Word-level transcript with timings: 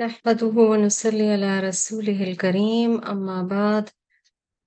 نحمده 0.00 0.54
ونصلي 0.70 1.32
على 1.32 1.60
رسوله 1.60 2.22
الكريم 2.30 3.04
أما 3.04 3.42
بعد 3.42 3.88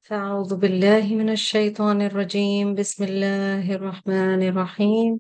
فأعوذ 0.02 0.56
بالله 0.56 1.16
من 1.16 1.30
الشيطان 1.30 2.02
الرجيم. 2.02 2.76
بسم 2.76 3.04
الله 3.04 3.76
الرحمن 3.76 4.44
الرحيم. 4.48 5.20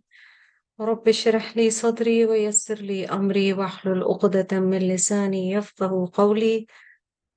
رب 0.79 1.08
اشرح 1.08 1.58
لي 1.58 1.69
صدري 1.69 2.26
ويسر 2.26 2.76
لي 2.76 3.05
أمري 3.05 3.54
واحلل 3.54 4.04
عقدة 4.04 4.60
من 4.60 4.79
لساني 4.79 5.51
يفقه 5.51 6.12
قولي 6.14 6.68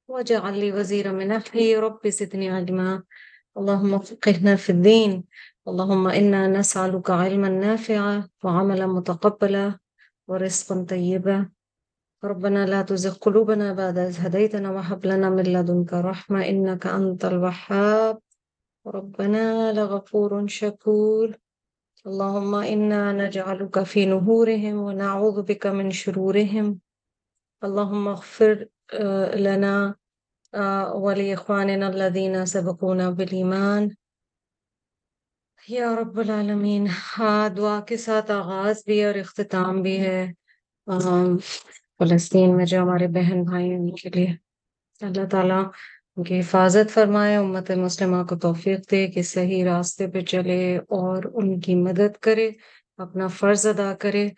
واجعل 0.08 0.58
لي 0.58 0.72
وزيرا 0.72 1.12
من 1.12 1.32
أهلي 1.32 1.76
رب 1.76 2.08
زدني 2.08 2.50
علما. 2.50 3.02
اللهم 3.58 3.98
فقهنا 3.98 4.56
في 4.56 4.70
الدين. 4.70 5.24
اللهم 5.68 6.08
إنا 6.08 6.48
نسألك 6.48 7.10
علما 7.10 7.48
نافعا 7.48 8.28
وعملا 8.44 8.86
متقبلا 8.86 9.78
ورزقا 10.28 10.86
طيبا. 10.90 11.53
ربنا 12.24 12.66
لا 12.66 12.82
تزغ 12.82 13.14
قلوبنا 13.14 13.72
بعد 13.72 13.98
إذ 13.98 14.26
هديتنا 14.26 14.70
وهب 14.70 15.06
لنا 15.06 15.30
من 15.30 15.44
لدنك 15.44 15.92
رحمة 15.92 16.48
إنك 16.48 16.86
أنت 16.86 17.24
الوهاب. 17.24 18.18
ربنا 18.86 19.72
لغفور 19.72 20.46
شكور. 20.46 21.36
اللهم 22.06 22.54
إنا 22.54 23.12
نجعلك 23.12 23.82
في 23.82 24.06
نهورهم 24.06 24.76
ونعوذ 24.76 25.42
بك 25.42 25.66
من 25.66 25.90
شرورهم. 25.90 26.80
اللهم 27.64 28.08
اغفر 28.08 28.66
لنا 29.34 29.94
ولإخواننا 30.94 31.88
الذين 31.88 32.44
سبقونا 32.46 33.10
بالإيمان. 33.10 33.88
یا 35.68 35.94
رب 35.96 36.20
ہاں 37.18 37.48
دعا 37.48 37.80
کے 37.88 37.96
ساتھ 37.96 38.30
آغاز 38.30 38.82
بھی 38.86 39.04
اور 39.04 39.14
اختتام 39.14 39.82
بھی 39.82 40.00
ہے 40.00 40.32
فلسطین 41.98 42.56
میں 42.56 42.66
جو 42.66 42.78
ہمارے 42.82 43.06
بہن 43.06 43.42
بھائی 43.42 43.68
ہیں، 43.70 43.76
ان 43.76 43.94
کے 43.94 44.08
لیے 44.14 44.30
اللہ 45.00 45.26
تعالیٰ 45.30 45.64
ان 46.16 46.24
کی 46.24 46.40
حفاظت 46.40 46.90
فرمائے، 46.90 47.36
امت 47.36 47.70
مسلمہ 47.70 48.22
کو 48.24 48.36
توفیق 48.36 48.90
دے 48.90 49.06
کہ 49.06 49.22
صحیح 49.22 49.64
راستے 49.64 50.06
پہ 50.06 50.20
چلے 50.20 50.76
اور 50.76 51.22
ان 51.34 51.60
کی 51.60 51.74
مدد 51.74 52.16
کرے، 52.20 52.50
اپنا 52.96 53.26
فرض 53.26 53.66
ادا 53.66 53.94
کرے۔ 53.94 54.28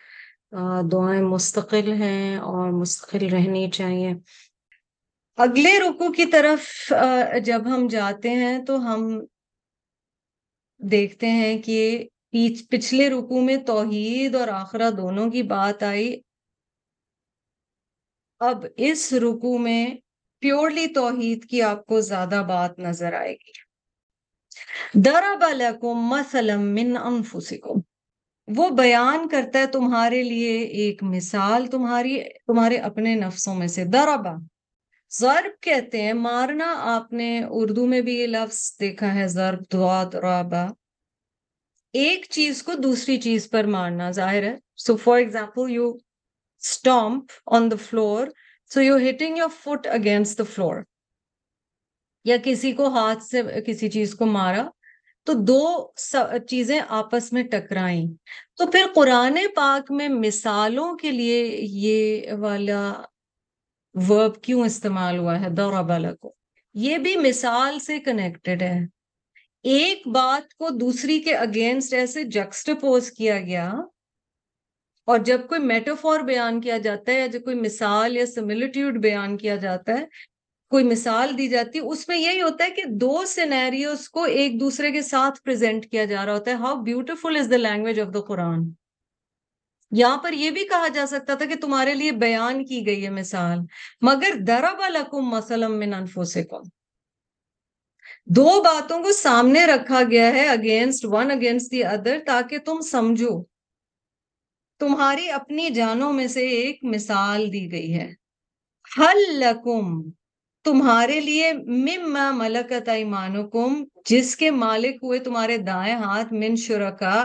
دعائیں 0.91 1.21
مستقل 1.21 1.91
ہیں 1.91 2.37
اور 2.37 2.71
مستقل 2.71 3.27
رہنی 3.29 3.69
چاہیے۔ 3.73 4.13
اگلے 5.37 5.79
رکو 5.79 6.11
کی 6.11 6.25
طرف 6.25 6.93
جب 7.45 7.61
ہم 7.65 7.87
جاتے 7.87 8.29
ہیں 8.29 8.65
تو 8.65 8.75
ہم 8.75 9.19
دیکھتے 10.77 11.29
ہیں 11.29 11.57
کہ 11.61 12.07
پچھلے 12.69 13.09
رکو 13.09 13.41
میں 13.41 13.57
توحید 13.57 14.35
اور 14.35 14.47
آخرہ 14.47 14.91
دونوں 14.91 15.29
کی 15.31 15.43
بات 15.43 15.83
آئی۔ 15.83 16.19
اب 18.39 18.65
اس 18.77 19.13
رکو 19.13 19.57
میں 19.57 19.87
پیورلی 20.39 20.87
توحید 20.87 21.45
کی 21.45 21.61
آپ 21.61 21.85
کو 21.85 22.01
زیادہ 22.01 22.45
بات 22.47 22.79
نظر 22.79 23.13
آئے 23.13 23.33
گی۔ 23.33 23.51
درب 24.93 25.43
لکم 25.53 25.93
مثلا 25.93 26.55
من 26.57 26.97
انفسکم۔ 26.97 27.79
وہ 28.47 28.69
بیان 28.69 29.27
کرتا 29.27 29.59
ہے 29.59 29.67
تمہارے 29.67 30.23
لیے 30.23 30.59
ایک 30.59 31.03
مثال، 31.03 31.67
تمہاری، 31.67 32.23
تمہارے 32.47 32.77
اپنے 32.77 33.15
نفسوں 33.15 33.55
میں 33.55 33.67
سے۔ 33.67 33.85
دربا 33.85 34.31
ضرب 35.11 35.61
کہتے 35.61 36.01
ہیں، 36.01 36.13
مارنا۔ 36.13 36.75
آپ 36.77 37.13
نے 37.13 37.41
اردو 37.49 37.85
میں 37.85 38.01
بھی 38.01 38.19
یہ 38.19 38.27
لفظ 38.27 38.79
دیکھا 38.79 39.15
ہے، 39.15 39.27
ضرب 39.27 39.59
دواد 39.71 40.15
رابا 40.15 40.67
ایک 41.93 42.25
چیز 42.29 42.63
کو 42.63 42.73
دوسری 42.73 43.17
چیز 43.17 43.49
پر 43.49 43.63
مارنا، 43.63 44.11
ظاہر 44.11 44.43
ہے۔ 44.43 44.55
So 44.77 44.95
for 44.95 45.17
example 45.17 45.71
you 45.71 45.93
stomp 46.65 47.55
on 47.55 47.63
the 47.63 47.77
floor. 47.77 48.25
So 48.71 48.81
you're 48.81 49.03
hitting 49.03 49.35
your 49.35 49.49
foot 49.67 49.91
against 49.91 50.33
the 50.41 50.45
floor. 50.59 50.81
یا 52.23 52.37
کسی 52.43 52.71
کو 52.71 52.87
ہاتھ 52.87 53.23
سے 53.23 53.41
کسی 53.65 53.89
چیز 53.89 54.15
کو 54.15 54.25
مارا، 54.25 54.69
تو 55.23 55.33
دو 55.33 55.91
چیزیں 56.49 56.79
آپس 56.87 57.33
میں 57.33 57.43
ٹکرائیں۔ 57.43 58.05
تو 58.57 58.67
پھر 58.67 58.85
قرآن 58.95 59.37
پاک 59.55 59.91
میں 59.91 60.09
مثالوں 60.09 60.95
کے 60.95 61.11
لیے 61.11 61.57
یہ 61.61 62.33
والا 62.33 62.93
ورب 63.93 64.41
کیوں 64.41 64.65
استعمال 64.65 65.17
ہوا 65.17 65.41
ہے؟ 65.41 65.49
دورہ 65.49 65.83
بالا 65.83 66.15
کو 66.15 66.33
یہ 66.73 66.97
بھی 66.97 67.15
مثال 67.15 67.79
سے 67.79 67.99
کنیکٹڈ 67.99 68.61
ہے۔ 68.61 68.79
ایک 69.63 70.07
بات 70.07 70.53
کو 70.53 70.69
دوسری 70.69 71.19
کے 71.19 71.35
اگینسٹ 71.35 71.93
ایسے 71.93 72.23
جکسٹپوز 72.23 73.11
کیا 73.11 73.39
گیا 73.39 73.73
اور 75.07 75.19
جب 75.25 75.47
کوئی 75.49 75.61
میٹافور 75.61 76.19
بیان 76.27 76.59
کیا 76.61 76.77
جاتا 76.77 77.11
ہے 77.11 77.19
یا 77.19 77.27
جب 77.27 77.43
کوئی 77.43 77.59
مثال 77.59 78.17
یا 78.17 78.25
سملٹیوڈ 78.25 78.97
بیان 79.01 79.37
کیا 79.37 79.55
جاتا 79.55 79.93
ہے، 79.99 80.05
کوئی 80.71 80.83
مثال 80.83 81.37
دی 81.37 81.47
جاتی 81.47 81.79
ہے 81.79 81.83
اس 81.83 82.07
میں 82.07 82.17
یہی 82.17 82.41
ہوتا 82.41 82.65
ہے 82.65 82.71
کہ 82.71 82.83
دو 83.01 83.23
سینیریوز 83.27 84.09
کو 84.09 84.23
ایک 84.39 84.59
دوسرے 84.59 84.91
کے 84.91 85.01
ساتھ 85.01 85.41
پریزنٹ 85.43 85.85
کیا 85.91 86.05
جا 86.05 86.25
رہا 86.25 86.33
ہوتا 86.33 86.51
ہے 86.51 86.55
how 86.65 86.75
beautiful 86.83 87.37
is 87.39 87.51
the 87.51 87.57
language 87.57 87.99
of 87.99 88.13
the 88.13 88.21
Quran 88.27 88.69
یہاں 89.91 90.17
پر 90.23 90.33
یہ 90.33 90.51
بھی 90.51 90.63
کہا 90.67 90.87
جا 90.93 91.05
سکتا 91.07 91.35
تھا 91.35 91.45
کہ 91.45 91.55
تمہارے 91.61 91.93
لیے 91.93 92.11
بیان 92.21 92.63
کی 92.65 92.85
گئی 92.85 93.03
ہے 93.05 93.09
مثال، 93.09 93.59
مگر 94.01 94.39
درب 94.47 94.81
الکم 94.85 95.29
مسلم 95.29 95.79
من 95.79 95.93
انفسکم. 95.93 96.63
دو 98.35 98.61
باتوں 98.63 99.03
کو 99.03 99.11
سامنے 99.11 99.65
رکھا 99.65 100.01
گیا 100.09 100.27
ہے 100.33 100.47
against 100.49 101.05
one 101.11 101.31
against 101.31 101.71
the 101.71 101.83
other 101.85 102.17
تاکہ 102.25 102.57
تم 102.65 102.81
سمجھو۔ 102.91 103.43
تمہاری 104.79 105.29
اپنی 105.29 105.69
جانوں 105.69 106.13
میں 106.13 106.27
سے 106.27 106.47
ایک 106.47 106.79
مثال 106.83 107.53
دی 107.53 107.71
گئی 107.71 107.93
ہے۔ 107.93 108.13
حل 108.97 109.39
لکم، 109.39 110.11
تمہارے 110.63 111.19
لیے 111.19 111.53
مما 111.53 112.31
ملکت 112.31 112.89
ایمانکم، 112.89 113.83
جس 114.05 114.35
کے 114.35 114.51
مالک 114.51 115.03
ہوئے 115.03 115.19
تمہارے 115.19 115.57
دائیں 115.57 115.95
ہاتھ 115.95 116.33
من 116.33 116.55
شرکا 116.55 117.17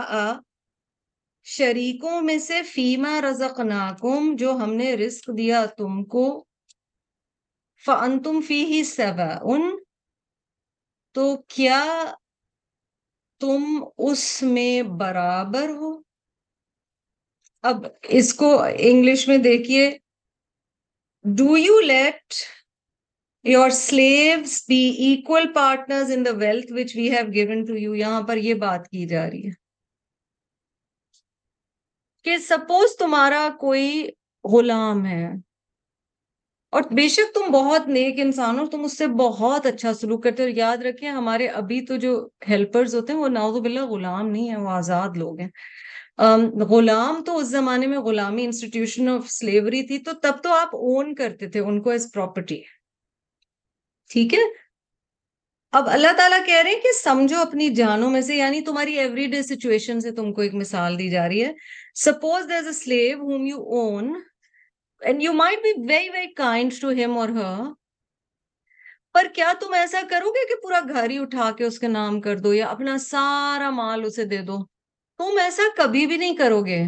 شریکوں 1.43 2.21
میں 2.21 2.37
سے 2.37 2.63
فیما 2.63 3.21
رزقناکم، 3.21 4.35
جو 4.35 4.51
ہم 4.51 4.73
نے 4.73 4.93
رزق 4.95 5.29
دیا 5.37 5.65
تم 5.65 6.03
کو۔ 6.03 6.43
فانتم 7.85 8.41
فی 8.41 8.65
ہی 8.65 8.81
ان 9.43 9.61
تو 11.15 11.37
کیا 11.47 12.05
تم 13.41 13.63
اس 13.97 14.43
میں 14.43 14.81
برابر 14.83 15.69
ہو؟ 15.69 16.12
اب 17.63 17.85
اس 18.09 18.33
کو 18.33 18.49
انگلش 18.79 19.27
میں 19.27 19.37
دیکھیے۔ 19.37 19.89
Do 21.25 21.57
you 21.57 21.79
let 21.81 22.33
your 23.45 23.69
slaves 23.69 24.63
be 24.69 24.79
equal 25.05 25.53
partner 25.53 26.03
in 26.13 26.25
the 26.25 26.31
wealth 26.37 26.71
which 26.73 26.95
we 26.95 27.09
have 27.11 27.33
given 27.33 27.65
to 27.65 27.77
you 27.77 27.95
یہاں 27.95 28.21
پر 28.21 28.37
یہ 28.37 28.53
بات 28.59 28.89
کی 28.89 29.05
جا 29.07 29.29
رہی 29.29 29.45
ہے 29.47 29.51
کہ 32.25 32.37
سپوز 32.37 32.97
تمہارا 32.97 33.49
کوئی 33.59 34.09
غلام 34.45 35.05
ہے 35.05 35.25
اور 36.73 36.81
بے 36.91 37.07
شک 37.07 37.33
تم 37.35 37.51
بہت 37.51 37.87
نیک 37.87 38.19
انسان 38.19 38.59
ہو، 38.59 38.65
تم 38.65 38.83
اس 38.83 38.97
سے 38.97 39.07
بہت 39.17 39.65
اچھا 39.65 39.93
سلوک 39.93 40.23
کرتے 40.23 40.43
اور 40.43 40.51
یاد 40.51 40.77
رکھیں، 40.77 41.09
ہمارے 41.09 41.47
ابھی 41.59 41.79
تو 41.85 41.95
جو 41.97 42.13
ہیلپرز 42.49 42.95
ہوتے 42.95 43.13
ہیں، 43.13 43.19
وہ 43.19 43.27
ناؤز 43.29 43.59
باللہ 43.61 43.85
غلام 43.85 44.29
نہیں 44.29 44.49
ہے 44.51 44.57
وہ 44.57 44.69
آزاد 44.69 45.17
لوگ 45.17 45.39
ہیں۔ 45.39 45.49
غلام 46.69 47.23
تو 47.23 47.37
اس 47.37 47.47
زمانے 47.47 47.87
میں 47.87 47.99
غلامی 47.99 48.43
انسٹیٹیوشن 48.45 49.09
آف 49.09 49.29
سلیوری 49.29 49.87
تھی، 49.87 49.97
تو 49.97 50.13
تب 50.13 50.43
تو 50.43 50.53
آپ 50.53 50.75
اون 50.75 51.15
کرتے 51.15 51.49
تھے، 51.49 51.59
ان 51.59 51.81
کو 51.81 51.89
ایز 51.89 52.11
پراپرٹی 52.13 52.61
ٹھیک 54.09 54.33
ہے؟ 54.33 54.39
اب 55.73 55.89
اللہ 55.89 56.11
تعالیٰ 56.17 56.45
کہہ 56.45 56.61
رہے 56.63 56.71
ہیں 56.71 56.79
کہ 56.79 56.91
سمجھو 57.03 57.37
اپنی 57.41 57.69
جانوں 57.75 58.09
میں 58.09 58.21
سے 58.21 58.35
یعنی 58.35 58.61
تمہاری 58.61 58.99
ایوری 58.99 59.25
ڈے 59.27 59.41
سچویشن 59.43 59.99
سے 59.99 60.11
تم 60.11 60.33
کو 60.33 60.41
ایک 60.41 60.53
مثال 60.53 60.99
دی 60.99 61.09
جا 61.09 61.27
رہی 61.27 61.43
ہے۔ 61.45 61.51
Suppose 61.95 62.49
there 62.49 62.65
a 62.65 62.71
slave 62.73 63.19
whom 63.19 63.45
you 63.45 63.57
own 63.77 64.13
and 65.01 65.23
you 65.23 65.33
might 65.33 65.59
be 65.63 65.71
very 65.89 66.09
very 66.09 66.33
kind 66.33 66.73
to 66.81 66.89
him 66.89 67.17
اور 67.17 67.29
ہر 67.29 67.63
پر 69.13 69.27
کیا 69.35 69.53
تم 69.59 69.73
ایسا 69.73 70.01
کرو 70.09 70.31
گے 70.31 70.47
کہ 70.49 70.55
پورا 70.61 70.79
گھر 70.89 71.09
ہی 71.09 71.17
اٹھا 71.19 71.51
کے 71.57 71.63
اس 71.63 71.79
کے 71.79 71.87
نام 71.87 72.21
کر 72.21 72.39
دو 72.39 72.53
یا 72.53 72.67
اپنا 72.67 72.97
سارا 72.97 73.69
مال 73.69 74.05
اسے 74.05 74.25
دے 74.25 74.37
دو؟ 74.37 74.57
تم 75.19 75.37
ایسا 75.41 75.63
کبھی 75.77 76.05
بھی 76.05 76.17
نہیں 76.17 76.35
کرو 76.35 76.61
گے۔ 76.61 76.83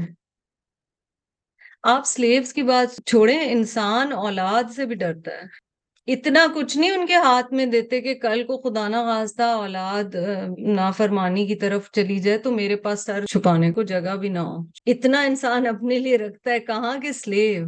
آپ 1.84 2.02
سلیوز 2.06 2.54
کی 2.54 2.64
بات 2.64 3.06
چھوڑیں، 3.06 3.52
انسان 3.52 4.14
اولاد 4.14 4.64
سے 4.76 4.86
بھی 4.86 4.96
ڈرتا 4.96 5.32
ہے۔ 5.32 5.66
اتنا 6.08 6.46
کچھ 6.56 6.78
نہیں 6.78 6.92
ان 6.92 7.06
کے 7.06 7.16
ہاتھ 7.16 7.54
میں 7.54 7.66
دیتے 7.66 8.02
کہ 8.02 8.14
کل 8.14 8.44
کو 8.44 8.58
خدا 8.58 8.88
نہ 8.88 8.98
خواستہ 8.98 9.44
اولاد 9.44 10.16
نافرمانی 10.58 11.48
کی 11.48 11.56
طرف 11.56 11.92
چلی 11.92 12.20
جائے 12.20 12.38
تو 12.38 12.52
میرے 12.52 12.76
پاس 12.76 13.00
سر 13.00 13.26
چھپانے 13.26 13.72
کو 13.72 13.84
جگہ 13.84 14.16
بھی 14.16 14.30
نہ 14.30 14.40
ہو۔ 14.40 14.58
اتنا 14.86 15.22
انسان 15.22 15.68
اپنے 15.68 16.00
لیے 16.00 16.18
رکھتا 16.18 16.52
ہے، 16.52 16.60
کہاں 16.60 17.00
کے 17.00 17.14
سلیو؟ 17.14 17.66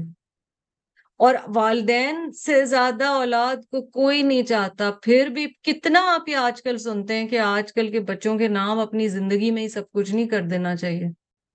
اور 1.17 1.35
والدین 1.47 2.31
سے 2.31 2.65
زیادہ 2.65 3.05
اولاد 3.05 3.55
کو 3.55 3.81
کوئی 3.81 4.21
نہیں 4.21 4.43
چاہتا۔ 4.43 4.91
پھر 4.91 5.27
بھی 5.27 5.47
کتنا 5.63 6.15
آپ 6.15 6.29
یہ 6.29 6.35
آج 6.35 6.61
کل 6.61 6.77
سنتے 6.77 7.15
ہیں 7.15 7.27
کہ 7.27 7.39
آج 7.39 7.73
کل 7.73 7.91
کے 7.91 7.99
بچوں 7.99 8.37
کے 8.37 8.47
نام 8.47 8.79
اپنی 8.79 9.07
زندگی 9.07 9.51
میں 9.51 9.63
ہی 9.63 9.69
سب 9.69 9.91
کچھ 9.91 10.15
نہیں 10.15 10.27
کر 10.27 10.41
دینا 10.41 10.75
چاہیے۔ 10.75 11.05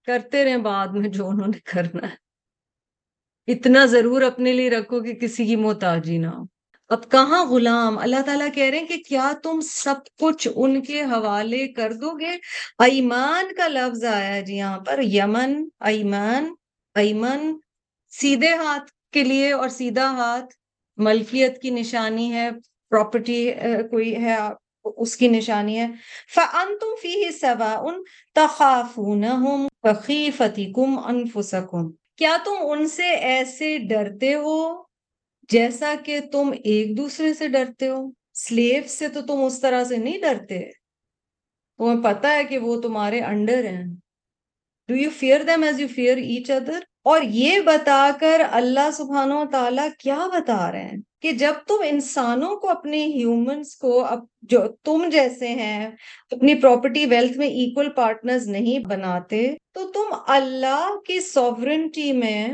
کرتے 0.07 0.45
رہے 0.45 0.59
بعد 0.59 0.89
میں 0.89 1.09
جو 1.09 1.29
انہوں 1.29 1.49
نے 1.49 1.59
کرنا 1.59 2.11
ہے۔ 2.11 2.23
اتنا 3.53 3.85
ضرور 3.85 4.23
اپنے 4.23 4.53
لیے 4.53 4.71
رکھو 4.71 5.03
کہ 5.03 5.15
کسی 5.15 5.47
کی 5.47 5.57
محتاجی 5.57 6.19
نہ 6.19 6.27
ہو۔ 6.27 6.43
اب 6.89 7.11
کہاں 7.11 7.47
غلام؟ 7.47 7.99
اللہ 7.99 8.23
تعالیٰ 8.27 8.49
کہہ 8.55 8.65
رہے 8.65 8.79
ہیں 8.79 8.87
کہ 8.87 8.97
کیا 9.09 9.33
تم 9.43 9.61
سب 9.61 9.95
کچھ 10.21 10.49
ان 10.55 10.83
کے 10.83 11.03
حوالے 11.03 11.69
کر 11.69 11.93
دو 11.93 12.19
گے؟ 12.21 12.31
ایمان 12.79 13.55
کا 13.55 13.69
لفظ 13.69 14.05
آیا 14.05 14.41
جی 14.41 14.57
یہاں 14.57 14.79
پر۔ 14.79 15.01
یمن، 15.03 15.65
ایمان، 15.81 16.55
ایمن، 16.95 17.57
سیدھے 18.11 18.55
ہاتھ۔ 18.55 19.02
کے 19.13 19.25
لیے 19.25 19.53
اور 19.53 19.69
سیدھا 19.69 20.11
ہاتھ، 20.11 20.55
ملکیت 20.97 21.63
کی 21.63 21.71
نشانی 21.71 22.33
ہے 22.33 22.51
پراپرٹی 22.91 23.53
کوئی 23.91 24.17
ہے، 24.17 24.37
اس 24.85 25.17
کی 25.17 25.29
نشانی 25.29 25.79
ہے۔ 25.79 25.87
فَأَنْتُمْ 26.35 27.01
فِيهِ 27.03 27.33
سَوَاءٌ 27.41 28.03
تَخَافُونَهُمْ 28.35 29.69
كَخِيفَتِكُمْ 29.83 31.11
أَنفُسَكُمْ۔ 31.11 31.93
کیا 32.17 32.37
تم 32.45 32.53
ان 32.61 32.89
سے 32.89 33.09
ایسے 33.09 33.79
ڈرتے 33.79 34.35
ہو 34.35 34.83
جیسا 35.49 35.95
کہ 36.05 36.21
تم 36.33 36.51
ایک 36.65 36.97
دوسرے 36.97 37.35
سے 37.35 37.49
ڈرتے 37.49 37.89
ہو؟ 37.89 38.11
سلیو 38.35 38.83
سے 38.89 39.09
تو 39.09 39.23
تم 39.23 39.45
اس 39.45 39.61
طرح 39.61 39.85
سے 39.85 39.97
نہیں 39.97 40.19
ڈرتے۔ 40.19 40.71
تمہیں 41.79 42.03
پتا 42.03 42.35
ہے 42.35 42.45
کہ 42.45 42.59
وہ 42.59 42.81
تمہارے 42.81 43.21
انڈر 43.21 43.65
ہیں۔ 43.65 43.87
Do 44.89 44.95
you 44.95 45.11
fear 45.11 45.43
them 45.43 45.63
as 45.63 45.81
you 45.81 45.89
fear 45.89 46.17
each 46.17 46.51
other 46.51 46.81
اور 47.07 47.23
یہ 47.23 47.61
بتا 47.61 48.11
کر 48.21 48.43
اللہ 48.51 48.91
سبحانہ 48.93 49.35
و 49.35 49.45
تعالیٰ 49.53 49.89
کیا 49.99 50.27
بتا 50.33 50.73
رہے 50.73 50.83
ہیں 50.83 50.99
کہ 51.21 51.33
جب 51.33 51.53
تم 51.67 51.83
انسانوں 51.85 52.55
کو 52.57 52.69
اپنے 52.71 53.05
ہیومنس 53.05 53.75
کو 53.77 54.05
جو 54.43 54.61
تم 54.85 55.09
جیسے 55.11 55.49
ہیں، 55.49 55.91
اپنی 56.31 56.55
پراپرٹی 56.55 57.05
ویلتھ 57.07 57.39
میں 57.39 57.47
ایکول 57.47 57.89
پارٹنرز 57.89 58.49
نہیں 58.49 58.79
بناتے، 58.79 59.55
تو 59.75 59.87
تم 59.87 60.15
اللہ 60.27 60.95
کی 61.07 61.21
سوورنٹی 61.21 62.13
میں، 62.13 62.49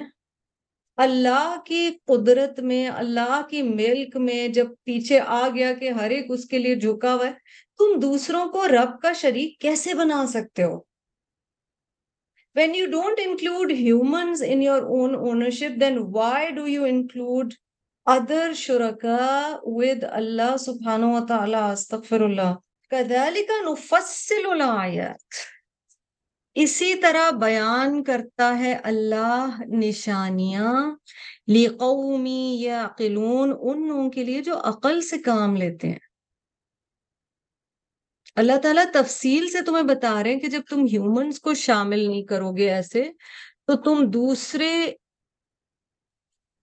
اللہ 0.99 1.57
کی 1.65 1.91
قدرت 2.07 2.61
میں، 2.61 2.89
اللہ 2.89 3.41
کی 3.51 3.63
ملک 3.63 4.17
میں 4.17 4.49
جب 4.49 4.67
پیچھے 4.85 5.21
آ 5.27 5.49
گیا 5.55 5.73
کہ 5.73 5.91
ہر 5.91 6.11
ایک 6.11 6.31
اس 6.31 6.45
کے 6.45 6.59
لیے 6.59 6.75
جھکا 6.75 7.15
ہوا 7.15 7.27
ہے، 7.27 7.33
تم 7.81 7.99
دوسروں 8.01 8.45
کو 8.47 8.69
رب 8.69 9.01
کا 9.03 9.13
شریک 9.13 9.59
کیسے 9.61 9.95
بنا 9.95 10.27
سکتے 10.27 10.63
ہو؟ 10.63 10.88
When 12.55 12.75
you 12.75 12.87
don't 12.87 13.21
include 13.25 13.73
humans 13.73 14.43
in 14.47 14.63
your 14.63 14.83
own 14.83 15.15
ownership 15.15 15.81
then 15.81 15.99
why 15.99 16.51
do 16.51 16.69
you 16.69 16.85
include 16.85 17.55
other 18.07 18.53
شرکا 18.55 19.59
ود 19.63 20.05
اللہ 20.11 20.57
سبحان 20.57 21.05
و 21.05 21.19
سب 21.21 21.29
تعالیفر 21.29 22.21
اللہ 22.21 22.55
کدال 22.91 23.39
اسی 26.55 26.95
طرح 26.95 27.31
بیان 27.31 28.05
کرتا 28.05 28.59
ہے 28.59 28.77
اللہ 28.83 29.61
نشانیاں 29.69 30.97
لکھومی 31.49 32.57
یا 32.61 32.89
قلون 32.99 33.53
ان 33.61 33.89
لوگوں 33.89 34.11
کے 34.11 34.25
لیے 34.25 34.43
جو 34.43 34.55
عقل 34.65 35.01
سے 35.01 35.19
کام 35.19 35.57
لیتے 35.57 35.89
ہیں۔ 35.89 36.08
اللہ 38.39 38.57
تعالیٰ 38.63 38.85
تفصیل 38.93 39.49
سے 39.49 39.61
تمہیں 39.61 39.83
بتا 39.83 40.23
رہے 40.23 40.33
ہیں 40.33 40.41
کہ 40.41 40.47
جب 40.47 40.61
تم 40.71 40.85
ہیومنس 40.93 41.41
کو 41.41 41.55
شامل 41.55 41.99
نہیں 41.99 42.23
کرو 42.23 42.53
گے 42.53 42.71
ایسے، 42.71 43.03
تو 43.67 43.77
تم 43.77 44.05
دوسرے 44.11 44.93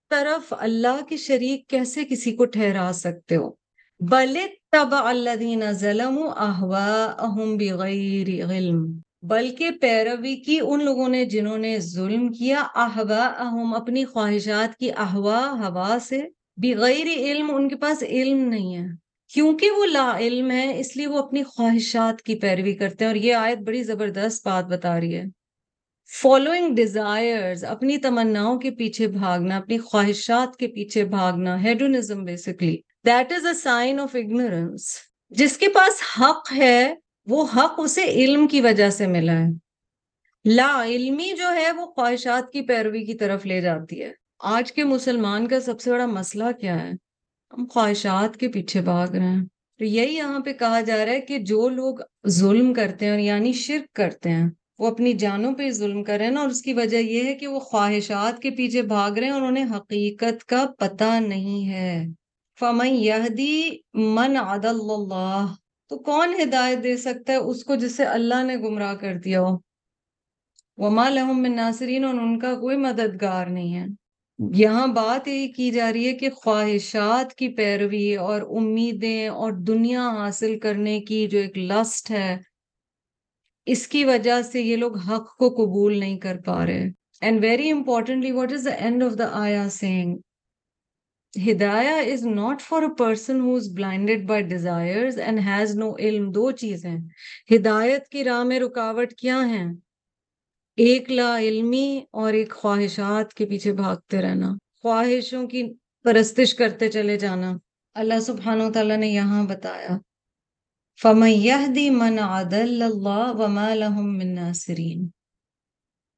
طرف 0.10 0.54
اللہ 0.57 1.04
کے 1.10 1.18
شریک 1.18 1.68
کیسے 1.68 2.06
کسی 2.06 2.36
کو 2.36 2.45
ٹھہرا 2.45 2.92
سکتے 2.94 3.36
ہو؟ 3.36 3.51
بل 4.00 4.38
تب 4.72 4.95
اللہ 4.95 5.72
ظلم 5.72 6.18
بغیر 7.57 8.30
علم، 8.50 8.86
بلکہ 9.22 9.72
پیروی 9.72 10.36
کی 10.36 10.60
ان 10.62 10.86
لوگوں 10.86 11.07
نے 11.07 11.25
جنہوں 11.25 11.57
نے 11.57 11.80
ظلم 11.80 12.31
کیا 12.31 12.63
احوا 12.75 13.25
اہم 13.39 13.74
اپنی 13.74 14.06
خواہشات 14.06 14.75
کی 14.75 14.92
احوا 14.92 15.42
ہوا 15.60 15.98
سے، 16.01 16.22
بغیر 16.57 17.07
علم، 17.07 17.56
ان 17.56 17.69
کے 17.69 17.75
پاس 17.75 18.04
علم 18.04 18.38
نہیں 18.50 18.75
ہے۔ 18.75 19.05
کیونکہ 19.36 19.72
وہ 19.72 19.86
لا 19.86 20.18
علم 20.20 20.52
ہے، 20.52 20.80
اس 20.80 20.98
لیے 20.98 21.08
وہ 21.08 21.18
اپنی 21.18 21.44
خواہشات 21.44 22.22
کی 22.22 22.36
پیروی 22.36 22.74
کرتے 22.74 23.06
ہیں 23.06 23.08
اور 23.08 23.16
یہ 23.16 23.34
آیت 23.34 23.58
بڑی 23.58 23.84
زبردست 23.84 24.48
بات 24.48 24.66
بتا 24.66 25.00
رہی 25.00 25.16
ہے۔ 25.16 25.24
فالوئنگ 26.22 26.76
ڈیزائرز 26.76 27.64
اپنی 27.64 27.98
تمناؤں 27.98 28.60
کے 28.60 28.72
پیچھے 28.72 29.08
بھاگنا، 29.08 29.58
اپنی 29.58 29.78
خواہشات 29.78 30.58
کے 30.58 30.68
پیچھے 30.68 31.04
بھاگنا، 31.04 31.64
hedonism 31.64 32.24
basically 32.24 32.78
that 33.06 33.32
is 33.32 33.46
a 33.46 33.54
sign 33.54 34.00
of 34.00 34.16
ignorance 34.16 34.98
جس 35.30 35.58
کے 35.58 35.68
پاس 35.68 36.22
حق 36.22 36.54
ہے، 36.56 36.96
وہ 37.28 37.46
حق 37.56 37.74
اسے 37.78 38.04
علم 38.04 38.48
کی 38.48 38.62
وجہ 38.62 38.90
سے 38.90 39.08
ملا 39.08 39.40
ہے۔ 39.40 39.48
لا 40.46 40.84
علمی 40.86 41.32
جو 41.38 41.54
ہے، 41.54 41.72
وہ 41.72 41.86
خواہشات 41.86 42.52
کی 42.52 42.62
پیروی 42.62 43.06
کی 43.06 43.14
طرف 43.14 43.46
لے 43.46 43.62
جاتی 43.62 44.04
ہے۔ 44.04 44.12
آج 44.40 44.72
کے 44.72 44.84
مسلمان 44.84 45.48
کا 45.48 45.60
سب 45.60 45.82
سے 45.82 45.92
بڑا 45.92 46.06
مسئلہ 46.06 46.52
کیا 46.62 46.84
ہے؟ 46.84 47.05
ہم 47.53 47.65
خواہشات 47.69 48.38
کے 48.38 48.47
پیچھے 48.47 48.81
بھاگ 48.81 49.07
رہے 49.07 49.27
ہیں۔ 49.27 49.45
تو 49.80 49.86
یہی 49.86 50.15
یہاں 50.15 50.39
پہ 50.39 50.53
کہا 50.53 50.81
جا 50.81 51.06
رہا 51.06 51.13
ہے 51.13 51.21
کہ 51.21 51.38
جو 51.38 51.69
لوگ 51.69 51.95
ظلم 52.27 52.74
کرتے 52.74 53.06
ہیں 53.06 53.21
یعنی 53.21 53.53
شرک 53.53 53.94
کرتے 53.94 54.30
ہیں، 54.30 54.50
وہ 54.80 54.88
اپنی 54.88 55.13
جانوں 55.13 55.53
پہ 55.53 55.69
ظلم 55.69 56.03
کر 56.03 56.18
رہے 56.18 56.27
ہیں 56.27 56.36
اور 56.36 56.50
اس 56.50 56.62
کی 56.62 56.74
وجہ 56.74 56.97
یہ 56.97 57.24
ہے 57.24 57.33
کہ 57.36 57.47
وہ 57.47 57.59
خواہشات 57.59 58.42
کے 58.42 58.51
پیچھے 58.51 58.81
بھاگ 58.81 59.12
رہے 59.12 59.27
ہیں 59.27 59.33
اور 59.33 59.42
انہیں 59.42 59.77
حقیقت 59.77 60.45
کا 60.45 60.65
پتہ 60.80 61.19
نہیں 61.19 61.69
ہے۔ 61.69 62.06
فمن 62.59 62.88
یہدی 62.88 63.71
من 63.94 64.38
عدل 64.38 64.77
اللہ 64.89 65.45
تو 65.89 65.98
کون 65.98 66.33
ہدایت 66.44 66.83
دے 66.83 66.98
سکتا 66.98 67.33
ہے 67.33 67.38
اس 67.38 67.63
کو 67.63 67.75
جس 67.75 67.98
سے 67.98 68.03
اللہ 68.03 68.44
نے 68.44 68.56
گمراہ 68.56 68.94
کر 68.94 69.15
دیا 69.15 69.41
ہو؟ 69.41 69.57
وما 70.77 71.09
لہم 71.09 71.41
من 71.41 71.56
ناصرین 71.56 72.06
اور 72.06 72.13
ان 72.13 72.39
کا 72.39 72.53
کوئی 72.56 72.77
مددگار 72.77 73.48
نہیں 73.48 73.75
ہے۔ 73.75 73.86
یہاں 74.40 74.88
بات 74.88 75.28
یہی 75.28 75.48
کی 75.48 75.72
جا 75.72 75.94
رہی 75.94 76.08
ہے 76.08 76.14
کہ 76.14 76.30
خواہشات 76.30 77.34
کی 77.36 77.48
پیروی 77.48 78.16
اور 78.16 78.42
امیدیں 78.42 79.28
اور 79.28 79.52
دنیا 79.68 80.10
حاصل 80.10 80.60
کرنے 80.60 81.00
کی 81.00 81.28
جو 81.28 81.40
ایک 81.40 81.58
لسٹ 81.58 82.12
ہے، 82.12 82.38
اس 83.68 83.88
کی 83.88 84.04
وجہ 84.06 84.42
سے 84.42 84.62
یہ 84.62 84.76
لوگ 84.76 84.98
حق 84.98 85.36
کو 85.38 85.50
قبول 85.50 85.98
نہیں 86.00 86.20
کر 86.20 86.38
پا 86.46 86.66
رہے۔ 86.66 86.90
And 87.22 87.44
very 87.44 87.72
importantly 87.72 88.32
what 88.32 88.54
is 88.54 88.66
the 88.66 88.72
end 88.72 89.04
of 89.04 89.18
the 89.18 89.28
آیا 89.32 89.70
saying 89.70 90.18
Hidaya 91.34 91.96
is 92.12 92.26
not 92.26 92.62
for 92.62 92.82
a 92.82 92.94
person 92.98 93.40
who 93.42 93.56
is 93.56 93.68
blinded 93.76 94.28
by 94.28 94.44
desire 94.44 95.20
and 95.26 95.40
has 95.46 95.76
no 95.76 95.96
علم، 95.96 96.32
دو 96.32 96.52
چیزیں۔ 96.52 96.98
ہدایت 97.56 98.08
کی 98.08 98.24
راہ 98.24 98.44
میں 98.44 98.60
رکاوٹ 98.60 99.14
کیا 99.14 99.40
ہیں؟ 99.48 99.68
ایک 100.75 101.12
لا 101.12 101.39
علمی 101.39 102.01
اور 102.12 102.34
ایک 102.34 102.53
خواہشات 102.55 103.34
کے 103.34 103.46
پیچھے 103.46 103.74
بھاگتے 103.74 104.22
رہنا۔ 104.22 104.53
خواہشوں 104.82 105.48
کی 105.48 105.63
پرستش 106.03 106.53
کرتے 106.53 106.91
چلے 106.91 107.17
جانا۔ 107.17 107.58
اللہ 107.94 108.20
سبحانہ 108.20 108.63
و 108.63 108.72
تعالیٰ 108.72 108.98
نے 108.98 109.08
یہاں 109.08 109.48
بتایا۔ 109.48 109.98
فَمَن 111.01 111.29
يَهْدِ 111.29 111.89
مَنْ 111.89 112.20
عَدَلَّ 112.20 112.86
اللَّهِ 112.86 113.36
وَمَا 113.39 113.74
لَهُم 113.74 114.17
مِّن 114.17 114.36
نَاصِرِينَ۔ 114.36 115.05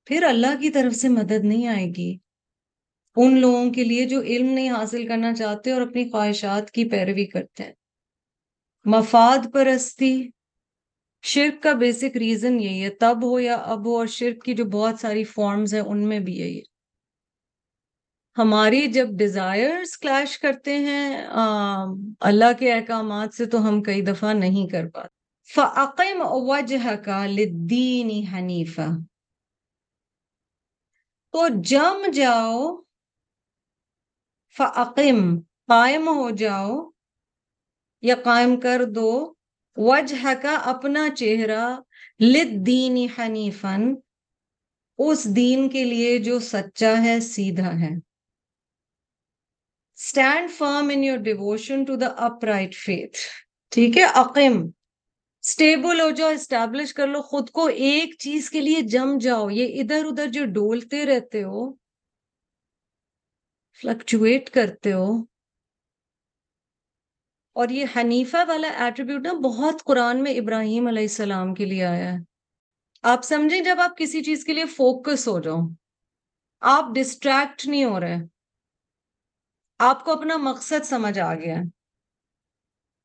پھر 0.06 0.24
اللہ 0.24 0.62
کی 0.62 0.70
طرف 0.70 0.96
سے 0.96 1.10
مدد 1.10 1.46
نہیں 1.46 1.68
آئے 1.68 1.86
گی۔ 1.98 2.18
ان 3.16 3.40
لوگوں 3.40 3.72
کے 3.72 3.84
لیے 3.84 4.06
جو 4.06 4.22
علم 4.22 4.50
نہیں 4.50 4.70
حاصل 4.70 5.08
کرنا 5.08 5.34
چاہتے 5.34 5.72
اور 5.72 5.82
اپنی 5.82 6.10
خواہشات 6.10 6.72
کی 6.72 6.86
پیروی 6.86 7.26
کرتے 7.26 7.64
ہیں۔ 7.64 7.74
مفاد 8.86 9.54
پرستی 9.54 10.30
شرک 11.28 11.64
کا 11.64 11.74
بیسک 11.74 12.18
ریزن 12.18 12.60
یہی 12.60 12.84
ہے، 12.84 12.90
تب 12.90 13.24
ہو 13.24 13.40
یا 13.40 13.56
اب 13.56 13.86
ہو، 13.86 13.98
اور 13.98 14.08
شرک 14.08 14.44
کی 14.44 14.54
جو 14.54 14.66
بہت 14.66 15.00
ساری 15.00 15.24
فارمز 15.24 15.74
ہیں، 15.74 15.82
ان 15.82 16.08
میں 16.08 16.20
بھی 16.20 16.34
یہی 16.38 16.58
ہے۔ 16.58 16.62
ہماری 18.38 18.88
جب 18.88 19.08
ڈیزائرز 19.10 19.98
کلیش 19.98 20.40
کرتے 20.40 20.78
ہیں 20.78 21.28
اللہ 22.20 22.52
کے 22.60 22.74
احکامات 22.74 23.34
سے 23.34 23.46
تو 23.46 23.70
ہم 23.70 23.84
کئی 23.84 24.02
دفعہ 24.02 24.34
نہیں 24.34 24.68
کر 24.68 24.90
پاتے۔ 24.90 25.16
فَأَقِمْ 25.56 26.22
وَجْهَكَ 26.22 27.28
لِلدِّينِ 27.28 28.24
حَنِيفًا۔ 28.34 28.98
تو 31.34 31.48
جم 31.64 32.12
جاؤ، 32.14 32.82
فَأَقِمْ، 34.58 35.40
قائم 35.68 36.08
ہو 36.08 36.30
جاؤ، 36.30 36.90
یا 38.02 38.16
قائم 38.24 38.60
کر 38.60 38.82
دو۔ 38.86 39.37
وجہ 39.78 40.34
کا 40.42 40.56
اپنا 40.56 41.10
چہرہ 41.18 41.80
لد 42.20 42.66
دینی 42.68 43.08
حنیفن 43.18 43.96
اس 44.98 45.24
دین 45.36 45.70
کے 45.70 45.84
لیے 45.84 46.18
جو 46.18 46.40
سچا 46.40 47.04
ہے، 47.04 47.20
سیدھا 47.20 47.80
ہے۔ 47.80 47.96
Stand 49.96 50.52
firm 50.52 50.92
in 50.94 51.04
your 51.04 51.18
devotion 51.18 51.84
to 51.84 51.96
the 51.96 52.08
up 52.08 52.44
right 52.44 52.76
faith 52.76 53.18
ٹھیک 53.70 53.98
ہے؟ 53.98 54.04
عقیم۔ 54.04 54.70
اسٹیبل 55.44 56.02
ہو 56.02 56.10
جاؤ 56.10 56.30
اسٹیبلش 56.30 56.94
کر 56.94 57.08
لو، 57.08 57.22
خود 57.22 57.50
کو 57.50 57.66
ایک 57.66 58.16
چیز 58.20 58.50
کے 58.50 58.62
لیے 58.62 58.82
جم 58.82 59.18
جاؤ۔ 59.18 59.50
یہ 59.50 59.82
ادھر 59.82 60.06
ادھر 60.06 60.28
جو 60.28 60.46
ڈولتے 60.46 61.06
رہتے 61.06 61.44
ہو 61.44 61.74
فلکچویٹ 63.82 64.50
کرتے 64.50 64.94
ہو۔ 64.94 65.37
اور 67.58 67.70
یہ 67.70 67.86
حنیفہ 67.96 68.38
والا 68.48 68.68
ایٹریبیوٹ 68.86 69.22
نا 69.22 69.34
بہت 69.44 69.84
قرآن 69.84 70.24
میں 70.24 70.34
ابراہیم 70.34 70.88
علیہ 70.88 71.02
السلام 71.02 71.54
کے 71.54 71.66
لیے 71.66 71.84
آیا 71.86 72.12
ہے۔ 72.14 72.18
آپ 73.04 73.24
سمجھیں 73.24 73.62
جب 73.62 73.80
آپ 73.80 73.98
کسی 73.98 74.24
چیز 74.24 74.44
کے 74.46 74.54
لیے 74.54 74.66
فوکس 74.66 75.28
ہو 75.28 75.40
جاؤ 75.40 75.58
آپ 76.62 76.94
ڈسٹریکٹ 76.96 77.66
نہیں 77.68 77.86
ہو 77.86 78.00
رہے، 78.00 78.16
آپ 79.80 80.04
کو 80.06 80.12
اپنا 80.12 80.38
مقصد 80.38 80.86
سمجھ 80.86 81.18
آ 81.20 81.34
گیا 81.36 81.56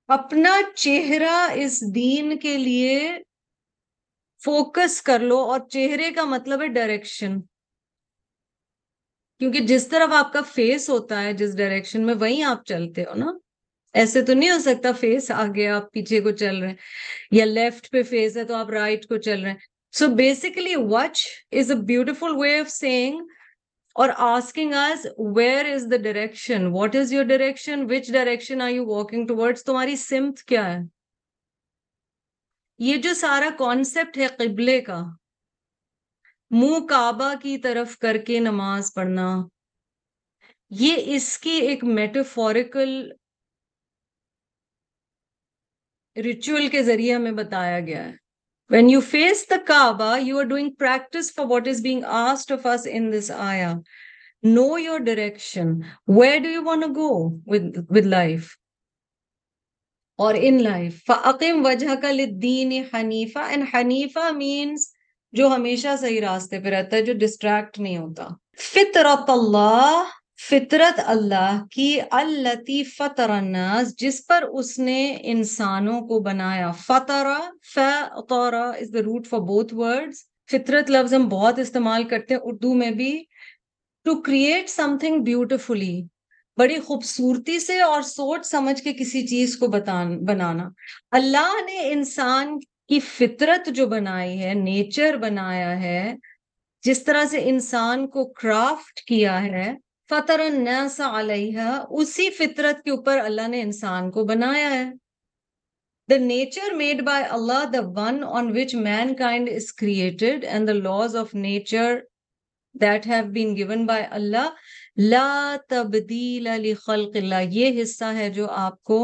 اپنا 0.08 0.50
چہرہ 0.76 1.36
اس 1.54 1.80
دین 1.94 2.36
کے 2.38 2.56
لیے 2.58 2.98
فوکس 4.42 5.00
کر 5.02 5.20
لو 5.20 5.38
اور 5.50 5.60
چہرے 5.68 6.10
کا 6.10 6.24
مطلب 6.24 6.62
ہے 6.62 6.68
ڈائریکشن 6.68 7.40
کیونکہ 9.40 9.66
جس 9.66 9.88
طرف 9.88 10.12
آپ 10.12 10.32
کا 10.32 10.40
فیس 10.46 10.88
ہوتا 10.90 11.22
ہے، 11.22 11.32
جس 11.32 11.56
ڈائریکشن 11.58 12.06
میں 12.06 12.14
وہیں 12.20 12.42
آپ 12.44 12.64
چلتے 12.64 13.04
ہو 13.04 13.14
نا 13.14 13.32
ایسے 13.94 14.22
تو 14.22 14.34
نہیں 14.34 14.50
ہو 14.50 14.58
سکتا 14.58 14.92
فیس 14.92 15.30
آگے 15.30 15.68
آپ 15.68 15.92
پیچھے 15.92 16.20
کو 16.20 16.30
چل 16.30 16.58
رہے 16.58 16.68
ہیں 16.68 16.74
یا 17.30 17.44
لیفٹ 17.44 17.90
پہ 17.90 18.02
فیس 18.02 18.36
ہے 18.36 18.44
تو 18.44 18.54
آپ 18.54 18.70
رائٹ 18.70 19.06
کو 19.06 19.16
چل 19.16 19.40
رہے 19.42 19.50
ہیں۔ 19.50 19.58
So 19.92 20.06
basically 20.06 20.74
which 20.76 21.26
is 21.52 21.70
a 21.70 21.76
beautiful 21.76 22.36
way 22.36 22.60
of 22.60 22.70
seeing 22.70 23.20
اور 23.94 24.08
asking 24.16 24.74
us 24.74 25.06
where 25.36 25.64
is 25.64 25.86
the 25.90 25.96
direction 25.96 26.66
what 26.66 26.96
is 26.96 27.12
your 27.12 27.24
direction 27.24 27.84
which 27.90 28.12
direction 28.12 28.60
are 28.60 28.70
you 28.70 28.86
walking 28.86 29.26
towards 29.26 29.64
تمہاری 29.64 29.96
سمت 29.96 30.42
کیا 30.42 30.74
ہے 30.74 30.78
یہ 32.78 32.96
جو 32.96 33.14
سارا 33.14 33.48
کانسیپٹ 33.58 34.18
ہے 34.18 34.26
قبلے 34.26 34.80
کا 34.80 35.02
منہ 36.50 36.86
کعبہ 36.86 37.34
کی 37.42 37.58
طرف 37.58 37.98
کر 37.98 38.16
کے 38.16 38.40
نماز 38.40 38.94
پڑھنا 38.94 39.46
یہ 40.70 40.96
اس 41.04 41.38
کی 41.38 41.50
ایک 41.50 41.84
میٹافوریکل 41.84 43.12
ریچول 46.15 46.67
کے 46.67 46.83
ذریعے 46.83 47.15
ہمیں 47.15 47.31
بتایا 47.31 47.79
گیا 47.79 48.03
ہے 48.05 48.15
when 48.69 48.89
you 48.89 48.99
face 49.01 49.45
the 49.49 49.55
Kaaba 49.67 50.17
you 50.19 50.37
are 50.39 50.45
doing 50.45 50.69
practice 50.79 51.33
for 51.35 51.45
what 51.45 51.67
is 51.67 51.81
being 51.81 52.03
asked 52.19 52.51
of 52.51 52.65
us 52.65 52.87
in 52.91 53.11
this 53.13 53.31
آیا 53.31 53.73
know 54.43 54.67
your 54.79 54.99
direction 55.01 55.73
where 56.07 56.39
do 56.39 56.49
you 56.49 56.63
want 56.63 56.95
go 56.95 57.11
with 57.47 58.05
life 58.05 58.55
اور 60.19 60.35
ان 60.39 60.61
لائف 60.63 61.03
فعقم 61.07 61.65
وجہ 61.65 61.95
کا 62.01 62.11
لدین 62.11 62.71
حنیفہ 62.93 63.39
اینڈ 63.39 63.65
حنیفہ 63.73 64.31
مینس 64.31 64.87
جو 65.33 65.47
ہمیشہ 65.47 65.95
صحیح 65.99 66.21
راستے 66.21 66.59
پہ 66.59 66.69
رہتا 66.69 66.97
ہے 66.97 67.01
جو 67.01 67.13
ڈسٹریکٹ 67.17 67.79
نہیں 67.79 67.97
ہوتا 67.97 68.27
فطرت 68.63 69.29
اللہ 69.29 70.03
فطرت 70.48 71.00
اللہ 71.06 71.64
کی 71.70 72.00
التی 72.10 72.82
فطر 72.84 73.30
الناس، 73.30 73.96
جس 73.96 74.26
پر 74.26 74.42
اس 74.52 74.78
نے 74.78 75.16
انسانوں 75.20 76.00
کو 76.00 76.20
بنایا۔ 76.20 76.70
فطرا 76.86 77.38
فطورا 77.74 78.64
is 78.70 78.90
the 78.94 79.00
root 79.00 79.26
for 79.26 79.40
both 79.40 79.74
words 79.74 80.22
فطرت 80.50 80.90
لفظ 80.90 81.14
ہم 81.14 81.28
بہت 81.28 81.58
استعمال 81.58 82.04
کرتے 82.04 82.34
ہیں 82.34 82.40
اردو 82.44 82.72
میں 82.74 82.90
بھی۔ 82.90 83.12
To 84.04 84.20
create 84.22 84.70
some 84.70 84.96
thing 85.00 85.20
beautifully 85.20 86.02
بڑی 86.56 86.78
خوبصورتی 86.80 87.58
سے 87.58 87.80
اور 87.80 88.02
سوچ 88.02 88.46
سمجھ 88.46 88.82
کے 88.82 88.92
کسی 88.92 89.26
چیز 89.26 89.56
کو 89.56 89.66
بنانا۔ 89.66 90.68
اللہ 91.10 91.54
نے 91.66 91.78
انسان 91.92 92.58
کی 92.88 93.00
فطرت 93.00 93.68
جو 93.68 93.86
بنائی 93.86 94.42
ہے 94.42 94.54
نیچر 94.54 95.16
بنایا 95.16 95.80
ہے، 95.82 96.14
جس 96.84 97.04
طرح 97.04 97.24
سے 97.30 97.40
انسان 97.44 98.06
کو 98.06 98.24
کرافٹ 98.32 99.00
کیا 99.00 99.42
ہے 99.42 99.72
فطر 100.12 100.40
الناس 100.40 101.00
علیہ 101.00 101.60
اسی 101.90 102.28
فطرت 102.30 102.82
کے 102.84 102.90
اوپر 102.90 103.18
اللہ 103.18 103.46
نے 103.48 103.60
انسان 103.62 104.10
کو 104.10 104.24
بنایا 104.24 104.70
ہے۔ 104.70 104.84
The 106.08 106.16
nature 106.18 106.74
made 106.74 107.00
by 107.02 107.24
Allah 107.30 107.64
the 107.72 107.80
one 107.96 108.22
on 108.28 108.50
which 108.56 108.74
mankind 109.16 109.48
is 109.54 109.72
created 109.72 110.44
and 110.44 110.68
the 110.68 110.72
laws 110.72 111.16
of 111.16 111.34
nature 111.34 111.98
that 112.74 113.06
have 113.06 113.24
been 113.32 113.56
given 113.56 113.86
by 113.86 114.04
Allah 114.10 114.48
لا 114.96 115.56
تبدیل 115.68 116.48
لخلق 116.62 117.16
اللہ، 117.16 117.42
یہ 117.50 117.82
حصہ 117.82 118.12
ہے 118.14 118.28
جو 118.30 118.46
آپ 118.50 118.82
کو 118.82 119.00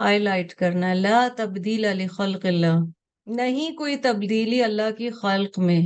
ہائی 0.00 0.18
لائٹ 0.18 0.54
کرنا 0.54 0.88
ہے۔ 0.90 0.94
لا 0.94 1.26
تبدیل 1.36 1.86
لخلق 1.96 2.46
اللہ، 2.46 2.78
نہیں 3.26 3.76
کوئی 3.76 3.96
تبدیلی 3.96 4.62
اللہ 4.62 4.90
کی 4.98 5.10
خلق 5.10 5.58
میں۔ 5.58 5.80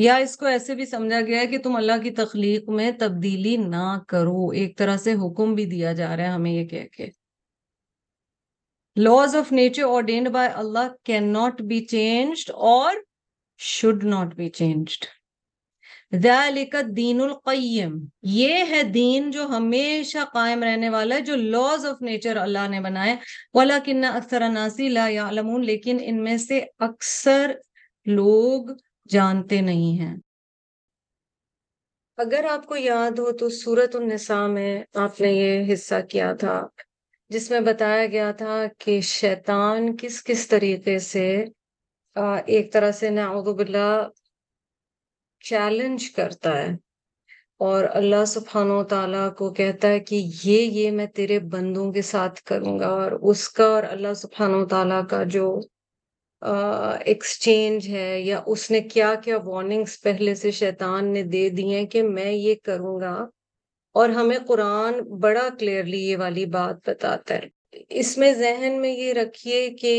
یا 0.00 0.14
اس 0.14 0.36
کو 0.36 0.46
ایسے 0.46 0.74
بھی 0.74 0.86
سمجھا 0.86 1.20
گیا 1.20 1.40
ہے 1.40 1.46
کہ 1.46 1.58
تم 1.58 1.76
اللہ 1.76 2.02
کی 2.02 2.10
تخلیق 2.10 2.68
میں 2.68 2.90
تبدیلی 2.98 3.56
نہ 3.56 3.98
کرو۔ 4.08 4.50
ایک 4.50 4.78
طرح 4.78 4.96
سے 4.96 5.12
حکم 5.12 5.54
بھی 5.54 5.64
دیا 5.64 5.92
جا 5.92 6.16
رہا 6.16 6.24
ہے 6.24 6.28
ہمیں 6.28 6.50
یہ 6.50 6.64
کہہ 6.64 6.88
کے۔ 6.96 7.06
Laws 8.96 9.36
of 9.36 9.52
nature 9.52 9.82
ordained 9.82 10.30
by 10.30 10.50
Allah 10.54 10.88
can 11.04 11.32
not 11.32 11.62
be 11.62 11.80
changed 11.80 12.50
اور 12.50 12.96
شوڈ 13.58 14.04
ناٹ 14.04 14.34
بی 14.34 14.48
چینجڈ 14.48 15.04
ذالک 16.22 16.76
دین 16.96 17.20
القیم۔ 17.20 17.98
یہ 18.22 18.64
ہے 18.70 18.82
دین 18.82 19.30
جو 19.30 19.46
ہمیشہ 19.46 20.18
قائم 20.32 20.62
رہنے 20.62 20.88
والا 20.88 21.14
ہے، 21.14 21.20
جو 21.20 21.36
لاز 21.36 21.86
آف 21.86 22.02
نیچر 22.02 22.36
اللہ 22.36 22.68
نے 22.68 22.80
بنائے 22.80 23.16
ولیکن 23.54 24.04
اکثر 24.04 24.48
ناسی 24.48 24.88
لا 24.88 25.08
یعلمون 25.08 25.66
لیکن 25.66 25.96
ان 26.00 26.24
میں 26.24 26.36
سے 26.36 26.64
اکثر 26.78 27.52
لوگ 28.06 28.66
جانتے 29.10 29.60
نہیں 29.60 29.98
ہیں۔ 30.00 30.16
اگر 32.18 32.44
آپ 32.50 32.66
کو 32.66 32.76
یاد 32.76 33.18
ہو 33.18 33.32
تو 33.32 33.48
سورت 33.48 33.96
النساء 33.96 34.46
میں 34.46 34.72
آپ 34.94 35.20
نے 35.20 35.30
یہ 35.32 35.72
حصہ 35.72 35.94
کیا 36.10 36.32
تھا، 36.34 36.60
جس 37.30 37.50
میں 37.50 37.60
بتایا 37.60 38.06
گیا 38.06 38.30
تھا 38.32 38.62
کہ 38.78 39.00
شیطان 39.00 39.96
کس 39.96 40.22
کس 40.24 40.46
طریقے 40.48 40.98
سے 40.98 41.26
ایک 42.46 42.72
طرح 42.72 42.92
سے 42.92 43.10
نعوذ 43.10 43.48
باللہ 43.56 44.08
چیلنج 45.44 46.10
کرتا 46.10 46.56
ہے۔ 46.58 46.70
اور 47.60 47.84
اللہ 47.92 48.24
سبحانہ 48.24 48.72
و 48.72 48.84
تعالیٰ 48.84 49.28
کو 49.34 49.52
کہتا 49.52 49.88
ہے 49.88 50.00
کہ 50.00 50.14
یہ 50.44 50.62
یہ 50.78 50.90
میں 50.90 51.06
تیرے 51.06 51.38
بندوں 51.52 51.92
کے 51.92 52.02
ساتھ 52.02 52.42
کروں 52.42 52.78
گا 52.78 52.88
اور 53.00 53.12
اس 53.30 53.48
کا 53.48 53.64
اور 53.64 53.82
اللہ 53.82 54.14
سبحانہ 54.14 54.56
و 54.56 54.66
تعالیٰ 54.66 55.02
کا 55.08 55.22
جو 55.24 55.44
ایکسچینج 56.42 57.88
ہے 57.88 58.20
یا 58.20 58.42
اس 58.46 58.70
نے 58.70 58.80
کیا 58.80 59.14
کیا 59.14 59.38
وارننگز 59.44 60.00
پہلے 60.02 60.34
سے 60.34 60.50
شیطان 60.50 61.12
نے 61.12 61.22
دے 61.22 61.48
دی 61.48 61.74
ہیں 61.74 61.86
کہ 61.86 62.02
میں 62.02 62.32
یہ 62.32 62.54
کروں 62.64 63.00
گا 63.00 63.26
اور 63.94 64.08
ہمیں 64.08 64.38
قرآن 64.46 65.00
بڑا 65.20 65.48
کلیئرلی 65.58 65.98
یہ 65.98 66.16
والی 66.16 66.46
بات 66.46 66.88
بتاتا 66.88 67.34
ہے۔ 67.34 67.48
اس 67.88 68.18
میں 68.18 68.32
ذہن 68.34 68.78
میں 68.80 68.90
یہ 68.90 69.12
رکھیے 69.12 69.68
کہ 69.70 69.92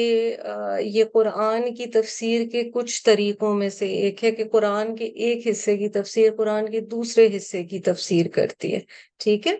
یہ 0.79 1.03
قرآن 1.13 1.75
کی 1.75 1.86
تفسیر 1.86 2.50
کے 2.50 2.63
کچھ 2.74 3.03
طریقوں 3.03 3.53
میں 3.53 3.69
سے 3.69 3.88
ایک 3.88 4.24
ہے 4.24 4.31
کہ 4.31 4.43
قرآن 4.51 4.95
کے 4.95 5.05
ایک 5.05 5.48
حصے 5.48 5.77
کی 5.77 5.89
تفسیر 5.89 6.31
قرآن 6.38 6.71
کے 6.71 6.79
دوسرے 6.81 7.38
حصے 7.38 7.63
کی 7.63 7.79
تفسیر 7.79 8.27
کرتی 8.27 8.74
ہے۔ 8.75 8.79
ٹھیک 9.17 9.48
ہے؟ 9.48 9.55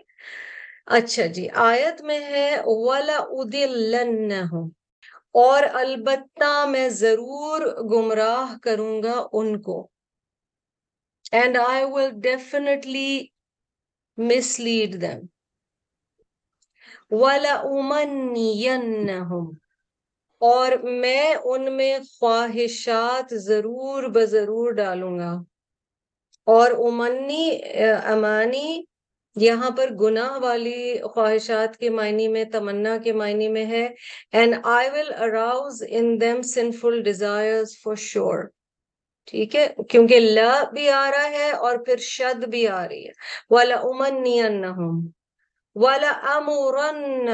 اچھا 0.86 1.26
جی 1.26 1.48
آیت 1.54 2.02
میں 2.02 2.18
ہے 2.20 2.56
ولا 2.64 3.16
ادل 3.16 3.94
اور 5.32 5.62
البتہ 5.72 6.66
میں 6.66 6.88
ضرور 6.88 7.60
گمراہ 7.90 8.58
کروں 8.58 9.02
گا 9.02 9.26
ان 9.32 9.62
کو۔ 9.62 9.88
And 11.32 11.56
I 11.56 11.84
will 11.84 12.10
definitely 12.20 13.26
mislead 14.60 15.02
them 15.02 15.26
ولا 17.10 17.54
اور 20.40 20.72
میں 20.72 21.34
ان 21.44 21.76
میں 21.76 21.98
خواہشات 22.20 23.34
ضرور 23.34 24.02
بضرور 24.02 24.72
ڈالوں 24.72 25.18
گا۔ 25.18 25.32
اور 26.44 26.70
امنی، 26.70 27.60
امانی 28.04 28.84
یہاں 29.36 29.70
پر 29.70 29.90
گناہ 30.00 30.38
والی 30.42 30.98
خواہشات 31.14 31.76
کے 31.76 31.90
معنی 31.90 32.28
میں، 32.28 32.44
تمنا 32.44 32.96
کے 33.04 33.12
معنی 33.12 33.48
میں 33.48 33.64
ہے 33.66 33.84
and 34.32 34.54
I 34.64 34.88
will 34.90 35.12
arouse 35.18 35.82
in 35.88 36.20
them 36.20 36.42
sinful 36.42 37.02
desire 37.02 37.64
for 37.82 37.94
sure 37.94 38.44
ٹھیک 39.26 39.56
ہے؟ 39.56 39.66
کیونکہ 39.88 40.20
ل 40.20 40.38
بھی 40.72 40.88
آ 40.90 41.10
رہا 41.10 41.30
ہے 41.30 41.50
اور 41.50 41.76
پھر 41.78 41.96
شد 41.96 42.44
بھی 42.44 42.66
آ 42.68 42.86
رہی 42.88 43.06
ہے۔ 43.06 43.12
والا 43.50 43.76
امن 43.82 44.24
والا 45.76 46.10
امورن 46.34 47.28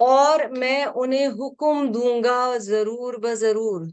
اور 0.00 0.40
میں 0.58 0.84
انہیں 0.94 1.26
حکم 1.38 1.92
دوں 1.92 2.24
گا 2.24 2.40
ضرور 2.60 3.14
بضرور 3.14 3.86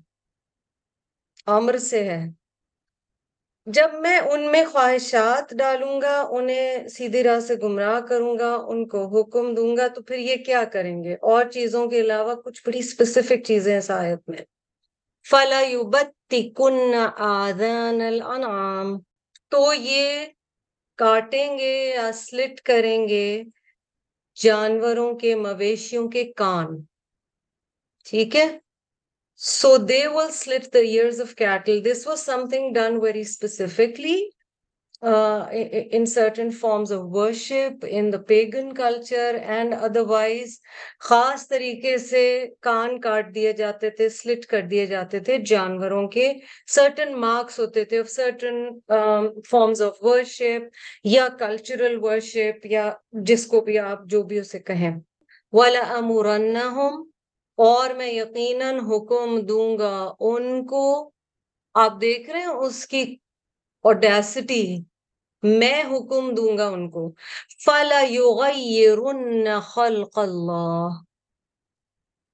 امر 1.47 1.77
سے 1.81 2.03
ہے۔ 2.03 2.21
جب 3.67 3.89
میں 3.93 4.19
ان 4.19 4.51
میں 4.51 4.65
خواہشات 4.71 5.53
ڈالوں 5.57 6.01
گا، 6.01 6.27
انہیں 6.29 6.87
سیدھی 6.87 7.23
راہ 7.23 7.39
سے 7.39 7.55
گمراہ 7.55 7.99
کروں 7.99 8.39
گا، 8.39 8.55
ان 8.55 8.87
کو 8.87 9.05
حکم 9.05 9.55
دوں 9.55 9.77
گا، 9.77 9.87
تو 9.87 10.01
پھر 10.01 10.17
یہ 10.17 10.35
کیا 10.35 10.63
کریں 10.63 11.03
گے؟ 11.03 11.13
اور 11.21 11.45
چیزوں 11.45 11.89
کے 11.89 12.01
علاوہ 12.01 12.35
کچھ 12.35 12.61
بڑی 12.65 12.79
اسپیسیفک 12.79 13.43
چیزیں 13.45 13.77
اس 13.77 13.91
آیت 13.91 14.29
میں۔ 14.29 14.43
فلا 15.29 15.61
کن 16.55 16.93
آدان 17.17 18.01
الانعام 18.01 18.99
تو 19.49 19.73
یہ 19.73 20.25
کاٹیں 20.95 21.57
گے 21.57 21.93
یا 21.95 22.11
سلٹ 22.13 22.61
کریں 22.61 23.07
گے 23.07 23.43
جانوروں 24.35 25.15
کے 25.15 25.35
مویشیوں 25.35 26.07
کے 26.07 26.23
کان۔ 26.35 26.67
ٹھیک 28.05 28.35
ہے؟ 28.35 28.62
So 29.45 29.77
they 29.77 30.07
will 30.07 30.29
slit 30.31 30.71
the 30.71 30.83
ears 30.83 31.19
of 31.19 31.35
cattle. 31.35 31.81
This 31.81 32.05
was 32.05 32.21
something 32.23 32.71
done 32.71 33.01
very 33.01 33.25
specifically 33.25 34.29
uh, 35.01 35.49
in 35.51 36.07
certain 36.07 36.49
forms 36.49 36.91
of 36.91 37.09
worship, 37.09 37.83
in 37.83 38.09
the 38.09 38.19
pagan 38.19 38.73
culture, 38.73 39.35
and 39.55 39.73
otherwise, 39.73 40.59
خاص 41.09 41.47
طریقے 41.49 41.97
سے 41.97 42.23
کان 42.61 42.99
کاٹ 43.01 43.33
دیے 43.35 43.53
جاتے 43.53 43.89
تھے 43.97 44.09
سلٹ 44.21 44.45
کر 44.53 44.61
دیے 44.71 44.85
جاتے 44.95 45.19
تھے 45.19 45.37
جانوروں 45.51 46.07
کے 46.15 46.31
certain 46.79 47.13
marks 47.25 47.59
ہوتے 47.59 47.83
تھے 47.85 47.99
of 47.99 48.09
certain 48.09 48.81
um, 48.99 49.31
forms 49.51 49.81
of 49.81 50.01
worship 50.11 50.69
یا 51.15 51.27
cultural 51.39 52.01
worship 52.09 52.65
یا 52.75 52.91
جس 53.31 53.45
کو 53.47 53.61
بھی 53.61 53.79
آپ 53.79 54.07
جو 54.13 54.23
بھی 54.31 54.39
اسے 54.39 54.59
کہیں 54.59 54.91
وَلَأَمُرَنَّهُمْ 55.53 57.12
اور 57.57 57.89
میں 57.89 58.11
یقیناً 58.11 58.79
حکم 58.79 59.39
دوں 59.39 59.77
گا، 59.77 60.13
ان 60.19 60.65
کو 60.67 61.11
آپ 61.75 62.01
دیکھ 62.01 62.29
رہے 62.29 62.39
ہیں، 62.39 62.47
اس 62.47 62.87
کی 62.87 63.15
اوڈیسٹی 63.83 64.77
میں 65.43 65.83
حکم 65.83 66.35
دوں 66.35 66.57
گا 66.57 66.67
ان 66.67 66.89
کو۔ 66.89 67.11
فلا 67.65 68.01
یغیرن 68.09 69.47
خلق 69.63 70.17
اللہ 70.19 70.89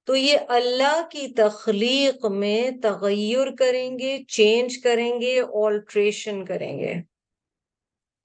تو 0.08 0.16
یہ 0.16 0.38
اللہ 0.50 1.02
کی 1.12 1.28
تخلیق 1.34 2.26
میں 2.26 2.72
تغیر 2.84 3.56
کریں 3.56 4.00
گے 4.00 4.18
چینج 4.28 4.78
کریں 4.78 5.22
گے 5.22 5.42
آلٹریشن 5.54 6.46
کریں 6.46 6.80
گے۔ 6.80 6.94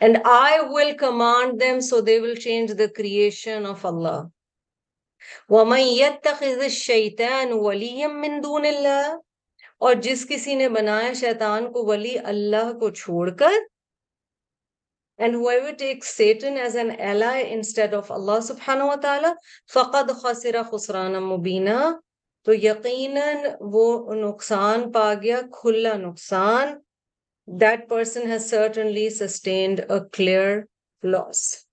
And 0.01 0.19
I 0.25 0.59
will 0.71 0.97
command 0.97 1.61
them 1.61 1.81
so 1.81 2.01
they 2.01 2.21
will 2.21 2.35
change 2.35 2.79
the 2.79 2.87
creation 2.97 3.67
of 3.67 3.87
Allah 3.87 4.23
وَمَن 5.49 5.81
يَتَّخِذِ 5.81 6.62
الشَّيْطَانُ 6.62 7.52
وَلِيًّا 7.52 8.07
مِّن 8.07 8.43
دُونِ 8.43 8.66
اللَّهِ 8.66 9.16
اور 9.78 9.95
جس 9.95 10.26
کسی 10.28 10.54
نے 10.54 10.69
بنایا 10.69 11.12
شیطان 11.12 11.73
کو 11.73 11.87
ولی 11.87 12.19
اللہ 12.19 12.73
کو 12.81 12.90
چھوڑ 12.90 13.31
کر، 13.31 13.52
and 15.19 15.35
whoever 15.35 15.73
takes 15.73 16.09
Satan 16.09 16.57
as 16.57 16.75
an 16.75 16.90
ally 17.00 17.45
instead 17.57 17.95
of 17.95 18.11
Allah 18.11 18.40
subhanahu 18.40 18.88
wa 18.88 18.97
ta'ala 18.97 19.33
فَقَدْ 19.75 20.11
خَسِرَ 20.11 20.62
خُسْرَانًا 20.71 21.19
مُبِينًا۔ 21.19 21.99
تو 22.45 22.54
یقیناً 22.54 23.37
وہ 23.61 24.14
نقصان 24.14 24.93
پا 24.93 25.14
گیا، 25.23 25.40
کھلا 25.52 25.97
نقصان۔ 25.97 26.69
That 27.59 27.88
person 27.88 28.26
has 28.26 28.49
certainly 28.49 29.11
sustained 29.11 29.81
a 29.88 30.00
clear 30.16 30.64
loss 31.04 31.63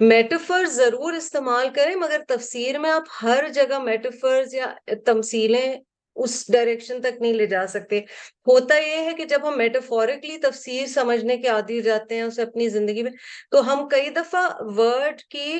میٹافرز 0.00 0.72
ضرور 0.76 1.12
استعمال 1.12 1.68
کریں، 1.74 1.94
مگر 1.96 2.22
تفسیر 2.28 2.78
میں 2.78 2.90
آپ 2.90 3.04
ہر 3.22 3.48
جگہ 3.54 3.78
میٹافرز 3.78 4.54
یا 4.54 4.66
تمثیلیں 5.04 5.74
اس 6.16 6.44
ڈائریکشن 6.52 7.00
تک 7.02 7.20
نہیں 7.20 7.32
لے 7.32 7.46
جا 7.46 7.66
سکتے۔ 7.66 7.98
ہوتا 8.46 8.76
یہ 8.76 9.04
ہے 9.04 9.12
کہ 9.16 9.24
جب 9.24 9.48
ہم 9.48 9.56
میٹافورکلی 9.58 10.36
تفسیر 10.42 10.86
سمجھنے 10.86 11.36
کے 11.36 11.48
عادی 11.48 11.80
جاتے 11.82 12.14
ہیں 12.14 12.22
اسے 12.22 12.42
اپنی 12.42 12.68
زندگی 12.68 13.02
میں، 13.02 13.12
تو 13.50 13.72
ہم 13.72 13.86
کئی 13.88 14.10
دفعہ 14.10 14.44
ورڈ 14.78 15.20
کی 15.30 15.50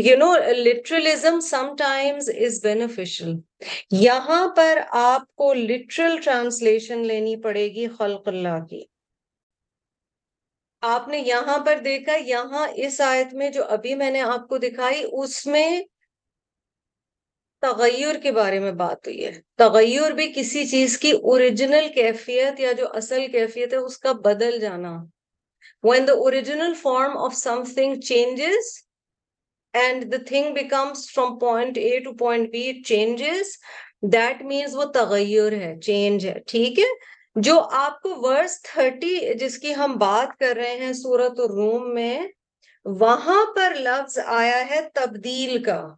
you 0.00 0.16
know 0.18 0.32
literalism 0.64 1.40
sometimes 1.78 2.30
is 2.46 2.60
beneficial 2.62 3.32
یہاں 4.00 4.46
پر 4.56 4.78
آپ 5.02 5.34
کو 5.34 5.52
لٹرل 5.54 6.16
ٹرانسلیشن 6.24 7.06
لینی 7.06 7.36
پڑے 7.42 7.68
گی 7.74 7.86
خلق 7.98 8.28
اللہ 8.28 8.64
کی۔ 8.70 8.82
آپ 10.82 11.08
نے 11.08 11.18
یہاں 11.18 11.58
پر 11.58 11.78
دیکھا، 11.78 12.16
یہاں 12.16 12.68
اس 12.74 13.00
آیت 13.00 13.34
میں 13.34 13.50
جو 13.50 13.64
ابھی 13.64 13.94
میں 13.94 14.10
نے 14.10 14.20
آپ 14.20 14.48
کو 14.48 14.58
دکھائی، 14.58 15.04
اس 15.12 15.46
میں 15.46 15.82
تغیر 17.60 18.14
کے 18.22 18.32
بارے 18.32 18.58
میں 18.58 18.72
بات 18.72 19.06
ہوئی 19.06 19.26
ہے۔ 19.26 19.32
تغیر 19.56 20.10
بھی 20.10 20.32
کسی 20.36 20.66
چیز 20.66 20.98
کی 20.98 21.10
اوریجنل 21.10 21.88
کیفیت 21.94 22.60
یا 22.60 22.72
جو 22.72 22.86
اصل 22.92 23.26
کیفیت 23.26 23.72
ہے، 23.72 23.78
اس 23.78 23.98
کا 23.98 24.12
بدل 24.12 24.60
جانا۔ 24.60 24.96
When 25.86 26.00
the 26.00 26.16
original 26.18 26.72
form 26.86 27.10
of 27.10 27.30
something 27.48 27.92
changes 28.12 28.66
and 29.74 29.96
the 29.96 30.20
thing 30.32 30.44
becomes 30.44 31.00
from 31.18 31.30
point 31.30 31.72
A 31.78 31.98
to 31.98 32.10
point 32.22 32.46
B 32.54 32.70
it 32.70 32.80
changes 32.92 33.46
that 34.16 34.36
means 34.52 34.74
وہ 34.74 34.84
تغیر 34.84 35.52
ہے 35.52 35.80
چینج 35.80 36.26
ہے۔ 36.26 36.38
ٹھیک 36.46 36.78
ہے؟ 36.78 37.12
جو 37.36 37.60
آپ 37.70 38.00
کو 38.02 38.14
ورس 38.16 38.62
تھرٹی 38.62 39.34
جس 39.34 39.58
کی 39.58 39.74
ہم 39.74 39.96
بات 39.98 40.38
کر 40.38 40.56
رہے 40.56 40.76
ہیں 40.76 40.92
سورت 40.92 41.40
الروم 41.40 41.94
میں، 41.94 42.20
وہاں 42.84 43.44
پر 43.56 43.74
لفظ 43.74 44.18
آیا 44.26 44.70
ہے 44.70 44.80
تبدیل 44.94 45.62
کا 45.62 45.88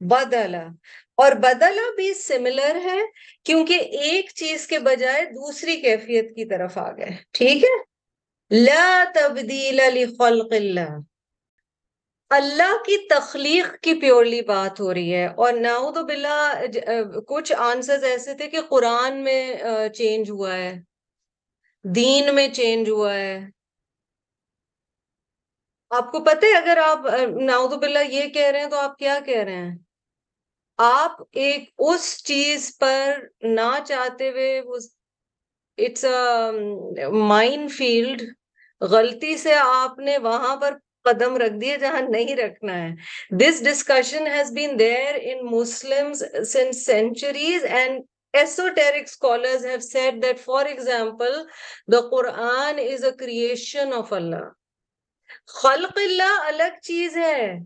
بدلا 0.00 0.66
اور 1.14 1.32
بدلا 1.32 1.90
بھی 1.96 2.14
سملر 2.14 2.76
ہے 2.84 2.98
کیونکہ 3.44 3.74
ایک 3.74 4.30
چیز 4.34 4.66
کے 4.66 4.78
بجائے 4.78 5.24
دوسری 5.24 5.76
کیفیت 5.76 6.34
کی 6.36 6.44
طرف 6.44 6.78
آ 6.78 6.90
گئے 6.92 7.16
ٹھیک 7.32 7.64
ہے؟ 7.64 7.76
لا 8.50 9.04
تبدیل 9.14 9.80
لخلق 9.94 10.52
اللہ۔ 10.52 10.98
اللہ 12.30 12.76
کی 12.86 12.96
تخلیق 13.08 13.66
کی 13.82 13.94
پیورلی 14.00 14.40
بات 14.42 14.80
ہو 14.80 14.92
رہی 14.94 15.14
ہے 15.14 15.26
اور 15.36 15.52
ناؤد 15.52 15.96
باللہ 15.96 16.66
کچھ 17.28 17.52
آنسرز 17.58 18.04
ایسے 18.04 18.34
تھے 18.34 18.48
کہ 18.50 18.60
قرآن 18.68 19.22
میں 19.24 19.42
چینج 19.94 20.30
ہوا 20.30 20.52
ہے، 20.54 20.72
دین 21.84 22.34
میں 22.34 22.48
چینج 22.54 22.90
ہوا 22.90 23.14
ہے۔ 23.14 23.38
آپ 25.90 26.10
کو 26.12 26.20
پتہ 26.24 26.46
ہے 26.46 26.56
اگر 26.56 26.78
آپ 26.84 27.06
ناؤد 27.42 27.72
باللہ 27.72 27.98
یہ 28.10 28.28
کہہ 28.28 28.46
رہے 28.46 28.60
ہیں 28.60 28.70
تو 28.70 28.78
آپ 28.78 28.96
کیا 28.98 29.18
کہہ 29.26 29.42
رہے 29.42 29.56
ہیں؟ 29.56 29.76
آپ 30.78 31.22
ایک 31.34 31.70
اس 31.88 32.04
چیز 32.24 32.70
پر 32.78 33.18
نہ 33.42 33.70
چاہتے 33.86 34.28
ہوئے 34.30 34.58
اٹس 35.78 36.04
مائن 37.28 37.66
فیلڈ 37.68 38.22
غلطی 38.80 39.36
سے 39.36 39.54
آپ 39.54 39.98
نے 39.98 40.18
وہاں 40.18 40.56
پر 40.56 40.74
قدم 41.08 41.36
رکھ 41.36 41.60
دیے 41.60 41.76
جہاں 41.78 42.00
نہیں 42.08 42.36
رکھنا 42.36 42.82
ہے۔ 42.82 42.90
This 43.36 43.64
discussion 43.64 44.26
has 44.26 44.52
been 44.52 44.78
there 44.78 45.18
in 45.22 45.46
Muslim 45.50 46.12
since 46.44 46.84
centuries 46.84 47.64
and 47.64 48.04
esoteric 48.34 49.08
scholars 49.08 49.64
have 49.64 49.82
said 49.82 50.20
that 50.20 50.38
for 50.40 50.62
example 50.62 51.46
the 51.88 52.02
quran 52.10 52.78
is 52.78 53.04
a 53.04 53.12
creation 53.14 53.92
of 53.92 54.12
allah. 54.12 54.46
خلق 55.46 55.98
اللہ 55.98 56.46
الگ 56.46 56.78
چیز 56.82 57.16
ہے 57.16 57.58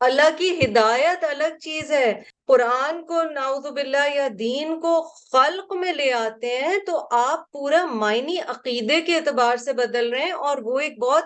اللہ 0.00 0.28
کی 0.38 0.50
ہدایت 0.54 1.24
الگ 1.24 1.56
چیز 1.60 1.90
ہے 1.92 2.12
قرآن 2.46 3.02
کو 3.06 3.22
نعوذ 3.22 3.66
باللہ 3.66 4.08
یا 4.14 4.28
دین 4.38 4.78
کو 4.80 5.00
خلق 5.32 5.72
میں 5.72 5.92
لے 5.92 6.12
آتے 6.12 6.56
ہیں 6.58 6.78
تو 6.86 7.06
آپ 7.10 7.50
پورا 7.52 7.84
معنی 7.94 8.38
عقیدے 8.48 9.00
کے 9.00 9.16
اعتبار 9.16 9.56
سے 9.56 9.72
بدل 9.72 10.10
رہے 10.10 10.24
ہیں 10.24 10.40
اور 10.48 10.58
وہ 10.64 10.78
ایک 10.80 10.98
بہت 10.98 11.24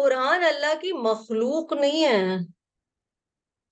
قرآن 0.00 0.44
اللہ 0.44 0.74
کی 0.80 0.92
مخلوق 0.92 1.72
نہیں 1.72 2.04
ہے۔ 2.04 2.36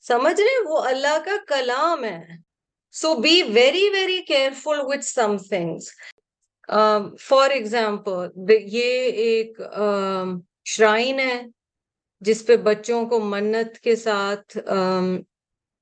سمجھ 0.04 0.40
رہے 0.40 0.68
وہ 0.68 0.78
اللہ 0.82 1.18
کا 1.24 1.36
کلام 1.48 2.04
ہے۔ 2.04 2.22
So 2.94 3.14
be 3.14 3.42
very 3.42 3.88
very 3.92 4.22
careful 4.22 4.80
with 4.82 5.04
some 5.04 5.36
things 5.48 5.90
for 7.20 7.50
example 7.50 8.50
یہ 8.50 9.12
ایک 9.24 9.60
um, 9.60 10.38
شرائن 10.64 11.20
ہے 11.20 11.42
جس 12.20 12.46
پہ 12.46 12.56
بچوں 12.56 13.04
کو 13.06 13.20
منت 13.20 13.78
کے 13.78 13.96
ساتھ 13.96 14.58
um, 14.70 15.22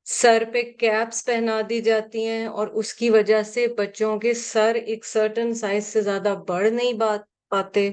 سر 0.05 0.43
پہ 0.53 0.63
کیپس 0.63 1.25
پہنا 1.25 1.61
دی 1.69 1.81
جاتی 1.81 2.27
ہیں 2.27 2.47
اور 2.47 2.69
اس 2.69 2.95
کی 2.95 3.11
وجہ 3.11 3.43
سے 3.43 3.67
بچوں 3.67 4.19
کے 4.19 4.35
سر 4.35 4.75
ایک 4.75 5.05
سرٹن 5.05 5.55
سائز 5.55 5.87
سے 5.87 6.03
زیادہ 6.03 6.35
بڑھ 6.49 6.71
نہیں 6.71 6.93
بات 6.93 7.21
پاتے۔ 7.49 7.91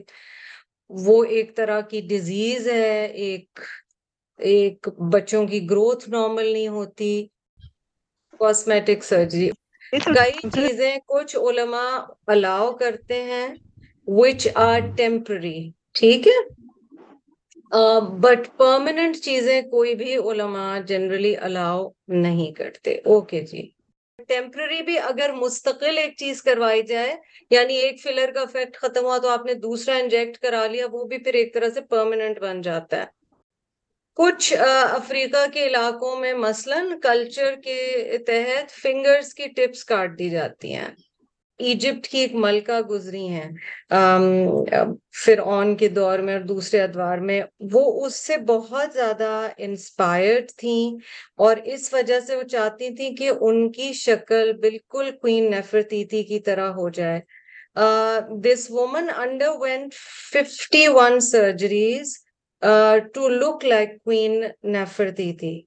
وہ 0.89 1.23
ایک 1.25 1.55
طرح 1.57 1.79
کی 1.81 2.01
ڈیزیز 2.07 2.67
ہے 2.69 2.95
ایک 3.17 3.59
ایک 4.39 4.79
بچوں 5.11 5.45
کی 5.47 5.59
گروتھ 5.69 6.09
نارمل 6.09 6.47
نہیں 6.47 6.67
ہوتی۔ 6.69 7.11
کاسمیٹک 8.39 9.03
سرجری 9.03 9.49
کئی 10.09 10.31
چیزیں 10.49 10.95
کچھ 11.07 11.35
علماء 11.39 11.91
الاؤ 12.27 12.71
کرتے 12.73 13.21
ہیں 13.23 13.47
وچ 14.07 14.41
آر 14.61 14.79
ٹیمپرری 14.97 15.59
ٹھیک 15.95 16.27
ہے؟ 16.27 16.39
بٹ 18.21 18.47
پرماننٹ 18.57 19.15
چیزیں 19.17 19.61
کوئی 19.71 19.93
بھی 19.95 20.15
علماء 20.19 20.77
جنرلی 20.87 21.35
الاؤ 21.39 21.87
نہیں 22.21 22.51
کرتے۔ 22.53 22.81
اوکے 23.05 23.41
جی۔ 23.43 23.61
ٹیمپرری 24.27 24.81
بھی 24.81 24.97
اگر 24.99 25.31
مستقل 25.33 25.97
ایک 25.97 26.17
چیز 26.17 26.41
کروائی 26.43 26.81
جائے 26.81 27.15
یعنی 27.49 27.75
ایک 27.75 28.01
فلر 28.03 28.31
کا 28.31 28.41
افیکٹ 28.41 28.77
ختم 28.77 29.05
ہوا 29.05 29.17
تو 29.17 29.27
آپ 29.27 29.45
نے 29.45 29.53
دوسرا 29.53 29.95
انجیکٹ 29.95 30.37
کرا 30.37 30.67
لیا، 30.67 30.87
وہ 30.91 31.03
بھی 31.03 31.17
پھر 31.17 31.33
ایک 31.33 31.53
طرح 31.53 31.69
سے 31.69 31.81
پرماننٹ 31.81 32.39
بن 32.39 32.61
جاتا 32.61 32.97
ہے۔ 32.97 33.05
کچھ 34.17 34.53
افریقہ 34.91 35.45
کے 35.53 35.65
علاقوں 35.67 36.15
میں 36.15 36.33
مثلا 36.33 36.83
کلچر 37.03 37.55
کے 37.63 38.17
تحت 38.27 38.71
فنگرز 38.71 39.33
کی 39.33 39.47
ٹپس 39.47 39.83
کاٹ 39.85 40.19
دی 40.19 40.29
جاتی 40.29 40.73
ہیں۔ 40.75 40.89
ایجپٹ 41.59 42.07
کی 42.07 42.17
ایک 42.17 42.33
ملکہ 42.35 42.79
گزری 42.89 43.27
ہیں۔ 43.27 43.49
فرعون 45.25 45.75
کے 45.77 45.87
دور 45.87 46.19
میں 46.19 46.33
اور 46.33 46.41
دوسرے 46.41 46.81
ادوار 46.81 47.17
میں، 47.17 47.41
وہ 47.73 48.05
اس 48.05 48.15
سے 48.15 48.37
بہت 48.37 48.93
زیادہ 48.93 49.29
انسپائرڈ 49.57 50.51
تھیں 50.57 50.95
اور 51.37 51.57
اس 51.65 51.93
وجہ 51.93 52.19
سے 52.19 52.35
وہ 52.35 52.43
چاہتی 52.43 52.89
تھیں 52.95 53.15
کہ 53.15 53.31
ان 53.39 53.71
کی 53.71 53.91
شکل 53.93 54.51
بالکل 54.61 55.11
کوئین 55.21 55.51
نفرتیتی 55.51 56.23
کی 56.23 56.39
طرح 56.39 56.69
ہو 56.71 56.89
جائے۔ 56.89 57.19
This 58.43 58.69
woman 58.71 59.09
underwent 59.59 59.93
fifty 60.31 60.87
one 60.87 61.19
surgeries 61.19 62.17
to 63.13 63.29
look 63.29 63.65
like 63.65 63.89
queen 64.03 64.43
Nefertiti 64.73 65.59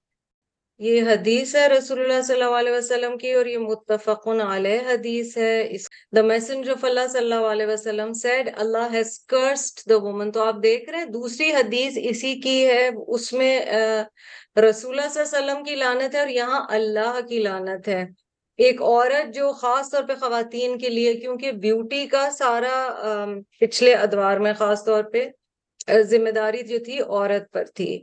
یہ 0.80 1.02
حدیث 1.02 1.54
ہے 1.56 1.66
رسول 1.68 2.00
اللہ 2.00 2.20
صلی 2.22 2.42
اللہ 2.42 2.54
علیہ 2.56 2.72
وسلم 2.72 3.16
کی 3.18 3.32
اور 3.32 3.46
یہ 3.46 3.58
متفق 3.58 4.26
علیہ 4.28 4.80
حدیث 4.88 5.36
ہے۔ 5.36 5.68
دا 6.16 6.22
میسنجر 6.22 6.70
آف 6.70 6.84
اللہ 6.84 7.06
صلی 7.12 7.18
اللہ 7.18 7.46
علیہ 7.50 7.66
وسلم 7.66 8.12
said 8.12 8.48
Allah 8.56 8.92
has 8.92 9.18
cursed 9.28 9.88
the 9.90 9.96
woman 9.96 10.32
تو 10.32 10.42
آپ 10.42 10.56
دیکھ 10.62 10.90
رہے 10.90 10.98
ہیں 10.98 11.06
دوسری 11.12 11.50
حدیث 11.52 11.98
اسی 12.02 12.34
کی 12.40 12.66
ہے، 12.66 12.88
اس 13.06 13.32
میں 13.32 13.60
رسول 13.60 14.98
اللہ 14.98 15.08
صلی 15.12 15.22
اللہ 15.22 15.36
علیہ 15.36 15.44
وسلم 15.44 15.62
کی 15.64 15.74
لانت 15.74 16.14
ہے 16.14 16.20
اور 16.20 16.28
یہاں 16.28 16.60
اللہ 16.68 17.20
کی 17.28 17.38
لانت 17.42 17.88
ہے۔ 17.88 18.04
ایک 18.58 18.82
عورت 18.82 19.34
جو 19.34 19.50
خاص 19.52 19.90
طور 19.90 20.02
پہ 20.02 20.14
خواتین 20.20 20.78
کے 20.78 20.88
لیے، 20.88 21.14
کیونکہ 21.14 21.52
بیوٹی 21.64 22.06
کا 22.06 22.28
سارا 22.30 22.76
پچھلے 23.60 23.94
ادوار 23.94 24.36
میں 24.38 24.52
خاص 24.58 24.84
طور 24.84 25.02
پہ 25.12 25.28
ذمہ 26.10 26.30
داری 26.30 26.62
جو 26.62 26.78
تھی، 26.84 27.00
عورت 27.00 27.50
پر 27.52 27.64
تھی۔ 27.74 28.02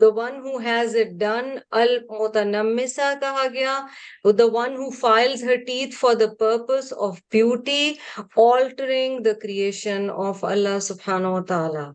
the 0.00 0.12
one 0.12 0.42
who 0.42 0.58
has 0.58 0.94
it 0.94 1.18
done, 1.18 1.62
al-mutanammisa 1.72 3.20
kaha 3.20 3.52
gaya. 3.52 3.86
the 4.24 4.48
one 4.48 4.72
who 4.72 4.90
files 4.90 5.40
her 5.40 5.58
teeth 5.58 5.94
for 5.94 6.16
the 6.16 6.34
purpose 6.34 6.90
of 6.90 7.22
beauty, 7.30 8.00
altering 8.34 9.22
the 9.22 9.36
creation 9.36 10.10
of 10.10 10.42
Allah 10.42 10.78
subhanahu 10.78 11.32
wa 11.32 11.40
ta'ala. 11.40 11.94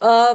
Uh, 0.00 0.34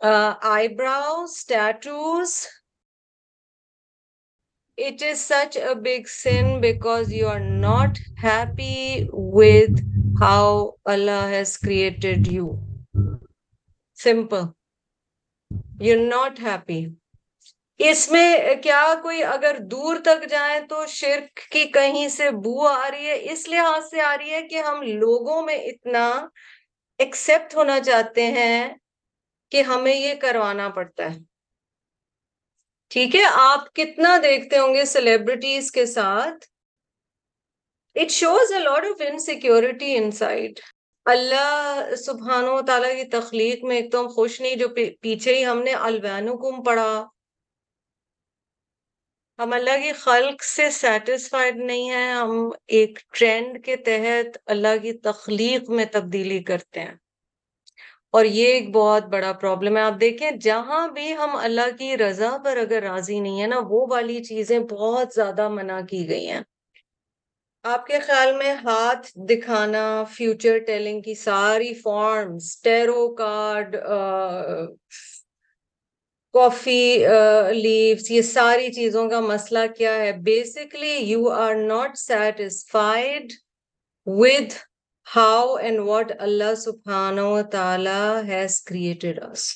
uh, 0.00 0.34
eyebrows, 0.42 1.44
tattoos. 1.44 2.46
It 4.78 5.02
is 5.02 5.20
such 5.20 5.56
a 5.56 5.74
big 5.74 6.08
sin 6.08 6.60
because 6.60 7.12
you 7.12 7.26
are 7.26 7.40
not 7.40 7.98
happy 8.16 9.08
with 9.12 9.80
how 10.20 10.74
Allah 10.86 11.22
has 11.28 11.56
created 11.56 12.28
you. 12.28 12.60
Simple. 13.94 14.54
You're 15.80 16.08
not 16.08 16.38
happy. 16.38 16.94
اس 17.78 18.10
میں 18.10 18.54
کیا 18.62 18.82
کوئی 19.02 19.22
اگر 19.22 19.58
دور 19.70 19.96
تک 20.04 20.28
جائیں 20.30 20.60
تو 20.68 20.84
شرک 20.88 21.40
کی 21.50 21.64
کہیں 21.72 22.08
سے 22.08 22.30
بو 22.44 22.66
آ 22.66 22.90
رہی 22.90 23.06
ہے 23.06 23.18
اس 23.32 23.46
لحاظ 23.48 23.84
سے 23.90 24.00
آ 24.00 24.16
رہی 24.16 24.30
ہے 24.30 24.42
کہ 24.48 24.62
ہم 24.66 24.82
لوگوں 24.82 25.40
میں 25.42 25.56
اتنا 25.70 26.08
ایکسپٹ 26.98 27.54
ہونا 27.54 27.78
چاہتے 27.80 28.26
ہیں 28.38 28.68
کہ 29.50 29.62
ہمیں 29.62 29.96
یہ 29.96 30.14
کروانا 30.14 30.68
پڑتا 30.68 31.04
ہے۔ 31.04 31.18
ٹھیک 32.90 33.16
ہے، 33.16 33.24
آپ 33.32 33.74
کتنا 33.74 34.16
دیکھتے 34.22 34.58
ہوں 34.58 34.74
گے 34.74 34.84
سیلیبریٹیز 34.84 35.72
کے 35.72 35.86
ساتھ۔ 35.86 36.46
It 37.94 38.10
shows 38.10 38.52
a 38.52 38.58
lot 38.58 38.84
of 38.84 39.00
insecurity 39.00 39.96
inside 40.10 40.60
Allah 41.04 41.94
سبحانہ 41.96 42.50
و 42.50 42.60
تعالیٰ 42.62 42.94
کی 42.96 43.04
تخلیق 43.04 43.64
میں 43.64 43.76
ایک 43.76 43.92
تو 43.92 44.00
ہم 44.00 44.08
خوش 44.08 44.40
نہیں، 44.40 44.56
جو 44.56 44.68
پیچھے 45.00 45.34
ہی 45.34 45.46
ہم 45.46 45.62
نے 45.62 45.72
الوینکم 45.72 46.62
پڑھا۔ 46.62 47.06
ہم 49.38 49.52
اللہ 49.52 49.76
کی 49.82 49.92
خلق 49.92 50.42
سے 50.44 50.70
سیٹسفائڈ 50.70 51.56
نہیں 51.56 51.90
ہیں، 51.90 52.12
ہم 52.12 52.50
ایک 52.66 52.98
ٹرینڈ 53.12 53.64
کے 53.64 53.76
تحت 53.76 54.38
اللہ 54.46 54.76
کی 54.82 54.92
تخلیق 54.92 55.70
میں 55.70 55.84
تبدیلی 55.92 56.42
کرتے 56.42 56.80
ہیں۔ 56.80 56.94
اور 58.14 58.24
یہ 58.24 58.46
ایک 58.46 58.70
بہت 58.74 59.04
بڑا 59.04 59.32
پرابلم 59.40 59.76
ہے۔ 59.76 59.82
آپ 59.82 60.00
دیکھیں، 60.00 60.30
جہاں 60.40 60.86
بھی 60.88 61.12
ہم 61.16 61.36
اللہ 61.36 61.70
کی 61.78 61.96
رضا 61.98 62.36
پر 62.44 62.56
اگر 62.56 62.82
راضی 62.82 63.18
نہیں 63.20 63.40
ہے 63.40 63.46
نا، 63.46 63.60
وہ 63.70 63.86
والی 63.90 64.22
چیزیں 64.24 64.58
بہت 64.70 65.14
زیادہ 65.14 65.48
منع 65.48 65.80
کی 65.90 66.08
گئی 66.08 66.26
ہیں۔ 66.30 66.40
آپ 67.64 67.86
کے 67.86 67.98
خیال 67.98 68.32
میں 68.36 68.54
ہاتھ 68.64 69.06
دکھانا 69.30 69.82
فیوچر 70.12 70.58
ٹیلنگ 70.66 71.00
کی 71.00 71.14
ساری 71.14 71.72
forms 71.74 72.50
tarot 72.64 73.08
card 73.14 73.76
coffee 76.34 76.82
leaves 77.52 78.10
یہ 78.10 78.22
ساری 78.22 78.72
چیزوں 78.72 79.08
کا 79.10 79.20
مسئلہ 79.20 79.66
کیا 79.78 79.94
ہے؟ 79.94 80.12
Basically 80.24 80.94
you 81.04 81.28
are 81.32 81.54
not 81.54 81.98
satisfied 81.98 83.32
with 84.06 84.52
how 85.08 85.56
and 85.58 85.84
what 85.84 86.12
Allah 86.20 86.52
subhanahu 86.56 87.32
wa 87.32 87.42
ta'ala 87.50 88.24
has 88.26 88.60
created 88.62 89.18
us. 89.22 89.48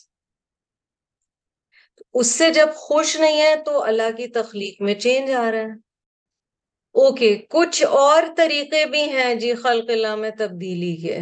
اس 2.14 2.26
سے 2.28 2.50
جب 2.50 2.74
خوش 2.76 3.16
نہیں 3.16 3.40
ہے 3.40 3.54
تو 3.66 3.82
اللہ 3.82 4.10
کی 4.16 4.26
تخلیق 4.32 4.80
میں 4.82 4.94
چینج 4.94 5.30
آ 5.32 5.50
رہا 5.50 5.58
ہے 5.60 5.74
اوکے 6.94 7.30
کچھ 7.50 7.82
اور 8.00 8.22
طریقے 8.36 8.84
بھی 8.86 9.02
ہیں 9.10 9.34
جی 9.34 9.52
خلق 9.54 9.90
اللہ 9.90 10.16
میں 10.16 10.30
تبدیلی 10.38 10.94
کے 11.02 11.18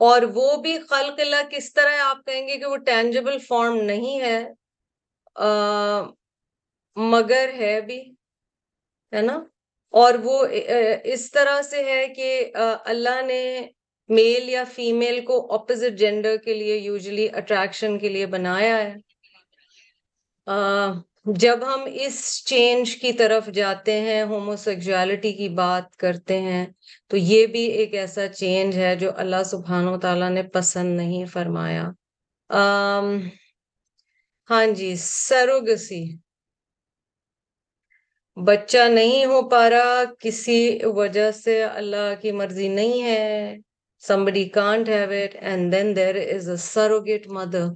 اور 0.00 0.22
وہ 0.34 0.56
بھی 0.62 0.78
خلق 0.88 1.20
اللہ 1.20 1.48
کس 1.50 1.72
طرح 1.72 2.02
آپ 2.04 2.24
کہیں 2.26 2.46
گے 2.48 2.56
کہ 2.56 2.66
وہ 2.66 2.76
ٹینجبل 2.86 3.38
فارم 3.38 3.80
نہیں 3.82 4.20
ہے 4.20 4.38
مگر 6.96 7.52
ہے 7.54 7.80
بھی 7.80 8.00
ہے 9.12 9.22
نا 9.22 9.38
اور 9.94 10.14
وہ 10.22 10.46
اس 11.04 11.30
طرح 11.30 11.60
سے 11.62 11.82
ہے 11.84 12.06
کہ 12.08 12.30
اللہ 12.84 13.20
نے 13.26 13.42
میل 14.10 14.48
یا 14.48 14.64
فیمیل 14.74 15.20
کو 15.24 15.36
اپوزٹ 15.54 15.98
جینڈر 15.98 16.36
کے 16.36 16.54
لیے 16.54 16.76
یوزلی 16.76 17.28
اٹریکشن 17.32 17.98
کے 17.98 18.08
لیے 18.08 18.26
بنایا 18.26 18.76
ہے۔ 18.78 18.94
جب 21.36 21.58
ہم 21.66 21.80
اس 21.92 22.44
چینج 22.44 22.94
کی 22.96 23.12
طرف 23.12 23.46
جاتے 23.46 23.92
ہیں 24.00 24.22
ہومو 24.22 24.34
ہوموسیکچولیٹی 24.34 25.32
کی 25.32 25.48
بات 25.48 25.96
کرتے 25.96 26.40
ہیں، 26.40 26.64
تو 27.08 27.16
یہ 27.16 27.46
بھی 27.46 27.64
ایک 27.70 27.94
ایسا 27.94 28.26
چینج 28.28 28.76
ہے 28.76 28.94
جو 28.96 29.10
اللہ 29.16 29.42
سبحانہ 29.44 29.90
و 29.90 29.98
تعالیٰ 30.00 30.30
نے 30.30 30.42
پسند 30.42 30.96
نہیں 30.96 31.24
فرمایا۔ 31.26 31.84
ہاں 34.50 34.66
جی 34.76 34.94
سروگسی۔ 34.98 36.04
بچہ 38.46 38.88
نہیں 38.88 39.24
ہو 39.26 39.40
پا 39.48 39.68
رہا، 39.70 40.02
کسی 40.20 40.78
وجہ 40.96 41.30
سے 41.34 41.62
اللہ 41.64 42.12
کی 42.20 42.32
مرضی 42.32 42.68
نہیں 42.68 43.02
ہے، 43.02 43.56
somebody 44.02 44.44
can't 44.50 44.88
have 44.88 45.12
it 45.12 45.34
and 45.42 45.72
then 45.72 45.92
there 45.94 46.16
is 46.16 46.48
a 46.48 46.58
surrogate 46.64 47.26
mother. 47.36 47.66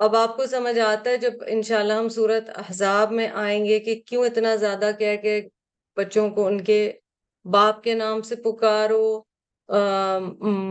اب 0.00 0.16
آپ 0.16 0.36
کو 0.36 0.46
سمجھ 0.46 0.78
آتا 0.78 1.10
ہے، 1.10 1.16
جب 1.16 1.42
انشاءاللہ 1.46 1.92
ہم 1.92 2.08
صورت 2.08 2.50
احزاب 2.56 3.12
میں 3.12 3.28
آئیں 3.28 3.64
گے 3.64 3.78
کہ 3.80 3.94
کیوں 4.06 4.24
اتنا 4.24 4.54
زیادہ 4.56 4.90
کیا 4.98 5.14
کہ 5.22 5.40
بچوں 5.96 6.28
کو 6.30 6.46
ان 6.46 6.60
کے 6.64 6.80
باپ 7.44 7.82
کے 7.84 7.94
نام 7.94 8.22
سے 8.22 8.36
پکارو 8.36 9.22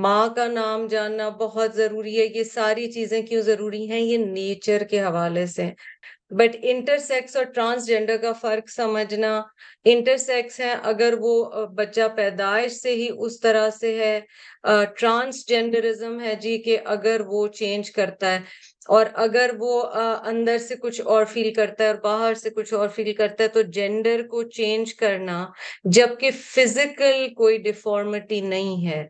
ماں 0.06 0.28
کا 0.36 0.48
نام 0.48 0.88
جاننا 0.88 1.30
بہت 1.40 1.76
ضروری 1.76 2.20
ہے، 2.20 2.26
یہ 2.26 2.44
ساری 2.44 2.92
چیزیں 2.92 3.22
کیوں 3.22 3.42
ضروری 3.42 3.90
ہیں؟ 3.92 4.00
یہ 4.00 4.18
نیچر 4.18 4.84
کے 4.90 5.02
حوالے 5.02 5.46
سے۔ 5.48 5.70
بٹ 6.32 6.56
انٹر 6.62 6.98
سیکس 6.98 7.36
اور 7.36 7.46
ٹرانسجینڈر 7.46 8.18
کا 8.18 8.32
فرق 8.34 8.70
سمجھنا 8.70 9.42
انٹر 9.86 10.18
سیکس 10.18 10.60
ہے 10.60 10.72
اگر 10.84 11.14
وہ 11.20 11.34
بچہ 11.76 12.08
پیدائش 12.16 12.72
سے 12.72 12.96
ہی 12.96 13.08
اس 13.18 13.40
طرح 13.40 13.70
سے 13.80 13.98
ہے 14.00 14.20
ٹرانسجینڈرزم 14.98 16.20
ہے 16.20 16.36
جی 16.36 16.58
کہ 16.58 16.78
اگر 16.86 17.22
وہ 17.28 17.48
چینج 17.54 17.92
کرتا 17.92 18.34
ہے 18.34 18.40
اور 18.88 19.06
اگر 19.16 19.52
وہ 19.60 19.82
اندر 20.26 20.58
سے 20.58 20.76
کچھ 20.76 21.02
اور 21.06 21.26
فیل 21.26 21.54
کرتا 21.54 21.84
ہے 21.84 21.90
اور 21.90 21.98
باہر 21.98 22.34
سے 22.34 22.50
کچھ 22.50 22.74
اور 22.74 22.88
فیل 22.90 23.14
کرتا 23.14 23.44
ہے 23.44 23.48
تو 23.48 23.62
جینڈر 23.72 24.22
کو 24.28 24.44
چینج 24.50 24.94
کرنا 24.96 25.46
جبکہ 25.92 26.32
فزیکل 26.46 27.28
کوئی 27.34 27.58
ڈیفارمٹی 27.64 28.42
نہیں 28.44 28.88
ہے۔ 28.88 29.04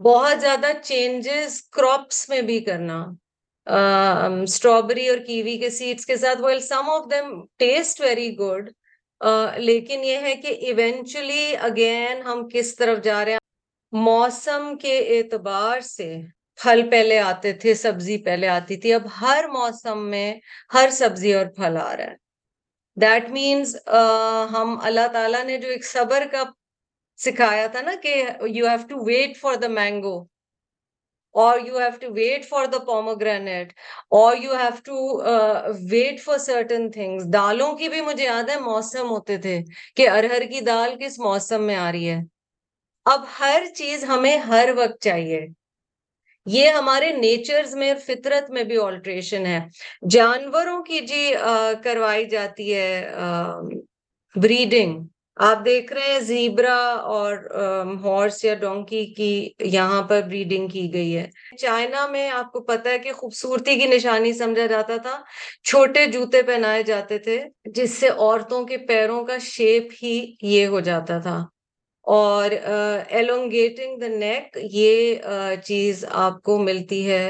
بہت 0.00 0.40
زیادہ 0.40 0.70
چینجز 0.82 1.62
کراپس 1.72 2.28
میں 2.28 2.40
بھی 2.42 2.58
کرنا۔ 2.60 3.04
اسٹرابری 3.66 5.08
اور 5.08 5.18
کیوی 5.26 5.56
کے 5.58 5.70
سیڈس 5.70 6.06
کے 6.06 6.16
ساتھ 6.16 6.40
well 6.42 6.60
some 6.60 6.90
of 6.90 7.10
them 7.10 7.40
taste 7.58 8.00
very 8.00 8.28
good 8.38 8.70
لیکن 9.58 10.04
یہ 10.04 10.18
ہے 10.22 10.34
کہ 10.36 10.54
ایونچولی 10.66 11.54
اگین 11.68 12.22
ہم 12.22 12.48
کس 12.52 12.74
طرف 12.76 13.02
جا 13.04 13.24
رہے 13.24 13.32
ہیں؟ 13.32 13.38
موسم 13.92 14.76
کے 14.78 14.98
اعتبار 15.18 15.80
سے 15.80 16.14
پھل 16.58 16.82
پہلے 16.90 17.18
آتے 17.18 17.52
تھے، 17.52 17.74
سبزی 17.74 18.16
پہلے 18.24 18.48
آتی 18.48 18.76
تھی، 18.76 18.92
اب 18.94 19.06
ہر 19.20 19.44
موسم 19.52 20.06
میں 20.10 20.34
ہر 20.74 20.90
سبزی 20.92 21.32
اور 21.34 21.46
پھل 21.56 21.76
آ 21.80 21.96
رہا 21.96 22.04
ہے 22.04 22.16
دیٹ 22.96 23.30
مینس 23.30 23.74
ہم 24.52 24.76
اللہ 24.82 25.06
تعالیٰ 25.12 25.44
نے 25.44 25.58
جو 25.58 25.68
ایک 25.68 25.84
صبر 25.84 26.24
کا 26.32 26.42
سکھایا 27.18 27.66
تھا 27.72 27.80
نا 27.80 27.92
کہ 28.02 28.14
you 28.48 28.66
have 28.66 28.86
to 28.88 29.04
wait 29.06 29.36
for 29.40 29.54
the 29.54 29.68
mango 29.68 30.16
اور 31.34 31.58
you 31.58 31.78
have 31.78 31.90
to 32.00 32.12
wait 32.12 32.48
for 32.48 32.66
the 32.66 32.78
pomegranate 32.84 33.72
اور 34.10 34.36
you 34.36 34.56
have 34.56 34.76
to 34.84 34.98
wait 35.90 36.20
for 36.24 36.38
certain 36.38 36.90
things 36.90 37.24
دالوں 37.32 37.72
کی 37.78 37.88
بھی 37.88 38.00
مجھے 38.00 38.24
یاد 38.24 38.50
ہے 38.50 38.58
موسم 38.60 39.10
ہوتے 39.10 39.36
تھے 39.36 39.58
کہ 39.96 40.08
ارہر 40.10 40.46
کی 40.50 40.60
دال 40.60 40.94
کس 41.00 41.18
موسم 41.18 41.62
میں 41.62 41.76
آ 41.76 41.90
رہی 41.92 42.08
ہے 42.08 42.20
اب 43.06 43.24
ہر 43.40 43.64
چیز 43.74 44.04
ہمیں 44.04 44.36
ہر 44.38 44.70
وقت 44.76 45.02
چاہیے 45.02 45.46
یہ 46.46 46.68
ہمارے 46.70 47.10
نیچرز 47.12 47.74
میں 47.74 47.92
فطرت 48.06 48.50
میں 48.50 48.64
بھی 48.64 48.76
آلٹریشن 48.78 49.46
ہے 49.46 49.58
جانوروں 50.10 50.82
کی 50.84 51.00
جی 51.00 51.32
کروائی 51.84 52.24
جاتی 52.24 52.74
ہے 52.74 53.08
بریڈنگ 54.34 55.02
آپ 55.36 55.64
دیکھ 55.64 55.92
رہے 55.92 56.12
ہیں 56.12 56.18
زیبرا 56.20 56.76
اور 57.12 57.36
ہارس 58.04 58.44
یا 58.44 58.54
ڈونکی 58.54 59.04
کی 59.16 59.30
یہاں 59.60 60.02
پر 60.02 60.20
بریڈنگ 60.28 60.68
کی 60.68 60.92
گئی 60.92 61.16
ہے۔ 61.16 61.26
چائنا 61.58 62.06
میں 62.06 62.28
آپ 62.30 62.52
کو 62.52 62.60
پتا 62.60 62.90
ہے 62.90 62.98
کہ 62.98 63.12
خوبصورتی 63.12 63.74
کی 63.80 63.86
نشانی 63.86 64.32
سمجھا 64.32 64.66
جاتا 64.66 64.96
تھا۔ 65.02 65.16
چھوٹے 65.64 66.06
جوتے 66.06 66.42
پہنائے 66.42 66.82
جاتے 66.82 67.18
تھے، 67.18 67.38
جس 67.74 67.98
سے 67.98 68.08
عورتوں 68.08 68.64
کے 68.64 68.78
پیروں 68.88 69.24
کا 69.24 69.36
شیپ 69.42 69.88
ہی 70.02 70.14
یہ 70.42 70.66
ہو 70.66 70.80
جاتا 70.80 71.18
تھا۔ 71.18 71.36
اور 72.06 72.50
ایلونگیٹنگ 73.08 73.98
دا 73.98 74.08
نیک 74.08 74.58
یہ 74.72 75.14
چیز 75.64 76.04
آپ 76.24 76.42
کو 76.42 76.58
ملتی 76.58 77.08
ہے۔ 77.10 77.26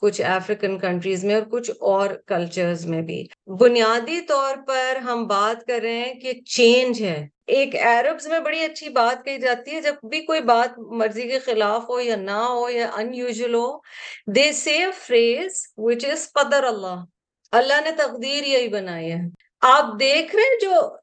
کچھ 0.00 0.20
افریقن 0.20 0.78
کنٹریز 0.78 1.24
میں 1.24 1.34
اور 1.34 1.42
کچھ 1.50 1.70
اور 1.80 2.10
کلچرز 2.26 2.86
میں 2.86 3.02
بھی۔ 3.02 3.26
بنیادی 3.46 4.20
طور 4.20 4.56
پر 4.66 4.96
ہم 4.96 5.26
بات 5.26 5.66
کر 5.66 5.78
رہے 5.82 5.92
ہیں 5.92 6.14
کہ 6.14 6.32
چینج 6.32 7.02
ہے۔ 7.02 7.26
ایک 7.46 7.76
عربز 7.76 8.26
میں 8.26 8.40
بڑی 8.40 8.64
اچھی 8.64 8.88
بات 8.88 9.24
کہی 9.24 9.38
جاتی 9.38 9.70
ہے، 9.70 9.80
جب 9.80 9.94
بھی 10.10 10.20
کوئی 10.20 10.40
بات 10.40 10.78
مرضی 10.78 11.28
کے 11.28 11.38
خلاف 11.38 11.88
ہو 11.88 12.00
یا 12.00 12.16
نہ 12.16 12.30
ہو 12.30 12.70
یا 12.70 12.90
ان 12.94 13.14
یوزل 13.14 13.54
ہو 13.54 13.78
دے 14.26 14.52
سی 14.52 14.78
فریز 15.06 15.72
وچ 15.76 16.06
از 16.06 16.32
قدر 16.32 16.64
اللہ۔ 16.64 17.04
اللہ 17.52 17.80
نے 17.84 17.90
تقدیر 17.90 18.44
یہی 18.44 18.68
بنائی 18.68 19.12
ہے۔ 19.12 19.20
آپ 19.60 19.84
دیکھ 20.00 20.36
رہے 20.36 20.42
ہیں 20.42 20.58
جو 20.60 20.96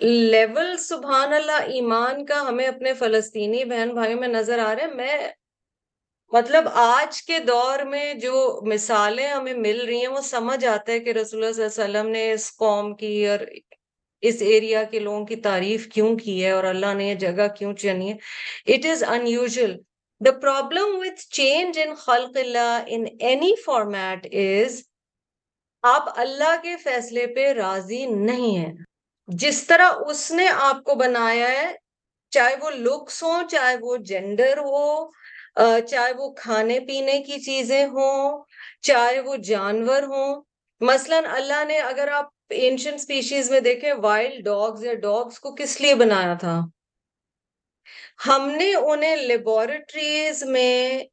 لیول 0.00 0.76
سبحان 0.76 1.32
اللہ 1.32 1.60
ایمان 1.66 2.24
کا 2.24 2.40
ہمیں 2.48 2.66
اپنے 2.66 2.94
فلسطینی 2.94 3.64
بہن 3.64 3.88
بھائی 3.88 4.14
میں 4.14 4.28
نظر 4.28 4.58
آ 4.58 4.74
رہے 4.74 4.82
ہیں 4.82 4.94
میں 4.94 5.18
مطلب 6.32 6.68
آج 6.72 7.22
کے 7.22 7.38
دور 7.38 7.78
میں 7.78 8.14
جو 8.14 8.60
مثالیں 8.66 9.28
ہمیں 9.28 9.54
مل 9.54 9.84
رہی 9.86 10.00
ہیں، 10.00 10.08
وہ 10.08 10.20
سمجھ 10.20 10.64
آتا 10.64 10.92
ہے 10.92 10.98
کہ 11.00 11.10
رسول 11.10 11.44
اللہ 11.44 11.52
صلی 11.52 11.62
اللہ 11.62 11.74
علیہ 11.74 11.82
وسلم 11.82 12.10
نے 12.10 12.32
اس 12.32 12.56
قوم 12.56 12.94
کی 12.96 13.28
اور 13.28 13.38
اس 14.22 14.36
ایریا 14.40 14.82
کے 14.82 14.98
لوگوں 14.98 15.24
کی 15.26 15.36
تعریف 15.36 15.86
کیوں 15.88 16.16
کی 16.16 16.44
ہے 16.44 16.50
اور 16.50 16.64
اللہ 16.64 16.94
نے 16.94 17.08
یہ 17.08 17.14
جگہ 17.14 17.46
کیوں 17.58 17.74
چنی 17.74 18.12
ہے؟ 18.12 18.16
It 18.74 18.86
is 18.86 19.04
unusual 19.08 19.76
the 20.20 20.32
problem 20.32 20.94
with 20.98 21.20
change 21.28 21.78
in 21.84 21.94
خلق 21.94 22.36
اللہ 22.36 22.84
ان 22.86 23.04
اینی 23.20 23.54
فارمیٹ 23.64 24.26
از 24.32 24.82
آپ 25.84 26.08
اللہ 26.16 26.56
کے 26.62 26.76
فیصلے 26.76 27.26
پہ 27.26 27.52
راضی 27.52 28.04
نہیں 28.06 28.56
ہیں۔ 28.58 28.72
جس 29.28 29.66
طرح 29.66 29.92
اس 30.08 30.30
نے 30.30 30.48
آپ 30.60 30.84
کو 30.84 30.94
بنایا 30.94 31.48
ہے، 31.50 31.72
چاہے 32.32 32.56
وہ 32.60 32.70
لکس 32.70 33.22
ہوں، 33.22 33.48
چاہے 33.48 33.76
وہ 33.80 33.96
جینڈر 33.96 34.58
ہو 34.58 35.04
چاہے 35.88 36.12
وہ 36.12 36.32
کھانے 36.32 36.80
پینے 36.80 37.20
کی 37.20 37.40
چیزیں 37.40 37.86
ہوں، 37.86 38.44
چاہے 38.82 39.20
وہ 39.20 39.36
جانور 39.36 40.02
ہوں۔ 40.02 40.42
مثلا 40.80 41.20
اللہ 41.32 41.64
نے 41.64 41.78
اگر 41.78 42.08
آپ 42.08 42.26
اینشنٹ 42.50 42.94
اسپیشیز 42.94 43.50
میں 43.50 43.60
دیکھیں 43.60 43.92
وائلڈ 43.92 44.44
ڈاگز 44.44 44.84
یا 44.84 44.94
ڈاگز 44.94 45.40
کو 45.40 45.54
کس 45.54 45.80
لیے 45.80 45.94
بنایا 45.94 46.34
تھا؟ 46.34 46.60
ہم 48.26 48.50
نے 48.50 48.74
انہیں 48.74 49.16
لیبورٹریز 49.16 50.44
میں 50.44 51.04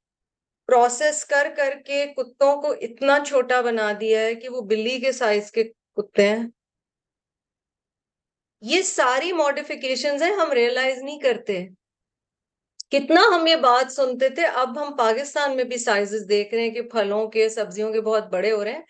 پروسیس 0.67 1.25
کر 1.25 1.47
کر 1.57 1.73
کے 1.85 2.05
کتوں 2.05 2.61
کو 2.61 2.71
اتنا 2.71 3.17
چھوٹا 3.27 3.61
بنا 3.61 3.91
دیا 4.01 4.21
ہے 4.21 4.35
کہ 4.35 4.49
وہ 4.49 4.61
بلی 4.61 4.99
کے 4.99 5.11
سائز 5.11 5.51
کے 5.51 5.63
کتے 5.63 6.29
ہیں۔ 6.29 6.47
یہ 8.61 8.81
ساری 8.81 9.33
ماڈیفکیشن 9.33 10.23
ہیں، 10.23 10.33
ہم 10.33 10.51
ریئلائز 10.51 10.97
نہیں 10.97 11.19
کرتے۔ 11.19 11.65
کتنا 12.91 13.21
ہم 13.35 13.47
یہ 13.47 13.55
بات 13.55 13.91
سنتے 13.91 14.29
تھے۔ 14.29 14.45
اب 14.45 14.81
ہم 14.81 14.95
پاکستان 14.95 15.55
میں 15.55 15.63
بھی 15.63 15.77
سائزز 15.77 16.29
دیکھ 16.29 16.53
رہے 16.53 16.63
ہیں 16.63 16.69
کہ 16.69 16.81
پھلوں 16.81 17.27
کے، 17.27 17.49
سبزیوں 17.49 17.93
کے 17.93 18.01
بہت 18.01 18.27
بڑے 18.27 18.51
ہو 18.51 18.63
رہے 18.63 18.71
ہیں۔ 18.71 18.81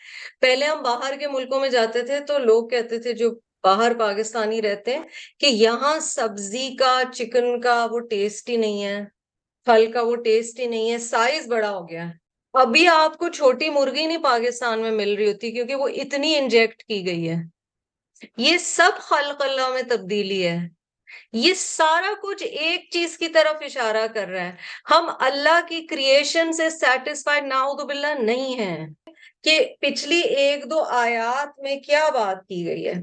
پہلے 0.41 0.65
ہم 0.65 0.83
باہر 0.83 1.13
کے 1.19 1.27
ملکوں 1.27 1.59
میں 1.59 1.69
جاتے 1.69 2.01
تھے 2.01 2.19
تو 2.19 2.37
لوگ 2.37 2.67
کہتے 2.67 2.97
تھے 2.97 3.13
جو 3.13 3.31
باہر 3.63 3.91
پاکستانی 3.99 4.61
رہتے 4.61 4.95
ہیں 4.95 5.03
کہ 5.39 5.45
یہاں 5.45 5.99
سبزی 5.99 6.75
کا، 6.75 7.01
چکن 7.13 7.61
کا 7.61 7.87
وہ 7.91 7.99
ٹیسٹ 7.99 8.49
ہی 8.49 8.55
نہیں 8.55 8.83
ہے، 8.83 9.03
پھل 9.65 9.91
کا 9.91 10.01
وہ 10.01 10.15
ٹیسٹ 10.15 10.59
ہی 10.59 10.65
نہیں 10.65 10.91
ہے 10.91 10.97
سائز 10.97 11.47
بڑا 11.47 11.69
ہو 11.69 11.89
گیا 11.89 12.07
ہے۔ 12.07 12.13
ابھی 12.53 12.87
آپ 12.87 13.17
کو 13.17 13.29
چھوٹی 13.29 13.69
مرغی 13.69 14.05
نہیں 14.05 14.23
پاکستان 14.23 14.79
میں 14.79 14.91
مل 14.91 15.15
رہی 15.15 15.31
ہوتی 15.31 15.51
کیونکہ 15.51 15.75
وہ 15.75 15.87
اتنی 15.87 16.35
انجیکٹ 16.35 16.83
کی 16.83 17.05
گئی 17.05 17.29
ہے۔ 17.29 17.35
یہ 18.37 18.57
سب 18.57 18.91
خلق 18.99 19.41
اللہ 19.41 19.69
میں 19.69 19.81
تبدیلی 19.89 20.47
ہے۔ 20.47 20.78
یہ 21.33 21.53
سارا 21.53 22.13
کچھ 22.21 22.43
ایک 22.43 22.89
چیز 22.91 23.17
کی 23.17 23.27
طرف 23.27 23.61
اشارہ 23.61 24.07
کر 24.13 24.27
رہا 24.27 24.43
ہے۔ 24.43 24.51
ہم 24.89 25.09
اللہ 25.19 25.59
کی 25.67 25.81
کریشن 25.81 26.53
سے 26.53 26.69
سیٹسفائڈ 26.69 27.43
ناؤد 27.43 27.83
باللہ 27.83 28.13
نہیں 28.19 28.59
ہیں 28.59 28.87
کہ 29.43 29.73
پچھلی 29.81 30.19
ایک 30.19 30.71
دو 30.71 30.83
آیات 30.83 31.59
میں 31.59 31.75
کیا 31.75 32.09
بات 32.09 32.47
کی 32.47 32.67
گئی 32.67 32.87
ہے۔ 32.87 32.93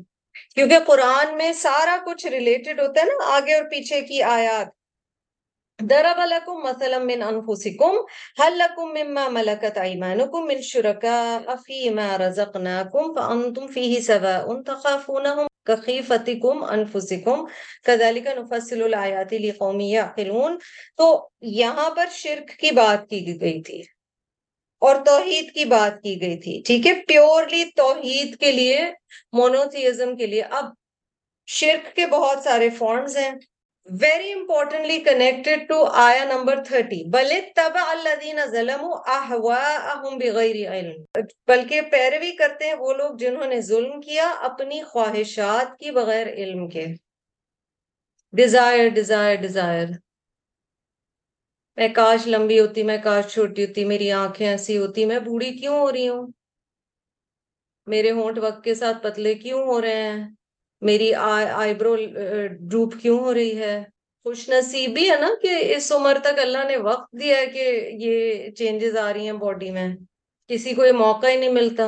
کیونکہ 0.54 0.78
قرآن 0.86 1.36
میں 1.36 1.52
سارا 1.52 1.96
کچھ 2.06 2.26
ریلیٹڈ 2.26 2.80
ہوتا 2.80 3.00
ہے 3.00 3.06
نا 3.06 3.36
آگے 3.36 3.54
اور 3.54 3.64
پیچھے 3.64 4.00
کی 4.00 4.22
آیات۔ 4.22 4.66
درب 5.80 6.20
لکم 6.24 6.62
مثلا 6.62 6.98
من 6.98 7.22
انفسکم 7.22 7.96
حل 8.38 8.58
لکم 8.58 8.82
مما 8.82 9.28
ملکت 9.28 9.78
ایمانکم 9.78 10.46
من 10.46 10.60
شرکاء 10.60 11.54
فیما 11.66 12.18
رزقناکم، 12.18 13.14
فانتم 13.14 13.66
فیہ 13.66 14.00
سواء 14.00 14.62
تخافونہم۔ 14.66 15.46
کخیفتکم 15.66 16.64
انفسکم، 16.64 17.44
کذالک 17.84 18.26
نفصل 18.26 18.82
الایات 18.82 19.32
لقوم 19.32 19.80
یعقلون 19.80 20.58
تو 20.96 21.28
یہاں 21.40 21.90
پر 21.90 22.06
شرک 22.10 22.58
کی 22.58 22.70
بات 22.70 23.10
کی 23.10 23.40
گئی 23.40 23.62
تھی 23.62 23.82
اور 24.78 24.96
توحید 25.06 25.54
کی 25.54 25.64
بات 25.64 26.02
کی 26.02 26.20
گئی 26.20 26.36
تھی، 26.36 26.62
ٹھیک 26.66 26.86
ہے؟ 26.86 26.94
پیورلی 26.94 27.64
توحید 27.76 28.36
کے 28.36 28.52
لیے، 28.52 28.80
مونوتھیزم 29.32 30.16
کے 30.16 30.26
لیے۔ 30.26 30.42
اب 30.42 30.64
شرک 31.46 31.96
کے 31.96 32.06
بہت 32.06 32.38
سارے 32.44 32.70
فارمز 32.70 33.16
ہیں۔ 33.16 33.32
ویری 33.88 34.32
امپورٹنٹلی 34.32 34.98
کنیکٹڈ 34.98 35.68
ٹو 35.68 35.84
آیا 35.94 36.24
نمبر 36.24 36.62
تھرٹی 36.64 37.02
بلے 37.10 37.40
تب 37.56 37.76
الذین 37.80 38.38
ظلموا 38.50 38.96
احواءہم 39.14 40.16
بغیر 40.18 40.56
علم. 40.72 41.02
بلکہ 41.48 41.80
پیروی 41.80 42.30
کرتے 42.36 42.66
ہیں 42.66 42.74
وہ 42.74 42.92
لوگ 42.92 43.16
جنہوں 43.16 43.46
نے 43.48 43.60
ظلم 43.60 44.00
کیا 44.00 44.28
اپنی 44.42 44.82
خواہشات 44.82 45.78
کی 45.78 45.90
بغیر 45.90 46.26
علم 46.26 46.68
کے. 46.68 46.86
ڈیزائر 48.32 48.88
ڈیزائر 48.88 49.34
ڈیزائر 49.36 49.86
میں 51.78 51.88
کاش 51.94 52.26
لمبی 52.26 52.58
ہوتی، 52.60 52.82
میں 52.82 52.98
کاش 53.04 53.32
چھوٹی 53.32 53.64
ہوتی، 53.64 53.84
میری 53.84 54.10
آنکھیں 54.12 54.48
ایسی 54.48 54.78
ہوتی، 54.78 55.04
میں 55.04 55.18
بوڑھی 55.18 55.50
کیوں 55.58 55.78
ہو 55.78 55.92
رہی 55.92 56.08
ہوں؟ 56.08 56.26
میرے 57.86 58.10
ہونٹ 58.10 58.38
وقت 58.38 58.64
کے 58.64 58.74
ساتھ 58.74 59.02
پتلے 59.02 59.34
کیوں 59.34 59.62
ہو 59.62 59.80
رہے 59.80 60.02
ہیں؟ 60.02 60.24
میری 60.82 61.12
آئی 61.14 61.74
برو 61.74 61.94
ڈروپ 62.60 62.94
کیوں 63.02 63.18
ہو 63.18 63.34
رہی 63.34 63.58
ہے؟ 63.58 63.82
خوش 64.26 64.48
نصیبی 64.48 65.10
ہے 65.10 65.16
نا 65.16 65.28
کہ 65.42 65.74
اس 65.76 65.92
عمر 65.92 66.18
تک 66.22 66.38
اللہ 66.38 66.64
نے 66.68 66.76
وقت 66.76 67.12
دیا 67.20 67.36
ہے 67.36 67.46
کہ 67.46 67.64
یہ 68.04 68.50
چینجز 68.50 68.96
آ 68.96 69.12
رہی 69.12 69.24
ہیں 69.24 69.32
باڈی 69.32 69.70
میں۔ 69.70 69.88
کسی 70.50 70.74
کو 70.74 70.84
یہ 70.86 70.92
موقع 70.92 71.26
ہی 71.26 71.36
نہیں 71.36 71.52
ملتا۔ 71.52 71.86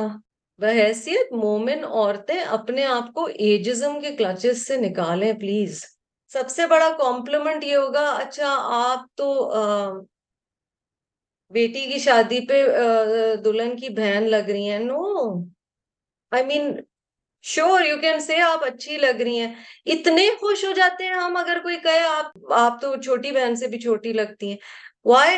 بحیثیت 0.59 1.31
مومن 1.31 1.83
عورتیں 1.85 2.39
اپنے 2.39 2.85
آپ 2.85 3.13
کو 3.13 3.25
ایجزم 3.35 3.99
کے 4.01 4.15
کلچز 4.17 4.65
سے 4.67 4.77
نکالیں 4.77 5.31
پلیز 5.33 5.83
سب 6.31 6.49
سے 6.49 6.67
بڑا 6.67 6.89
کمپلیمنٹ 6.99 7.63
یہ 7.63 7.75
ہوگا 7.75 8.05
اچھا 8.15 8.55
آپ 8.79 9.05
تو 9.15 9.27
بیٹی 11.51 11.85
کی 11.91 11.99
شادی 11.99 12.39
پہ 12.47 12.63
دلہن 13.45 13.75
کی 13.77 13.89
بہن 13.89 14.23
لگ 14.23 14.49
رہی 14.49 14.69
ہیں۔ 14.69 14.79
No 14.79 15.01
I 16.31 16.45
mean 16.45 16.71
sure 17.41 17.85
you 17.85 17.97
can 17.97 18.19
say 18.19 18.41
آپ 18.41 18.63
اچھی 18.63 18.97
لگ 18.97 19.21
رہی 19.21 19.39
ہیں۔ 19.39 19.55
اتنے 19.85 20.29
خوش 20.39 20.65
ہو 20.65 20.71
جاتے 20.71 21.05
ہیں 21.05 21.13
ہم 21.13 21.37
اگر 21.37 21.57
کوئی 21.63 21.77
کہے 21.77 21.99
آپ 21.99 22.53
آپ 22.53 22.81
تو 22.81 22.95
چھوٹی 22.95 23.31
بہن 23.31 23.55
سے 23.55 23.67
بھی 23.67 23.79
چھوٹی 23.79 24.13
لگتی 24.13 24.49
ہیں۔ 24.49 24.57
وائی 25.05 25.37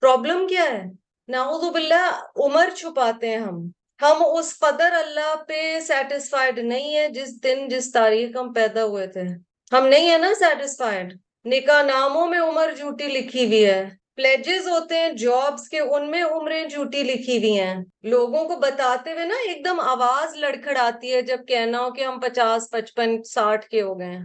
پرابلم 0.00 0.46
کیا 0.46 0.64
ہے؟ 0.64 0.82
نعوذ 1.28 1.70
باللہ، 1.72 2.20
عمر 2.36 2.68
چھپاتے 2.76 3.28
ہیں 3.28 3.38
ہم۔ 3.38 3.70
ہم 4.02 4.22
اس 4.38 4.58
قدر 4.58 4.92
اللہ 4.92 5.34
پہ 5.48 5.80
سیٹسفائڈ 5.80 6.58
نہیں 6.58 6.96
ہے 6.96 7.08
جس 7.08 7.44
دن، 7.44 7.68
جس 7.68 7.92
تاریخ 7.92 8.36
ہم 8.36 8.52
پیدا 8.52 8.84
ہوئے 8.84 9.06
تھے۔ 9.06 9.22
ہم 9.72 9.86
نہیں 9.86 10.10
ہے 10.10 10.18
نا 10.18 10.32
سیٹسفائڈ 10.38 11.14
نکاح 11.44 11.82
ناموں 11.82 12.26
میں 12.26 12.38
عمر 12.38 12.72
جھوٹی 12.76 13.08
لکھی 13.08 13.46
ہوئی 13.46 13.66
ہے۔ 13.66 13.90
پلیجز 14.16 14.68
ہوتے 14.68 14.98
ہیں 14.98 15.12
جابس 15.12 15.68
کے، 15.68 15.80
ان 15.80 16.10
میں 16.10 16.22
عمریں 16.22 16.66
جھوٹی 16.66 17.02
لکھی 17.02 17.38
ہوئی 17.38 17.60
ہیں۔ 17.60 17.74
لوگوں 18.02 18.44
کو 18.44 18.56
بتاتے 18.56 19.12
ہوئے 19.12 19.24
نا 19.24 19.34
ایک 19.34 19.64
دم 19.64 19.80
آواز 19.80 20.34
لڑکھڑاتی 20.34 21.14
ہے 21.14 21.22
جب 21.22 21.38
کہنا 21.48 21.80
ہو 21.80 21.90
کہ 21.90 22.04
ہم 22.04 22.20
پچاس، 22.20 22.70
پچپن، 22.70 23.22
ساٹھ 23.22 23.66
کے 23.66 23.82
ہو 23.82 23.98
گئے 23.98 24.06
ہیں۔ 24.06 24.24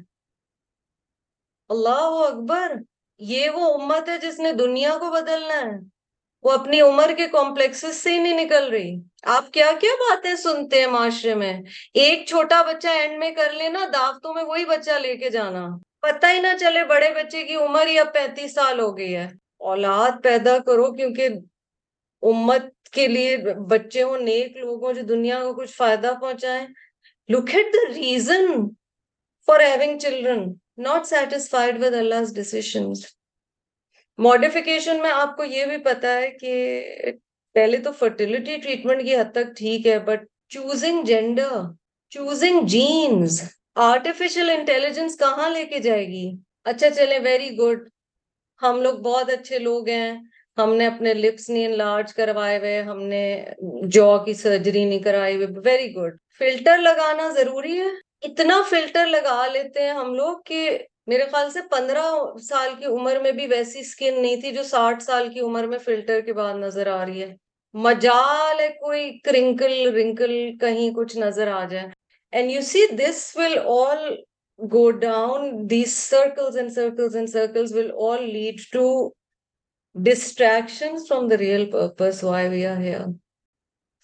اللہ 1.70 2.26
اکبر! 2.28 2.72
یہ 3.20 3.50
وہ 3.50 3.74
امت 3.74 4.10
ہے 4.10 4.18
جس 4.18 4.40
نے 4.40 4.52
دنیا 4.52 4.98
کو 5.00 5.12
بدلنا 5.12 5.54
ہے۔ 5.54 5.80
وہ 6.44 6.52
اپنی 6.52 6.82
عمر 6.82 7.12
کے 7.18 7.28
کمپلیکس 7.28 7.86
سے 7.94 8.10
ہی 8.10 8.18
نہیں 8.18 8.46
نکل 8.46 8.70
رہی۔ 8.70 8.96
آپ 9.24 9.52
کیا 9.52 9.72
کیا 9.82 9.92
باتیں 10.00 10.36
سنتے 10.36 10.80
ہیں 10.80 10.88
معاشرے 10.88 11.36
میں؟ 11.36 11.62
ایک 11.94 12.28
چھوٹا 12.28 12.62
بچہ 12.62 12.88
اینڈ 12.88 13.20
میں 13.20 13.32
کر 13.32 13.54
لینا 13.54 13.80
دعوتوں 13.94 14.34
میں 14.34 14.44
وہی 14.44 14.66
بچہ 14.66 14.92
لے 14.92 15.16
کے 15.16 15.30
جانا۔ 15.30 15.66
پتہ 16.02 16.26
ہی 16.26 16.40
نہ 16.40 16.58
چلے 16.60 16.84
بڑے 16.84 17.10
بچے 17.10 17.44
کی 17.44 17.56
عمر 17.56 17.88
ہی 17.88 18.00
اب 18.00 18.14
پینتیس 18.14 18.54
سال 18.54 18.80
ہو 18.80 18.98
گئی 18.98 19.16
ہے۔ 19.16 19.28
اولاد 19.62 20.24
پیدا 20.24 20.58
کرو 20.66 20.92
کیونکہ 20.96 21.28
امت 22.24 22.64
کے 22.94 23.08
لیے 23.08 23.38
بچے 23.70 24.04
ہوں، 24.04 24.18
نیک 24.20 24.58
لوگ 24.58 24.84
ہوں 24.84 24.94
جو 24.94 25.02
دنیا 25.10 25.40
کو 25.44 25.54
کچھ 25.54 25.72
فائدہ 25.72 26.12
پہنچائیں۔ 26.22 26.68
Look 27.30 27.50
at 27.56 27.74
the 27.74 27.88
reason 27.94 28.46
for 29.48 29.60
having 29.60 29.98
children 30.00 30.44
not 30.84 31.08
satisfied 31.08 31.84
with 31.84 31.94
Allah 31.94 32.34
decisions 32.36 33.06
modification 34.20 35.02
میں 35.02 35.12
آپ 35.12 35.36
کو 35.38 35.44
یہ 35.44 35.66
بھی 35.66 35.78
پتا 35.84 36.14
ہے 36.18 36.30
کہ 36.32 36.54
پہلے 37.56 37.78
تو 37.78 37.92
فرٹیلٹی 37.92 38.58
ٹریٹمنٹ 38.58 39.02
کی 39.04 39.16
حد 39.16 39.32
تک 39.34 39.56
ٹھیک 39.58 39.88
ہے 39.88 39.98
but 40.00 40.24
choosing 40.52 41.04
gender 41.06 41.52
choosing 42.12 42.66
genes 42.68 43.42
artificial 43.86 44.50
intelligence 44.50 45.18
کہاں 45.20 45.50
لے 45.50 45.66
کے 45.66 45.80
جائے 45.80 46.06
گی؟ 46.08 46.30
اچھا 46.64 46.90
چلے 46.90 47.20
ویری 47.20 47.50
گڈ 47.58 47.88
ہم 48.62 48.82
لوگ 48.82 48.94
بہت 48.94 49.30
اچھے 49.30 49.60
لوگ 49.60 49.90
ہیں۔ 49.90 50.14
ہم 50.58 50.74
نے 50.76 50.86
اپنے 50.88 51.14
لپس 51.14 51.50
نہیں 51.50 51.66
انلارج 51.66 52.14
کروائے 52.14 52.58
ہوئے، 52.58 52.82
ہم 52.82 53.04
نے 53.04 53.46
جو 53.88 54.18
کی 54.26 54.34
سرجری 54.34 54.86
نہیں 54.86 55.00
کرائی 55.00 55.36
ہوئے 55.36 55.48
ویری 55.66 55.96
گڈ 55.96 56.16
فلٹر 56.40 56.78
لگانا 56.78 57.30
ضروری 57.30 57.80
ہے۔ 57.80 57.90
اتنا 58.22 58.62
فلٹر 58.70 59.06
لگا 59.06 59.48
لیتے 59.48 59.84
ہیں 59.84 59.90
ہم 59.90 60.14
لوگ 60.14 60.38
کہ 60.46 60.80
میرے 61.08 61.24
خیال 61.24 61.52
سے 61.52 61.60
پندرہ 61.72 62.06
سال 62.50 62.70
کی 62.80 62.86
عمر 62.86 63.20
میں 63.22 63.32
بھی 63.32 63.48
ویسی 63.48 63.80
اسکن 63.80 64.22
نہیں 64.22 64.42
تھی 64.42 64.52
جو 64.52 64.64
ساٹھ 64.64 65.04
سال 65.04 65.30
کی 65.34 65.40
عمر 65.40 65.64
میں 65.64 65.78
فلٹر 65.78 66.22
کے 66.22 66.34
بعد 66.34 66.54
نظر 66.54 66.88
آ 66.88 67.06
رہی 67.06 67.22
ہے۔ 67.22 67.36
مجال 67.74 68.60
ہے 68.60 68.70
کوئی 68.70 69.20
کرنکل 69.20 69.96
رنکل 69.96 70.58
کہیں 70.58 70.92
کچھ 70.96 71.18
نظر 71.18 71.48
آ 71.48 71.64
جائے۔ 71.64 71.88
And 72.32 72.52
you 72.52 72.62
see 72.62 72.88
this 72.96 73.32
will 73.36 73.58
all 73.66 74.16
go 74.60 74.90
down 74.92 75.70
these 75.70 75.94
circles 75.94 76.58
and 76.58 76.72
circles 76.72 77.16
and 77.16 77.30
circles 77.30 77.74
will 77.76 77.92
all 78.08 78.24
lead 78.30 78.62
to 78.72 78.88
distraction 79.96 80.98
from 81.10 81.28
the 81.28 81.38
real 81.38 81.70
purpose 81.72 82.24
why 82.24 82.50
we 82.50 82.66
are 82.66 82.78
here 82.78 83.06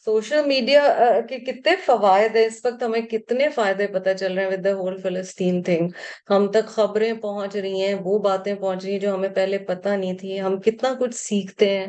social 0.08 0.46
media 0.48 0.82
کے 1.30 1.38
کتنے 1.39 1.76
فوائد 1.86 2.36
ہیں 2.36 2.46
اس 2.46 2.60
وقت 2.63 2.82
ہمیں 2.84 3.02
کتنے 3.02 3.48
فائدے 3.50 3.86
پتہ 3.88 4.13
چل 4.20 4.34
رہے 4.34 4.44
ہیں 4.44 4.52
ود 4.52 4.63
دا 4.66 4.74
ہول 4.74 4.98
فلسطین 5.02 5.62
تھنگ 5.63 5.89
ہم 6.30 6.52
تک 6.52 6.68
خبریں 6.68 7.13
پہنچ 7.13 7.56
رہی 7.56 7.82
ہیں 7.82 7.94
وہ 8.04 8.18
باتیں 8.20 8.54
پہنچ 8.56 8.84
رہی 8.84 8.92
ہیں 8.92 9.00
جو 9.00 9.13
ہمیں 9.13 9.30
پہلے 9.30 9.58
پتہ 9.68 9.89
نہیں 9.89 10.18
تھی 10.18 10.39
ہم 10.42 10.60
کتنا 10.62 10.94
کچھ 11.00 11.16
سیکھتے 11.16 11.70
ہیں 11.70 11.88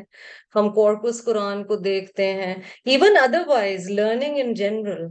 ہم 0.56 0.72
کورپس 0.74 1.24
قرآن 1.24 1.64
کو 1.64 1.76
دیکھتے 1.82 2.32
ہیں 2.34 2.54
even 2.84 3.16
otherwise 3.48 3.90
learning 3.90 4.38
in 4.38 4.54
general 4.54 5.06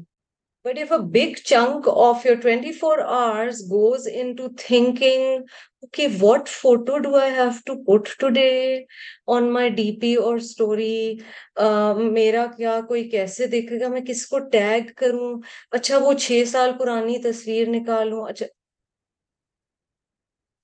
But 0.66 0.78
if 0.78 0.92
a 0.92 1.00
big 1.00 1.44
chunk 1.44 1.86
of 1.88 2.24
your 2.24 2.38
24 2.38 3.02
hours 3.02 3.64
goes 3.64 4.06
into 4.08 4.48
thinking, 4.58 5.44
okay, 5.84 6.08
what 6.18 6.48
photo 6.48 7.00
do 7.00 7.16
I 7.16 7.26
have 7.28 7.66
to 7.66 7.84
put 7.86 8.06
today 8.18 8.88
on 9.28 9.52
my 9.52 9.70
DP 9.70 10.16
or 10.18 10.40
story? 10.40 11.20
میرا 11.58 12.46
کیا 12.58 12.80
کوئی 12.88 13.04
کیسے 13.10 13.48
دیکھے 13.48 13.80
گا 13.80 13.88
میں 13.88 14.02
کس 14.08 14.26
کو 14.28 14.40
ٹیگ 14.54 14.94
کروں 14.98 15.34
اچھا 15.72 15.98
وہ 16.04 16.14
چھ 16.20 16.44
سال 16.52 16.72
پرانی 16.80 17.18
تصویر 17.24 17.68
نکالوں 17.70 18.24
اچھا 18.28 18.46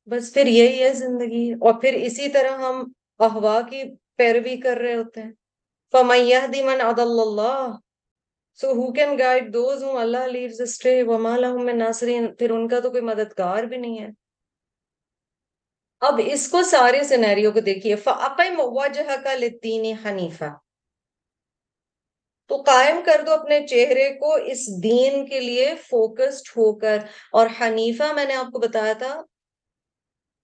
بس 0.07 0.33
پھر 0.33 0.45
یہی 0.45 0.81
ہے 0.83 0.93
زندگی 0.93 1.51
اور 1.53 1.73
پھر 1.81 1.99
اسی 2.05 2.29
طرح 2.37 2.57
ہم 2.63 2.81
احوا 3.19 3.59
کی 3.69 3.83
پیروی 4.17 4.57
کر 4.61 4.77
رہے 4.77 4.95
ہوتے 4.95 5.21
ہیں 5.21 5.31
فَمَن 5.93 6.25
مَنْ 6.65 6.81
عَدَلَّ 6.81 7.21
اللَّهِ 7.27 7.88
so 8.59 8.71
who 8.73 8.91
can 8.93 9.17
guide 9.19 9.53
those 9.53 9.83
whom 9.83 9.97
Allah 9.97 10.25
leaves 10.29 10.61
stay 10.61 11.01
وما 11.03 11.35
لہم 11.37 11.65
من 11.65 11.77
ناصرین 11.77 12.33
پھر 12.35 12.49
ان 12.49 12.67
کا 12.67 12.79
تو 12.79 12.89
کوئی 12.89 13.03
مددگار 13.03 13.63
بھی 13.63 13.77
نہیں 13.77 13.99
ہے 13.99 14.09
اب 16.01 16.19
اس 16.25 16.47
کو 16.47 16.63
سارے 16.65 17.03
سینیریو 17.03 17.51
کو 17.51 17.59
دیکھیے 17.61 17.95
فَأَقِمْ 17.97 18.59
وَجْهَكَ 18.59 19.37
لِلدِّينِ 19.37 19.93
حَنِيفًا 20.03 20.53
تو 22.49 22.61
قائم 22.63 23.01
کر 23.05 23.23
دو 23.25 23.31
اپنے 23.31 23.65
چہرے 23.67 24.09
کو 24.19 24.33
اس 24.51 24.67
دین 24.83 25.25
کے 25.25 25.39
لیے 25.39 25.73
فوکسڈ 25.83 26.47
ہو 26.57 26.71
کر 26.79 26.97
اور 27.33 27.47
حنیفہ 27.59 28.13
میں 28.13 28.25
نے 28.25 28.35
آپ 28.35 28.51
کو 28.53 28.59
بتایا 28.59 28.93
تھا 28.99 29.21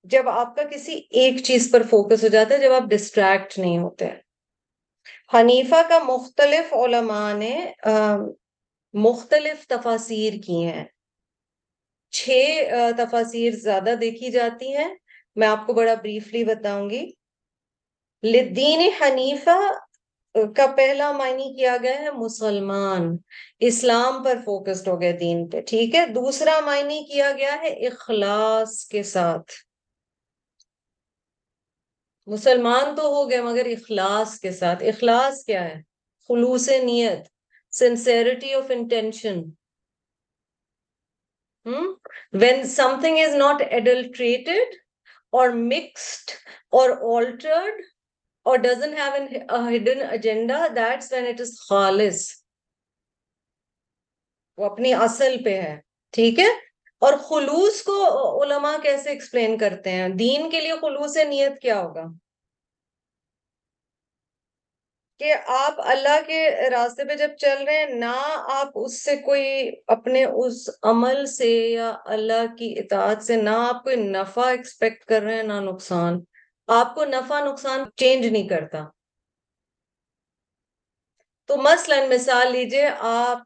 جب 0.05 0.29
آپ 0.31 0.55
کا 0.55 0.63
کسی 0.71 1.01
ایک 1.19 1.41
چیز 1.43 1.71
پر 1.71 1.83
فوکس 1.89 2.23
ہو 2.23 2.27
جاتا 2.29 2.53
ہے 2.53 2.59
جب 2.59 2.73
آپ 2.73 2.89
ڈسٹریکٹ 2.89 3.57
نہیں 3.59 3.77
ہوتے 3.79 4.05
ہیں 4.07 4.24
حنیفہ 5.33 5.75
کا 5.89 5.99
مختلف 5.99 6.73
علماء 6.73 7.33
نے 7.33 7.71
مختلف 8.93 9.67
تفاصیر 9.67 10.33
کی 10.47 10.65
ہیں۔ 10.65 10.83
چھ 12.11 12.63
تفاصیر 12.97 13.51
زیادہ 13.53 13.93
دیکھی 14.01 14.31
جاتی 14.31 14.75
ہیں۔ 14.77 14.95
میں 15.35 15.47
آپ 15.47 15.67
کو 15.67 15.73
بڑا 15.73 15.93
بریفلی 15.93 16.43
بتاؤں 16.43 16.89
گی۔ 16.89 17.11
لدین 18.23 18.89
حنیفہ 19.01 19.57
کا 20.55 20.67
پہلا 20.77 21.11
معنی 21.11 21.55
کیا 21.57 21.77
گیا 21.83 21.99
ہے؟ 21.99 22.11
مسلمان۔ 22.11 23.17
اسلام 23.59 24.23
پر 24.23 24.37
فوکسڈ 24.45 24.87
ہو 24.87 25.01
گئے 25.01 25.11
دین 25.11 25.49
پہ، 25.49 25.61
ٹھیک 25.61 25.95
ہے؟ 25.95 26.05
دوسرا 26.05 26.59
معنی 26.65 27.03
کیا 27.13 27.31
گیا 27.37 27.55
ہے؟ 27.61 27.67
اخلاص 27.67 28.85
کے 28.85 29.03
ساتھ۔ 29.03 29.51
مسلمان 32.27 32.95
تو 32.95 33.01
ہو 33.01 33.29
گئے 33.29 33.41
مگر 33.41 33.65
اخلاص 33.65 34.39
کے 34.39 34.51
ساتھ۔ 34.51 34.83
اخلاص 34.83 35.45
کیا 35.45 35.63
ہے؟ 35.63 35.81
خلوص 36.27 36.69
نیت 36.83 37.27
sincerity 37.73 38.53
of 38.53 38.65
intention 38.69 39.41
when 42.33 42.63
something 43.01 43.17
is 43.17 43.35
not 43.35 43.61
adulterated 43.69 44.75
or 45.29 45.49
mixed 45.49 46.31
or 46.71 46.89
altered 46.89 47.81
or 48.43 48.57
doesn't 48.57 48.93
have 48.97 49.75
hidden 49.75 50.01
agenda 50.11 50.67
that's 50.75 51.11
when 51.13 51.27
it 51.27 51.41
is 51.41 51.59
خالص۔ 51.69 52.29
وہ 54.57 54.65
اپنی 54.65 54.93
اصل 54.93 55.43
پہ 55.43 55.61
ہے۔ 55.61 55.79
ٹھیک 56.11 56.39
ہے؟ 56.39 56.51
اور 56.99 57.13
خلوص 57.13 57.83
کو 57.83 58.43
علماء 58.43 58.77
کیسے 58.77 59.09
ایکسپلین 59.09 59.57
کرتے 59.57 59.91
ہیں؟ 59.91 60.09
دین 60.09 60.49
کے 60.49 60.61
لیے 60.61 60.73
خلوص 60.81 61.17
نیت 61.17 61.61
کیا 61.61 61.79
ہوگا؟ 61.79 62.03
کہ 65.19 65.33
آپ 65.47 65.73
اللہ 65.77 66.19
کے 66.27 66.69
راستے 66.71 67.03
پہ 67.05 67.15
جب 67.15 67.29
چل 67.37 67.63
رہے 67.65 67.77
ہیں، 67.77 67.85
نہ 67.85 68.15
آپ 68.51 68.67
اس 68.75 69.03
سے 69.03 69.17
کوئی 69.17 69.71
اپنے 69.87 70.25
اس 70.25 70.69
عمل 70.83 71.25
سے 71.25 71.69
یا 71.69 71.97
اللہ 72.05 72.55
کی 72.57 72.75
اطاعت 72.79 73.23
سے، 73.23 73.35
نہ 73.35 73.49
آپ 73.49 73.83
کوئی 73.83 73.95
نفع 73.95 74.45
ایکسپیکٹ 74.45 75.05
کر 75.05 75.21
رہے 75.21 75.35
ہیں، 75.35 75.43
نہ 75.43 75.53
نقصان۔ 75.53 76.19
آپ 76.67 76.95
کو 76.95 77.05
نفع، 77.05 77.39
نقصان 77.39 77.79
چینج 77.95 78.25
نہیں 78.25 78.47
کرتا۔ 78.47 78.83
تو 81.45 81.57
مثلا 81.57 81.95
مثال 82.09 82.51
لیجیے، 82.51 82.89
آپ 82.99 83.37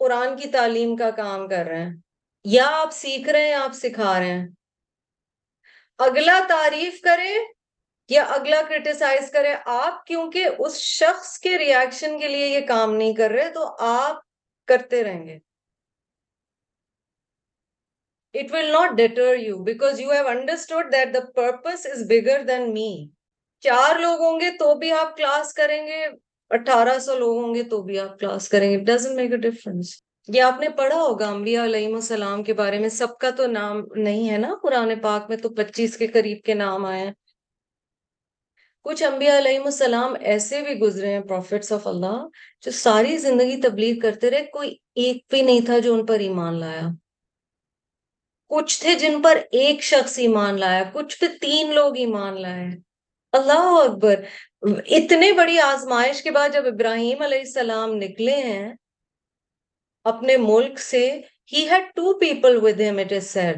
قرآن 0.00 0.36
کی 0.36 0.48
تعلیم 0.48 0.96
کا 0.96 1.10
کام 1.10 1.48
کر 1.48 1.66
رہے 1.66 1.82
ہیں، 1.82 1.94
یا 2.44 2.66
آپ 2.72 2.92
سیکھ 2.92 3.28
رہے 3.28 3.46
ہیں 3.46 3.54
آپ 3.54 3.72
سکھا 3.74 4.18
رہے 4.20 4.32
ہیں۔ 4.32 4.46
اگلا 5.98 6.38
تعریف 6.48 7.00
کرے 7.00 7.34
یا 8.10 8.22
اگلا 8.34 8.60
کرٹیسائز 8.68 9.30
کرے، 9.30 9.54
آپ 9.66 10.04
کیونکہ 10.06 10.48
اس 10.58 10.76
شخص 10.78 11.38
کے 11.38 11.56
ریاکشن 11.58 12.18
کے 12.18 12.28
لیے 12.28 12.46
یہ 12.46 12.66
کام 12.66 12.94
نہیں 12.94 13.14
کر 13.14 13.30
رہے، 13.30 13.50
تو 13.50 13.74
آپ 13.86 14.20
کرتے 14.68 15.02
رہیں 15.04 15.26
گے۔ 15.26 15.38
It 18.34 18.52
will 18.52 18.70
not 18.72 18.96
deter 18.96 19.34
you 19.38 19.58
because 19.64 20.00
you 20.00 20.10
have 20.10 20.26
understood 20.28 20.92
that 20.92 21.14
the 21.14 21.20
purpose 21.36 21.86
is 21.86 22.02
bigger 22.10 22.42
than 22.44 22.72
me 22.72 22.90
چار 23.64 23.98
لوگ 23.98 24.20
ہوں 24.20 24.40
گے 24.40 24.50
تو 24.58 24.74
بھی 24.78 24.92
آپ 24.92 25.16
کلاس 25.16 25.52
کریں 25.54 25.86
گے۔ 25.86 26.06
اٹھارہ 26.50 26.98
سو 26.98 27.18
لوگ 27.18 27.42
ہوں 27.42 27.54
گے 27.54 27.62
تو 27.70 27.82
بھی 27.82 27.98
آپ 27.98 28.18
کلاس 28.18 28.48
کریں 28.48 28.70
گے. 28.70 28.76
ڈزنٹ 28.84 29.16
میک 29.16 29.30
اے 29.32 29.36
ڈفرنس 29.48 29.94
یہ 30.28 30.42
آپ 30.42 30.60
نے 30.60 30.68
پڑھا 30.76 30.96
ہوگا 30.96 31.28
انبیاء 31.28 31.64
علیہ 31.64 31.94
السلام 31.94 32.42
کے 32.42 32.54
بارے 32.54 32.78
میں. 32.78 32.88
سب 32.88 33.18
کا 33.18 33.30
تو 33.36 33.46
نام 33.46 33.82
نہیں 33.96 34.28
ہے 34.30 34.38
نا 34.38 34.54
قرآن 34.62 34.92
پاک 35.02 35.28
میں 35.30 35.36
تو 35.36 35.48
پچیس 35.54 35.96
کے 35.96 36.06
قریب 36.06 36.42
کے 36.44 36.54
نام 36.54 36.84
آئے 36.84 37.00
ہیں. 37.00 37.12
کچھ 38.86 39.02
انبیاء 39.02 39.36
علیہ 39.38 39.58
السلام 39.64 40.14
ایسے 40.32 40.62
بھی 40.62 40.74
گزرے 40.80 41.12
ہیں 41.12 41.20
پروفٹس 41.28 41.72
آف 41.72 41.86
اللہ 41.86 42.16
جو 42.64 42.70
ساری 42.70 43.16
زندگی 43.18 43.60
تبلیغ 43.62 43.98
کرتے 44.00 44.30
رہے. 44.30 44.44
کوئی 44.52 44.74
ایک 44.94 45.22
بھی 45.30 45.42
نہیں 45.42 45.66
تھا 45.66 45.78
جو 45.78 45.94
ان 45.94 46.04
پر 46.06 46.18
ایمان 46.20 46.58
لایا. 46.60 46.88
کچھ 48.50 48.80
تھے 48.80 48.94
جن 48.94 49.20
پر 49.22 49.38
ایک 49.50 49.82
شخص 49.82 50.18
ایمان 50.18 50.60
لایا. 50.60 50.82
کچھ 50.92 51.18
پہ 51.20 51.26
تین 51.40 51.74
لوگ 51.74 51.96
ایمان 51.96 52.40
لائے. 52.42 52.66
اللہ 53.32 53.68
اکبر. 53.84 54.20
اتنے 54.62 55.32
بڑی 55.32 55.58
آزمائش 55.58 56.22
کے 56.22 56.30
بعد 56.30 56.48
جب 56.52 56.66
ابراہیم 56.66 57.22
علیہ 57.22 57.38
السلام 57.38 57.96
نکلے 57.96 58.36
ہیں، 58.36 58.72
اپنے 60.04 60.36
ملک 60.36 60.78
سے، 60.78 61.20
he 61.56 61.64
had 61.66 61.80
two 61.80 62.12
people 62.12 62.56
with 62.56 62.80
him 62.80 62.94
it 62.94 63.12
is 63.12 63.42
said. 63.42 63.56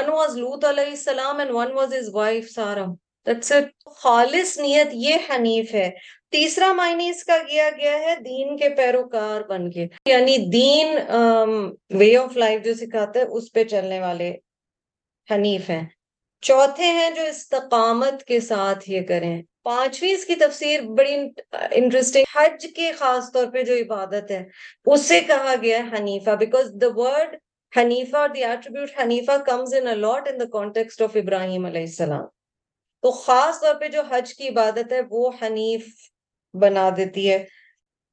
One 0.00 0.18
was 0.18 0.36
Lut 0.36 0.64
علیہ 0.64 0.90
السلام 0.90 1.40
and 1.40 1.50
one 1.50 1.70
was 1.70 1.86
his 1.86 2.12
wife 2.14 2.40
Sarah. 2.58 2.86
That's 3.30 3.60
it. 3.60 3.94
خالص 3.94 4.58
نیت 4.58 4.88
یہ 4.92 5.16
حنیف 5.30 5.74
ہے۔ 5.74 5.90
تیسرا 6.30 6.72
معنی 6.72 7.08
اس 7.08 7.24
کا 7.24 7.38
کیا 7.50 7.70
گیا 7.78 7.98
ہے؟ 7.98 8.14
دین 8.24 8.56
کے 8.56 8.68
پیروکار 8.68 9.40
بن 9.40 9.70
کے۔ 9.70 9.86
یعنی 10.06 10.36
دین 10.36 10.98
وے 11.90 12.16
آف 12.16 12.36
لائف 12.36 12.64
جو 12.64 12.74
سکھاتا 12.74 13.20
ہے، 13.20 13.24
اس 13.24 13.52
پہ 13.52 13.64
چلنے 13.64 14.00
والے 14.00 14.34
حنیف 15.30 15.70
ہیں۔ 15.70 15.86
چوتھے 16.40 16.84
ہیں 16.84 17.10
جو 17.10 17.22
استقامت 17.22 18.24
کے 18.24 18.40
ساتھ 18.40 18.90
یہ 18.90 19.00
کریں۔ 19.00 19.42
پانچویں 19.66 20.12
اس 20.12 20.24
کی 20.24 20.34
تفسیر 20.34 20.80
بڑی 20.80 21.14
انٹرسٹنگ 21.70 22.24
حج 22.34 22.66
کے 22.76 22.92
خاص 22.92 23.32
طور 23.32 23.46
پہ 23.52 23.62
جو 23.62 23.74
عبادت 23.74 24.30
ہے 24.30 24.44
اس 24.84 25.00
سے 25.02 25.20
کہا 25.20 25.54
گیا 25.62 25.78
ہے 25.78 25.96
حنیفہ 25.98 26.30
بیکاز 26.30 26.70
دا 26.80 26.86
ورڈ 26.94 27.36
حنیفہ 27.76 28.16
اور 28.16 28.28
the 28.28 28.44
attribute 28.44 28.90
Hanifa 29.02 29.32
comes 29.46 29.74
in 29.74 29.86
a lot 29.88 30.28
in 30.28 30.40
the 30.40 30.44
context 30.52 31.02
of 31.02 31.16
ابراہیم 31.16 31.66
علیہ 31.66 31.80
السلام۔ 31.80 32.24
تو 33.02 33.10
خاص 33.10 33.60
طور 33.60 33.74
پہ 33.74 33.88
جو 33.88 34.02
حج 34.10 34.34
کی 34.34 34.48
عبادت 34.48 34.92
ہے، 34.92 35.00
وہ 35.10 35.30
حنیف 35.42 35.86
بنا 36.54 36.88
دیتی 36.96 37.30
ہے۔ 37.30 37.44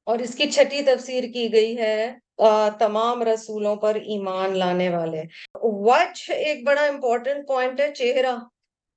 اور 0.04 0.18
اس 0.18 0.34
کی 0.34 0.50
چھٹی 0.50 0.82
تفسیر 0.82 1.24
کی 1.34 1.52
گئی 1.52 1.78
ہے 1.78 2.12
تمام 2.78 3.22
رسولوں 3.22 3.76
پر 3.76 3.94
ایمان 3.94 4.58
لانے 4.58 4.88
والے۔ 4.88 5.22
وچ 5.54 6.30
ایک 6.30 6.66
بڑا 6.66 6.82
امپورٹنٹ 6.82 7.46
پوائنٹ 7.48 7.80
ہے، 7.80 7.92
چہرہ 7.94 8.36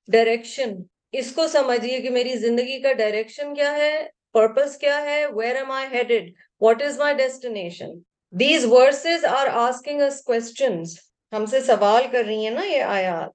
ڈائریکشن 0.08 0.74
اس 1.12 1.32
کو 1.32 1.46
سمجھیے 1.46 2.00
کہ 2.00 2.10
میری 2.10 2.36
زندگی 2.36 2.82
کا 2.82 2.92
ڈائریکشن 2.92 3.54
کیا 3.54 3.72
ہے؟ 3.72 4.08
پرپز 4.32 4.76
کیا 4.76 5.02
ہے؟ 5.02 5.26
Where 5.26 5.56
am 5.56 5.70
I 5.70 5.88
headed 5.92 6.32
what 6.60 6.82
is 6.82 6.98
my 6.98 7.14
destination 7.14 7.88
these 8.30 8.64
verses 8.64 9.24
are 9.24 9.46
asking 9.46 10.00
us 10.00 10.22
questions 10.22 10.98
ہم 11.32 11.46
سے 11.46 11.60
سوال 11.60 12.04
کر 12.12 12.24
رہی 12.26 12.44
ہیں 12.44 12.50
نا 12.50 12.64
یہ 12.64 12.82
آیات۔ 12.82 13.30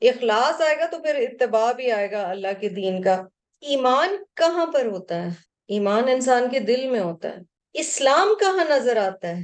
اخلاص 0.00 0.60
آئے 0.60 0.78
گا 0.78 0.86
تو 0.86 0.98
پھر 0.98 1.14
اتباع 1.14 1.72
بھی 1.72 1.92
آئے 1.92 2.10
گا 2.10 2.30
اللہ 2.30 2.60
کے 2.60 2.68
دین 2.68 3.02
کا۔ 3.02 3.22
ایمان 3.60 4.16
کہاں 4.36 4.66
پر 4.66 4.86
ہوتا 4.86 5.22
ہے؟ 5.22 5.28
ایمان 5.68 6.08
انسان 6.08 6.50
کے 6.50 6.58
دل 6.58 6.90
میں 6.90 7.00
ہوتا 7.00 7.28
ہے۔ 7.28 7.36
اسلام 7.72 8.28
کہاں 8.40 8.64
نظر 8.70 8.96
آتا 8.96 9.28
ہے؟ 9.28 9.42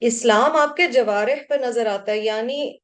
اسلام 0.00 0.56
آپ 0.56 0.76
کے 0.76 0.86
جوارح 0.86 1.34
پہ 1.48 1.54
نظر 1.54 1.86
آتا 1.86 2.12
ہے 2.12 2.18
یعنی 2.18 2.76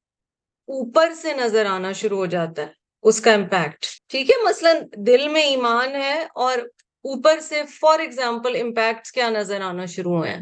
اوپر 0.67 1.13
سے 1.13 1.33
نظر 1.33 1.67
آنا 1.67 1.93
شروع 1.93 2.19
ہو 2.19 2.27
جاتا 2.27 2.63
ہے۔ 2.63 2.82
اس 3.05 3.21
کا 3.21 3.33
امپیکٹ 3.35 3.87
ٹھیک 4.11 4.31
ہے، 4.31 4.35
مثلا 4.45 4.73
دل 5.07 5.29
میں 5.29 5.43
ایمان 5.45 5.95
ہے 5.97 6.19
اور 6.37 6.59
اوپر 7.05 7.41
سے 7.41 7.63
فار 7.71 7.99
ایگزامپل 8.01 8.61
امپیکٹ 8.61 9.11
کیا 9.15 9.29
نظر 9.31 9.61
آنا 9.63 9.87
شروع 9.87 10.17
ہوئے 10.17 10.37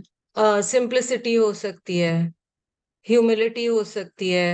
سمپلسٹی 0.64 1.36
ہو 1.36 1.52
سکتی 1.54 2.02
ہے 2.02 2.18
ہیوملٹی 3.06 3.66
ہو 3.68 3.82
سکتی 3.86 4.34
ہے 4.34 4.50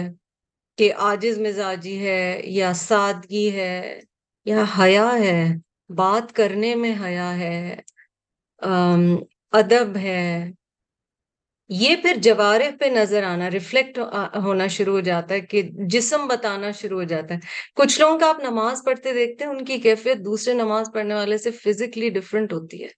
کہ 0.79 0.93
آجز 1.05 1.39
مزاجی 1.39 1.99
ہے 2.01 2.21
یا 2.47 2.73
سادگی 2.79 3.51
ہے 3.53 4.01
یا 4.47 4.65
حیا 4.79 5.09
ہے، 5.15 5.43
بات 5.91 6.33
کرنے 6.35 6.75
میں 6.75 6.95
حیا 7.03 7.37
ہے 7.39 7.77
ادب 9.53 9.97
ہے 9.97 10.23
یہ 11.69 11.97
پھر 11.97 12.15
جوارح 12.17 12.77
پہ 12.81 12.85
نظر 12.85 13.23
آنا 13.23 13.51
ریفلیکٹ 13.51 13.99
ہونا 14.35 14.67
شروع 14.67 14.93
ہو 14.93 15.01
جاتا 15.01 15.35
ہے 15.35 15.41
کہ 15.41 15.63
جسم 15.73 16.27
بتانا 16.27 16.71
شروع 16.71 16.99
ہو 16.99 17.05
جاتا 17.05 17.35
ہے۔ 17.35 17.39
کچھ 17.75 18.01
لوگوں 18.01 18.19
کا 18.19 18.29
آپ 18.29 18.41
نماز 18.41 18.81
پڑھتے 18.85 19.13
دیکھتے 19.13 19.45
ہیں، 19.45 19.51
ان 19.53 19.65
کی 19.65 19.79
کیفیت 19.79 20.19
دوسرے 20.19 20.55
نماز 20.55 20.91
پڑھنے 20.95 21.15
والے 21.15 21.39
سے 21.39 21.51
فزیکلی 21.51 22.09
ڈفرینٹ 22.11 22.53
ہوتی 22.53 22.83
ہے۔ 22.83 22.89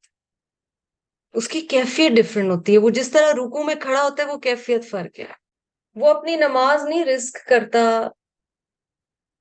اس 1.35 1.49
کی 1.49 1.61
کیفیت 1.61 2.13
ڈفرینٹ 2.13 2.51
ہوتی 2.51 2.73
ہے۔ 2.73 2.79
وہ 2.79 2.91
جس 2.91 3.11
طرح 3.11 3.33
رکو 3.33 3.63
میں 3.63 3.75
کھڑا 3.81 4.03
ہوتا 4.05 4.23
ہے، 4.23 4.29
وہ 4.29 4.39
کیفیت 4.39 4.85
فرق 4.91 5.21
ہے۔ 5.21 5.25
وہ 5.95 6.09
اپنی 6.09 6.37
نماز 6.37 6.85
نہیں 6.85 7.05
رسک 7.05 7.47
کرتا 7.47 8.09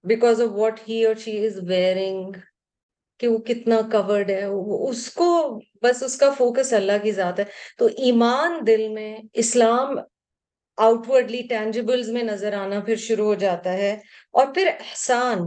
بیکاز 0.03 0.41
آف 0.41 0.49
واٹ 0.51 0.79
ہی 0.89 1.05
اور 1.05 1.15
شی 1.15 1.45
از 1.45 1.59
ویئرنگ 1.67 2.31
کہ 3.17 3.27
وہ 3.27 3.37
کتنا 3.37 3.81
کورڈ 3.91 4.29
ہے۔ 4.29 4.43
اس 4.89 5.11
کو 5.11 5.59
بس 5.87 6.03
اس 6.03 6.17
کا 6.17 6.29
فوکس 6.29 6.73
اللہ 6.73 6.97
کی 7.03 7.11
ذات 7.11 7.39
ہے۔ 7.39 7.45
تو 7.77 7.85
ایمان 7.85 8.59
دل 8.67 8.87
میں، 8.89 9.17
اسلام 9.33 9.97
آؤٹ 10.77 11.09
ورڈلی 11.09 11.41
ٹینجیبلز 11.49 12.09
میں 12.09 12.23
نظر 12.23 12.53
آنا 12.53 12.79
پھر 12.79 12.95
شروع 12.95 13.25
ہو 13.25 13.33
جاتا 13.33 13.73
ہے۔ 13.73 13.99
اور 14.31 14.47
پھر 14.55 14.67
احسان، 14.67 15.39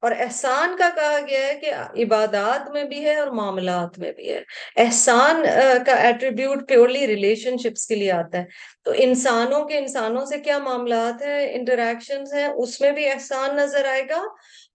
اور 0.00 0.12
احسان 0.18 0.76
کا 0.76 0.90
کہا 0.94 1.18
گیا 1.28 1.46
ہے 1.46 1.54
کہ 1.54 1.72
عبادات 2.02 2.70
میں 2.70 2.84
بھی 2.84 3.04
ہے 3.04 3.14
اور 3.14 3.26
معاملات 3.26 3.98
میں 3.98 4.12
بھی 4.12 4.32
ہے۔ 4.32 4.42
احسان 4.76 5.44
کا 5.86 5.92
ایٹریبیوٹ 5.92 6.68
پیورلی 6.68 7.06
ریلیشن 7.06 7.56
شپس 7.58 7.86
کے 7.86 7.94
لیے 7.94 8.12
آتا 8.12 8.38
ہے۔ 8.38 8.44
تو 8.84 8.92
انسانوں 8.96 9.64
کے، 9.64 9.78
انسانوں 9.78 10.26
سے 10.26 10.38
کیا 10.38 10.58
معاملات 10.58 11.22
ہیں؟ 11.22 11.54
انٹریکشنز 11.54 12.34
ہیں۔ 12.34 12.46
اس 12.46 12.80
میں 12.80 12.90
بھی 12.90 13.10
احسان 13.10 13.56
نظر 13.56 13.84
آئے 13.84 14.02
گا۔ 14.02 14.22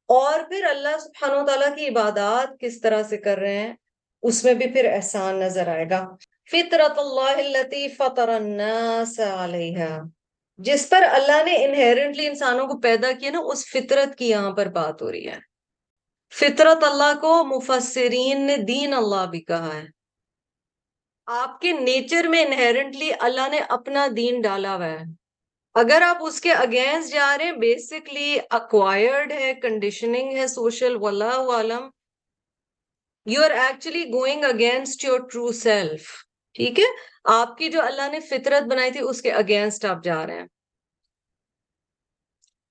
اور 0.08 0.40
پھر 0.40 0.64
اللہ 0.70 0.98
سبحانہ 1.00 1.44
و 1.44 1.48
تعالیٰ 1.48 1.76
کی 1.76 1.88
عبادات 1.88 2.60
کس 2.60 2.82
طرح 2.82 3.04
سے 3.04 3.18
کر 3.18 3.38
رہے 3.38 3.58
ہیں؟ 3.58 3.74
اس 4.22 4.44
میں 4.44 4.54
بھی 4.54 4.68
پھر 4.68 4.94
احسان 4.94 5.40
نظر 5.40 5.68
آئے 5.68 5.90
گا۔ 5.90 6.16
فطرت 6.52 7.00
اللہ 7.00 7.98
فطر 8.00 8.30
الناس 8.30 9.20
علیہ 9.20 9.86
جس 10.58 10.90
پر 10.90 11.04
اللہ 11.12 11.44
نے 11.44 11.66
انہیرنٹلی 11.66 12.28
انسانوں 12.28 12.68
کو 12.68 12.80
پیدا 12.80 13.12
کیا 13.12 13.32
نا، 13.32 13.40
اس 13.40 13.66
فطرت 13.66 14.18
کی 14.18 14.30
یہاں 14.30 14.52
پر 14.52 14.66
بات 14.66 15.02
ہو 15.02 15.12
رہی 15.12 15.28
ہے۔ 15.28 15.40
فطرت 16.34 16.84
اللہ 16.84 17.20
کو 17.22 17.44
مفسرین 17.44 18.42
نے 18.42 18.58
دین 18.58 18.94
اللہ 18.94 19.26
بھی 19.26 19.42
کہا 19.42 19.76
ہے۔ 19.76 19.86
آپ 21.26 21.62
کے 21.62 21.72
نیچر 21.72 22.28
میں 22.28 22.46
انہیرنٹلی 22.46 23.12
اللہ 23.20 23.50
نے 23.50 23.60
اپنا 23.70 24.08
دین 24.18 24.42
ڈالا 24.42 24.76
ہوا 24.76 24.86
ہے۔ 24.86 25.02
اگر 25.74 26.02
آپ 26.02 26.18
اس 26.22 26.42
کے 26.42 26.52
اگینسٹ 26.52 27.14
جا 27.14 27.36
رہے 27.38 27.46
ہیں 27.46 27.52
بیسکلی 27.52 28.38
اکوائرڈ 28.50 29.32
ہے 29.32 29.54
کنڈیشننگ 29.54 30.38
ہے 30.38 30.48
سوشل 30.48 30.96
واللہ 30.96 31.42
عالم 31.54 31.90
you 33.30 33.44
are 33.44 33.52
actually 33.52 34.04
going 34.04 34.44
against 34.44 35.04
your 35.04 35.20
true 35.20 35.52
self 35.52 36.12
ٹھیک 36.54 36.80
ہے؟ 36.80 36.86
آپ 37.24 37.58
کی 37.58 37.70
جو 37.70 37.82
اللہ 37.82 38.10
نے 38.12 38.20
فطرت 38.20 38.64
بنائی 38.72 38.92
تھی، 38.92 39.00
اس 39.00 39.22
کے 39.22 39.32
اگینسٹ 39.32 39.86
آپ 39.86 40.04
جا 40.04 40.28
رہے 40.28 40.40
ہیں۔ 40.40 40.48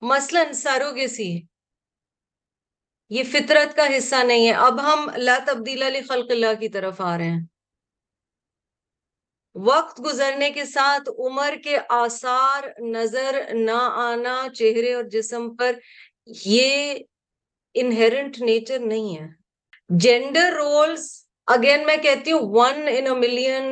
مثلا 0.01 0.43
سروگیسی 0.53 1.41
یہ 3.09 3.23
فطرت 3.23 3.75
کا 3.75 3.97
حصہ 3.97 4.15
نہیں 4.23 4.47
ہے۔ 4.47 4.53
اب 4.53 4.81
ہم 4.81 5.09
لا 5.15 5.37
تبدیل 5.47 5.83
علی 5.83 6.01
خلق 6.01 6.31
اللہ 6.31 6.53
کی 6.59 6.69
طرف 6.69 7.01
آ 7.01 7.17
رہے 7.17 7.25
ہیں۔ 7.25 7.41
وقت 9.55 10.05
گزرنے 10.05 10.51
کے 10.51 10.65
ساتھ 10.65 11.09
عمر 11.17 11.53
کے 11.63 11.77
آثار، 11.89 12.63
نظر 12.79 13.41
نہ 13.53 13.89
آنا، 13.95 14.47
چہرے 14.57 14.93
اور 14.93 15.03
جسم 15.03 15.55
پر 15.55 15.71
یہ 16.25 16.95
انہرنٹ 17.73 18.39
نیچر 18.39 18.79
نہیں 18.79 19.17
ہے۔ 19.17 19.38
جینڈر 19.89 20.53
رولز 20.53 21.05
اگین 21.47 21.85
میں 21.85 21.95
کہتی 21.97 22.31
ہوں 22.31 22.39
one 22.51 22.87
in 22.87 23.19
million 23.19 23.65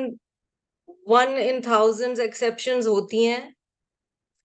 one 1.07 1.35
in 1.41 1.61
thousand 1.61 2.19
exception 2.19 2.79
ہوتی 2.87 3.27
ہیں. 3.27 3.49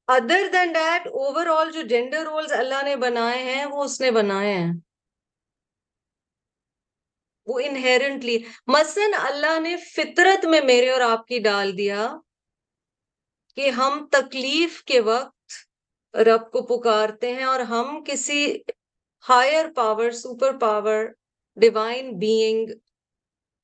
other 0.08 0.48
than 0.52 0.72
that 0.72 1.06
over 1.06 1.46
all 1.46 1.70
جو 1.72 1.82
جینڈر 1.82 2.24
رولز 2.24 2.52
اللہ 2.52 2.82
نے 2.84 2.96
بنائے 2.96 3.42
ہیں، 3.42 3.64
وہ 3.64 3.84
اس 3.84 4.00
نے 4.00 4.10
بنائے 4.10 4.52
ہیں. 4.54 4.72
وہ 7.46 7.58
انہیرنٹلی 7.58 8.38
مثلا 8.66 9.26
اللہ 9.26 9.58
نے 9.60 9.76
فطرت 9.76 10.44
میں 10.44 10.60
میرے 10.60 10.90
اور 10.90 11.00
آپ 11.00 11.26
کی 11.26 11.38
ڈال 11.38 11.76
دیا 11.78 12.08
کہ 13.56 13.70
ہم 13.70 14.06
تکلیف 14.12 14.82
کے 14.84 15.00
وقت 15.00 16.16
رب 16.16 16.50
کو 16.52 16.62
پکارتے 16.66 17.32
ہیں 17.34 17.44
اور 17.44 17.60
ہم 17.60 18.02
کسی 18.06 18.56
higher 19.28 19.66
power 19.76 20.10
super 20.10 20.58
power 20.58 21.04
divine 21.56 22.18
being 22.18 22.66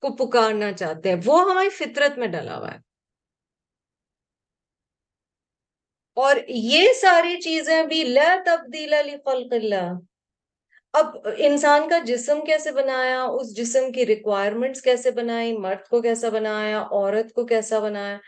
کو 0.01 0.17
پکارنا 0.17 0.73
چاہتے 0.73 1.09
ہیں۔ 1.09 1.17
وہ 1.25 1.51
ہماری 1.51 1.69
فطرت 1.69 2.19
میں 2.19 2.29
ڈلا 2.29 2.59
ہوا 2.59 2.75
ہے۔ 2.75 2.79
اور 6.17 6.37
یہ 6.49 6.93
ساری 7.01 7.41
چیزیں 7.41 7.83
بھی 7.83 8.05
لا 8.05 8.37
تبدیل 8.47 8.95
علی 8.95 9.17
خلق 9.25 9.53
اللہ۔ 9.53 9.93
اب 10.93 11.07
انسان 11.39 11.89
کا 11.89 11.99
جسم 11.99 12.45
کیسے 12.45 12.73
بنایا، 12.73 13.25
اس 13.25 13.57
جسم 13.57 13.93
کی 13.93 14.07
ریکوائرمنٹس 14.07 14.83
کیسے 14.83 15.11
بنائی، 15.11 15.59
مرد 15.59 15.89
کو 15.89 16.03
کیسا 16.03 16.29
بنایا، 16.29 16.83
عورت 16.83 17.33
کو 17.33 17.47
کیسا 17.47 17.79
بنایا، 17.79 18.19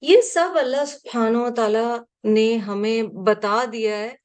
یہ 0.00 0.20
سب 0.20 0.48
اللہ 0.54 0.84
سبحانہ 0.84 1.38
و 1.38 1.54
تعالی 1.54 1.86
نے 2.24 2.56
ہمیں 2.56 3.02
بتا 3.02 3.64
دیا 3.72 3.98
ہے 3.98 4.16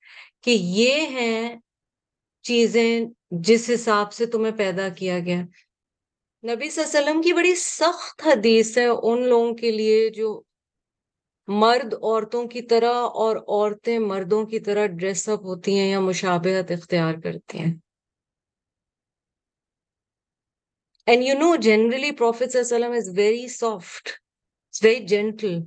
کہ 0.44 0.52
یہ 0.52 0.94
ہیں 0.94 1.56
چیزیں 2.42 3.06
جس 3.32 3.72
حساب 3.74 4.14
سے 4.14 4.26
تمہیں 4.26 4.58
پیدا 4.58 4.90
کیا 4.90 5.20
گیا۔ 5.20 5.42
نبی 6.44 6.70
صلی 6.70 6.84
اللہ 6.84 7.00
علیہ 7.00 7.10
وسلم 7.10 7.22
کی 7.22 7.34
بڑی 7.34 7.56
سخت 7.56 8.28
حدیث 8.28 8.78
ہے 8.78 8.86
ان 8.86 9.30
لوگوں 9.30 9.54
کے 9.54 9.72
لیے 9.72 10.10
جو 10.10 10.42
مرد 11.48 11.94
عورتوں 11.94 12.48
کی 12.48 12.62
طرح 12.62 12.94
اور 12.94 13.36
عورتیں 13.36 14.00
مردوں 14.00 14.46
کی 14.46 14.60
طرح 14.60 14.86
ڈریس 14.86 15.30
اپ 15.30 15.40
ہوتی 15.44 15.80
ہیں 15.80 15.92
یا 15.92 16.00
مشابہت 16.00 16.72
اختیار 16.72 17.14
کرتی 17.24 17.60
ہیں۔ 17.60 17.74
And 21.08 21.24
you 21.24 21.34
know 21.40 21.56
generally 21.56 22.12
prophet 22.12 22.50
وسلم 22.54 22.92
is 22.92 23.10
very 23.16 23.48
soft 23.48 24.10
very 24.84 25.06
gentle 25.06 25.60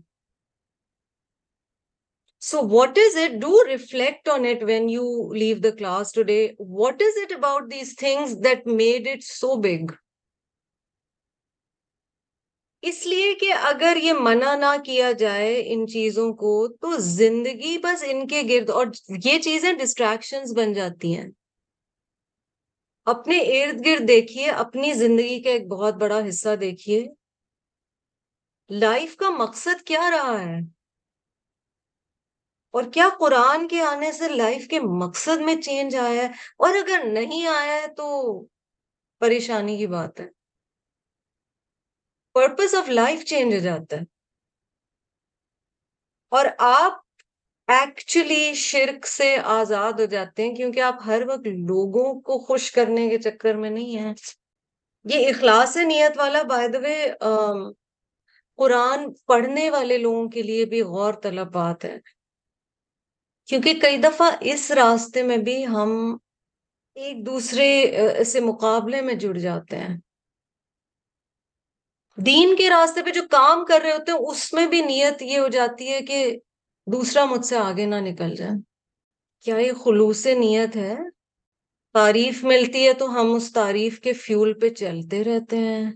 so 2.44 2.66
what 2.68 2.98
is 2.98 3.16
it 3.16 3.40
do 3.40 3.64
reflect 3.66 4.28
on 4.28 4.46
it 4.46 4.62
when 4.62 4.88
you 4.90 5.08
leave 5.34 5.56
the 5.60 5.70
class 5.78 6.12
today 6.22 6.40
what 6.78 7.02
is 7.02 7.18
it 7.22 7.32
about 7.32 7.70
these 7.70 7.94
things 7.98 8.36
that 8.44 8.66
made 8.74 9.08
it 9.08 9.24
so 9.24 9.54
big 9.60 9.92
اس 12.82 13.04
لیے 13.06 13.32
کہ 13.34 13.52
اگر 13.64 13.98
یہ 14.02 14.12
منع 14.12 14.54
نہ 14.56 14.74
کیا 14.84 15.12
جائے 15.12 15.52
ان 15.66 15.86
چیزوں 15.86 16.32
کو 16.32 16.56
تو 16.68 16.96
زندگی 16.98 17.76
بس 17.78 18.04
ان 18.08 18.26
کے 18.28 18.42
گرد 18.48 18.70
اور 18.70 18.86
یہ 19.24 19.38
چیزیں 19.38 19.72
ڈسٹریکشنز 19.72 20.52
بن 20.56 20.72
جاتی 20.72 21.14
ہیں 21.16 21.28
اپنے 23.06 23.38
ارد 23.52 23.84
گرد 23.86 24.08
دیکھیے 24.08 24.50
اپنی 24.58 24.92
زندگی 24.92 25.40
کا 25.42 25.50
ایک 25.50 25.66
بہت 25.68 25.94
بڑا 25.94 26.18
حصہ 26.28 26.54
دیکھیے 26.56 27.04
لائف 28.70 29.16
کا 29.16 29.30
مقصد 29.30 29.82
کیا 29.86 30.10
رہا 30.10 30.38
ہے 30.40 30.60
اور 32.74 32.84
کیا 32.92 33.08
قرآن 33.18 33.68
کے 33.68 33.82
آنے 33.82 34.12
سے 34.12 34.28
لائف 34.28 34.68
کے 34.68 34.80
مقصد 34.80 35.40
میں 35.40 35.62
چینج 35.62 35.96
آیا 35.96 36.22
ہے؟ 36.22 36.28
اور 36.58 36.70
اگر 36.74 37.04
نہیں 37.04 37.46
آیا 37.46 37.82
ہے 37.82 37.86
تو 37.86 38.06
پریشانی 39.20 39.76
کی 39.76 39.86
بات 39.86 40.20
ہے۔ 40.20 40.26
پرپز 42.34 42.74
آف 42.74 42.88
لائف 42.88 43.24
چینج 43.24 43.54
ہو 43.54 43.58
جاتا 43.58 43.96
ہے۔ 43.96 44.02
اور 46.28 46.46
آپ 46.58 46.92
ایکچولی 47.66 48.54
شرک 48.54 49.06
سے 49.06 49.36
آزاد 49.44 49.92
ہو 49.92 50.04
جاتے 50.04 50.48
ہیں 50.48 50.54
کیونکہ 50.54 50.80
آپ 50.80 50.94
ہر 51.06 51.22
وقت 51.28 51.46
لوگوں 51.46 52.20
کو 52.20 52.38
خوش 52.38 52.72
کرنے 52.72 53.08
کے 53.08 53.18
چکر 53.18 53.54
میں 53.54 53.70
نہیں 53.70 53.98
ہیں۔ 53.98 54.14
یہ 55.04 55.28
اخلاص 55.28 55.76
نیت 55.76 56.18
والا 56.18 56.42
وے 56.82 57.12
قرآن 58.56 59.12
پڑھنے 59.26 59.70
والے 59.70 59.98
لوگوں 59.98 60.28
کے 60.28 60.42
لیے 60.42 60.64
بھی 60.64 60.82
غور 60.82 61.14
طلب 61.14 61.52
بات 61.52 61.84
ہے۔ 61.84 62.23
کیونکہ 63.46 63.74
کئی 63.82 63.96
دفعہ 63.96 64.30
اس 64.40 64.70
راستے 64.70 65.22
میں 65.22 65.36
بھی 65.36 65.66
ہم 65.66 66.16
ایک 66.94 67.26
دوسرے 67.26 67.94
سے 68.26 68.40
مقابلے 68.40 69.00
میں 69.00 69.14
جڑ 69.14 69.38
جاتے 69.38 69.76
ہیں۔ 69.76 69.98
دین 72.16 72.56
کے 72.56 72.70
راستے 72.70 73.02
پہ 73.02 73.10
جو 73.10 73.22
کام 73.30 73.64
کر 73.64 73.80
رہے 73.82 73.92
ہوتے 73.92 74.12
ہیں، 74.12 74.18
اس 74.18 74.52
میں 74.52 74.66
بھی 74.66 74.80
نیت 74.80 75.22
یہ 75.22 75.38
ہو 75.38 75.48
جاتی 75.48 75.88
ہے 75.88 76.00
کہ 76.00 76.38
دوسرا 76.86 77.24
مجھ 77.24 77.46
سے 77.46 77.56
آگے 77.56 77.86
نہ 77.86 77.94
نکل 77.94 78.34
جائے۔ 78.34 78.50
کیا 79.44 79.56
یہ 79.56 79.72
خلوص 79.72 80.26
نیت 80.26 80.76
ہے؟ 80.76 80.94
تعریف 81.92 82.44
ملتی 82.44 82.88
ہے 82.88 82.92
تو 82.92 83.20
ہم 83.20 83.34
اس 83.34 83.52
تعریف 83.52 84.00
کے 84.00 84.12
فیول 84.12 84.60
پہ 84.60 84.68
چلتے 84.68 85.24
رہتے 85.24 85.56
ہیں۔ 85.58 85.92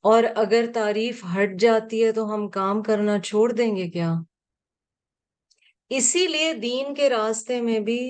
اور 0.00 0.24
اگر 0.36 0.64
تعریف 0.74 1.24
ہٹ 1.24 1.60
جاتی 1.60 2.04
ہے 2.04 2.12
تو 2.12 2.34
ہم 2.34 2.48
کام 2.48 2.82
کرنا 2.82 3.20
چھوڑ 3.20 3.52
دیں 3.52 3.76
گے 3.76 3.90
کیا؟ 3.90 4.14
اسی 5.96 6.26
لیے 6.26 6.52
دین 6.62 6.94
کے 6.94 7.08
راستے 7.10 7.60
میں 7.60 7.80
بھی 7.80 8.00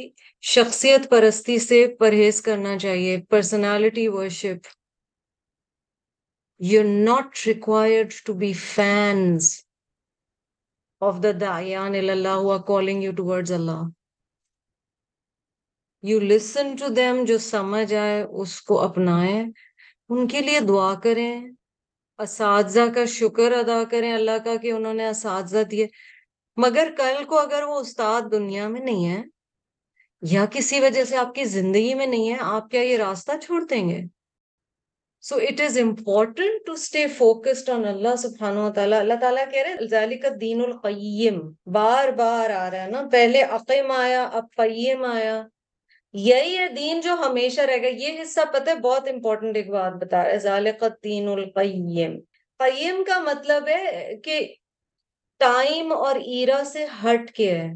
شخصیت 0.45 1.09
پرستی 1.11 1.59
سے 1.59 1.87
پرہیز 1.99 2.41
کرنا 2.43 2.79
چاہیے 2.79 3.17
personality 3.31 4.07
worship 4.09 4.67
You're 6.61 6.85
not 6.85 7.45
required 7.45 8.13
to 8.27 8.35
be 8.35 8.53
fans 8.53 9.65
of 11.03 11.21
the 11.21 11.33
Dayan 11.35 11.97
ilallah 12.01 12.41
who 12.41 12.51
are 12.51 12.63
calling 12.63 13.03
you 13.03 13.13
towards 13.13 13.51
Allah. 13.51 13.91
You 16.05 16.21
listen 16.21 16.77
to 16.77 16.91
them, 16.91 17.25
جو 17.27 17.39
سمجھ 17.39 17.93
آئے 17.95 18.23
اس 18.23 18.61
کو 18.63 18.79
اپنائیں 18.81 19.43
ان 20.09 20.29
کے 20.29 20.41
لیے 20.41 20.61
دعا 20.69 20.95
کریں 21.03 21.43
اساتذہ 22.19 22.89
کا 22.95 23.05
شکر 23.11 23.53
ادا 23.53 23.83
کریں 23.91 24.13
اللہ 24.13 24.39
کا 24.45 24.57
کہ 24.63 24.73
انہوں 24.73 24.95
نے 24.95 25.09
اساتذہ 25.09 25.63
دیے 25.71 25.87
مگر 26.57 26.89
کل 26.97 27.25
کو 27.25 27.39
اگر 27.39 27.63
وہ 27.63 27.79
استاد 27.81 28.23
دنیا 28.33 28.69
میں 28.69 28.81
نہیں 28.81 29.17
ہے 29.17 29.23
یا 30.23 30.47
کسی 30.51 30.81
وجہ 30.81 31.05
سے 31.05 31.17
آپ 31.17 31.35
کی 31.35 31.45
زندگی 31.45 31.95
میں 31.95 32.07
نہیں 32.07 32.33
ہے، 32.33 32.37
آپ 32.41 32.71
کیا 32.71 32.81
یہ 32.81 32.97
راستہ 32.97 33.33
چھوڑ 33.43 33.65
دیں 33.65 33.89
گے؟ 33.89 34.01
So 35.21 35.37
it 35.37 35.61
is 35.61 35.79
important 35.79 36.67
to 36.67 36.73
stay 36.73 37.07
focused 37.07 37.71
on 37.71 37.85
Allah 37.85 38.17
سبحانہ 38.17 38.59
و 38.59 38.73
تعالیٰ 38.73 39.01
اللہ 39.01 39.15
تعالیٰ 39.21 39.45
کہہ 39.51 39.63
رہے 39.63 39.87
ذالک 39.87 40.27
دین 40.41 40.61
القیم۔ 40.61 41.41
بار 41.67 42.09
بار 42.09 42.51
آ 42.51 42.71
رہا 42.71 42.83
ہے 42.83 42.89
نا، 42.89 43.09
پہلے 43.13 43.43
عقیم 43.43 43.91
آیا، 43.91 44.25
اب 44.25 44.45
قیم 44.57 45.05
آیا۔ 45.05 45.47
یہی 46.13 46.59
ہے 46.59 46.69
دین 46.69 47.01
جو 47.01 47.13
ہمیشہ 47.13 47.61
رہے 47.61 47.83
گا۔ 47.83 47.87
یہ 47.87 48.23
حصہ 48.23 48.41
پتہ 48.53 48.71
ہے، 48.71 48.75
بہت 48.75 49.09
امپورٹنٹ 49.09 49.57
ایک 49.57 49.71
بات 49.71 49.93
بتا 49.93 50.25
رہا 50.25 50.31
ہے، 50.31 50.39
ذالک 50.39 50.85
دین 51.05 51.29
القیم۔ 51.29 52.21
قیم 52.59 53.05
کا 53.05 53.19
مطلب 53.19 53.69
ہے 53.69 54.15
کہ 54.25 54.55
ٹائم 55.43 55.93
اور 55.93 56.17
ایرا 56.17 56.63
سے 56.73 56.87
ہٹ 57.05 57.31
کے 57.33 57.51
ہے۔ 57.55 57.71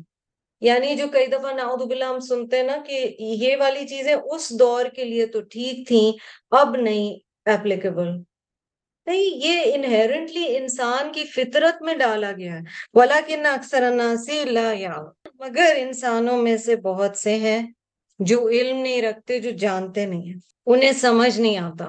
یعنی 0.60 0.94
جو 0.94 1.06
کئی 1.12 1.26
دفعہ 1.26 1.52
نعوذ 1.52 1.86
باللہ 1.86 2.04
ہم 2.04 2.20
سنتے 2.20 2.56
ہیں 2.56 2.64
نا 2.64 2.76
کہ 2.86 3.16
یہ 3.18 3.56
والی 3.56 3.86
چیزیں 3.86 4.14
اس 4.14 4.50
دور 4.58 4.84
کے 4.84 5.04
لیے 5.04 5.26
تو 5.26 5.40
ٹھیک 5.40 5.88
تھیں، 5.88 6.12
اب 6.50 6.76
نہیں 6.76 7.18
ایپلیکیبل 7.44 8.08
نہیں، 9.06 9.30
یہ 9.34 9.74
انہیرنٹلی 9.74 10.56
انسان 10.56 11.12
کی 11.12 11.24
فطرت 11.24 11.82
میں 11.82 11.94
ڈالا 11.94 12.32
گیا 12.32 12.54
ہے۔ 12.54 12.60
بولا 12.94 13.20
کہ 13.26 13.36
نہ 13.36 13.48
اکثر 13.48 13.90
لا 14.44 14.72
یا 14.72 14.94
مگر 15.34 15.74
انسانوں 15.76 16.38
میں 16.38 16.56
سے 16.56 16.76
بہت 16.76 17.16
سے 17.16 17.34
ہیں 17.36 17.66
جو 18.18 18.48
علم 18.48 18.76
نہیں 18.76 19.02
رکھتے، 19.02 19.40
جو 19.40 19.50
جانتے 19.50 20.06
نہیں 20.06 20.22
ہیں۔ 20.22 20.38
انہیں 20.66 20.92
سمجھ 20.92 21.40
نہیں 21.40 21.58
آتا۔ 21.58 21.86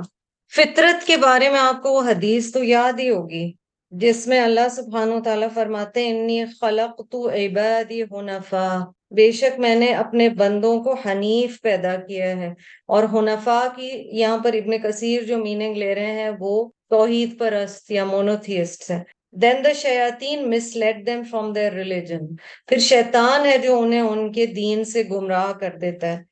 فطرت 0.55 1.07
کے 1.07 1.17
بارے 1.17 1.49
میں 1.49 1.59
آپ 1.59 1.83
کو 1.83 1.93
وہ 1.93 2.01
حدیث 2.01 2.51
تو 2.53 2.63
یاد 2.63 2.99
ہی 2.99 3.09
ہوگی۔ 3.09 3.66
جس 3.91 4.25
میں 4.27 4.39
اللہ 4.39 4.67
سبحانہ 4.71 5.13
و 5.13 5.19
تعالیٰ 5.23 5.47
فرماتے 5.53 6.05
ہیں، 6.05 6.11
انی 6.13 6.43
خلق 6.59 7.01
تو 7.11 7.29
عبادی 7.29 8.01
حنفا 8.03 8.67
بے 9.15 9.31
شک 9.31 9.59
میں 9.59 9.75
نے 9.75 9.93
اپنے 9.95 10.27
بندوں 10.29 10.77
کو 10.83 10.93
حنیف 11.05 11.61
پیدا 11.61 11.95
کیا 12.07 12.25
ہے 12.37 12.49
اور 12.87 13.03
حنفا 13.13 13.59
کی 13.75 13.89
یہاں 14.19 14.37
پر 14.43 14.53
ابن 14.53 14.77
کثیر 14.83 15.23
جو 15.23 15.37
میننگ 15.37 15.77
لے 15.77 15.93
رہے 15.95 16.11
ہیں، 16.13 16.31
وہ 16.39 16.69
توحید 16.89 17.37
پرست 17.39 17.91
یا 17.91 18.05
مونوتھیسٹ 18.05 18.89
ہے 18.91 19.01
then 19.41 19.63
the 19.63 19.71
شیاتین 19.75 20.49
misled 20.75 21.05
them 21.07 21.23
from 21.31 21.51
their 21.53 21.73
religion 21.73 22.25
پھر 22.67 22.79
شیطان 22.81 23.45
ہے 23.45 23.57
جو 23.57 23.79
انہیں 23.79 24.01
ان 24.01 24.31
کے 24.31 24.45
دین 24.45 24.83
سے 24.83 25.03
گمراہ 25.11 25.51
کر 25.53 25.77
دیتا 25.81 26.07
ہے۔ 26.07 26.23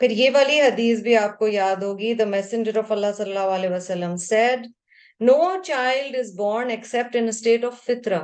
پھر 0.00 0.10
یہ 0.10 0.30
والی 0.34 0.60
حدیث 0.60 1.00
بھی 1.00 1.16
آپ 1.16 1.38
کو 1.38 1.48
یاد 1.48 1.82
ہوگی 1.82 2.14
دا 2.14 2.24
میسنجر 2.26 2.78
آف 2.78 2.92
اللہ 2.92 3.12
صلی 3.16 3.30
اللہ 3.30 3.54
علیہ 3.56 3.70
وسلم 3.70 4.16
said 4.16 4.66
no 5.22 5.42
child 5.64 6.16
is 6.18 6.34
born 6.36 6.70
except 6.70 7.16
in 7.16 7.28
state 7.28 7.64
of 7.64 7.84
فطرہ 7.84 8.20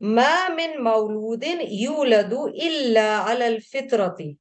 ما 0.00 0.48
من 0.50 0.76
مولود 0.84 1.44
یولد 1.72 2.32
الا 2.32 3.08
علی 3.26 3.44
الفطرتی 3.44 4.32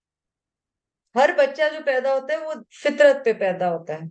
ہر 1.15 1.29
بچہ 1.37 1.69
جو 1.73 1.79
پیدا 1.85 2.13
ہوتا 2.13 2.33
ہے 2.33 2.45
وہ 2.45 2.53
فطرت 2.83 3.23
پہ 3.25 3.33
پیدا 3.39 3.73
ہوتا 3.73 3.93
ہے 3.93 4.07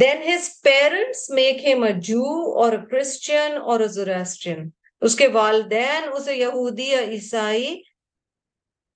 دین 0.00 0.22
ہز 0.24 0.48
پیرنٹس 0.62 1.28
میک 1.30 1.64
ہم 1.66 1.82
اے 1.82 1.92
جو 2.00 2.24
اور 2.62 2.76
کرسچین 2.90 3.56
اور 3.62 3.80
زوریسٹرین 3.88 4.68
اس 5.02 5.16
کے 5.16 5.28
والدین 5.32 6.08
اسے 6.12 6.34
یہودی 6.34 6.88
یا 6.88 7.00
عیسائی 7.00 7.74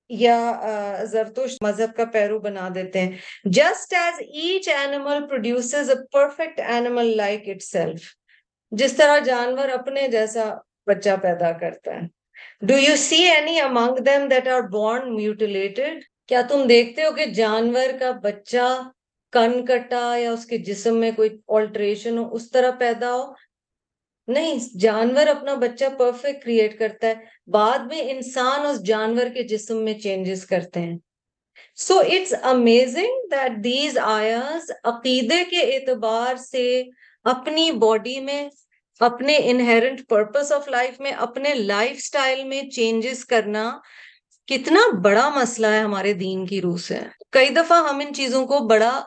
یا 0.09 1.05
زرتوش 1.05 1.57
مذہب 1.61 1.97
کا 1.97 2.05
پیرو 2.05 2.39
بنا 2.39 2.69
دیتے 2.75 3.01
ہیں۔ 3.01 3.13
Just 3.45 3.95
as 3.95 4.21
each 4.21 4.69
animal 4.69 5.27
produces 5.29 5.91
a 5.91 5.97
perfect 6.13 6.61
animal 6.61 7.17
like 7.17 7.49
itself 7.63 8.03
جس 8.71 8.93
طرح 8.93 9.19
جانور 9.19 9.69
اپنے 9.69 10.09
جیسا 10.09 10.55
بچہ 10.87 11.11
پیدا 11.23 11.53
کرتا 11.53 11.95
ہے۔ 11.95 12.01
Do 12.61 12.79
you 12.79 12.97
see 12.97 13.23
any 13.25 13.61
among 13.61 14.03
them 14.03 14.29
that 14.29 14.49
are 14.49 14.61
born 14.61 15.17
mutilated 15.17 16.03
کیا 16.29 16.43
تم 16.49 16.67
دیکھتے 16.69 17.05
ہو 17.05 17.11
کہ 17.11 17.27
جانور 17.27 17.99
کا 18.01 18.11
بچہ 18.11 18.83
کن 19.33 19.67
کٹا 19.67 20.17
یا 20.19 20.33
اس 20.33 20.47
کے 20.47 20.59
جسم 20.59 20.97
میں 20.97 21.11
کوئی 21.17 21.29
آلٹریشن 21.49 22.19
ہو، 22.19 22.35
اس 22.35 22.51
طرح 22.51 22.71
پیدا 22.71 23.15
ہو؟ 23.15 23.33
نہیں، 24.29 24.79
جانور 24.79 25.27
اپنا 25.27 25.55
بچہ 25.55 25.85
پرفیکٹ 25.99 26.45
کریٹ 26.45 26.79
کرتا 26.79 27.07
ہے۔ 27.07 27.15
بعد 27.47 27.79
میں 27.79 28.11
انسان 28.11 28.67
اس 28.67 28.83
جانور 28.83 29.27
کے 29.35 29.43
جسم 29.43 29.85
میں 29.85 29.95
چینجز 29.95 30.47
کرتے 30.47 30.81
ہیں۔ 30.81 30.99
So 31.77 31.99
it's 31.99 32.35
amazing 32.43 33.29
that 33.31 33.65
these 33.65 33.99
آیاز 33.99 34.71
عقیدے 34.85 35.45
کے 35.51 35.61
اعتبار 35.61 36.37
سے 36.37 36.83
اپنی 37.25 37.73
باڈی 37.73 38.21
میں، 38.21 38.49
اپنے 39.01 39.39
انہیرنٹ 39.43 40.01
پرپس 40.09 40.53
آف 40.53 40.69
لائف 40.69 41.01
میں، 41.01 41.11
اپنے 41.11 41.55
لائف 41.55 42.01
سٹائل 42.01 42.45
میں 42.45 42.71
چینجز 42.71 43.25
کرنا 43.25 43.79
کتنا 44.47 44.81
بڑا 45.03 45.29
مسئلہ 45.29 45.67
ہے 45.67 45.79
ہمارے 45.79 46.13
دین 46.13 46.47
کی 46.47 46.61
روح 46.61 46.77
سے۔ 46.77 46.99
کئی 47.31 47.49
دفعہ 47.49 47.89
ہم 47.89 47.99
ان 47.99 48.15
چیزوں 48.15 48.47
کو 48.47 48.59
بڑا 48.59 49.03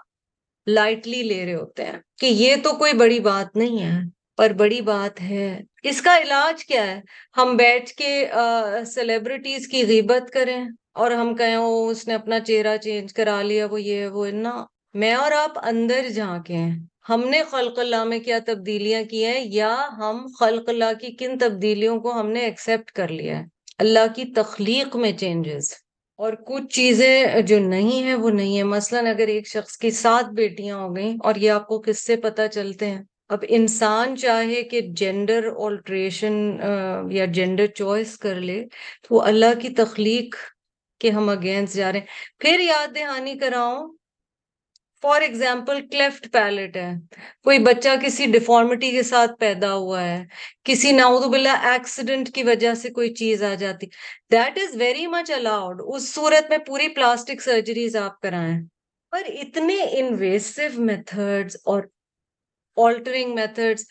لائٹلی 0.67 1.23
لے 1.23 1.45
رہے 1.45 1.55
ہوتے 1.55 1.85
ہیں 1.85 1.97
کہ 2.17 2.25
یہ 2.25 2.55
تو 2.63 2.73
کوئی 2.73 2.93
بڑی 2.93 3.19
بات 3.19 3.55
نہیں 3.55 3.79
ہے، 3.79 3.99
پر 4.37 4.49
بڑی 4.49 4.81
بات 4.81 5.21
ہے۔ 5.21 5.61
اس 5.83 6.01
کا 6.01 6.17
علاج 6.17 6.65
کیا 6.65 6.85
ہے؟ 6.87 7.01
ہم 7.37 7.55
بیٹھ 7.55 7.91
کے 7.93 8.27
سیلیبریٹیز 8.85 9.67
کی 9.67 9.87
غیبت 9.87 10.31
کریں 10.31 10.65
اور 10.93 11.11
ہم 11.11 11.35
کہیں 11.35 11.57
وہ 11.57 11.91
اس 11.91 12.07
نے 12.07 12.13
اپنا 12.13 12.39
چہرہ 12.39 12.77
چینج 12.77 13.13
کرا 13.13 13.41
لیا، 13.41 13.65
وہ 13.65 13.81
یہ، 13.81 14.07
وہ 14.07 14.25
نہ، 14.25 14.65
میں 14.93 15.13
اور 15.13 15.31
آپ 15.31 15.59
اندر 15.63 16.09
جا 16.15 16.37
کے 16.45 16.53
ہیں۔ 16.53 16.79
ہم 17.09 17.23
نے 17.29 17.41
خلق 17.51 17.79
اللہ 17.79 18.03
میں 18.03 18.19
کیا 18.19 18.39
تبدیلیاں 18.45 19.03
کی 19.03 19.25
ہیں؟ 19.25 19.41
یا 19.45 19.87
ہم 19.97 20.25
خلق 20.39 20.69
اللہ 20.69 20.93
کی 21.01 21.11
کن 21.11 21.37
تبدیلیوں 21.37 21.99
کو 21.99 22.19
ہم 22.19 22.29
نے 22.29 22.39
ایکسپٹ 22.39 22.91
کر 22.91 23.07
لیا 23.07 23.39
ہے؟ 23.39 23.43
اللہ 23.79 24.13
کی 24.15 24.25
تخلیق 24.25 24.95
میں 24.95 25.11
چینجز 25.11 25.73
اور 26.15 26.33
کچھ 26.33 26.73
چیزیں 26.73 27.41
جو 27.41 27.59
نہیں 27.59 28.03
ہیں، 28.03 28.15
وہ 28.15 28.29
نہیں 28.29 28.57
ہے 28.57 28.63
مثلا 28.63 29.09
اگر 29.09 29.27
ایک 29.27 29.47
شخص 29.47 29.77
کی 29.77 29.91
سات 29.91 30.25
بیٹیاں 30.25 30.77
ہو 30.77 30.95
گئیں 30.95 31.17
اور 31.23 31.35
یہ 31.35 31.51
آپ 31.51 31.67
کو 31.67 31.79
کس 31.79 32.05
سے 32.05 32.15
پتہ 32.15 32.41
چلتے 32.51 32.85
ہیں؟ 32.85 33.01
اب 33.29 33.43
انسان 33.47 34.15
چاہے 34.17 34.61
کہ 34.63 34.81
جینڈر 34.81 35.49
آلٹریشن 35.57 36.33
یا 37.11 37.25
جینڈر 37.25 37.67
چوائس 37.67 38.17
کر 38.19 38.35
لے، 38.35 38.63
تو 39.03 39.15
وہ 39.15 39.21
اللہ 39.21 39.59
کی 39.61 39.69
تخلیق 39.69 40.35
کے 41.01 41.09
ہم 41.09 41.29
اگینسٹ 41.29 41.75
جا 41.75 41.91
رہے 41.91 41.99
ہیں۔ 41.99 42.05
پھر 42.39 42.59
یاد 42.59 42.95
دہانی 42.95 43.37
کراؤں 43.39 43.87
فار 45.01 45.21
ایگزامپل 45.21 45.87
کلیفٹ 45.87 46.27
پیلٹ 46.33 46.75
ہے۔ 46.77 46.91
کوئی 47.43 47.59
بچہ 47.59 47.89
کسی 48.03 48.25
ڈیفارمٹی 48.31 48.91
کے 48.91 49.03
ساتھ 49.03 49.31
پیدا 49.39 49.73
ہوا 49.73 50.03
ہے، 50.03 50.23
کسی 50.63 50.91
ناود 50.91 51.25
باللہ 51.31 51.55
ایکسیڈنٹ 51.71 52.33
کی 52.35 52.43
وجہ 52.43 52.73
سے 52.73 52.89
کوئی 52.89 53.13
چیز 53.13 53.43
آ 53.43 53.53
جاتی۔ 53.53 53.87
That 54.31 54.57
is 54.57 54.75
very 54.75 55.07
much 55.07 55.31
allowed 55.31 55.81
اس 55.85 56.13
صورت 56.13 56.49
میں 56.49 56.57
پوری 56.57 56.87
پلاسٹک 56.87 57.41
سرجریز 57.41 57.95
آپ 57.95 58.19
کرائیں۔ 58.21 58.59
پر 59.11 59.21
اتنے 59.41 59.77
انویسو 59.91 60.81
میتھڈز 60.81 61.57
اور 61.65 61.81
آلٹرنگ 62.83 63.35
میتھڈز 63.35 63.85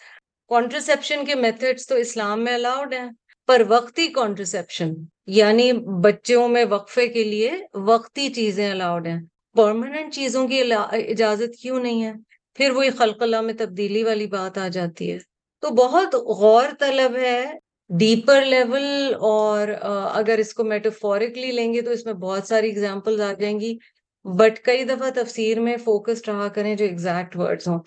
کانٹرسپشن 0.50 1.24
کے 1.26 1.34
میتھڈز 1.36 1.86
تو 1.86 1.94
اسلام 1.96 2.44
میں 2.44 2.54
الاؤڈ 2.54 2.92
ہیں، 2.94 3.08
پر 3.48 3.62
وقتی 3.68 4.06
کانٹرسپشن 4.12 4.92
یعنی 5.32 5.70
بچوں 6.02 6.46
میں 6.48 6.64
وقفے 6.70 7.06
کے 7.08 7.24
لیے 7.24 7.50
وقتی 7.86 8.28
چیزیں 8.34 8.70
الاؤڈ 8.70 9.06
ہیں. 9.06 9.20
پرماننٹ 9.56 10.14
چیزوں 10.14 10.46
کی 10.48 10.60
اجازت 10.72 11.56
کیوں 11.60 11.78
نہیں 11.80 12.04
ہے؟ 12.04 12.12
پھر 12.58 12.70
وہی 12.70 12.90
خلق 12.98 13.22
اللہ 13.22 13.40
میں 13.40 13.54
تبدیلی 13.58 14.02
والی 14.04 14.26
بات 14.28 14.58
آ 14.58 14.68
جاتی 14.68 15.10
ہے. 15.12 15.18
تو 15.62 15.70
بہت 15.74 16.14
غور 16.38 16.64
طلب 16.80 17.16
ہے 17.16 17.44
ڈیپر 17.90 18.44
لیول 18.44 19.14
اور 19.28 19.68
اگر 20.14 20.38
اس 20.38 20.52
کو 20.54 20.64
میٹافورکلی 20.64 21.50
لیں 21.52 21.72
گے 21.74 21.82
تو 21.82 21.90
اس 21.90 22.04
میں 22.06 22.14
بہت 22.16 22.46
ساری 22.48 22.70
اگزامپلز 22.70 23.20
آ 23.20 23.32
جائیں 23.32 23.58
گی. 23.60 23.76
بٹ 24.24 24.58
کئی 24.64 24.84
دفعہ 24.84 25.10
تفسیر 25.14 25.60
میں 25.60 25.76
فوکس 25.84 26.22
رہا 26.28 26.48
کریں 26.54 26.74
جو 26.74 26.84
ایگزیکٹ 26.84 27.36
ورڈز 27.36 27.68
ہوں. 27.68 27.78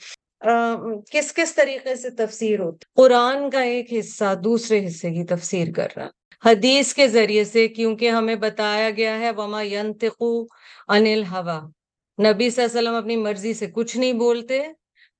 کس 1.11 1.33
کس 1.33 1.55
طریقے 1.55 1.95
سے 1.95 2.09
تفسیر 2.09 2.59
ہوتی؟ 2.59 2.85
قرآن 2.95 3.49
کا 3.49 3.61
ایک 3.61 3.93
حصہ 3.99 4.35
دوسرے 4.43 4.85
حصے 4.87 5.09
کی 5.09 5.23
تفسیر 5.23 5.67
کر 5.75 5.87
رہا۔ 5.95 6.09
حدیث 6.45 6.93
کے 6.93 7.07
ذریعے 7.07 7.43
سے، 7.43 7.67
کیونکہ 7.67 8.09
ہمیں 8.09 8.35
بتایا 8.35 8.89
گیا 8.89 9.19
ہے، 9.19 9.31
وما 9.31 9.61
ینتقو 9.61 10.41
انل 10.87 11.23
ہوا 11.31 11.59
نبی 12.19 12.49
صلی 12.49 12.63
اللہ 12.63 12.79
علیہ 12.79 12.89
وسلم 12.89 12.95
اپنی 12.95 13.15
مرضی 13.15 13.53
سے 13.53 13.67
کچھ 13.67 13.97
نہیں 13.97 14.13
بولتے، 14.13 14.61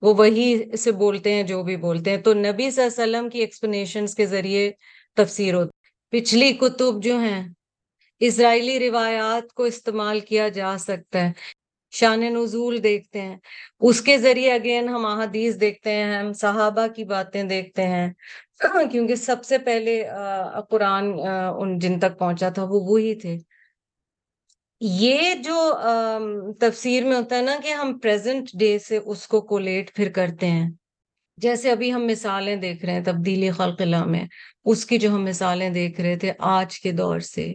وہ 0.01 0.13
وہی 0.13 0.78
سے 0.78 0.91
بولتے 0.91 1.34
ہیں 1.34 1.43
جو 1.43 1.63
بھی 1.63 1.78
بولتے 1.78 2.09
ہیں۔ 2.09 2.17
تو 2.17 2.34
نبی 2.34 2.72
صلی 2.72 2.84
اللہ 2.84 3.03
علیہ 3.03 3.17
وسلم 3.17 3.30
کی 3.30 3.39
ایکسپلینیشن 3.39 4.05
کے 4.17 4.26
ذریعے 4.26 4.72
تفسیر 5.15 5.53
ہوتی۔ 5.53 5.72
پچھلی 6.09 6.53
کتب 6.53 7.03
جو 7.03 7.17
ہیں، 7.19 7.47
اسرائیلی 8.19 8.80
روایات 8.80 9.53
کو 9.53 9.63
استعمال 9.63 10.19
کیا 10.19 10.47
جا 10.49 10.78
سکتا 10.78 11.28
ہے۔ 11.28 11.32
شان 11.91 12.21
نزول 12.33 12.83
دیکھتے 12.83 13.21
ہیں۔ 13.21 13.37
اس 13.79 14.01
کے 14.01 14.17
ذریعے 14.17 14.53
اگین 14.53 14.89
ہم 14.89 15.05
احادیث 15.05 15.59
دیکھتے 15.61 15.91
ہیں، 15.91 16.15
ہم 16.15 16.33
صحابہ 16.33 16.87
کی 16.87 17.03
باتیں 17.03 17.43
دیکھتے 17.43 17.87
ہیں۔ 17.87 18.07
کیونکہ 18.91 19.15
سب 19.15 19.45
سے 19.45 19.57
پہلے 19.57 20.03
قرآن 20.69 21.13
ان 21.59 21.79
جن 21.79 21.99
تک 21.99 22.17
پہنچا 22.19 22.49
تھا، 22.49 22.63
وہ 22.63 22.79
وہی 22.81 23.15
تھے۔ 23.15 23.37
یہ 24.81 25.33
جو 25.35 25.57
تفسیر 26.59 27.03
میں 27.03 27.15
ہوتا 27.15 27.35
ہے 27.35 27.41
نا 27.41 27.55
کہ 27.63 27.73
ہم 27.73 27.99
پریزنٹ 27.99 28.49
ڈے 28.53 28.79
سے 28.79 28.99
اس 29.05 29.27
کو 29.27 29.41
کولیٹ 29.41 29.93
پھر 29.95 30.09
کرتے 30.09 30.47
ہیں۔ 30.47 30.69
جیسے 31.37 31.71
ابھی 31.71 31.93
ہم 31.93 32.05
مثالیں 32.07 32.55
دیکھ 32.55 32.85
رہے 32.85 32.93
ہیں 32.93 33.03
تبدیلی 33.03 33.51
خلق 33.51 33.81
اللہ 33.81 34.03
میں، 34.05 34.25
اس 34.65 34.85
کی 34.85 34.97
جو 34.97 35.09
ہم 35.09 35.23
مثالیں 35.23 35.69
دیکھ 35.69 36.01
رہے 36.01 36.15
تھے 36.15 36.31
آج 36.39 36.79
کے 36.79 36.91
دور 36.91 37.19
سے۔ 37.19 37.53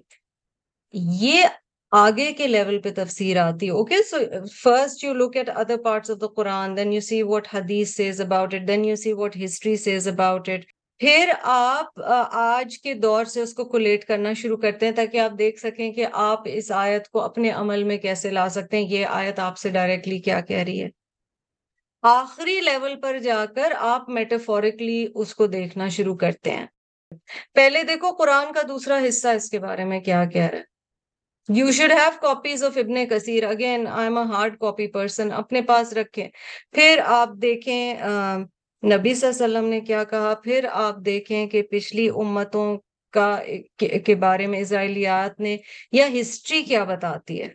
یہ 0.93 1.45
آگے 1.93 2.33
کے 2.33 2.47
لیول 2.47 2.79
پہ 2.79 2.91
تفسیر 2.97 3.37
آتی 3.37 3.67
ہے 3.67 3.71
okay 3.71 4.03
so 4.03 4.17
first 4.63 5.05
you 5.05 5.13
look 5.15 5.37
at 5.37 5.51
other 5.55 5.77
parts 5.85 6.11
of 6.11 6.21
the 6.21 6.27
Quran 6.27 6.77
then 6.77 6.93
you 6.93 7.01
see 7.01 7.23
what 7.23 7.49
حدیث 7.55 7.97
says 7.97 8.21
about 8.21 8.55
it 8.55 8.69
then 8.69 8.85
you 8.85 8.97
see 8.97 9.13
what 9.13 9.37
history 9.45 9.77
says 9.77 10.09
about 10.09 10.49
it 10.49 10.65
پھر 11.01 11.31
آپ 11.43 12.01
آج 12.33 12.79
کے 12.79 12.95
دور 12.95 13.25
سے 13.25 13.41
اس 13.41 13.53
کو 13.55 13.65
کولیٹ 13.65 14.05
کرنا 14.05 14.33
شروع 14.33 14.57
کرتے 14.57 14.87
ہیں 14.87 14.93
تاکہ 14.93 15.21
آپ 15.21 15.39
دیکھ 15.39 15.61
سکیں 15.61 15.93
کہ 15.93 16.07
آپ 16.13 16.43
اس 16.45 16.71
آیت 16.73 17.09
کو 17.09 17.21
اپنے 17.21 17.51
عمل 17.51 17.85
میں 17.85 17.97
کیسے 17.99 18.31
لا 18.31 18.49
سکتے 18.49 18.77
ہیں، 18.77 18.85
یہ 18.85 19.07
آیت 19.07 19.39
آپ 19.39 19.59
سے 19.59 19.71
ڈائریکٹلی 19.71 20.19
کیا 20.19 20.41
کہہ 20.41 20.57
رہی 20.57 20.83
ہے۔ 20.83 20.89
آخری 22.03 22.61
لیول 22.61 23.01
پر 23.01 23.19
جا 23.19 23.45
کر 23.57 23.73
آپ 23.79 24.09
میٹافورکلی 24.09 25.07
اس 25.15 25.35
کو 25.35 25.47
دیکھنا 25.47 25.89
شروع 25.89 26.17
کرتے 26.17 26.51
ہیں۔ 26.51 26.67
پہلے 27.55 27.83
دیکھو 27.83 28.11
قرآن 28.13 28.53
کا 28.53 28.63
دوسرا 28.69 28.99
حصہ 29.09 29.29
اس 29.29 29.51
کے 29.51 29.59
بارے 29.59 29.85
میں 29.85 30.01
کیا 30.01 30.25
کہہ 30.25 30.43
رہا 30.43 30.59
ہے۔ 30.59 30.76
You 31.49 31.71
should 31.73 31.93
have 31.93 32.11
copies 32.21 32.63
of 32.65 32.77
ابن 32.77 33.05
کثیر 33.11 33.45
again 33.45 33.87
I 33.87 34.07
am 34.07 34.17
a 34.19 34.25
hard 34.33 34.59
copy 34.59 34.87
person 34.87 35.33
اپنے 35.33 35.61
پاس 35.63 35.93
رکھیں۔ 35.93 36.29
پھر 36.73 37.01
آپ 37.07 37.29
دیکھیں 37.43 37.95
نبی 38.83 39.15
صلی 39.15 39.27
اللہ 39.27 39.45
علیہ 39.45 39.59
وسلم 39.59 39.69
نے 39.69 39.81
کیا 39.81 40.03
کہا؟ 40.05 40.35
پھر 40.45 40.67
آپ 40.73 40.97
دیکھیں 41.05 41.47
کہ 41.47 41.63
پچھلی 41.63 42.09
امتوں 42.09 42.77
کا، 43.15 43.29
کے 44.07 44.15
بارے 44.15 44.47
میں 44.47 44.61
اسرائیلیات 44.61 45.41
نے 45.41 45.57
یا 45.93 46.07
ہسٹری 46.21 46.63
کیا 46.63 46.85
بتاتی 46.85 47.41
ہے؟ 47.43 47.49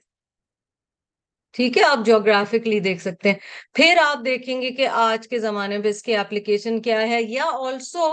ٹھیک 1.55 1.77
ہے، 1.77 1.83
آپ 1.83 2.05
جغرافکلی 2.05 2.79
دیکھ 2.79 3.01
سکتے 3.01 3.29
ہیں۔ 3.29 3.37
پھر 3.73 3.97
آپ 4.03 4.25
دیکھیں 4.25 4.61
گے 4.61 4.69
کہ 4.71 4.87
آج 4.87 5.27
کے 5.27 5.39
زمانے 5.39 5.77
میں 5.77 5.89
اس 5.89 6.03
کی 6.03 6.15
اپلیکیشن 6.15 6.81
کیا 6.81 7.01
ہے 7.07 7.21
یا 7.23 7.45
also 7.59 8.07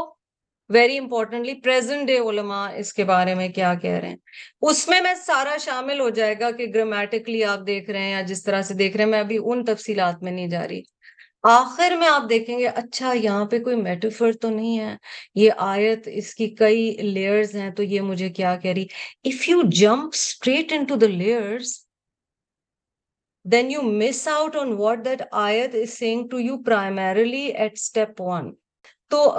very 0.71 0.99
importantly 0.99 1.55
present 1.61 2.07
day 2.07 2.19
علماء 2.21 2.67
اس 2.77 2.93
کے 2.93 3.05
بارے 3.05 3.35
میں 3.35 3.49
کیا 3.51 3.75
کہہ 3.75 3.97
رہے 3.97 4.09
ہیں 4.09 4.17
اس 4.63 4.87
میں 4.89 5.01
میں 5.01 5.15
سارا 5.17 5.57
شامل 5.61 6.01
ہو 6.01 6.09
جائے 6.11 6.35
گا 6.41 6.51
کہ 6.51 6.67
گرامیٹکلی 6.75 7.43
آپ 7.47 7.67
دیکھ 7.67 7.91
رہے 7.91 8.01
ہیں 8.01 8.11
یا 8.11 8.21
جس 8.27 8.43
طرح 8.45 8.63
سے 8.63 8.75
دیکھ 8.75 8.97
رہے 8.97 9.05
ہیں 9.05 9.11
میں 9.11 9.21
ابھی 9.21 9.39
ان 9.43 9.65
تفصیلات 9.65 10.23
میں 10.23 10.33
نہیں 10.33 10.49
جا 10.49 10.67
رہی 10.69 10.81
آخر 11.45 11.95
میں 11.97 12.09
آپ 12.09 12.29
دیکھیں 12.29 12.59
گے 12.59 12.67
اچھا 12.69 13.13
یہاں 13.15 13.45
پہ 13.45 13.59
کوئی 13.59 13.77
میٹافر 13.77 14.33
تو 14.33 14.49
نہیں 14.51 14.79
ہے 14.79 14.95
یہ 15.35 15.51
آیت 15.59 16.09
اس 16.13 16.35
کی 16.35 16.49
کئی 16.55 16.91
لیئرز 17.05 17.55
ہیں 17.57 17.71
تو 17.71 17.83
یہ 17.85 18.01
مجھے 18.03 18.29
کیا 18.31 18.55
کہہ 18.57 18.71
رہی 18.71 18.87
if 19.25 19.49
you 19.49 19.63
jump 19.73 20.15
straight 20.15 20.73
into 20.85 20.97
the 20.97 21.07
layers 21.09 21.73
then 23.45 23.71
you 23.71 23.83
miss 23.83 24.27
out 24.29 24.57
on 24.57 24.73
what 24.79 25.05
that 25.05 25.23
آیت 25.33 25.75
is 25.75 25.91
saying 25.91 26.29
to 26.29 26.41
you 26.41 26.63
primarily 26.63 27.47
at 27.47 27.73
step 27.73 28.21
one 28.21 28.53
تو 29.09 29.35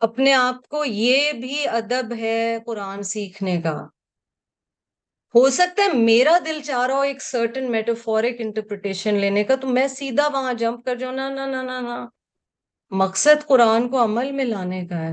اپنے 0.00 0.34
آپ 0.34 0.68
کو 0.68 0.84
یہ 0.84 1.32
بھی 1.32 1.68
ادب 1.68 2.14
ہے 2.18 2.58
قرآن 2.66 3.02
سیکھنے 3.02 3.60
کا۔ 3.62 3.86
ہو 5.34 5.50
سکتا 5.50 5.82
ہے 5.82 5.88
میرا 5.88 6.38
دل 6.46 6.60
چاہ 6.64 6.86
رہا 6.86 6.94
ہو 6.94 7.00
ایک 7.00 7.22
سرٹن 7.22 7.70
میٹافورک 7.70 8.34
انٹرپریٹیشن 8.38 9.14
لینے 9.14 9.44
کا، 9.44 9.56
تو 9.56 9.68
میں 9.68 9.88
سیدھا 9.88 10.28
وہاں 10.28 10.54
جمپ 10.54 10.84
کر 10.84 10.96
جاؤں۔ 10.96 11.12
نہ 11.12 11.22
نہ 11.28 11.46
نہ 11.46 11.62
نہ۔ 11.62 12.06
مقصد 12.90 13.46
قرآن 13.46 13.88
کو 13.88 14.04
عمل 14.04 14.32
میں 14.32 14.44
لانے 14.44 14.86
کا 14.86 14.98
ہے۔ 14.98 15.12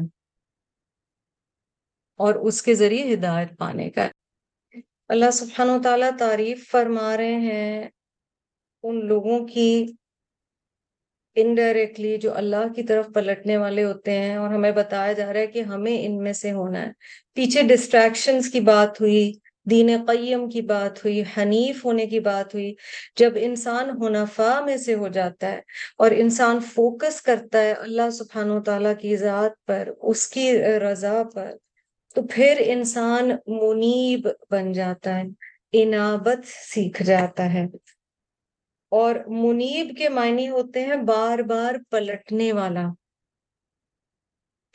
اور 2.17 2.33
اس 2.35 2.61
کے 2.61 2.73
ذریعے 2.73 3.13
ہدایت 3.13 3.57
پانے 3.57 3.89
کا 3.89 4.05
ہے۔ 4.05 4.11
اللہ 5.07 5.31
سبحانہ 5.31 5.71
و 5.71 5.81
تعالیٰ 5.83 6.09
تعریف 6.19 6.71
فرما 6.71 7.17
رہے 7.17 7.35
ہیں 7.35 7.89
ان 8.83 9.07
لوگوں 9.07 9.47
کی 9.47 9.85
انڈائریکٹلی 11.36 12.17
جو 12.17 12.36
اللہ 12.36 12.73
کی 12.75 12.84
طرف 12.84 13.05
پلٹنے 13.13 13.57
والے 13.57 13.84
ہوتے 13.84 14.11
ہیں 14.11 14.36
اور 14.36 14.53
ہمیں 14.53 14.71
بتایا 14.71 15.13
جا 15.13 15.34
رہا 15.34 15.39
ہے 15.39 15.47
کہ 15.47 15.61
ہمیں 15.61 16.05
ان 16.05 16.23
میں 16.23 16.34
سے 16.34 16.51
ہونا 16.51 16.81
ہے۔ 16.81 16.91
پیچھے 17.34 17.61
ڈسٹریکشنز 17.61 18.51
کی 18.51 18.59
بات 18.59 19.01
ہوئی، 19.01 19.34
دین 19.69 19.89
قیم 20.07 20.49
کی 20.49 20.61
بات 20.61 21.05
ہوئی، 21.05 21.23
حنیف 21.38 21.86
ہونے 21.86 22.05
کی 22.05 22.19
بات 22.19 22.53
ہوئی۔ 22.53 22.75
جب 23.15 23.34
انسان 23.36 23.89
حنفا 23.89 24.59
میں 24.65 24.77
سے 24.77 24.93
ہو 24.93 25.07
جاتا 25.07 25.51
ہے 25.51 25.61
اور 25.97 26.11
انسان 26.11 26.59
فوکس 26.59 27.21
کرتا 27.21 27.61
ہے 27.61 27.71
اللہ 27.71 28.09
سبحانہ 28.09 28.51
و 28.51 28.61
تعالیٰ 28.61 28.93
کی 29.01 29.15
ذات 29.15 29.65
پر، 29.65 29.89
اس 30.01 30.27
کی 30.27 30.59
رضا 30.63 31.23
پر، 31.36 31.51
تو 32.15 32.21
پھر 32.31 32.61
انسان 32.65 33.31
منیب 33.47 34.27
بن 34.49 34.71
جاتا 34.71 35.17
ہے، 35.17 35.23
انابت 35.73 36.47
سیکھ 36.47 37.03
جاتا 37.03 37.53
ہے۔ 37.53 37.65
اور 38.93 39.15
منیب 39.27 39.97
کے 39.97 40.09
معنی 40.09 40.49
ہوتے 40.49 40.81
ہیں 40.81 40.95
بار 40.95 41.39
بار 41.39 41.75
پلٹنے 41.89 42.53
والا۔ 42.53 42.85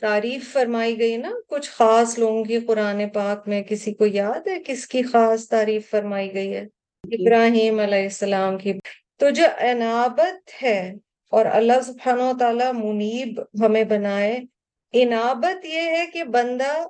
تعریف 0.00 0.52
فرمائی 0.52 0.98
گئی 0.98 1.16
نا 1.16 1.32
کچھ 1.48 1.70
خاص 1.70 2.18
لوگوں 2.18 2.44
کی 2.44 2.58
قرآن 2.60 3.08
پاک 3.08 3.48
میں 3.48 3.62
کسی 3.62 3.94
کو 3.94 4.06
یاد 4.06 4.46
ہے؟ 4.46 4.58
کس 4.66 4.86
کی 4.86 5.02
خاص 5.02 5.48
تعریف 5.48 5.90
فرمائی 5.90 6.34
گئی 6.34 6.54
ہے؟ 6.54 6.64
جی۔ 7.04 7.16
ابراہیم 7.16 7.78
علیہ 7.80 8.02
السلام 8.02 8.58
کی۔ 8.58 8.72
تو 9.16 9.30
جو 9.30 9.44
انابت 9.58 10.62
ہے 10.62 10.94
اور 11.32 11.46
اللہ 11.46 11.80
سبحانہ 11.86 12.22
و 12.22 12.32
تعالیٰ 12.38 12.72
منیب 12.72 13.40
ہمیں 13.64 13.84
بنائے 13.84 14.38
انابت 14.92 15.64
یہ 15.64 15.80
ہے 15.80 16.06
کہ 16.12 16.24
بندہ 16.24 16.86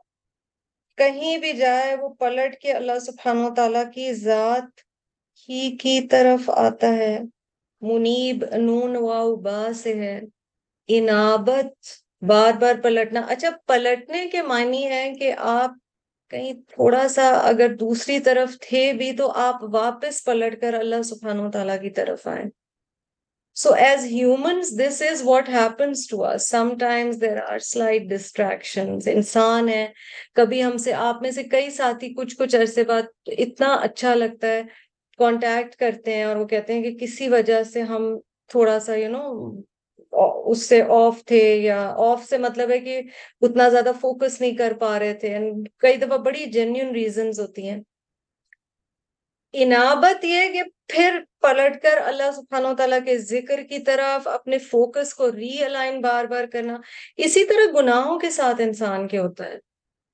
کہیں 0.97 1.39
بھی 1.39 1.53
جائے 1.53 1.95
وہ 1.95 2.09
پلٹ 2.09 2.57
کے 2.57 2.73
اللہ 2.73 2.99
سبحانہ 2.99 3.41
و 3.41 3.55
تعالیٰ 3.55 3.85
کی 3.95 4.13
ذات 4.15 4.88
ہی 5.49 5.77
کی 5.77 6.01
طرف 6.01 6.51
آتا 6.51 6.89
ہے۔ 6.89 7.19
منیب، 7.81 8.45
نون، 8.57 8.97
واؤ، 8.97 9.37
با 9.37 9.73
سے 9.77 9.95
ہے۔ 9.95 10.21
انابت، 10.89 11.87
بار 12.23 12.53
بار 12.53 12.75
پلٹنا۔ 12.83 13.21
اچھا 13.29 13.49
پلٹنے 13.67 14.27
کے 14.27 14.43
معنی 14.43 14.87
ہے 14.87 15.13
کہ 15.19 15.35
آپ 15.39 15.71
کہیں 16.31 16.53
تھوڑا 16.53 17.09
سا 17.09 17.29
اگر 17.29 17.75
دوسری 17.75 18.21
طرف 18.21 18.59
تھے 18.61 18.93
بھی 18.93 19.13
تو 19.13 19.33
آپ 19.37 19.57
واپس 19.63 20.25
پلٹ 20.25 20.61
کر 20.61 20.75
اللہ 20.75 21.03
سبحانہ 21.03 21.43
و 21.43 21.51
تعالیٰ 21.51 21.81
کی 21.81 21.91
طرف 21.91 22.27
آئیں۔ 22.27 22.45
So 23.55 23.73
as 23.73 24.05
humans 24.05 24.81
this 24.81 25.03
is 25.03 25.23
what 25.25 25.49
happens 25.49 26.09
to 26.09 26.25
us 26.25 26.49
sometimes 26.79 27.21
there 27.21 27.37
are 27.43 27.59
slight 27.59 28.03
distraction 28.03 28.99
انسان 29.07 29.69
ہے۔ 29.69 29.89
کبھی 30.35 30.65
ہم 30.65 30.77
سے، 30.77 30.93
آپ 30.93 31.23
میں 31.23 31.31
سے 31.31 31.43
کئی 31.43 31.71
ساتھی 31.71 32.15
کچھ 32.15 32.37
کچھ 32.37 32.57
عرصے 32.57 32.85
بعد 32.85 33.03
اتنا 33.27 33.75
اچھا 33.75 34.15
لگتا 34.15 34.47
ہے۔ 34.47 34.63
کانٹیکٹ 35.19 35.77
کرتے 35.77 36.15
ہیں 36.15 36.25
اور 36.25 36.37
وہ 36.37 36.47
کہتے 36.47 36.75
ہیں 36.75 36.83
کہ 36.83 36.95
کسی 36.99 37.29
وجہ 37.29 37.63
سے 37.63 37.83
ہم 37.83 38.19
تھوڑا 38.49 38.79
سا 38.81 38.95
یو 38.95 39.09
نو 39.09 39.51
اس 40.51 40.63
سے 40.63 40.83
آف 40.89 41.25
تھے 41.25 41.57
یا 41.57 41.95
آف 41.97 42.25
سے 42.29 42.39
مطلب 42.39 42.71
ہے 42.71 42.79
کہ 42.79 43.01
اتنا 43.41 43.69
زیادہ 43.69 43.91
فوکس 44.01 44.41
نہیں 44.41 44.57
کر 44.57 44.73
پا 44.81 44.99
رہے 44.99 45.15
تھے 45.15 45.39
کئی 45.79 45.97
دفعہ 45.97 46.19
بڑی 46.19 46.47
جینیون 46.47 46.91
ریزنز 46.91 47.41
ہوتی 47.41 47.69
ہیں۔ 47.69 47.81
انابت 49.53 50.25
یہ 50.25 50.53
کہ 50.53 50.63
پھر 50.87 51.19
پلٹ 51.41 51.83
کر 51.83 51.99
اللہ 52.05 52.31
سبحانہ 52.37 52.69
و 52.69 52.75
تعالیٰ 52.77 52.99
کے 53.05 53.19
ذکر 53.19 53.63
کی 53.63 53.79
طرف 53.79 54.29
اپنے 54.29 54.59
فوکس 54.59 55.15
کو 55.15 55.33
ری 55.33 55.65
الائن 55.65 56.01
بار 56.01 56.25
بار 56.25 56.45
کرنا۔ 56.53 56.77
اسی 57.17 57.45
طرح 57.45 57.81
گناہوں 57.81 58.19
کے 58.19 58.31
ساتھ 58.31 58.61
انسان 58.61 59.09
کے 59.09 59.19
ہوتا 59.19 59.45
ہے؟ 59.45 59.68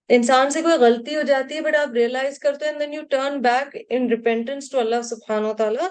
انسان 0.08 0.50
سے 0.50 0.62
کوئی 0.62 0.74
غلطی 0.74 1.16
ہو 1.16 1.22
جاتی 1.22 1.54
ہے 1.54 1.60
بٹ 1.60 1.76
آپ 1.76 1.92
ریئلائز 1.94 2.38
کرتے 2.38 2.64
ہیں 2.64 2.72
then 2.72 2.92
you 2.94 3.02
turn 3.10 3.40
back 3.40 3.76
in 3.90 4.08
repentance 4.10 4.70
to 4.70 4.78
Allah 4.78 5.02
سبحانہ 5.02 5.46
و 5.46 5.54
تعالیٰ 5.54 5.88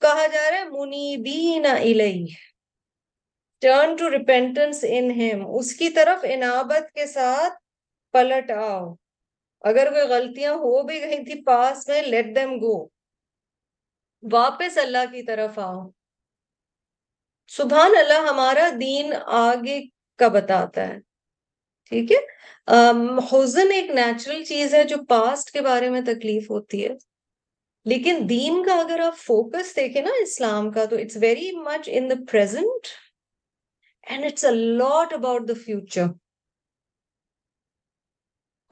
کہا 0.00 0.26
جا 0.26 0.50
رہا 0.50 0.58
ہے، 0.58 0.64
منیبین 0.64 1.66
الیہ۔ 1.66 2.26
ٹرن 3.62 3.96
ٹو 3.96 4.10
ریپینٹنس 4.10 4.84
ان 4.88 5.10
ہم 5.10 5.46
اس 5.58 5.74
کی 5.74 5.88
طرف 5.88 6.24
انابت 6.28 6.92
کے 6.94 7.06
ساتھ 7.06 7.54
پلٹ 8.14 8.50
آؤ۔ 8.50 8.94
اگر 9.64 9.90
کوئی 9.92 10.06
غلطیاں 10.08 10.52
ہو 10.54 10.82
بھی 10.82 11.00
گئی 11.00 11.24
تھی 11.24 11.42
پاس 11.42 11.88
میں 11.88 12.02
لیٹ 12.02 12.34
دیم 12.36 12.52
گو 12.56 12.76
واپس 14.22 14.78
اللہ 14.78 15.04
کی 15.12 15.22
طرف 15.22 15.58
آؤ۔ 15.58 15.88
سبحان 17.48 17.90
اللہ 17.98 18.28
ہمارا 18.30 18.68
دین 18.80 19.12
آگے 19.26 19.80
کا 20.18 20.28
بتاتا 20.28 20.88
ہے۔ 20.88 20.98
ٹھیک 21.90 22.12
ہے؟ 22.12 22.16
حزن 23.32 23.70
ایک 23.72 23.90
نیچرل 23.90 24.44
چیز 24.44 24.74
ہے 24.74 24.84
جو 24.84 24.96
پاسٹ 25.08 25.50
کے 25.50 25.60
بارے 25.60 25.90
میں 25.90 26.00
تکلیف 26.00 26.50
ہوتی 26.50 26.84
ہے۔ 26.84 26.94
لیکن 27.84 28.26
دین 28.28 28.62
کا 28.66 28.74
اگر 28.74 29.00
آپ 29.00 29.16
فوکس 29.16 29.76
دیکھیں 29.76 30.02
نا 30.02 30.10
اسلام 30.22 30.70
کا، 30.72 30.84
تو 30.84 30.96
it's 30.96 31.16
very 31.20 31.50
much 31.52 31.88
in 31.92 32.10
the 32.10 32.14
present 32.32 32.86
and 34.06 34.24
it's 34.24 34.44
a 34.44 34.50
lot 34.50 35.12
about 35.12 35.48
the 35.48 35.54
future 35.64 36.04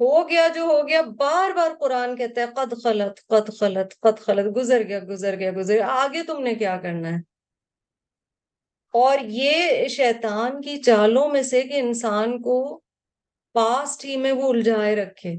ہو 0.00 0.28
گیا 0.28 0.48
جو 0.54 0.62
ہو 0.62 0.88
گیا، 0.88 1.02
بار 1.02 1.50
بار 1.50 1.70
قرآن 1.80 2.16
کہتا 2.16 2.40
ہے، 2.40 2.46
قد 2.46 2.72
خلط 2.82 3.20
قد 3.26 3.50
خلط 3.60 3.94
قد 4.00 4.20
خلط 4.20 4.56
گزر 4.56 4.82
گیا 4.88 4.98
گزر 4.98 5.38
گیا 5.38 5.50
گزر 5.50 5.74
گیا، 5.74 5.88
آگے 5.88 6.22
تم 6.22 6.42
نے 6.42 6.54
کیا 6.54 6.76
کرنا 6.76 7.08
ہے؟ 7.08 7.16
اور 8.94 9.18
یہ 9.18 9.88
شیطان 9.88 10.60
کی 10.60 10.82
چالوں 10.82 11.28
میں 11.28 11.42
سے 11.42 11.62
کہ 11.62 11.78
انسان 11.78 12.42
کو 12.42 12.80
پاسٹ 13.54 14.04
ہی 14.04 14.16
میں 14.16 14.32
وہ 14.32 14.48
الجھائے 14.48 14.96
رکھے۔ 14.96 15.32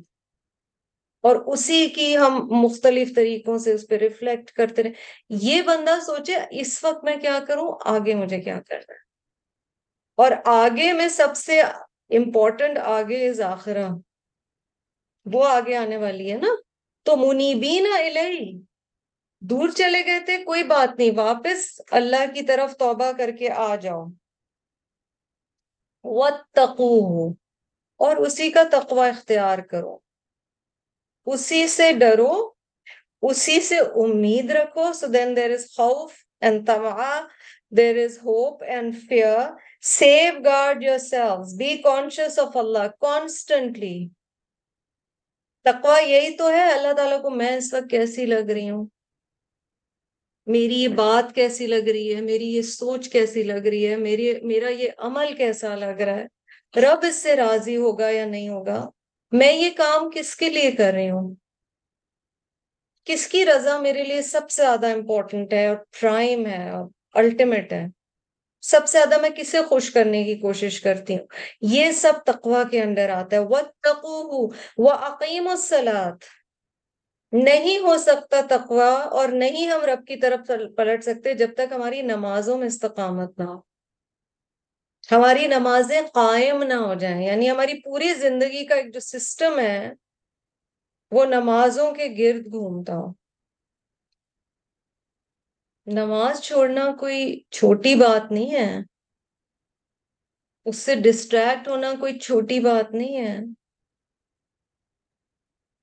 اور 1.22 1.36
اسی 1.36 1.90
کی 1.90 2.18
ہم 2.18 2.48
مختلف 2.52 3.16
طریقوں 3.16 3.58
سے 3.58 3.74
اس 3.74 3.88
پہ 3.90 3.96
ریفلیکٹ 3.96 4.52
کرتے 4.52 4.84
رہے۔ 4.84 4.92
یہ 5.30 5.62
بندہ 5.62 6.00
سوچے 6.06 6.36
اس 6.52 6.84
وقت 6.84 7.04
میں 7.04 7.18
کیا 7.18 7.40
کروں؟ 7.48 7.76
آگے 7.86 8.16
مجھے 8.16 8.42
کیا 8.42 8.62
کرنا 8.62 8.94
ہے؟ 8.94 8.98
اور 10.16 10.32
آگے 10.46 10.94
میں 10.94 11.08
سب 11.08 11.28
سے 11.36 11.62
امپورٹنٹ 11.62 12.78
آگے 12.78 13.30
از 13.30 13.42
آخرہ۔ 13.42 13.90
وہ 15.26 15.48
آگے 15.48 15.76
آنے 15.76 15.98
والی 15.98 16.32
ہے 16.32 16.38
نا۔ 16.38 16.56
تو 17.04 17.18
منیبین 17.18 17.88
الہی 17.94 18.62
دور 19.40 19.70
چلے 19.70 20.06
گئے 20.06 20.20
تھے، 20.20 20.44
کوئی 20.44 20.64
بات 20.64 20.98
نہیں، 20.98 21.12
واپس 21.16 21.82
اللہ 21.92 22.34
کی 22.34 22.42
طرف 22.42 22.78
توبہ 22.78 23.12
کر 23.12 23.32
کے 23.32 23.50
آ 23.50 23.76
جاؤ۔ 23.76 24.06
وَاتَّقُوهُ۔ 26.04 27.45
اور 27.98 28.16
اسی 28.16 28.50
کا 28.50 28.64
تقوی 28.72 29.10
اختیار 29.10 29.60
کرو۔ 29.60 29.98
اسی 31.26 31.68
سے 31.68 31.92
ڈرو، 31.92 32.52
اسی 33.22 33.62
سے 33.62 33.78
امید 33.78 34.52
رکھو۔ 34.52 34.94
سو 34.94 35.08
دین 35.08 35.36
دیر 35.36 35.52
از 35.52 35.66
خوف 35.76 36.14
اینڈ 36.42 36.68
تما 36.68 37.28
there 37.78 38.04
is 38.04 38.18
hope 38.18 38.64
and 38.64 38.96
fear 39.10 39.38
safeguard 40.46 40.84
yourself 40.98 41.54
be 41.58 41.78
conscious 41.78 42.40
of 42.40 42.58
Allah 42.58 42.88
constantly 43.00 44.08
تقوی 45.64 46.12
یہی 46.12 46.38
تو 46.38 46.50
ہے۔ 46.50 46.72
اللہ 46.72 46.94
تعالیٰ 46.94 47.22
کو 47.22 47.30
میں 47.30 47.58
اس 47.58 47.74
وقت 47.74 47.92
کیسی 47.92 48.26
لگ 48.26 48.52
رہی 48.52 48.70
ہوں؟ 48.70 48.86
میری 50.46 50.84
یہ 50.84 50.88
بات 50.88 51.36
کیسی 51.36 51.68
لگ 51.68 51.90
رہی 51.90 52.16
ہے؟ 52.16 52.22
میری 52.22 52.48
یہ 52.48 52.62
سوچ 52.62 53.10
کیسی 53.10 53.44
لگ 53.44 53.68
رہی 53.68 53.88
ہے؟ 53.88 53.96
میری 53.96 54.42
میرا 54.42 54.70
یہ 54.70 54.90
عمل 54.98 55.36
کیسا 55.36 55.76
لگ 55.76 55.86
رہا 55.86 56.16
ہے؟ 56.16 56.35
رب 56.78 57.00
اس 57.08 57.16
سے 57.16 57.36
راضی 57.36 57.78
ہوگا 57.78 58.10
یا 58.10 58.26
نہیں 58.26 58.50
ہوگا؟ 58.50 58.90
میں 59.32 59.54
یہ 59.54 59.70
کام 59.78 60.10
کس 60.10 60.36
کے 60.36 60.50
لیے 60.50 60.72
کر 60.72 60.94
رہی 60.94 61.10
ہوں؟ 61.10 61.36
کس 63.06 63.28
کی 63.28 63.46
رضا 63.46 63.78
میرے 63.78 64.04
لیے 64.04 64.22
سب 64.22 64.50
سے 64.50 64.62
زیادہ 64.62 64.92
امپورٹنٹ 64.94 65.54
ہے 65.54 65.68
اور 65.68 65.78
پرائم 66.02 66.46
ہے 66.46 66.70
اور 66.70 66.90
الٹیمیٹ 67.14 67.74
ہے؟ 67.74 67.86
سب 68.62 68.88
سے 68.88 68.98
زیادہ 68.98 69.22
میں 69.22 69.30
کسے 69.30 69.62
خوش 69.62 69.92
کرنے 69.92 70.24
کی 70.24 70.36
کوشش 70.36 70.82
کرتی 70.82 71.18
ہوں؟ 71.18 71.26
یہ 71.62 71.92
سب 71.92 72.14
تقوا 72.26 72.64
کے 72.72 72.82
اندر 72.82 73.10
آتا 73.10 73.36
ہے۔ 73.36 73.42
وہ 73.42 73.60
تقو 73.84 74.48
وہ 74.78 74.90
عقیم 74.90 75.48
السلاد 75.48 76.12
نہیں 77.32 77.80
ہو 77.80 77.98
سکتا 77.98 78.42
تقوا 78.50 78.94
اور 78.94 79.30
نہیں 79.30 79.68
ہم 79.68 79.82
رب 79.82 80.08
کی 80.08 80.16
طرف 80.16 80.52
پلٹ 80.76 81.04
سکتے 81.04 81.34
جب 81.34 81.54
تک 81.54 81.74
ہماری 81.76 82.02
نمازوں 82.02 82.58
میں 82.58 82.68
استقامت 82.68 83.40
نہ 83.40 83.44
ہو۔ 83.44 83.75
ہماری 85.12 85.48
نمازیں 85.48 86.02
قائم 86.14 86.64
نہ 86.64 86.74
ہو 86.74 86.94
جائیں۔ 86.94 87.26
یعنی 87.26 87.52
ہماری 87.52 87.82
پوری 87.82 88.14
زندگی 88.14 88.66
کا 88.66 88.76
ایک 88.76 88.94
جو 88.94 89.00
سسٹم 89.00 89.60
ہے، 89.60 89.92
وہ 91.12 91.26
نمازوں 91.26 91.92
کے 91.92 92.08
گرد 92.18 92.46
گھومتا 92.46 92.94
ہو۔ 92.94 93.08
نماز 95.86 96.42
چھوڑنا 96.42 96.96
کوئی 97.00 97.44
چھوٹی 97.50 97.96
بات 97.96 98.32
نہیں 98.32 98.52
ہے۔ 98.52 98.78
اس 100.66 100.78
سے 100.78 100.96
ڈسٹریکٹ 100.96 101.68
ہونا 101.68 101.94
کوئی 102.00 102.20
چھوٹی 102.20 102.60
بات 102.60 102.92
نہیں 102.92 103.18
ہے۔ 103.18 103.38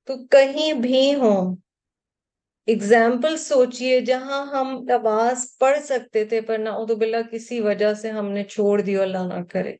تو 0.05 0.27
کہیں 0.27 0.73
بھی 0.73 1.14
ہوں 1.14 1.62
اگزامپل 2.69 3.37
سوچئے 3.39 4.01
جہاں 4.01 4.45
ہم 4.47 4.69
نماز 4.89 5.45
پڑھ 5.61 5.79
سکتے 5.85 6.25
تھے 6.25 6.41
پر 6.41 6.59
نعوذ 6.59 6.91
باللہ 6.93 7.23
کسی 7.31 7.61
وجہ 7.61 7.93
سے 7.95 8.11
ہم 8.11 8.31
نے 8.31 8.45
چھوڑ 8.45 8.81
دی 8.81 8.97
اللہ 8.99 9.27
نہ 9.29 9.43
کرے۔ 9.51 9.75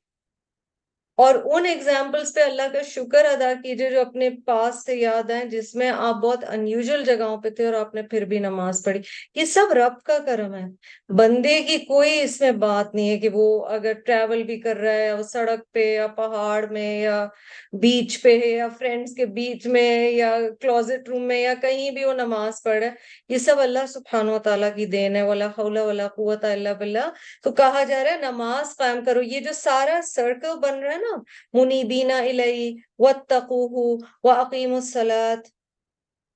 اور 1.23 1.35
ان 1.45 1.66
ایگزامپلس 1.66 2.35
پہ 2.35 2.41
اللہ 2.41 2.68
کا 2.73 2.83
شکر 2.83 3.25
ادا 3.25 3.53
کیجیے 3.62 3.91
جو 3.91 4.01
اپنے 4.01 4.31
پاس 4.47 4.85
سے 4.87 4.95
یاد 4.97 5.31
آئیں 5.31 5.45
جس 5.45 5.75
میں 5.75 5.91
آپ 5.97 6.14
بہت 6.14 6.45
انیوژل 6.49 7.05
جگہوں 7.05 7.37
پہ 7.37 7.51
تھے 7.51 7.66
اور 7.66 7.75
آپ 7.75 7.95
نے 7.95 8.03
پھر 8.03 8.25
بھی 8.25 8.39
نماز 8.39 8.83
پڑھی۔ 8.85 9.01
یہ 9.35 9.45
سب 9.45 9.73
رب 9.73 10.03
کا 10.05 10.18
کرم 10.27 10.55
ہے۔ 10.55 10.64
بندے 11.09 11.61
کی 11.62 11.79
کوئی 11.79 12.20
اس 12.20 12.41
میں 12.41 12.53
بات 12.53 12.95
نہیں 12.95 13.11
ہے 13.11 13.18
کہ 13.18 13.29
وہ 13.33 13.66
اگر 13.66 13.93
ٹریول 14.07 14.43
بھی 14.43 14.61
کر 14.61 14.77
رہا 14.77 14.93
ہے 14.93 15.12
وہ 15.12 15.23
سڑک 15.23 15.73
پہ 15.73 15.95
یا 15.95 16.07
پہاڑ 16.07 16.66
میں 16.66 17.01
یا 17.03 17.27
بیچ 17.73 18.23
پہ 18.23 18.35
یا 18.47 18.68
فرینڈس 18.79 19.14
کے 19.14 19.27
بیچ 19.27 19.66
میں 19.66 20.11
یا 20.11 20.37
کلوزٹ 20.61 21.09
روم 21.09 21.23
میں 21.23 21.41
یا 21.41 21.55
کہیں 21.61 21.91
بھی 21.91 22.05
وہ 22.05 22.12
نماز 22.12 22.62
پڑھ 22.62 22.79
رہا 22.79 22.87
ہے۔ 22.87 22.93
یہ 23.29 23.39
سب 23.39 23.61
اللہ 23.61 23.87
سبحانہ 23.89 24.31
و 24.31 24.39
تعالیٰ 24.39 24.75
کی 24.75 24.87
دین 24.87 25.16
ہے۔ 25.16 25.23
ولا 25.23 25.47
حول 25.59 25.77
ولا 25.79 26.09
قوت 26.09 26.45
الا 26.45 26.73
باللہ۔ 26.73 27.07
تو 27.43 27.53
کہا 27.53 27.85
جا 27.89 28.05
رہا 28.05 28.11
ہے 28.11 28.18
نماز 28.20 28.77
قائم 28.77 29.05
کرو۔ 29.05 29.23
یہ 29.23 29.41
جو 29.41 29.53
سارا 29.53 30.01
سرکل 30.05 30.59
بن 30.62 30.79
رہا 30.79 30.93
ہے 30.93 30.99
نا 30.99 31.11
منیبین 31.52 32.10
الی 32.10 32.76
واتقوہ 32.98 33.96
واقیموا 34.24 34.76
الصلاۃ 34.76 35.42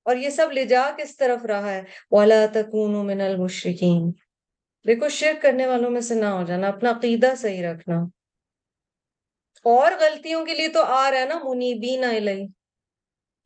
اور 0.03 0.17
یہ 0.17 0.31
سب 0.31 0.53
لے 0.53 0.65
جا 0.65 0.91
کس 0.99 1.17
طرف 1.17 1.45
رہا 1.45 1.73
ہے؟ 1.73 1.83
ولا 2.11 2.45
تکونوا 2.53 3.03
من 3.03 3.21
المشرکین 3.21 4.13
دیکھو، 4.87 5.09
شرک 5.09 5.43
کرنے 5.43 5.67
والوں 5.67 5.91
میں 5.91 6.01
سے 6.01 6.15
نہ 6.15 6.25
ہو 6.25 6.43
جانا، 6.45 6.69
اپنا 6.69 6.91
عقیدہ 6.91 7.35
صحیح 7.37 7.67
رکھنا۔ 7.67 7.97
اور 9.65 9.93
غلطیوں 10.01 10.45
کے 10.47 10.55
لیے 10.55 10.69
تو 10.69 10.83
آ 10.83 11.11
رہا 11.11 11.19
ہے 11.19 11.25
نا 11.25 11.39
منیبین 11.45 12.05
الی 12.05 12.47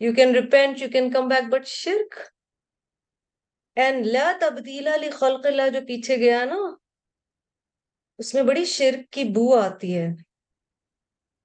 you 0.01 0.15
can 0.15 0.35
repent 0.35 0.83
you 0.83 0.89
can 0.89 1.11
come 1.11 1.29
back 1.29 1.53
but 1.53 1.67
شرک۔ 1.67 2.15
اینڈ 3.77 4.07
لا 4.07 4.33
تبدیل 4.41 4.85
لخلق 4.85 5.47
اللہ 5.47 5.69
جو 5.75 5.81
پیچھے 5.87 6.17
گیا 6.17 6.45
نا، 6.45 6.59
اس 8.19 8.35
میں 8.35 8.43
بڑی 8.43 8.65
شرک 8.65 9.13
کی 9.13 9.25
بو 9.25 9.55
آتی 9.59 9.99
ہے۔ 9.99 10.09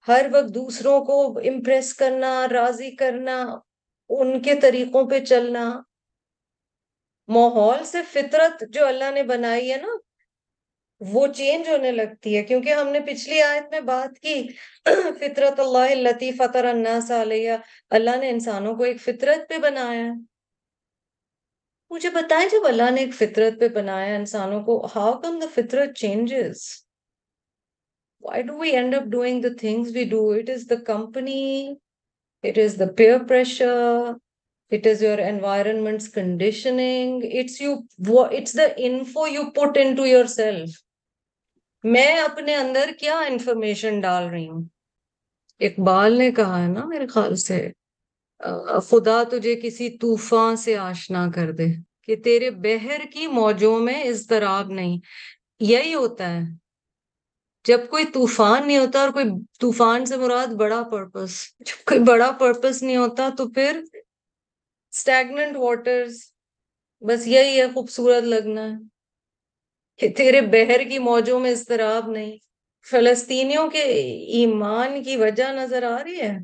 ہر 0.08 0.26
وقت 0.32 0.56
دوسروں 0.56 1.06
کو 1.06 1.38
امپریس 1.38 1.94
کرنا، 1.94 2.48
راضی 2.52 2.92
کرنا، 2.92 3.60
ان 4.10 4.42
کے 4.42 4.56
طریقوں 4.56 5.10
پہ 5.10 5.20
چلنا۔ 5.20 5.82
ماحول 7.28 7.84
سے 7.86 8.02
فطرت 8.12 8.64
جو 8.70 8.88
اللہ 8.88 9.12
نے 9.12 9.24
بنائی 9.24 9.72
ہے 9.72 9.78
نا، 9.78 9.88
وہ 11.00 11.28
چینج 11.28 11.70
ہونے 11.70 11.92
لگتی 11.92 12.38
ہے۔ 12.38 12.44
کیونکہ 12.44 12.74
ہم 12.74 12.90
نے 12.90 13.00
پچھلی 13.00 13.42
آیت 13.42 13.64
میں 13.72 13.82
بات 13.82 14.20
کی، 14.20 14.48
فطرت 15.20 15.60
اللہ 15.60 16.32
فطر 16.38 16.66
الناس 16.66 17.12
علیہ۔ 17.12 17.52
اللہ 17.90 18.16
نے 18.16 18.30
انسانوں 18.30 18.76
کو 18.76 18.84
ایک 18.84 19.02
فطرت 19.02 19.50
پہ 19.50 19.58
بنایا 19.58 20.06
مجھے 21.90 22.10
بتائیں 22.10 22.50
جب 22.50 22.68
اللہ 22.68 22.92
نے 22.92 23.02
ایک 23.02 23.14
فطرت 23.14 23.60
پہ 23.60 23.68
بنایا 23.68 24.16
انسانوں 24.16 24.64
کو 24.64 24.88
ہاؤ 24.96 25.22
کم 25.22 25.40
دا 25.40 25.48
فطرت 25.56 25.98
changes 25.98 26.85
why 28.26 28.42
do 28.42 28.58
we 28.58 28.74
end 28.74 28.94
up 28.94 29.10
doing 29.10 29.42
the 29.42 29.54
things 29.64 29.94
we 29.94 30.06
do 30.12 30.22
it 30.34 30.50
is 30.50 30.68
the 30.68 30.80
company 30.92 31.78
it 32.44 32.58
is 32.58 32.78
the 32.78 32.88
peer 33.00 33.20
pressure 33.32 34.16
it 34.72 34.86
is 34.86 35.02
your 35.02 35.20
environment's 35.26 36.08
conditioning 36.08 37.22
it's 37.42 37.60
you 37.60 37.74
it's 38.40 38.54
the 38.54 38.70
info 38.90 39.26
you 39.36 39.46
put 39.62 39.78
into 39.86 40.10
yourself 40.16 40.82
میں 41.84 42.14
اپنے 42.20 42.56
اندر 42.56 42.90
کیا 43.00 43.18
information 43.28 44.00
ڈال 44.02 44.28
رہی 44.30 44.48
ہوں 44.50 44.64
اقبال 45.62 46.18
نے 46.18 46.30
کہا 46.38 46.62
ہے 46.62 46.68
نا 46.68 46.86
میرے 46.86 47.06
خیال 47.08 47.36
سے 47.36 47.60
خدا 48.90 49.22
تجھے 49.32 49.56
کسی 49.62 49.90
طوفان 49.98 50.56
سے 50.64 50.78
آشنا 50.78 51.26
کر 51.36 51.52
دے 51.60 51.68
کہ 52.08 52.16
تیرے 52.24 52.50
بہر 52.64 53.06
کی 53.14 53.28
موجوں 53.28 53.80
میں 53.80 54.02
اضطراب 54.04 54.72
نہیں 54.72 54.98
یہی 55.60 55.94
ہوتا 55.94 56.30
ہے 56.30 56.42
جب 57.66 57.90
کوئی 57.90 58.06
طوفان 58.06 58.68
نہیں 58.68 58.78
ہوتا 58.78 59.02
اور 59.02 59.10
کوئی 59.10 59.26
طوفان 59.60 60.06
سے 60.06 60.18
مراد 60.18 60.48
بڑا 60.48 60.84
پرپس 60.92 61.56
جب 61.60 61.86
کوئی 61.86 62.00
بڑا 62.00 62.32
پرپس 62.32 62.84
نہیں 62.84 62.98
ہوتا 62.98 63.30
تو 63.38 63.50
پھر 63.50 63.82
اسٹیگنٹ 64.92 65.58
واٹرز 65.58 66.18
بس 67.02 67.28
یہی 67.28 67.62
ہے 67.62 67.68
خوبصورت 67.74 68.24
لگنا 68.24 68.66
ہے 68.66 68.96
کہ 69.98 70.14
تیرے 70.18 70.42
بہر 70.42 70.90
کی 70.90 71.00
موجوں 71.00 71.40
میں 71.40 71.52
اضطراب 71.52 72.12
نہیں، 72.12 72.38
فلسطینیوں 72.90 73.70
کے 73.70 73.82
ایمان 74.28 75.04
کی 75.04 75.18
وجہ 75.18 75.44
نظر 75.44 75.84
آ 75.84 76.04
رہی 76.04 76.22
ہے۔ 76.22 76.38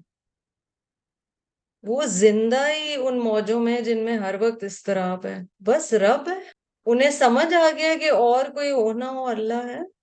وہ 1.84 2.06
زندہ 2.06 2.70
ہی 2.70 2.96
ان 2.96 3.20
موجوں 3.20 3.60
میں 3.60 3.82
جن 3.82 4.06
میں 4.06 4.18
ہر 4.18 4.36
وقت 4.40 4.64
اضطراب 4.64 5.26
ہے۔ 5.26 5.38
بس 5.60 5.94
رب 5.94 6.30
ہے 6.30 6.40
انہیں 6.86 7.12
سمجھ 7.12 7.54
آ 7.54 7.70
گیا 7.78 7.94
کہ 8.00 8.12
اور 8.12 8.46
کوئی 8.46 8.72
ہونا 8.72 9.10
ہو، 9.10 9.26
اللہ 9.28 9.66
ہے۔ 9.66 10.01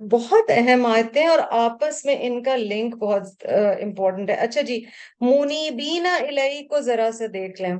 بہت 0.00 0.50
اہم 0.50 0.84
آیتیں 0.86 1.26
اور 1.26 1.38
آپس 1.50 2.04
میں 2.04 2.14
ان 2.20 2.42
کا 2.42 2.54
لنک 2.56 2.94
بہت 2.96 3.46
امپورٹنٹ 3.82 4.30
ہے۔ 4.30 4.34
اچھا 4.34 4.60
جی 4.60 4.80
منیبین 5.20 6.06
الہی 6.06 6.66
کو 6.66 6.80
ذرا 6.80 7.10
سے 7.18 7.28
دیکھ 7.28 7.62
لیں۔ 7.62 7.74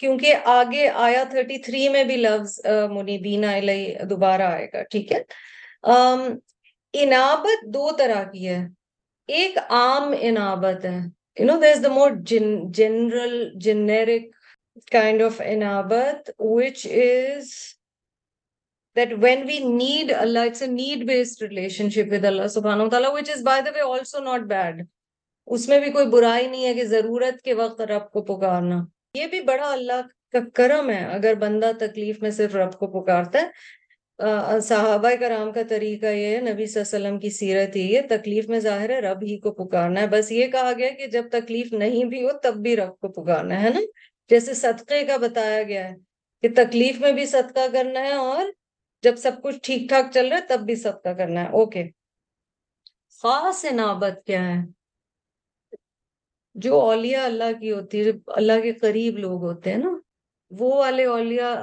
کیونکہ 0.00 0.34
آگے 0.44 0.88
آیا 0.88 1.24
33 1.32 1.88
میں 1.92 2.04
بھی 2.04 2.16
لفظ 2.16 2.60
منیبین 2.90 3.44
الہی 3.44 3.94
دوبارہ 4.10 4.42
آئے 4.42 4.66
گا، 4.72 4.82
ٹھیک 4.90 5.12
ہے؟ 5.12 5.22
انابت 7.02 7.64
دو 7.74 7.90
طرح 7.98 8.22
کی 8.32 8.48
ہے۔ 8.48 8.58
ایک 9.28 9.58
عام 9.68 10.14
انابت 10.20 10.84
ہے۔ 10.84 10.98
You 11.36 11.46
know 11.46 11.58
there's 11.62 11.82
the 11.82 11.90
more 11.96 12.12
gen 12.30 12.46
general 12.78 13.34
generic 13.64 14.24
kind 14.94 15.20
of 15.26 15.36
inabat 15.54 16.30
which 16.54 16.80
is 17.02 17.50
that 18.98 19.16
when 19.18 19.46
we 19.46 19.58
need 19.60 20.12
Allah, 20.12 20.46
it's 20.46 20.62
a 20.62 20.66
need-based 20.68 21.42
relationship 21.42 22.10
with 22.10 22.24
Allah 22.26 22.48
subhanahu 22.50 22.84
wa 22.84 22.88
ta'ala, 22.90 23.12
which 23.12 23.28
is 23.30 23.42
by 23.44 23.60
the 23.60 23.72
way 23.72 23.88
also 23.88 24.22
not 24.22 24.48
bad. 24.48 24.86
اس 25.48 25.68
میں 25.68 25.78
بھی 25.80 25.90
کوئی 25.90 26.06
برائی 26.08 26.46
نہیں 26.46 26.66
ہے 26.66 26.72
کہ 26.74 26.84
ضرورت 26.86 27.40
کے 27.42 27.54
وقت 27.54 27.80
رب 27.90 28.10
کو 28.12 28.22
پکارنا 28.24 28.76
یہ 29.14 29.26
بھی 29.26 29.40
بڑا 29.42 29.70
اللہ 29.72 30.00
کا 30.32 30.38
کرم 30.54 30.90
ہے 30.90 31.02
اگر 31.12 31.34
بندہ 31.38 31.70
تکلیف 31.78 32.20
میں 32.22 32.30
صرف 32.30 32.56
رب 32.56 32.72
کو 32.78 32.86
پکارتا 32.90 33.38
ہے 33.38 34.58
صحابہ 34.60 35.14
کرام 35.20 35.52
کا 35.52 35.62
طریقہ 35.68 36.12
یہ 36.14 36.34
ہے 36.34 36.40
نبی 36.42 36.66
صلی 36.66 36.80
اللہ 36.80 36.88
علیہ 36.88 36.98
وسلم 36.98 37.18
کی 37.18 37.30
سیرت 37.30 37.76
ہی 37.76 37.86
ہے 37.94 38.02
تکلیف 38.08 38.48
میں 38.48 38.60
ظاہر 38.60 38.90
ہے 38.90 39.00
رب 39.00 39.22
ہی 39.22 39.38
کو 39.38 39.50
پکارنا 39.54 40.00
ہے 40.00 40.06
بس 40.08 40.32
یہ 40.32 40.46
کہا 40.52 40.72
گیا 40.78 40.88
کہ 40.98 41.06
جب 41.06 41.28
تکلیف 41.32 41.72
نہیں 41.74 42.04
بھی 42.04 42.22
ہو 42.24 42.32
تب 42.42 42.56
بھی 42.62 42.76
رب 42.76 42.98
کو 42.98 43.08
پکارنا 43.12 43.60
ہے 43.62 43.70
نا 43.70 43.80
جیسے 44.30 44.54
صدقے 44.56 45.04
کا 45.04 45.16
بتایا 45.16 45.62
گیا 45.62 45.88
ہے 45.88 45.94
کہ 46.42 46.48
تکلیف 46.54 47.00
میں 47.00 47.12
بھی 47.12 47.26
صدقہ 47.26 47.66
کرنا 47.72 48.00
ہے 48.00 48.12
اور 48.14 48.44
جب 49.02 49.16
سب 49.16 49.32
کچھ 49.42 49.56
ٹھیک 49.62 49.88
ٹھاک 49.88 50.06
چل 50.14 50.28
رہا 50.28 50.36
ہے، 50.36 50.46
تب 50.48 50.60
بھی 50.60 50.74
صدقہ 50.74 51.08
کرنا 51.08 51.42
ہے۔ 51.42 51.48
اوکے 51.48 51.84
خاص 53.22 53.64
انابت 53.64 54.26
کیا 54.26 54.42
ہے؟ 54.48 54.58
جو 56.54 56.80
اولیاء 56.80 57.24
اللہ 57.24 57.52
کی 57.60 57.72
ہوتی 57.72 58.06
ہے 58.06 58.12
اللہ 58.26 58.60
کے 58.62 58.72
قریب 58.72 59.18
لوگ 59.18 59.42
ہوتے 59.42 59.70
ہیں 59.70 59.78
نا، 59.78 59.90
وہ 60.50 60.74
والے 60.76 61.04
اولیاء 61.04 61.54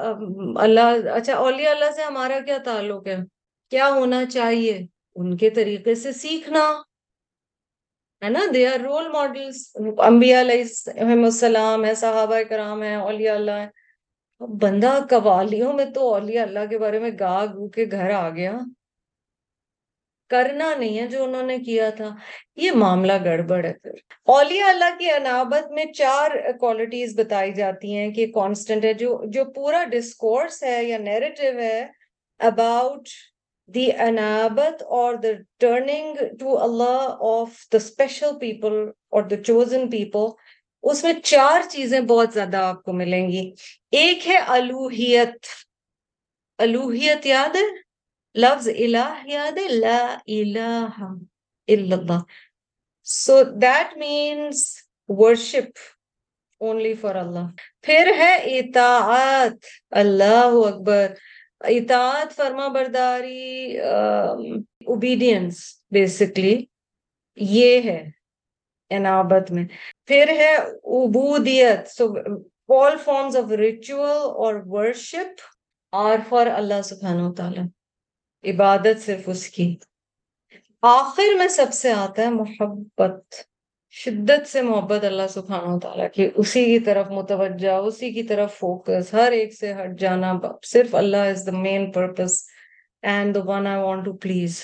اللہ 0.56 1.10
اچھا 1.14 1.36
اولیاء 1.36 1.72
اللہ 1.72 1.92
سے 1.96 2.02
ہمارا 2.02 2.40
کیا 2.40 2.58
تعلق 2.66 3.08
ہے؟ 3.08 3.18
کیا 3.70 3.90
ہونا 3.90 4.26
چاہیے؟ 4.26 4.80
ان 5.16 5.38
کے 5.38 5.50
طریقے 5.50 5.96
سے 5.96 6.12
سیکھنا۔ 6.12 6.82
ہے 8.24 8.30
نا؟ 8.30 8.40
دے 8.54 8.68
آر 8.68 8.80
رول 8.80 9.08
ماڈلس 9.08 9.76
انبیاء 9.98 10.42
علیہ 10.42 10.64
السلام 11.24 11.86
ہے 11.86 11.96
صحابہ 11.96 12.42
کرام 12.50 12.84
ہے 12.84 12.96
اولیاء 12.96 13.36
اللہ 13.36 13.52
ہے 13.52 13.68
بندہ 14.42 15.00
قوالیوں 15.10 15.74
میں 15.74 15.86
تو 15.86 16.14
اولیاء 16.14 16.44
اللہ 16.44 16.66
کے 16.70 16.78
بارے 16.78 17.00
میں 17.00 17.12
گا 17.20 17.46
گو 17.46 17.68
کے 17.70 17.86
گھر 17.92 18.12
آ 18.12 18.30
گیا۔ 18.30 18.58
کرنا 20.30 20.76
نہیں 20.76 21.00
ہے 21.00 21.08
جو 21.08 21.24
انہوں 21.24 21.44
نے 21.44 21.58
کیا 21.58 21.90
تھا۔ 21.90 22.16
یہ 22.56 22.72
معاملہ 22.72 23.14
گڑبڑ 23.26 23.66
ہے 23.66 23.74
پھر۔ 23.74 23.92
اولیاء 24.26 24.68
اللہ 24.68 24.98
کی 25.00 25.10
انابت 25.12 25.72
میں 25.72 25.86
چار 25.86 26.32
کوالٹیز 26.60 27.20
بتائی 27.20 27.54
جاتی 27.54 27.96
ہیں 27.96 28.12
کہ 28.12 28.26
کانسٹنٹ 28.28 28.86
ہے، 28.86 28.94
جو 28.94 29.22
جو 29.26 29.46
پورا 29.46 29.84
ڈسکورس 29.84 30.64
ہے 30.64 30.84
یا 30.84 30.98
نیریٹو 30.98 31.60
ہے 31.60 31.88
اباؤٹ 32.40 33.08
دی 33.68 33.92
انابت 34.00 34.82
اور 34.82 35.14
the 35.14 35.28
turning 35.60 36.16
to 36.40 36.58
Allah 36.64 37.16
of 37.20 37.50
the 37.74 37.78
special 37.78 38.40
people 38.40 38.74
اور 39.10 39.24
دا 39.24 39.44
چوزن 39.44 39.90
پیپل 39.90 40.26
اس 40.86 41.04
میں 41.04 41.14
چار 41.24 41.62
چیزیں 41.70 42.00
بہت 42.00 42.34
زیادہ 42.34 42.58
آپ 42.58 42.84
کو 42.84 42.94
ملیں 42.94 43.30
گی۔ 43.30 43.54
ایک 43.92 44.28
ہے 44.28 44.38
الوہیت 44.38 45.46
الوہیت 46.58 47.26
یاد 47.26 47.56
ہے؟ 47.56 47.68
لفظ 48.36 48.68
الہ 48.68 49.14
یاد 49.26 49.52
ہے؟ 49.52 49.68
لا 49.68 50.18
الہ 50.28 50.88
الا 51.68 51.96
اللہ۔ 51.96 52.20
So 53.04 53.44
that 53.44 53.98
means 53.98 54.78
worship 55.08 55.78
only 56.60 56.94
for 56.94 57.16
Allah 57.16 57.48
پھر 57.82 58.12
ہے 58.18 58.36
اطاعت۔ 58.36 59.54
اللہ 59.92 60.52
اکبر۔ 60.68 61.14
اطاعت 61.60 62.36
فرما 62.36 62.68
برداری 62.68 63.80
اوبیڈینس 63.80 65.60
بیسکلی 65.92 66.66
یہ 67.36 67.82
ہے 67.82 68.10
انابت 68.90 69.52
میں۔ 69.52 69.66
پھر 70.08 70.30
ہے 70.38 70.56
عبودیت. 70.56 71.88
So 71.88 72.14
all 72.76 72.98
forms 73.04 73.36
of 73.38 73.52
ritual 73.60 74.18
اور 74.44 74.56
ورشپ 74.68 75.42
آر 75.94 76.18
فار 76.30 76.48
اللہ 76.48 76.82
سبحانہ 76.84 77.32
تعالی 77.38 77.62
عبادت 78.44 79.06
صرف 79.06 79.30
اس 79.30 79.48
کی. 79.50 79.76
آخر 80.84 81.36
میں 81.38 81.48
سب 81.48 81.74
سے 81.74 81.92
آتا 81.92 82.22
ہے 82.22 82.30
محبت. 82.30 83.36
شدت 83.96 84.48
سے 84.48 84.62
محبت 84.62 85.04
اللہ 85.06 85.28
سبحانہ 85.34 85.78
تعالیٰ 85.80 86.08
کی. 86.14 86.30
اسی 86.36 86.64
کی 86.66 86.80
طرف 86.80 87.12
متوجہ، 87.12 87.78
اسی 87.88 88.12
کی 88.14 88.24
طرف 88.24 88.58
فوکس 88.58 89.14
ہر 89.14 89.32
ایک 89.32 89.54
سے 89.54 89.74
ہٹ 89.74 90.00
جانا 90.00 90.34
صرف 90.64 90.96
Allah 90.96 91.30
is 91.30 91.46
the 91.48 91.58
main 91.58 91.92
purpose 91.92 92.42
and 93.04 93.36
the 93.36 93.42
one 93.46 93.68
I 93.68 93.82
want 93.84 94.06
to 94.06 94.14
please 94.18 94.62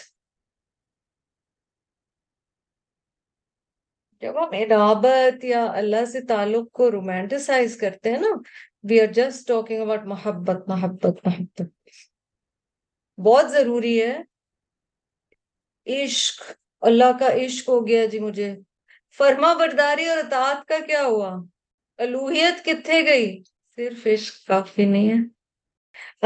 جب 4.22 4.38
ہم 4.38 4.50
انابت 4.54 5.44
یا 5.44 5.66
اللہ 5.74 6.06
سے 6.06 6.22
تعلق 6.22 6.72
کو 6.72 6.90
رومانٹسائز 6.92 7.78
کرتے 7.78 8.12
ہیں 8.12 8.20
نا 8.20 8.34
we 8.84 9.00
are 9.02 9.14
just 9.14 9.48
talking 9.48 9.82
about 9.82 10.06
محبت 10.06 10.68
محبت 10.68 11.26
محبت 11.26 11.62
بہت 13.18 13.52
ضروری 13.52 14.02
ہے 14.02 14.18
عشق 15.88 16.42
اللہ 16.84 17.18
کا 17.20 17.34
عشق 17.36 17.70
ہو 17.70 17.86
گیا 17.88 18.06
جی 18.06 18.20
مجھے 18.20 18.56
فرما 19.20 19.54
برداری 19.54 20.06
اور 20.06 20.18
اطاعت 20.18 20.66
کا 20.68 20.80
کیا 20.88 21.04
ہوا 21.06 21.36
الوحیت 22.00 22.64
کتنے 22.66 23.02
گئی 23.02 23.42
صرف 23.78 24.08
عشق 24.08 24.48
کافی 24.48 24.86
نہیں 24.86 25.10
ہے 25.10 25.20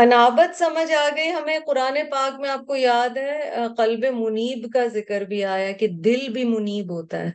انابت 0.02 0.56
سمجھ 0.56 0.92
آ 0.94 1.08
گئی 1.16 1.32
ہمیں 1.32 1.58
قرآن 1.60 1.98
پاک 2.12 2.40
میں 2.40 2.50
آپ 2.50 2.66
کو 2.68 2.76
یاد 2.76 3.18
ہے 3.18 3.66
قلب 3.78 4.06
منیب 4.14 4.72
کا 4.74 4.86
ذکر 4.88 5.22
بھی 5.22 5.44
آیا 5.46 5.72
کہ 5.72 5.88
دل 6.04 6.28
بھی 6.34 6.44
منیب 6.44 6.92
ہوتا 6.92 7.20
ہے 7.20 7.32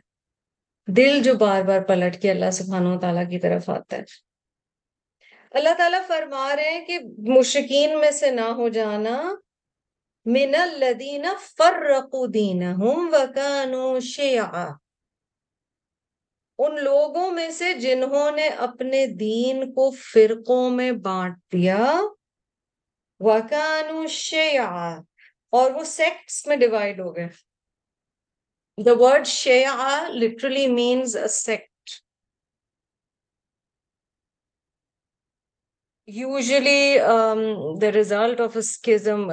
دل 0.87 1.21
جو 1.23 1.33
بار 1.33 1.61
بار 1.61 1.79
پلٹ 1.79 2.21
کے 2.21 2.31
اللہ 2.31 2.51
سبحانہ 2.51 2.87
و 2.87 2.99
تعالیٰ 2.99 3.29
کی 3.29 3.39
طرف 3.39 3.69
آتا 3.69 3.97
ہے۔ 3.97 4.01
اللہ 5.51 5.69
تعالیٰ 5.77 6.01
فرما 6.07 6.55
رہے 6.55 6.69
ہیں 6.69 6.85
کہ 6.85 6.99
مشکین 7.17 7.99
میں 7.99 8.11
سے 8.11 8.31
نہ 8.31 8.41
ہو 8.41 8.69
جانا۔ 8.69 9.35
من 10.25 10.55
الذین 10.61 11.25
فرقوا 11.57 12.27
دینہم 12.33 13.09
وکانوا 13.11 13.99
شیعا 13.99 14.67
ان 16.57 16.83
لوگوں 16.83 17.31
میں 17.31 17.49
سے 17.49 17.73
جنہوں 17.73 18.31
نے 18.31 18.47
اپنے 18.47 19.05
دین 19.05 19.73
کو 19.73 19.91
فرقوں 19.91 20.69
میں 20.69 20.91
بانٹ 20.91 21.37
دیا۔ 21.53 22.01
وکانوا 23.19 24.05
شیعا 24.09 24.95
اور 25.49 25.71
وہ 25.71 25.83
سیکٹس 25.83 26.47
میں 26.47 26.57
ڈیوائیڈ 26.57 26.99
ہو 26.99 27.15
گئے۔ 27.15 27.50
The 28.85 28.93
word 28.99 29.27
شیعا 29.27 29.97
literally 30.09 30.67
means 30.67 31.15
a 31.15 31.27
sect. 31.29 31.69
Usually 36.07 36.99
um, 36.99 37.79
the 37.79 37.91
result 37.91 38.39
of 38.39 38.55
a 38.55 38.63
schism 38.63 39.29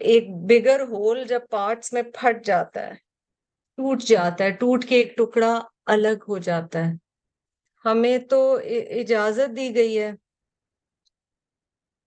ایک 0.00 0.28
بگر 0.46 0.80
ہول 0.90 1.22
جب 1.24 1.40
پارٹس 1.50 1.92
میں 1.92 2.02
پھٹ 2.14 2.44
جاتا 2.44 2.86
ہے 2.86 2.94
ٹوٹ 3.78 4.02
جاتا 4.02 4.44
ہے 4.44 4.50
ٹوٹ 4.50 4.84
کے 4.84 4.96
ایک 4.96 5.16
ٹکڑا 5.16 5.52
الگ 5.86 6.24
ہو 6.28 6.38
جاتا 6.38 6.84
ہے 6.86 6.92
ہمیں 7.84 8.18
تو 8.30 8.40
اجازت 9.00 9.56
دی 9.56 9.74
گئی 9.74 9.98
ہے 9.98 10.10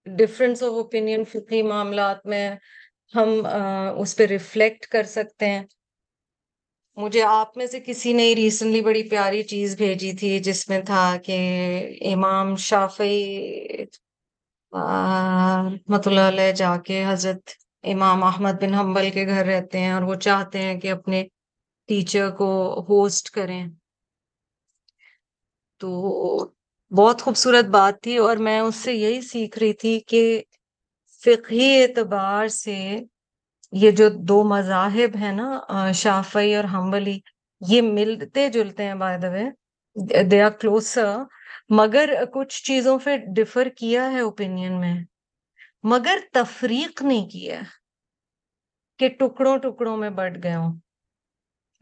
ڈفرینس 0.05 0.63
آف 0.63 0.73
اوپینین 0.73 1.23
فقی 1.23 1.61
معاملات 1.61 2.25
میں 2.25 2.49
ہم 3.13 3.29
اس 3.99 4.15
پہ 4.15 4.25
ریفلیکٹ 4.25 4.85
کر 4.87 5.03
سکتے 5.07 5.49
ہیں 5.49 5.63
مجھے 6.97 7.21
آپ 7.23 7.57
میں 7.57 7.65
سے 7.67 7.79
کسی 7.79 8.13
نے 8.13 8.33
ریسنٹلی 8.35 8.81
بڑی 8.81 9.03
پیاری 9.09 9.43
چیز 9.43 9.75
بھیجی 9.77 10.11
تھی 10.13 10.39
جس 10.39 10.67
میں 10.69 10.81
تھا 10.81 11.03
کہ 11.25 11.37
امام 12.13 12.55
شافی 12.59 13.15
رحمت 14.73 16.07
اللہ 16.07 16.27
علیہ 16.27 16.51
جا 16.51 16.75
کے 16.77 17.03
حضرت 17.07 17.49
امام 17.83 18.23
احمد 18.23 18.61
بن 18.61 18.73
حنبل 18.73 19.09
کے 19.09 19.25
گھر 19.27 19.45
رہتے 19.45 19.79
ہیں 19.79 19.91
اور 19.91 20.01
وہ 20.01 20.15
چاہتے 20.19 20.61
ہیں 20.61 20.79
کہ 20.81 20.91
اپنے 20.91 21.23
ٹیچر 21.89 22.29
کو 22.31 22.49
ہوسٹ 22.89 23.29
کریں۔ 23.29 23.63
تو 25.81 25.89
بہت 26.91 27.21
خوبصورت 27.21 27.65
بات 27.69 28.01
تھی 28.01 28.17
اور 28.17 28.37
میں 28.37 28.59
اس 28.59 28.75
سے 28.75 28.93
یہی 28.93 29.21
سیکھ 29.21 29.59
رہی 29.59 29.73
تھی 29.73 29.99
کہ 30.07 30.21
فقہی 31.23 31.81
اعتبار 31.81 32.47
سے 32.53 32.77
یہ 33.71 33.91
جو 33.91 34.09
دو 34.09 34.43
مذاہب 34.43 35.15
ہیں 35.15 35.31
نا 35.31 35.91
شافعی 35.91 36.55
اور 36.55 36.63
ہمبلی 36.63 37.19
یہ 37.69 37.81
ملتے 37.81 38.49
جلتے 38.49 38.83
ہیں 38.83 38.95
by 38.95 39.17
the 39.17 39.29
way 39.29 39.43
they 40.23 40.41
are 40.41 40.49
closer 40.51 41.05
مگر 41.69 42.09
کچھ 42.33 42.63
چیزوں 42.63 42.99
پہ 43.03 43.17
ڈفر 43.35 43.69
کیا 43.77 44.11
ہے 44.11 44.19
اوپینین 44.19 44.79
میں۔ 44.79 44.95
مگر 45.83 46.17
تفریق 46.33 47.01
نہیں 47.01 47.29
کیا 47.29 47.59
کہ 48.99 49.07
ٹکڑوں 49.19 49.57
ٹکڑوں 49.57 49.97
میں 49.97 50.09
بٹ 50.09 50.43
گئے 50.43 50.55
ہوں۔ 50.55 50.73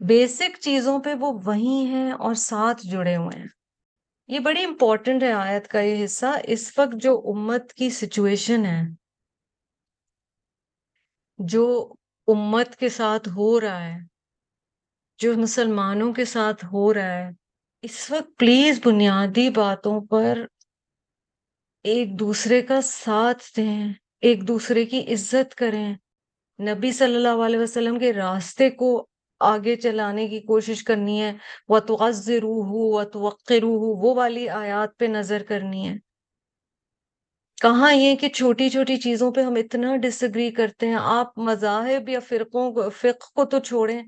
بیسک 0.00 0.58
چیزوں 0.60 0.98
پہ 0.98 1.14
وہ 1.20 1.32
وہی 1.44 1.84
ہیں 1.86 2.12
اور 2.12 2.34
ساتھ 2.34 2.86
جڑے 2.86 3.16
ہوئے 3.16 3.38
ہیں۔ 3.38 3.46
یہ 4.28 4.38
بڑی 4.38 4.64
امپورٹنٹ 4.64 5.22
ہے 5.22 5.32
آیت 5.32 5.68
کا 5.68 5.80
یہ 5.80 6.04
حصہ۔ 6.04 6.26
اس 6.44 6.72
وقت 6.78 6.94
جو 7.02 7.18
امت 7.34 7.72
کی 7.72 7.90
سچویشن 7.90 8.64
ہے 8.66 8.82
جو 11.38 11.92
امت 12.26 12.76
کے 12.76 12.88
ساتھ 12.88 13.28
ہو 13.28 13.60
رہا 13.60 13.86
ہے، 13.86 13.98
جو 15.18 15.34
مسلمانوں 15.34 16.12
کے 16.12 16.24
ساتھ 16.24 16.64
ہو 16.64 16.94
رہا 16.94 17.12
ہے، 17.12 17.30
اس 17.82 18.10
وقت 18.10 18.38
پلیز 18.38 18.80
بنیادی 18.84 19.50
باتوں 19.50 20.00
پر 20.00 20.46
ایک 21.82 22.18
دوسرے 22.20 22.62
کا 22.62 22.80
ساتھ 22.80 23.42
دیں، 23.56 23.92
ایک 24.20 24.48
دوسرے 24.48 24.84
کی 24.84 25.12
عزت 25.12 25.54
کریں۔ 25.54 25.94
نبی 26.68 26.92
صلی 26.92 27.16
اللہ 27.16 27.44
علیہ 27.46 27.58
وسلم 27.58 27.98
کے 27.98 28.12
راستے 28.12 28.70
کو 28.70 29.06
آگے 29.40 29.76
چلانے 29.76 30.28
کی 30.28 30.40
کوشش 30.40 30.84
کرنی 30.84 31.22
ہے۔ 31.22 31.32
وہ 31.68 31.78
تو 31.78 31.96
روح 32.42 32.66
ہو 32.66 33.04
تو 33.04 33.30
وہ 33.70 34.14
والی 34.14 34.48
آیات 34.48 34.98
پہ 34.98 35.04
نظر 35.04 35.42
کرنی 35.42 35.88
ہے۔ 35.88 36.05
کہاں 37.62 37.92
یہ 37.92 38.16
کہ 38.16 38.28
چھوٹی 38.28 38.68
چھوٹی 38.68 38.96
چیزوں 38.96 39.32
پہ 39.32 39.40
ہم 39.40 39.54
اتنا 39.54 39.96
ڈس 39.96 40.22
اگری 40.22 40.50
کرتے 40.50 40.86
ہیں، 40.86 40.96
آپ 41.00 41.38
مذاہب 41.38 42.08
یا 42.08 42.20
فرقوں 42.20 42.72
کو، 42.72 42.90
فقہ 42.90 43.32
کو 43.34 43.44
تو 43.44 43.58
چھوڑیں۔ 43.58 44.02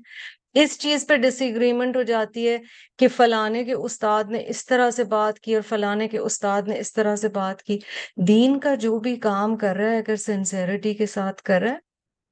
اس 0.53 0.79
چیز 0.79 1.07
پہ 1.07 1.15
ڈس 1.15 1.41
اگریمنٹ 1.41 1.95
ہو 1.95 2.01
جاتی 2.01 2.49
ہے 2.49 2.57
کہ 2.97 3.07
فلانے 3.07 3.63
کے 3.63 3.73
استاد 3.73 4.23
نے 4.23 4.45
اس 4.47 4.65
طرح 4.65 4.91
سے 4.91 5.03
بات 5.03 5.39
کی 5.39 5.53
اور 5.53 5.61
فلانے 5.61 6.07
کے 6.07 6.17
استاد 6.17 6.61
نے 6.61 6.79
اس 6.79 6.93
طرح 6.93 7.15
سے 7.15 7.27
بات 7.27 7.63
کی۔ 7.63 7.79
دین 8.27 8.59
کا 8.59 8.75
جو 8.75 8.99
بھی 8.99 9.15
کام 9.15 9.57
کر 9.57 9.75
رہا 9.75 9.91
ہے، 9.91 9.97
اگر 9.97 10.15
سنسیرٹی 10.15 10.93
کے 10.93 11.05
ساتھ 11.05 11.41
کر 11.41 11.61
رہا 11.61 11.71
ہے، 11.71 11.77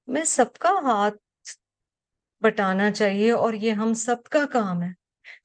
میں 0.08 0.24
سب 0.24 0.54
کا 0.54 0.70
ہاتھ 0.70 1.16
بٹانا 2.42 2.92
چاہیے 2.92 3.32
اور 3.32 3.54
یہ 3.54 3.72
ہم 3.72 3.94
سب 3.94 4.24
کا 4.24 4.46
کام 4.52 4.84
ہے۔ 4.84 4.90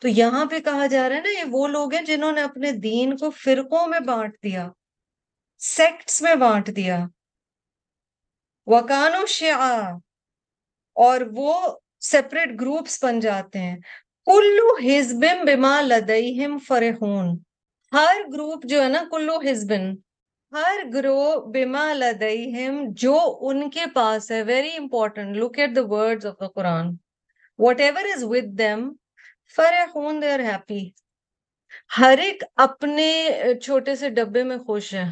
تو 0.00 0.08
یہاں 0.08 0.44
پہ 0.44 0.58
کہا 0.58 0.86
جا 0.86 1.08
رہا 1.08 1.16
ہے 1.16 1.20
نا، 1.20 1.30
یہ 1.30 1.44
وہ 1.48 1.68
لوگ 1.68 1.94
ہیں 1.94 2.02
جنہوں 2.02 2.32
نے 2.32 2.40
اپنے 2.40 2.72
دین 2.72 3.16
کو 3.16 3.30
فرقوں 3.30 3.86
میں 3.86 4.00
بانٹ 4.00 4.34
دیا۔ 4.42 4.68
سیکٹس 5.64 6.22
میں 6.22 6.34
بانٹ 6.34 6.66
دیا۔ 6.76 6.98
وکان 8.66 9.12
و 9.22 9.26
شیا 9.26 9.90
اور 10.94 11.20
وہ 11.36 11.52
سیپریٹ 12.00 12.60
گروپس 12.60 13.04
بن 13.04 13.20
جاتے 13.20 13.58
ہیں۔ 13.58 13.76
کلو 14.26 14.68
ہزبم 14.86 15.44
بما 15.44 15.80
لدئیم 15.80 16.58
فرحون۔ 16.58 17.38
ہر 17.92 18.16
گروپ 18.32 18.64
جو 18.64 18.82
ہے 18.82 18.88
نا، 18.88 19.02
کلو 19.10 19.36
ہزبن 19.50 19.84
ہر 20.52 20.78
گرو 20.94 21.40
بما 21.52 21.92
لدئیم 21.92 22.84
جو 22.88 23.38
ان 23.40 23.70
کے 23.70 23.84
پاس 23.94 24.30
ہے۔ 24.30 24.42
Very 24.42 24.76
important 24.76 25.36
look 25.36 25.58
at 25.58 25.76
the 25.76 25.82
word 25.84 26.24
of 26.26 26.34
the 26.40 26.48
Quran 26.48 26.86
what 27.58 27.80
ever 27.80 28.04
is 28.16 28.24
with 28.24 28.58
them 28.58 28.92
فرحون 29.56 30.22
دے 30.22 30.32
آر 30.32 30.40
ہیپی 30.40 30.90
ہر 31.98 32.18
ایک 32.22 32.44
اپنے 32.56 33.08
چھوٹے 33.62 33.96
سے 33.96 34.08
ڈبے 34.08 34.42
میں 34.44 34.58
خوش 34.58 34.94
ہے 34.94 35.04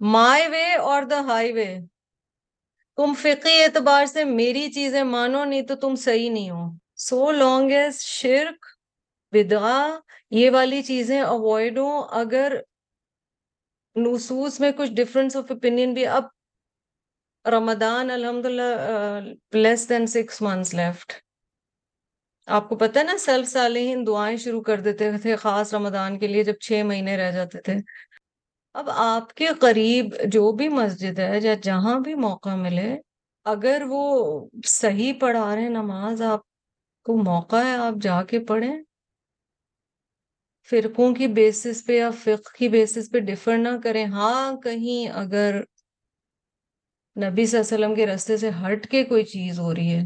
مائی 0.00 0.48
وے 0.48 0.74
اور 0.74 1.02
دا 1.02 1.20
ہائی 1.20 1.52
وے۔ 1.52 1.78
تم 2.96 3.14
فقی 3.14 3.62
اعتبار 3.62 4.06
سے 4.06 4.24
میری 4.24 4.72
چیزیں 4.72 5.02
مانو، 5.04 5.44
نہیں 5.44 5.62
تو 5.62 5.74
تم 5.74 5.94
صحیح 5.96 6.30
نہیں 6.30 6.50
ہو۔ 6.50 6.64
سو 6.96 7.30
لانگ 7.30 7.70
ایز 7.70 8.00
شرک 8.00 8.66
بدعا 9.32 9.98
یہ 10.30 10.50
والی 10.50 10.82
چیزیں 10.82 11.20
اوائڈ 11.20 11.78
ہوں، 11.78 12.02
اگر 12.12 12.52
نصوص 13.96 14.60
میں 14.60 14.70
کچھ 14.76 14.90
ڈفرنس 14.90 15.36
آف 15.36 15.50
اوپینین 15.50 15.94
بھی 15.94 16.06
اب 16.06 16.24
رمضان 17.44 18.10
الحمد 18.10 18.46
للہ 18.46 19.20
less 19.52 19.88
than 19.88 20.06
six 20.06 20.42
months 20.42 20.74
left 20.74 21.12
آپ 22.46 22.68
کو 22.68 22.76
پتہ 22.76 22.98
نا 22.98 23.18
سیلف 23.18 23.48
صالحین 23.48 24.06
دعائیں 24.06 24.36
شروع 24.36 24.62
کر 24.62 24.80
دیتے 24.80 25.18
تھے 25.18 25.36
خاص 25.36 25.74
رمضان 25.74 26.18
کے 26.18 26.26
لیے 26.26 26.44
جب 26.44 26.54
چھ 26.60 26.82
مہینے 26.86 27.16
رہ 27.16 27.30
جاتے 27.32 27.60
تھے۔ 27.60 27.76
اب 28.76 28.88
آپ 28.90 29.32
کے 29.34 29.46
قریب 29.60 30.14
جو 30.24 30.52
بھی 30.52 30.68
مسجد 30.68 31.18
ہے 31.18 31.38
یا 31.42 31.54
جہاں 31.62 31.98
بھی 32.00 32.14
موقع 32.14 32.54
ملے، 32.54 32.96
اگر 33.46 33.82
وہ 33.88 34.02
صحیح 34.66 35.12
پڑھا 35.20 35.54
رہے 35.56 35.68
نماز، 35.68 36.22
آپ 36.22 36.40
کو 37.06 37.16
موقع 37.16 37.56
ہے 37.56 37.74
آپ 37.76 37.94
جا 38.02 38.22
کے 38.22 38.38
پڑھیں۔ 38.40 38.76
فرقوں 40.68 41.14
کی 41.14 41.26
بیسس 41.26 41.86
پہ 41.86 41.98
یا 41.98 42.10
فقہ 42.10 42.56
کی 42.58 42.68
بیسس 42.68 43.10
پہ 43.12 43.18
ڈفر 43.20 43.58
نہ 43.58 43.68
کریں۔ 43.84 44.04
ہاں 44.06 44.56
کہیں 44.56 45.08
اگر 45.08 45.60
نبی 47.16 47.46
صلی 47.46 47.58
اللہ 47.58 47.66
علیہ 47.66 47.86
وسلم 47.86 47.94
کے 47.94 48.06
رستے 48.06 48.36
سے 48.36 48.50
ہٹ 48.62 48.86
کے 48.86 49.04
کوئی 49.04 49.24
چیز 49.24 49.58
ہو 49.58 49.74
رہی 49.74 49.94
ہے، 49.94 50.02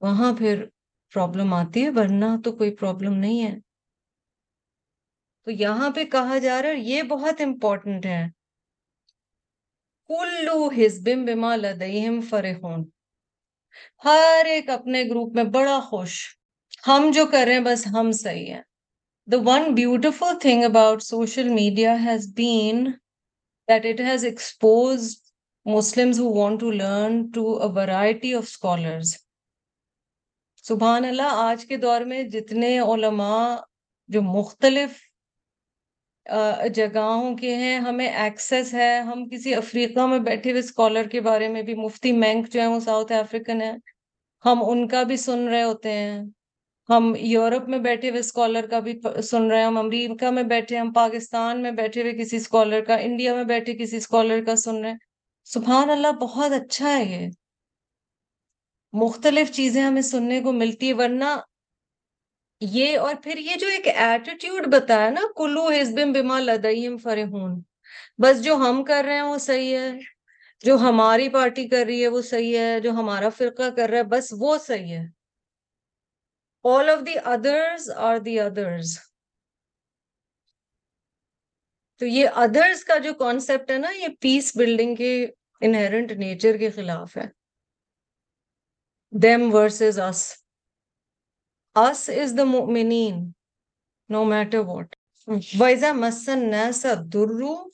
وہاں 0.00 0.32
پھر 0.32 0.64
پرابلم 1.12 1.54
آتی 1.54 1.84
ہے، 1.84 1.90
ورنہ 1.90 2.36
تو 2.44 2.52
کوئی 2.52 2.74
پرابلم 2.76 3.14
نہیں 3.14 3.42
ہے۔ 3.42 3.58
تو 5.44 5.50
یہاں 5.50 5.90
پہ 5.90 6.04
کہا 6.04 6.38
جا 6.38 6.62
رہا 6.62 6.68
ہے 6.68 6.74
یہ 6.74 7.02
بہت 7.02 7.40
امپورٹنٹ 7.40 8.06
ہے۔ 8.06 8.26
کلو 10.08 10.68
ہزبم 10.68 11.24
بما 11.24 11.56
لدیم 11.56 12.20
فرحون۔ 12.20 12.84
ہر 14.04 14.42
ایک 14.46 14.70
اپنے 14.70 15.02
گروپ 15.02 15.34
میں 15.34 15.44
بڑا 15.44 15.80
خوش۔ 15.80 16.36
ہم 16.86 17.10
جو 17.14 17.26
کر 17.26 17.44
رہے 17.46 17.52
ہیں 17.52 17.60
بس 17.60 17.86
ہم 17.86 18.12
صحیح 18.12 18.54
ہیں۔ 18.54 18.62
The 19.26 19.36
one 19.44 19.74
beautiful 19.74 20.38
thing 20.40 20.64
about 20.64 21.02
social 21.02 21.48
media 21.48 21.96
has 22.04 22.32
been 22.34 22.84
that 23.68 23.86
it 23.86 24.00
has 24.00 24.24
expose 24.24 25.22
Muslim 25.64 26.10
who 26.18 26.34
want 26.34 26.60
to 26.60 26.70
learn 26.70 27.30
to 27.30 27.62
a 27.62 27.68
variety 27.68 28.34
of 28.34 28.42
scholars 28.42 29.16
سبحان 30.62 31.04
اللہ 31.04 31.30
آج 31.30 31.66
کے 31.66 31.76
دور 31.76 32.00
میں 32.00 32.22
جتنے 32.22 32.78
علماء 32.78 33.56
جو 34.08 34.22
مختلف 34.22 35.11
جگہوں 36.74 37.36
کے 37.36 37.54
ہیں، 37.54 37.78
ہمیں 37.78 38.08
ایکسس 38.08 38.74
ہے۔ 38.74 38.98
ہم 39.00 39.28
کسی 39.28 39.54
افریقہ 39.54 40.06
میں 40.06 40.18
بیٹھے 40.18 40.50
ہوئے 40.50 40.60
اسکالر 40.60 41.08
کے 41.08 41.20
بارے 41.20 41.48
میں 41.48 41.62
بھی، 41.62 41.74
مفتی 41.74 42.12
مینک 42.12 42.48
جو 42.48 42.60
ہے 42.60 42.66
وہ 42.66 42.80
ساؤتھ 42.80 43.12
افریقن 43.12 43.62
ہے 43.62 43.72
ہم 44.44 44.62
ان 44.70 44.88
کا 44.88 45.02
بھی 45.02 45.16
سن 45.16 45.48
رہے 45.48 45.62
ہوتے 45.62 45.92
ہیں۔ 45.92 46.22
ہم 46.88 47.14
یورپ 47.18 47.68
میں 47.68 47.78
بیٹھے 47.78 48.10
ہوئے 48.10 48.20
اسکالر 48.20 48.66
کا 48.66 48.78
بھی 48.78 49.00
سن 49.22 49.50
رہے 49.50 49.58
ہیں۔ 49.58 49.66
ہم 49.66 49.78
امریکہ 49.78 50.30
میں 50.30 50.42
بیٹھے 50.42 50.78
ہم 50.78 50.92
پاکستان 50.92 51.62
میں 51.62 51.70
بیٹھے 51.70 52.02
ہوئے 52.02 52.12
کسی 52.12 52.36
اسکالر 52.36 52.80
کا، 52.84 52.94
انڈیا 52.96 53.34
میں 53.34 53.44
بیٹھے 53.44 53.74
کسی 53.74 53.96
اسکالر 53.96 54.44
کا 54.46 54.56
سن 54.56 54.76
رہے 54.82 54.90
ہیں۔ 54.90 54.98
سبحان 55.44 55.90
اللہ، 55.90 56.12
بہت 56.20 56.52
اچھا 56.52 56.98
ہے 56.98 57.04
یہ۔ 57.04 57.28
مختلف 58.92 59.52
چیزیں 59.52 59.82
ہمیں 59.82 60.02
سننے 60.02 60.40
کو 60.40 60.52
ملتی 60.52 60.88
ہے 60.88 60.92
ورنہ 60.92 61.24
یہ 62.64 62.98
اور 62.98 63.14
پھر 63.22 63.38
یہ 63.38 63.56
جو 63.56 63.66
ایک 63.66 63.88
ایٹیٹیوڈ 63.88 64.66
بتایا 64.66 65.10
نا، 65.10 65.20
کلو 65.36 65.68
حزب 65.68 65.98
بما 66.14 66.40
لدیم 66.40 66.98
فرحون۔ 66.98 67.62
بس 68.18 68.44
جو 68.44 68.54
ہم 68.54 68.84
کر 68.84 69.02
رہے 69.06 69.14
ہیں 69.14 69.22
وہ 69.22 69.38
صحیح 69.38 69.76
ہے، 69.76 69.90
جو 70.60 70.76
ہماری 70.76 71.28
پارٹی 71.28 71.68
کر 71.68 71.84
رہی 71.86 72.02
ہے 72.02 72.08
وہ 72.08 72.22
صحیح 72.22 72.58
ہے، 72.58 72.80
جو 72.80 72.90
ہمارا 72.90 73.28
فرقہ 73.28 73.70
کر 73.76 73.88
رہا 73.88 73.98
ہے 73.98 74.02
بس 74.02 74.34
وہ 74.38 74.58
صحیح 74.58 74.94
ہے۔ 74.98 75.06
All 76.64 76.88
of 76.90 77.06
the 77.06 77.14
others 77.24 77.90
are 77.90 78.18
the 78.18 78.40
others 78.40 78.98
تو 81.98 82.06
یہ 82.06 82.28
ادرز 82.34 82.84
کا 82.84 82.98
جو 82.98 83.14
کانسیپٹ 83.14 83.70
ہے 83.70 83.78
نا، 83.78 83.90
یہ 83.90 84.08
پیس 84.20 84.56
بلڈنگ 84.56 84.94
کے 84.94 85.26
انہرنٹ 85.60 86.12
نیچر 86.12 86.56
کے 86.56 86.70
خلاف 86.70 87.16
ہے۔ 87.16 87.42
Them 89.26 89.42
versus 89.42 90.10
us. 90.10 90.41
Us 91.76 92.08
is 92.08 92.34
the 92.34 92.44
mu'mineen, 92.44 93.32
no 94.10 94.24
matter 94.24 94.62
what. 94.62 94.94
وَإِذَا 95.28 95.92
مَسَّ 95.92 96.28
النَّاسَ 96.28 96.86
الدُّرُّ 96.86 97.70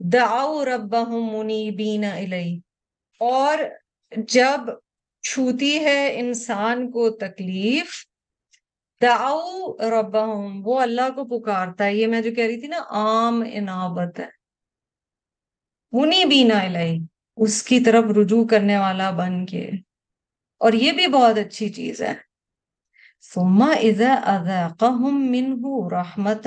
دَعَوْا 0.00 0.64
رَبَّهُمْ 0.64 1.32
مُنِيبِينَ 1.32 2.04
إِلَيْهِ 2.04 2.62
اور 3.20 3.58
جب 4.28 4.70
چھوتی 5.24 5.74
ہے 5.84 6.20
انسان 6.20 6.90
کو 6.90 7.10
تکلیف 7.10 8.04
دعو 9.00 9.76
ربہم 9.90 10.60
وہ 10.66 10.80
اللہ 10.80 11.10
کو 11.16 11.24
پکارتا 11.28 11.84
ہے 11.84 11.94
یہ 11.94 12.06
میں 12.06 12.20
جو 12.22 12.30
کہہ 12.36 12.46
رہی 12.46 12.60
تھی 12.60 12.68
نا 12.68 12.82
عام 12.90 13.42
انابت 13.52 14.20
ہے 14.20 14.26
منی 15.92 16.24
بینا 16.24 16.60
الہی 16.60 16.98
اس 17.38 17.62
کی 17.62 17.80
طرف 17.80 18.04
رجوع 18.18 18.44
کرنے 18.50 18.78
والا 18.78 19.10
بن 19.16 19.44
کے 19.46 19.68
اور 20.60 20.72
یہ 20.72 20.92
بھی 20.92 21.06
بہت 21.12 21.38
اچھی 21.38 21.68
چیز 21.72 22.02
ہے 22.02 22.14
ثم 23.22 23.62
إذا 23.62 24.12
أذاقهم 24.12 25.14
منه 25.30 25.88
رحمة 25.88 26.46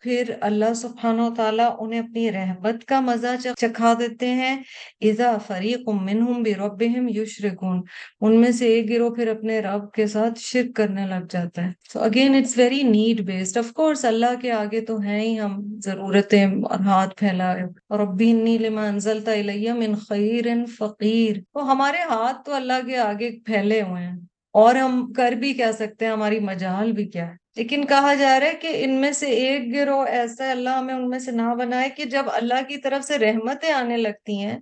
پھر 0.00 0.22
اللہ 0.40 0.74
سبحانہ 0.74 1.22
و 1.22 1.34
تعالیٰ 1.36 1.76
انہیں 1.78 2.00
اپنی 2.00 2.32
رحمت 2.32 2.84
کا 2.84 3.00
مزہ 3.00 3.48
چکھا 3.56 3.94
دیتے 3.98 4.26
ہیں۔ 4.26 4.56
اذا 5.00 5.38
فریق 5.46 5.88
منہم 5.88 6.42
بربہم 6.42 7.08
یشرکون۔ 7.08 7.82
ان 8.20 8.40
میں 8.40 8.52
سے 8.52 8.66
ایک 8.66 8.90
گروہ 8.90 9.14
پھر 9.14 9.28
اپنے 9.28 9.60
رب 9.60 9.92
کے 9.92 10.06
ساتھ 10.06 10.32
شرک 10.36 10.76
کرنے 10.76 11.06
لگ 11.06 11.26
جاتا 11.30 11.66
ہے۔ 11.66 11.98
So 11.98 12.04
again 12.04 12.30
it's 12.30 12.64
very 12.64 12.82
need 12.84 13.16
based 13.30 13.62
of 13.62 13.66
course 13.80 14.04
اللہ 14.04 14.40
کے 14.40 14.52
آگے 14.52 14.80
تو 14.80 15.00
ہیں 15.00 15.20
ہی 15.20 15.40
ہم 15.40 15.80
ضرورتیں 15.84 16.46
اور 16.46 16.80
ہاتھ 16.80 17.16
پھیلائے۔ 17.16 17.62
ربی 17.96 18.30
انی 18.30 18.58
لما 18.58 18.86
انزلتا 18.86 19.32
الیہ 19.32 19.72
من 19.72 19.94
خیر 19.94 20.46
فقیر 20.78 21.36
تو 21.54 21.72
ہمارے 21.72 21.98
ہاتھ 21.98 22.42
تو 22.44 22.54
اللہ 22.54 22.86
کے 22.86 22.96
آگے 22.96 23.30
پھیلے 23.44 23.82
ہوئے 23.82 24.02
ہیں۔ 24.02 24.16
اور 24.52 24.74
ہم 24.74 25.12
کر 25.12 25.32
بھی 25.32 25.52
کہہ 25.52 25.72
سکتے 25.72 26.04
ہیں؟ 26.04 26.12
ہماری 26.12 26.38
مجال 26.38 26.92
بھی 26.92 27.06
کیا 27.06 27.30
ہے؟ 27.30 27.47
لیکن 27.58 27.86
کہا 27.86 28.14
جا 28.14 28.40
رہا 28.40 28.46
ہے 28.46 28.54
کہ 28.54 28.84
ان 28.84 29.00
میں 29.00 29.12
سے 29.12 29.26
ایک 29.26 29.74
گروہ 29.74 30.04
ایسا 30.06 30.50
اللہ 30.50 30.70
ہمیں 30.70 30.94
ان 30.94 31.08
میں 31.08 31.18
سے 31.18 31.30
نہ 31.30 31.54
بنائے 31.58 31.90
کہ 31.90 32.04
جب 32.04 32.24
اللہ 32.32 32.62
کی 32.68 32.76
طرف 32.76 33.04
سے 33.04 33.18
رحمتیں 33.18 33.72
آنے 33.72 33.96
لگتی 33.96 34.38
ہیں، 34.40 34.58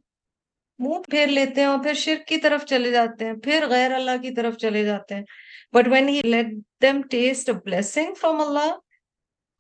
منہ 0.79 1.03
پھیر 1.11 1.27
لیتے 1.27 1.61
ہیں 1.61 1.69
اور 1.69 1.79
پھر 1.79 1.95
شرک 1.95 2.27
کی 2.29 2.37
طرف 2.37 2.65
چلے 2.65 2.91
جاتے 2.91 3.25
ہیں، 3.25 3.35
پھر 3.35 3.67
غیر 3.69 3.93
اللہ 3.93 4.23
کی 4.23 4.31
طرف 4.31 4.57
چلے 4.57 4.85
جاتے 4.85 5.15
ہیں۔ 5.15 5.23
But 5.73 5.89
when 5.89 6.09
he 6.09 6.23
let 6.23 6.47
them 6.83 7.03
taste 7.03 7.51
blessing 7.51 8.15
from 8.15 8.41
Allah 8.41 8.75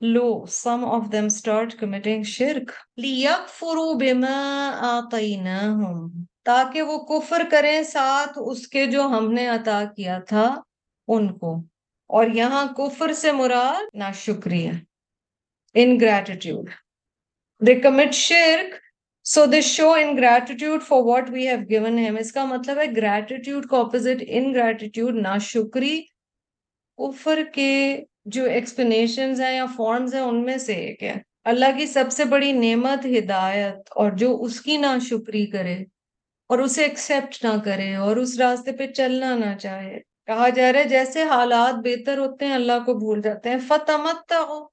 lo 0.00 0.46
some 0.46 0.84
of 0.84 1.02
them 1.12 1.24
start 1.24 1.74
committing 1.74 2.22
شرک 2.22 2.70
لیکفروا 2.96 3.92
بما 3.94 4.70
آتیناہم 4.80 6.08
تاکہ 6.44 6.82
وہ 6.82 6.98
کفر 6.98 7.42
کریں 7.50 7.82
ساتھ 7.82 8.38
اس 8.46 8.68
کے 8.68 8.86
جو 8.86 9.02
ہم 9.02 9.32
نے 9.32 9.46
عطا 9.48 9.84
کیا 9.96 10.18
تھا 10.18 10.60
ان 11.08 11.38
کو۔ 11.38 11.75
اور 12.06 12.26
یہاں 12.26 12.66
کفر 12.66 13.12
سے 13.12 13.32
مراد 13.32 13.94
نا 13.94 14.10
شکریہ 14.12 14.70
ان 15.74 16.00
دے 17.66 17.74
کمٹ 17.74 18.14
شرک 18.14 18.74
so 19.24 19.46
they 19.46 19.60
show 19.60 19.90
ingratitude 20.16 20.82
for 20.82 21.02
what 21.04 21.30
we 21.30 21.46
have 21.48 21.58
given 21.70 21.98
him 21.98 22.16
اس 22.16 22.32
کا 22.32 22.44
مطلب 22.44 22.78
ہے 22.78 22.84
گریٹیٹیوڈ 22.96 23.66
کا 23.66 23.76
اپوزٹ 23.76 24.22
ان 24.26 24.54
گریٹیٹیوڈ 24.54 25.14
نا 25.14 25.38
شکری 25.38 26.00
کفر 26.98 27.38
کے 27.54 28.02
جو 28.24 28.44
ایکسپلینیشنز 28.44 29.40
ہیں 29.40 29.54
یا 29.56 29.66
فارمز 29.76 30.14
ہیں 30.14 30.22
ان 30.22 30.42
میں 30.44 30.56
سے 30.58 30.74
ایک 30.74 31.02
ہے۔ 31.02 31.14
اللہ 31.44 31.78
کی 31.78 31.86
سب 31.86 32.12
سے 32.12 32.24
بڑی 32.24 32.52
نعمت، 32.52 33.06
ہدایت، 33.06 33.76
اور 33.96 34.10
جو 34.12 34.36
اس 34.42 34.60
کی 34.60 34.76
نا 34.76 34.96
شکری 35.08 35.46
کرے 35.46 35.74
اور 36.50 36.58
اسے 36.58 36.82
ایکسپٹ 36.82 37.44
نہ 37.44 37.56
کرے 37.64 37.94
اور 37.94 38.16
اس 38.16 38.38
راستے 38.38 38.72
پہ 38.72 38.86
چلنا 38.86 39.36
نہ 39.36 39.56
چاہے۔ 39.58 39.98
کہا 40.26 40.48
جا 40.48 40.72
رہا 40.72 40.78
ہے 40.80 40.84
جیسے 40.84 41.22
حالات 41.22 41.74
بہتر 41.74 42.18
ہوتے 42.18 42.46
ہیں 42.46 42.54
اللہ 42.54 42.84
کو 42.86 42.94
بھول 42.94 43.22
جاتے 43.22 43.50
ہیں۔ 43.50 43.58
فتمت 43.58 44.32
ہو 44.32 44.68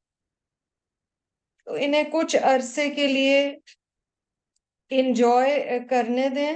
تو 1.66 1.74
انہیں 1.80 2.04
کچھ 2.12 2.36
عرصے 2.42 2.90
کے 2.90 3.08
لیے 3.08 3.58
انجوائے 4.90 5.80
کرنے 5.90 6.30
دیں۔ 6.30 6.54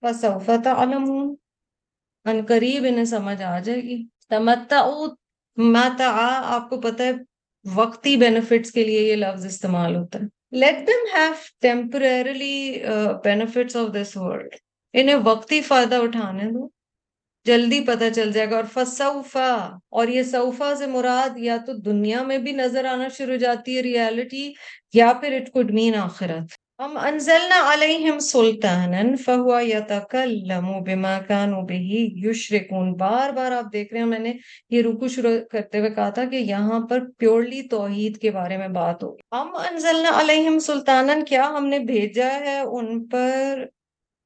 فسوف 0.00 0.50
تعلمون۔ 0.64 1.34
ان 2.24 2.44
قریب 2.48 2.84
انہیں 2.88 3.04
سمجھ 3.04 3.42
آ 3.42 3.58
جائے 3.58 3.82
گی۔ 3.82 4.06
تمتعو 4.28 5.06
متع 5.56 6.12
آپ 6.44 6.70
کو 6.70 6.80
پتہ 6.80 7.02
ہے 7.02 7.12
وقتی 7.74 8.16
بینیفٹس 8.16 8.72
کے 8.72 8.84
لیے 8.84 9.00
یہ 9.00 9.16
لفظ 9.16 9.46
استعمال 9.46 9.96
ہوتا 9.96 10.18
ہے۔ 10.18 10.24
Let 10.50 10.74
them 10.74 11.04
have 11.18 11.36
temporarily 11.66 12.86
uh, 12.92 13.12
benefits 13.12 13.82
of 13.82 13.88
this 13.88 14.26
world 14.26 14.48
انہیں 14.92 15.16
وقتی 15.24 15.60
فائدہ 15.60 15.94
اٹھانے 15.94 16.44
دو۔ 16.44 16.73
جلدی 17.44 17.80
پتہ 17.80 18.04
چل 18.14 18.32
جائے 18.32 18.50
گا 18.50 18.56
اور 18.56 18.64
فصوفا 18.72 19.76
اور 19.90 20.08
یہ 20.08 20.22
صوفا 20.22 20.74
سے 20.74 20.86
مراد 20.86 21.38
یا 21.38 21.56
تو 21.66 21.72
دنیا 21.72 22.22
میں 22.22 22.38
بھی 22.38 22.52
نظر 22.52 22.84
آنا 22.84 23.08
شروع 23.08 23.36
جاتی 23.36 23.76
ہے 23.76 23.82
ریالٹی 23.82 24.52
یا 24.94 25.12
پھر 25.20 25.32
اٹ 25.32 25.50
کوڈ 25.50 25.70
مین 25.70 25.94
آخرت۔ 25.94 26.52
ہم 26.78 26.96
انزلنا 26.96 27.72
علیہم 27.72 28.18
سلطانا، 28.18 29.02
فہوا 29.24 29.62
یتکلم 29.64 30.66
بما 30.82 31.18
كانوا 31.28 31.62
به 31.62 31.80
یشرکون۔ 32.24 32.92
بار 32.92 33.30
بار 33.30 33.52
آپ 33.52 33.72
دیکھ 33.72 33.92
رہے 33.92 34.00
ہیں، 34.00 34.06
میں 34.06 34.18
نے 34.18 34.32
یہ 34.70 34.82
رکو 34.82 35.08
شروع 35.08 35.30
کرتے 35.50 35.78
ہوئے 35.78 35.90
کہا 35.90 36.08
تھا 36.10 36.24
کہ 36.24 36.36
یہاں 36.36 36.80
پر 36.80 37.00
پیورلی 37.18 37.62
توحید 37.62 38.18
کے 38.18 38.30
بارے 38.30 38.56
میں 38.56 38.68
بات 38.68 39.02
ہوگی 39.02 39.20
ہم 39.32 39.48
انزلنا 39.70 40.20
علیہم 40.20 40.58
سلطانا، 40.58 41.14
کیا 41.28 41.48
ہم 41.48 41.66
نے 41.66 41.78
بھیجا 41.78 42.32
ہے 42.40 42.58
ان 42.58 43.04
پر 43.08 43.64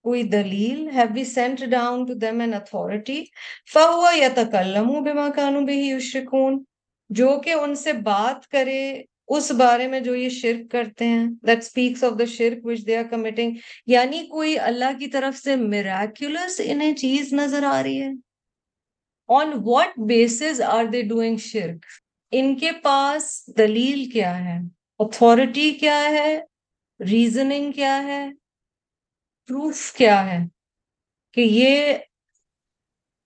کوئی 0.02 0.22
دلیل 0.22 0.88
have 0.88 1.10
we 1.10 1.24
sent 1.24 1.62
down 1.70 2.06
to 2.06 2.14
them 2.14 2.40
an 2.40 2.54
authority? 2.54 3.22
فَهُوَ 3.74 4.12
يَتَكَلَّمُ 4.16 5.00
بِمَا 5.00 5.28
كَانُوا 5.30 5.60
بِهِ 5.60 5.82
يُشْرِكُونَ، 5.82 6.62
جو 7.08 7.40
کہ 7.44 7.52
ان 7.52 7.74
سے 7.74 7.92
بات 7.92 8.48
کرے 8.48 9.02
اس 9.28 9.50
بارے 9.50 9.88
میں 9.88 10.00
جو 10.00 10.14
یہ 10.14 10.28
شرک 10.28 10.70
کرتے 10.70 11.04
ہیں، 11.04 11.24
that 11.24 11.56
speaks 11.56 12.08
of 12.08 12.12
the 12.12 12.24
shirk 12.24 12.56
which 12.56 12.80
they 12.90 13.02
are 13.02 13.10
committing. 13.10 13.54
یعنی 13.86 14.26
کوئی 14.26 14.58
اللہ 14.58 14.98
کی 14.98 15.06
طرف 15.06 15.38
سے 15.38 15.54
miraculous 15.56 16.54
انہیں 16.58 16.94
چیز 16.94 17.32
نظر 17.32 17.62
آ 17.62 17.82
رہی 17.82 18.02
ہے۔ 18.02 18.10
On 19.32 19.46
what 19.46 20.04
basis 20.12 20.60
are 20.74 20.84
they 20.84 21.02
doing 21.02 21.36
shirk? 21.56 21.78
ان 22.30 22.56
کے 22.56 22.70
پاس 22.82 23.50
دلیل 23.58 24.10
کیا 24.10 24.44
ہے؟ 24.44 24.58
authority 25.02 25.78
کیا 25.80 26.04
ہے؟ 26.10 26.40
reasoning 27.10 27.72
کیا 27.72 28.02
ہے؟ 28.02 28.28
پروف 29.48 29.92
کیا 29.92 30.32
ہے 30.32 30.38
کہ 31.32 31.40
یہ 31.40 31.94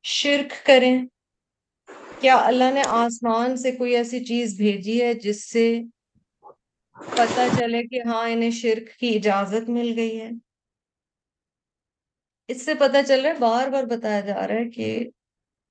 شرک 0.04 0.66
کریں 0.66 1.06
کیا 2.20 2.36
اللہ 2.36 2.72
نے 2.74 2.82
آسمان 2.88 3.56
سے 3.56 3.72
کوئی 3.72 3.96
ایسی 3.96 4.24
چیز 4.24 4.56
بھیجی 4.56 5.00
ہے 5.02 5.12
جس 5.14 5.44
سے 5.50 5.66
پتا 6.96 7.46
چلے 7.58 7.82
کہ 7.82 8.00
ہاں 8.06 8.28
انہیں 8.28 8.50
شرک 8.50 8.98
کی 8.98 9.16
اجازت 9.16 9.68
مل 9.68 9.92
گئی 9.96 10.20
ہے 10.20 10.30
اس 12.48 12.64
سے 12.64 12.74
پتا 12.74 13.02
چل 13.02 13.20
رہا 13.20 13.30
ہے 13.30 13.38
بار 13.38 13.68
بار 13.68 13.84
بتایا 13.84 14.20
جا 14.20 14.46
رہا 14.46 14.54
ہے 14.54 14.68
کہ 14.70 15.08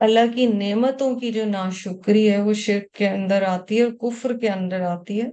اللہ 0.02 0.34
کی 0.36 0.46
نعمتوں 0.48 1.16
کی 1.20 1.32
جو 1.32 1.46
ناشکری 1.46 2.32
ہے 2.32 2.38
وہ 2.42 2.54
شرک 2.54 2.92
کے 2.92 3.10
اندر 3.10 3.42
آتی 3.42 3.78
ہے 3.78 3.84
اور 3.84 3.92
کفر 3.92 4.38
کے 4.38 4.50
اندر 4.50 4.82
آتی 4.82 5.22
ہے 5.22 5.28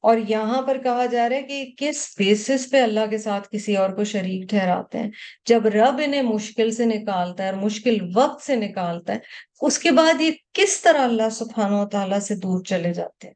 اور 0.00 0.16
یہاں 0.28 0.62
پر 0.62 0.78
کہا 0.78 1.06
جا 1.06 1.28
رہا 1.28 1.36
ہے 1.36 1.42
کہ 1.42 1.70
کس 1.76 2.14
بیسس 2.18 2.70
پہ 2.70 2.82
اللہ 2.82 3.06
کے 3.10 3.18
ساتھ 3.18 3.48
کسی 3.50 3.76
اور 3.76 3.90
کو 3.90 4.04
شریک 4.04 4.50
ٹھہراتے 4.50 4.98
ہیں؟ 4.98 5.10
جب 5.46 5.66
رب 5.66 6.00
انہیں 6.04 6.22
مشکل 6.22 6.70
سے 6.70 6.84
نکالتا 6.84 7.44
ہے 7.44 7.48
اور 7.48 7.58
مشکل 7.58 7.96
وقت 8.14 8.42
سے 8.42 8.56
نکالتا 8.56 9.14
ہے، 9.14 9.18
اس 9.60 9.78
کے 9.78 9.90
بعد 9.90 10.20
یہ 10.20 10.30
کس 10.52 10.82
طرح 10.82 10.98
اللہ 10.98 11.28
سبحانہ 11.32 11.76
و 11.76 11.88
تعالیٰ 11.88 12.20
سے 12.20 12.34
دور 12.34 12.64
چلے 12.64 12.92
جاتے 12.92 13.26
ہیں؟ 13.26 13.34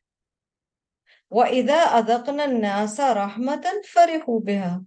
وَإِذَا 1.31 2.01
أَذَقْنَا 2.01 2.45
النَّاسَ 2.45 3.03
رَحْمَةً 3.03 3.77
فَرِحُوا 3.95 4.39
بِهَا۔ 4.39 4.78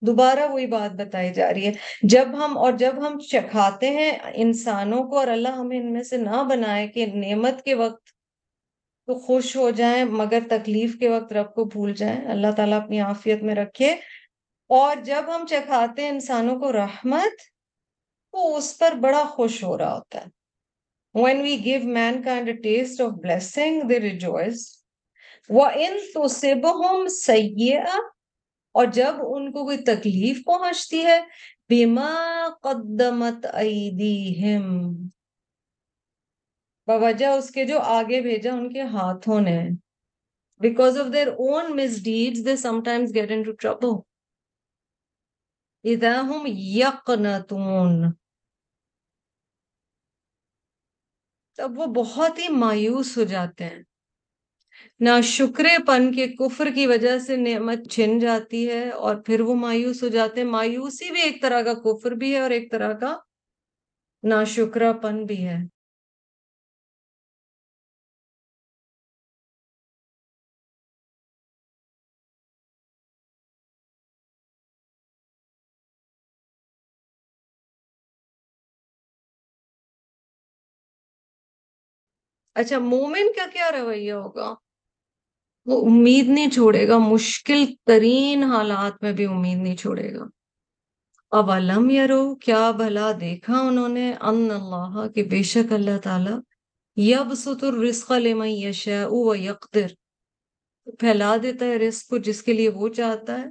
دوبارہ 0.00 0.52
وہی 0.52 0.66
بات 0.66 0.92
بتائی 0.92 1.32
جا 1.32 1.54
رہی 1.54 1.66
ہے۔ 1.66 1.72
جب 2.02 2.28
ہم 2.32 2.58
اور 2.58 2.72
جب 2.72 3.06
ہم 3.06 3.18
چکھاتے 3.18 3.90
ہیں 3.90 4.12
انسانوں 4.34 5.04
کو 5.04 5.18
اور 5.18 5.26
اللہ 5.26 5.48
ہمیں 5.48 5.80
ان 5.80 5.92
میں 5.92 6.02
سے 6.02 6.16
نہ 6.16 6.42
بنائے 6.50 6.88
کہ 6.88 7.06
نعمت 7.06 7.62
کے 7.62 7.74
وقت 7.74 8.15
تو 9.06 9.14
خوش 9.14 9.56
ہو 9.56 9.70
جائیں، 9.70 10.04
مگر 10.04 10.38
تکلیف 10.50 10.98
کے 10.98 11.08
وقت 11.08 11.32
رب 11.32 11.54
کو 11.54 11.64
بھول 11.64 11.94
جائیں۔ 11.94 12.26
اللہ 12.26 12.46
تعالیٰ 12.56 12.82
اپنی 12.82 13.00
عافیت 13.00 13.42
میں 13.42 13.54
رکھے۔ 13.54 13.90
اور 14.68 14.96
جب 15.04 15.22
ہم 15.26 15.46
چکھاتے 15.46 16.02
ہیں 16.02 16.08
انسانوں 16.08 16.60
کو 16.60 16.72
رحمت، 16.72 17.40
تو 18.32 18.56
اس 18.56 18.78
پر 18.78 18.92
بڑا 18.92 19.24
خوش 19.24 19.64
ہو 19.64 19.78
رہا 19.78 19.94
ہوتا 19.94 20.20
ہے۔ 20.20 20.36
When 21.20 21.36
we 21.36 21.56
give 21.66 21.82
mankind 21.82 22.44
a 22.44 22.68
taste 22.68 23.06
of 23.06 23.10
blessing 23.10 23.82
they 23.82 24.00
rejoice. 24.00 24.58
وَإِن 25.48 25.96
تُصِبْهُمْ 26.14 27.08
سَيِّئَةً، 27.08 28.00
اور 28.72 28.86
جب 28.86 29.14
ان 29.18 29.52
کو 29.52 29.64
کوئی 29.64 29.78
تکلیف 29.78 30.44
پہنچتی 30.46 31.04
ہے، 31.04 31.20
بما 31.68 32.48
قدمت 32.62 33.46
ایدیہم 33.52 34.92
بوجہ 36.86 37.26
اس 37.26 37.50
کے 37.50 37.64
جو 37.64 37.78
آگے 37.78 38.20
بھیجا 38.20 38.52
ان 38.52 38.72
کے 38.72 38.82
ہاتھوں 38.82 39.40
نے۔ 39.40 39.68
Because 40.60 40.98
of 40.98 41.06
because 41.06 41.26
of 41.26 41.30
their 41.30 41.54
own 41.54 41.76
misdeeds 41.76 42.44
they 42.44 42.56
sometimes 42.66 43.06
get 43.18 43.30
into 43.30 43.52
trouble. 43.64 44.00
اذا 45.84 46.20
ہم 46.20 46.44
یقنتون۔ 46.46 48.12
تب 51.56 51.78
وہ 51.78 51.86
بہت 51.86 52.38
ہی 52.38 52.48
مایوس 52.48 53.18
ہو 53.18 53.24
جاتے 53.24 53.64
ہیں۔ 53.64 53.82
نہ 55.00 55.20
شکر 55.22 55.64
پن 55.86 56.12
کے 56.12 56.28
کفر 56.28 56.68
کی 56.74 56.86
وجہ 56.86 57.18
سے 57.18 57.36
نعمت 57.36 57.78
چھن 57.90 58.18
جاتی 58.18 58.68
ہے 58.68 58.90
اور 58.90 59.16
پھر 59.16 59.40
وہ 59.40 59.54
مایوس 59.54 60.02
ہو 60.02 60.08
جاتے 60.08 60.40
ہیں۔ 60.40 60.48
مایوسی 60.48 61.10
بھی 61.10 61.22
ایک 61.22 61.42
طرح 61.42 61.62
کا 61.62 61.74
کفر 61.74 62.10
بھی 62.10 62.34
ہے 62.34 62.40
اور 62.40 62.50
ایک 62.50 62.70
طرح 62.70 62.92
کا 62.92 63.18
نہ 64.22 64.34
پن 65.02 65.24
بھی 65.24 65.46
ہے۔ 65.46 65.75
اچھا 82.56 82.78
مومن 82.78 83.32
کا 83.36 83.46
کیا 83.52 83.70
رویہ 83.72 84.12
ہوگا؟ 84.12 84.54
وہ 85.66 85.86
امید 85.86 86.28
نہیں 86.28 86.50
چھوڑے 86.50 86.88
گا، 86.88 86.98
مشکل 86.98 87.64
ترین 87.86 88.42
حالات 88.42 89.02
میں 89.02 89.12
بھی 89.12 89.24
امید 89.24 89.58
نہیں 89.58 89.76
چھوڑے 89.76 90.14
گا۔ 90.14 90.24
اب 91.30 91.50
علم 91.50 91.90
یارو 91.90 92.34
کیا 92.34 92.70
بھلا 92.70 93.12
دیکھا 93.20 93.58
انہوں 93.58 93.88
نے؟ 93.88 94.12
ان 94.20 94.50
اللہ، 94.50 95.08
کہ 95.14 95.22
بے 95.22 95.42
شک 95.42 95.72
اللہ 95.72 95.98
تعالی 96.02 96.32
یب 97.12 97.34
ستر 97.34 97.74
رزق 97.74 98.12
لمن 98.12 98.48
یشاء 98.48 99.06
و 99.06 99.34
یقدر 99.34 99.86
پھیلا 100.98 101.36
دیتا 101.42 101.66
ہے 101.66 101.76
رزق 101.78 102.06
کو 102.06 102.18
جس 102.18 102.42
کے 102.42 102.52
لیے 102.52 102.68
وہ 102.68 102.88
چاہتا 102.88 103.40
ہے 103.40 103.46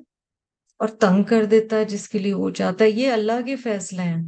اور 0.80 0.88
تنگ 0.88 1.24
کر 1.24 1.46
دیتا 1.46 1.76
ہے 1.78 1.86
جس 1.86 2.10
کے 2.10 2.20
لیے 2.20 2.34
وہ 2.34 2.50
چاہتا 2.50 2.86
ہے۔ 2.86 2.90
یہ 2.90 3.12
اللہ 3.12 3.42
کے 3.46 3.56
فیصلے 3.56 4.02
ہیں۔ 4.02 4.24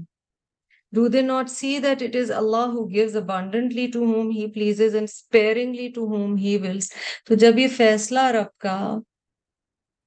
Do 0.93 1.09
they 1.09 1.21
not 1.21 1.49
see 1.49 1.79
that 1.79 2.01
it 2.01 2.15
is 2.15 2.29
Allah 2.31 2.71
who 2.71 2.87
gives 2.89 3.15
abundantly 3.15 3.89
to 3.91 4.05
whom 4.05 4.29
He 4.31 4.47
pleases 4.47 4.93
and 4.93 5.09
sparingly 5.09 5.91
to 5.91 6.05
whom 6.07 6.37
He 6.37 6.57
wills? 6.57 6.89
تو 7.25 7.35
جب 7.35 7.59
یہ 7.59 7.67
فیصلہ 7.77 8.25
رب 8.31 8.57
کا 8.57 8.77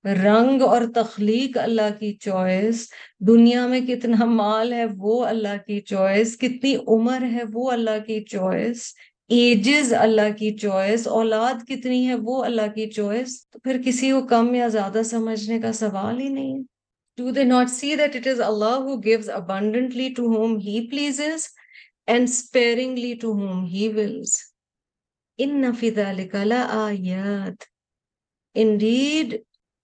رنگ 0.04 0.62
اور 0.62 0.82
تخلیق 0.94 1.58
اللہ 1.58 1.90
کی 1.98 2.12
چوائس، 2.20 2.86
دنیا 3.28 3.66
میں 3.66 3.80
کتنا 3.86 4.24
مال 4.24 4.72
ہے 4.72 4.84
وہ 4.98 5.24
اللہ 5.26 5.56
کی 5.66 5.80
چوائس، 5.80 6.36
کتنی 6.38 6.74
عمر 6.88 7.24
ہے 7.32 7.42
وہ 7.52 7.70
اللہ 7.70 7.98
کی 8.06 8.20
چوائس، 8.24 8.92
ایجز 9.28 9.92
اللہ 9.94 10.30
کی 10.38 10.56
چوائس، 10.58 11.06
اولاد 11.06 11.66
کتنی 11.68 12.06
ہے 12.08 12.14
وہ 12.14 12.42
اللہ 12.44 12.74
کی 12.74 12.90
چوائس، 12.90 13.38
تو 13.50 13.58
پھر 13.58 13.80
کسی 13.84 14.10
کو 14.10 14.26
کم 14.26 14.54
یا 14.54 14.68
زیادہ 14.68 15.02
سمجھنے 15.04 15.60
کا 15.60 15.72
سوال 15.72 16.20
ہی 16.20 16.28
نہیں 16.28 16.54
ہے 16.54 16.62
Do 17.20 17.32
they 17.32 17.44
not 17.44 17.68
see 17.68 17.96
that 17.96 18.14
it 18.14 18.26
is 18.26 18.40
Allah 18.40 18.80
who 18.82 18.98
gives 18.98 19.28
abundantly 19.28 20.14
to 20.14 20.26
whom 20.26 20.58
He 20.58 20.86
pleases 20.88 21.50
and 22.06 22.30
sparingly 22.30 23.14
to 23.16 23.34
whom 23.34 23.66
He 23.66 23.90
wills? 23.90 24.42
Inna 25.36 25.70
ayat. 25.72 27.66
Indeed, 28.54 29.42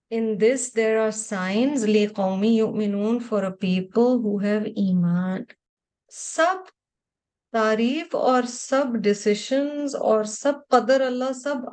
in 0.09 0.39
this 0.39 0.71
there 0.71 0.99
are 0.99 1.11
signs 1.11 1.85
liqawmi 1.85 2.55
yu'minun 2.55 3.21
for 3.21 3.43
a 3.43 3.51
people 3.51 4.19
who 4.19 4.39
have 4.39 4.67
iman. 4.75 5.45
Sub 6.09 6.67
tarif 7.53 8.15
or 8.15 8.47
sub 8.47 9.03
decisions 9.03 9.93
or 9.93 10.25
sub 10.25 10.61
qadr 10.71 11.01
Allah, 11.11 11.35
sub 11.35 11.65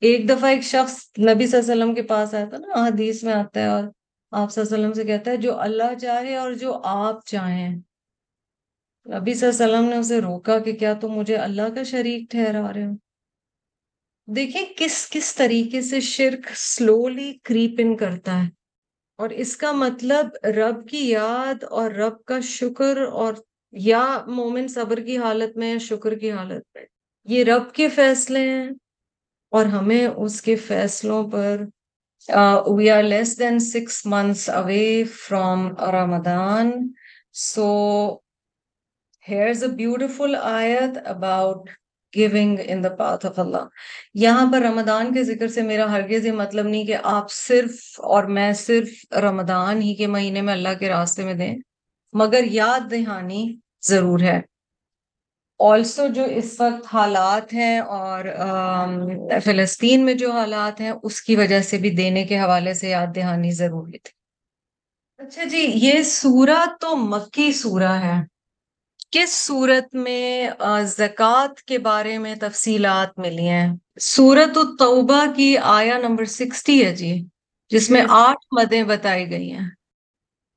ایک 0.00 0.28
دفعہ 0.28 0.50
ایک 0.50 0.60
شخص 0.60 0.94
نبی 1.18 1.46
صلی 1.46 1.60
اللہ 1.60 1.72
علیہ 1.72 1.82
وسلم 1.82 1.94
کے 1.94 2.02
پاس 2.02 2.34
آیا 2.34 2.44
تھا 2.44 2.56
نا، 2.56 2.86
حدیث 2.86 3.24
میں 3.24 3.32
آتا 3.32 3.60
ہے 3.60 3.66
اور 3.66 3.84
آپ 4.30 4.52
صلی 4.52 4.64
اللہ 4.64 4.76
علیہ 4.76 4.86
وسلم 4.86 5.02
سے 5.02 5.04
کہتا 5.04 5.30
ہے، 5.30 5.36
جو 5.36 5.58
اللہ 5.58 5.98
چاہے 6.00 6.36
اور 6.36 6.52
جو 6.52 6.80
آپ 6.84 7.26
چاہیں۔ 7.26 7.76
نبی 9.06 9.34
صلی 9.34 9.48
اللہ 9.48 9.64
علیہ 9.64 9.76
وسلم 9.76 9.88
نے 9.88 9.96
اسے 9.96 10.20
روکا 10.20 10.58
کہ 10.58 10.72
کیا 10.72 10.94
تم 10.94 11.08
مجھے 11.08 11.36
اللہ 11.36 11.74
کا 11.74 11.82
شریک 11.82 12.30
ٹھہرا 12.30 12.72
رہے 12.72 12.86
ہو؟ 12.86 12.90
دیکھیں 14.26 14.66
کس 14.76 15.10
کس 15.10 15.34
طریقے 15.34 15.80
سے 15.80 16.00
شرک 16.00 16.48
سلولی 16.56 17.34
کریپ 17.42 17.74
ان 17.78 17.96
کرتا 17.96 18.42
ہے۔ 18.42 18.48
اور 19.18 19.30
اس 19.30 19.56
کا 19.56 19.72
مطلب 19.72 20.46
رب 20.46 20.88
کی 20.88 21.10
یاد 21.10 21.64
اور 21.64 21.90
رب 21.90 22.24
کا 22.24 22.40
شکر 22.40 22.98
اور 23.02 23.34
یا 23.72 24.18
مومن 24.26 24.68
صبر 24.68 25.00
کی 25.00 25.18
حالت 25.18 25.56
میں 25.56 25.72
یا 25.72 25.78
شکر 25.78 26.14
کی 26.14 26.32
حالت 26.32 26.62
میں۔ 26.74 26.84
یہ 27.24 27.44
رب 27.44 27.72
کے 27.72 27.88
فیصلے 27.88 28.50
ہیں۔ 28.50 28.70
اور 29.56 29.66
ہمیں 29.66 30.06
اس 30.06 30.40
کے 30.42 30.56
فیصلوں 30.56 31.22
پر 31.30 31.64
we 32.66 32.90
are 32.90 33.02
less 33.02 33.38
than 33.38 33.58
six 33.58 34.04
months 34.06 34.48
away 34.50 35.04
from 35.04 35.68
Ramzan 35.92 36.70
so 37.32 37.66
here's 39.28 39.62
a 39.64 39.68
beautiful 39.70 40.36
آیت 40.42 40.98
about 41.04 41.70
giving 42.12 42.58
in 42.64 42.84
the 42.84 42.88
path 42.88 43.26
of 43.26 43.38
Allah 43.38 43.64
یہاں 44.14 44.52
پر 44.52 44.62
رمضان 44.62 45.12
کے 45.14 45.22
ذکر 45.24 45.48
سے 45.48 45.62
میرا 45.62 45.90
ہرگز 45.92 46.26
یہ 46.26 46.32
مطلب 46.32 46.66
نہیں 46.66 46.84
کہ 46.84 46.96
آپ 47.02 47.30
صرف 47.30 48.00
اور 48.12 48.24
میں 48.36 48.52
صرف 48.52 49.14
رمضان 49.22 49.82
ہی 49.82 49.94
کے 49.94 50.06
مہینے 50.06 50.42
میں 50.42 50.54
اللہ 50.54 50.78
کے 50.80 50.88
راستے 50.88 51.24
میں 51.24 51.34
دیں، 51.34 51.54
مگر 52.14 52.44
یاد 52.50 52.90
دہانی 52.90 53.44
ضرور 53.82 54.20
ہے۔ 54.20 54.40
آلسو 55.60 56.06
جو 56.08 56.24
اس 56.24 56.60
وقت 56.60 56.94
حالات 56.94 57.52
ہیں 57.52 57.78
اور 57.78 58.24
فلسطین 59.44 60.04
میں 60.04 60.14
جو 60.14 60.32
حالات 60.32 60.80
ہیں 60.80 60.92
اس 61.02 61.22
کی 61.22 61.36
وجہ 61.36 61.60
سے 61.60 61.78
بھی 61.78 61.90
دینے 61.90 62.24
کے 62.24 62.38
حوالے 62.40 62.74
سے 62.74 62.88
یاد 62.88 63.14
دہانی 63.16 63.50
ضروری 63.50 63.98
تھی۔ 63.98 64.12
اچھا 65.18 65.44
جی 65.44 65.58
یہ 65.74 66.02
سورہ 66.02 66.64
تو 66.80 66.96
مکی 66.96 67.52
سورہ 67.52 67.92
ہے۔ 68.04 68.16
کس 69.10 69.32
صورت 69.46 69.94
میں 69.94 70.50
زکوٰۃ 70.86 71.62
کے 71.62 71.78
بارے 71.78 72.18
میں 72.18 72.34
تفصیلات 72.34 73.18
ملی 73.18 73.48
ہیں؟ 73.48 73.68
سورت 74.00 74.58
التوبہ 74.58 75.24
کی 75.36 75.58
آیا 75.58 75.98
نمبر 75.98 76.24
سکسٹی 76.24 76.84
ہے 76.84 76.94
جی 76.94 77.12
جس 77.70 77.90
میں 77.90 78.02
آٹھ 78.08 78.44
مدیں 78.50 78.82
بتائی 78.82 79.30
گئی 79.30 79.52
ہیں۔ 79.52 79.68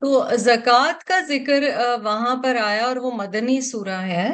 تو 0.02 0.24
زکوٰۃ 0.38 1.04
کا 1.06 1.20
ذکر 1.28 1.64
وہاں 2.04 2.36
پر 2.44 2.56
آیا 2.64 2.86
اور 2.86 2.96
وہ 2.96 3.12
مدنی 3.12 3.62
سورہ 3.62 4.02
ہے۔ 4.02 4.30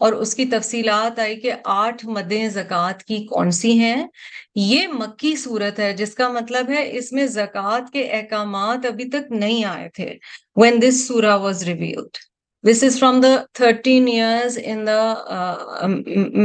اور 0.00 0.12
اس 0.12 0.34
کی 0.34 0.44
تفصیلات 0.44 1.18
آئی 1.18 1.36
کہ 1.40 1.52
آٹھ 1.64 2.04
مدیں 2.06 2.48
زکوٰۃ 2.48 3.02
کی 3.06 3.16
کون 3.26 3.50
سی 3.50 3.78
ہیں؟ 3.78 4.06
یہ 4.54 4.86
مکی 4.92 5.34
صورت 5.36 5.78
ہے، 5.78 5.92
جس 5.92 6.14
کا 6.14 6.28
مطلب 6.28 6.70
ہے 6.70 6.88
اس 6.98 7.12
میں 7.12 7.26
زکوٰۃ 7.26 7.90
کے 7.92 8.02
احکامات 8.10 8.86
ابھی 8.86 9.08
تک 9.10 9.32
نہیں 9.32 9.64
آئے 9.64 9.88
تھے۔ 9.88 10.14
وین 10.56 10.82
دس 10.82 11.06
سورا 11.08 11.34
was 11.34 11.62
revealed 11.62 12.18
this 12.64 12.82
is 12.84 12.98
from 12.98 13.20
the 13.20 13.34
thirteen 13.52 14.08
years 14.08 14.58
in 14.64 14.86
the 14.86 15.00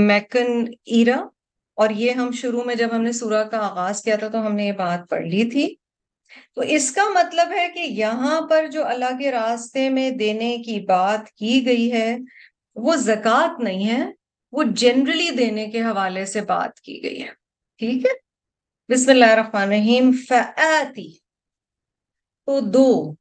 Meccan 0.10 0.64
era 0.86 1.18
اور 1.78 1.90
یہ 1.90 2.12
ہم 2.12 2.32
شروع 2.32 2.64
میں 2.66 2.76
جب 2.76 2.88
ہم 2.92 3.02
نے 3.02 3.12
سورہ 3.12 3.44
کا 3.44 3.58
آغاز 3.68 4.02
کیا 4.04 4.16
تھا 4.16 4.28
تو 4.28 4.46
ہم 4.46 4.56
نے 4.56 4.66
یہ 4.68 4.72
بات 4.78 5.10
پڑھ 5.10 5.26
لی 5.26 5.44
تھی۔ 5.50 5.68
تو 6.56 6.62
اس 6.62 6.92
کا 6.92 7.04
مطلب 7.16 7.52
ہے 7.52 7.68
کہ 7.74 7.80
یہاں 7.80 8.42
پر 8.42 8.68
جو 8.68 8.86
اللہ 8.86 9.18
کے 9.20 9.32
راستے 9.32 9.90
میں 9.90 10.10
دینے 10.12 10.58
کی 10.58 10.80
بات 10.80 11.32
کی 11.32 11.66
گئی 11.66 11.92
ہے 11.92 12.18
وہ 12.76 12.96
زکوٰۃ 12.96 13.60
نہیں 13.60 13.90
ہے، 13.90 14.12
وہ 14.52 14.64
جنرلی 14.76 15.30
دینے 15.32 15.68
کے 15.68 15.82
حوالے 15.82 16.26
سے 16.26 16.42
بات 16.42 16.80
کی 16.80 17.04
گئی 17.04 17.22
ہے۔ 17.24 17.32
ٹھیک 17.78 18.06
ہے؟ 18.06 18.12
بسم 18.94 19.10
اللہ 19.10 19.26
الرحمن 19.26 19.62
الرحیم۔ 19.62 20.12
فآتی۔ 20.28 21.18
تو 22.46 22.60
دو۔ 22.60 23.16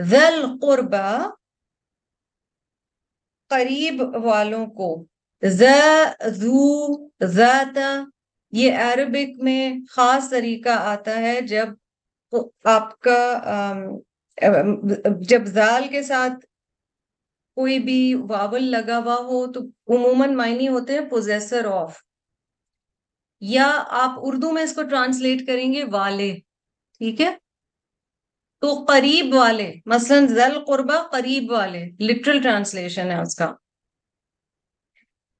ذل 0.00 0.46
قربا 0.62 1.30
قریب 3.48 4.02
والوں 4.24 4.66
کو۔ 4.66 5.06
ذو 6.26 6.62
ذات۔ 7.24 7.78
یہ 8.52 8.72
عربک 8.72 9.42
میں 9.42 9.72
خاص 9.90 10.30
طریقہ 10.30 10.68
آتا 10.68 11.18
ہے 11.18 11.40
جب 11.40 11.68
آپ 12.64 13.00
کا 13.00 13.42
جب 15.20 15.44
زال 15.44 15.88
کے 15.88 16.02
ساتھ 16.02 16.46
کوئی 17.56 17.78
بھی 17.78 18.14
واول 18.14 18.64
لگا 18.64 18.98
ہوا 18.98 19.14
ہو 19.14 19.52
تو 19.52 19.60
عموماً 19.96 20.34
معنی 20.34 20.68
ہوتے 20.68 20.92
ہیں 20.92 21.08
پوزیسر 21.08 21.64
آف 21.64 21.98
یا 23.40 23.84
آپ 23.88 24.10
اردو 24.16 24.52
میں 24.52 24.62
اس 24.62 24.74
کو 24.74 24.82
ٹرانسلیٹ 24.82 25.46
کریں 25.46 25.72
گے 25.72 25.84
والے، 25.84 26.34
ٹھیک 26.98 27.20
ہے؟ 27.20 27.36
تو 28.62 28.84
قریب 28.88 29.34
والے، 29.34 29.72
مثلا 29.86 30.18
ذل 30.26 30.64
قربا 30.64 31.02
قریب 31.12 31.50
والے 31.50 31.84
لٹرل 32.00 32.42
ٹرانسلیشن 32.42 33.10
ہے 33.10 33.20
اس 33.20 33.34
کا۔ 33.34 33.52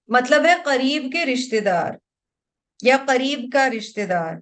مطلب 0.09 0.47
ہے 0.47 0.55
قریب 0.65 1.13
کے 1.13 1.27
رشتے 1.27 1.61
دار 1.61 1.93
یا 2.83 2.97
قریب 3.07 3.49
کا 3.53 3.71
رشتے 3.71 4.07
دار 4.07 4.35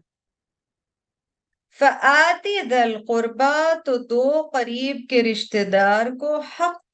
فآتی 1.78 2.60
دل 2.62 2.96
قربا 3.08 3.72
تو 3.84 3.96
دو 3.98 4.50
قریب 4.52 4.96
کے 5.10 5.22
رشتے 5.22 5.64
دار 5.64 6.06
کو 6.20 6.40
حق 6.40 6.91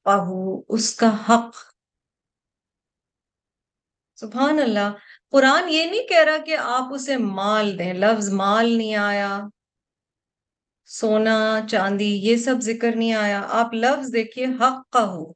اس 0.69 0.95
کا 0.95 1.09
حق۔ 1.29 1.55
سبحان 4.15 4.59
اللہ۔ 4.59 4.93
قرآن 5.31 5.69
یہ 5.69 5.85
نہیں 5.85 6.07
کہہ 6.07 6.23
رہا 6.23 6.37
کہ 6.37 6.57
آپ 6.57 6.93
اسے 6.93 7.17
مال 7.17 7.79
دیں۔ 7.79 7.93
لفظ 7.93 8.29
مال 8.33 8.69
نہیں 8.77 8.95
آیا۔ 8.95 9.39
سونا، 10.85 11.59
چاندی، 11.71 12.25
یہ 12.25 12.35
سب 12.35 12.55
ذکر 12.61 12.95
نہیں 12.95 13.13
آیا۔ 13.13 13.41
آپ 13.49 13.73
لفظ 13.73 14.13
دیکھیے، 14.13 14.45
حق 14.45 14.89
کا 14.89 15.03
ہو۔ 15.03 15.33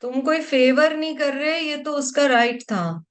تم 0.00 0.20
کوئی 0.20 0.42
فیور 0.42 0.90
نہیں 0.90 1.16
کر 1.16 1.32
رہے، 1.32 1.60
یہ 1.60 1.84
تو 1.84 1.96
اس 1.96 2.12
کا 2.12 2.28
رائٹ 2.28 2.66
تھا۔ 2.66 3.09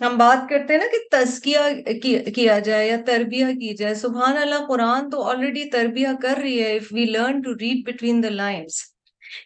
ہم 0.00 0.18
بات 0.18 0.48
کرتے 0.48 0.74
ہیں 0.74 0.80
نا 0.80 0.86
کہ 0.86 1.24
تزکیہ 1.24 2.30
کیا 2.34 2.58
جائے 2.58 2.88
یا 2.88 2.96
تربیہ 3.06 3.46
کی 3.46 3.74
جائے۔ 3.74 3.94
سبحان 3.94 4.36
اللہ، 4.36 4.66
قرآن 4.68 5.10
تو 5.10 5.22
آلریڈی 5.22 5.64
تربیہ 5.64 6.08
کر 6.22 6.34
رہی 6.42 6.62
ہے۔ 6.62 6.76
If 6.76 6.86
we 6.92 7.04
learn 7.04 7.40
to 7.40 7.50
read 7.54 7.86
between 7.86 8.22
the 8.22 8.28
lines 8.28 8.82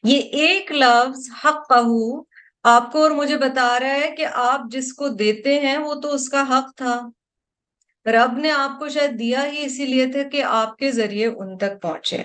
یہ 0.03 0.19
ایک 0.19 0.73
لفظ 0.73 1.31
حق 1.45 1.69
کہو 1.69 2.23
آپ 2.63 2.93
کو 2.93 3.03
اور 3.03 3.11
مجھے 3.11 3.39
بتا 3.39 3.81
رہا 3.81 3.95
ہے 3.95 4.15
کہ 4.17 4.27
آپ 4.33 4.61
جس 4.71 4.93
کو 4.93 5.09
دیتے 5.09 5.61
ہیں 5.61 5.77
وہ 5.79 5.95
تو 5.95 6.15
اس 6.15 6.29
کا 6.29 6.45
حق 6.51 6.77
تھا۔ 6.77 7.01
رب 8.07 8.39
نے 8.39 8.51
آپ 8.51 8.79
کو 8.79 8.89
شاید 8.89 9.19
دیا 9.19 9.47
ہی 9.53 9.65
اسی 9.65 9.87
لیے 9.87 10.07
تھا 10.07 10.23
کہ 10.23 10.43
آپ 10.43 10.77
کے 10.77 10.91
ذریعے 10.91 11.27
ان 11.27 11.59
تک 11.59 11.83
پہنچے۔ 11.83 12.23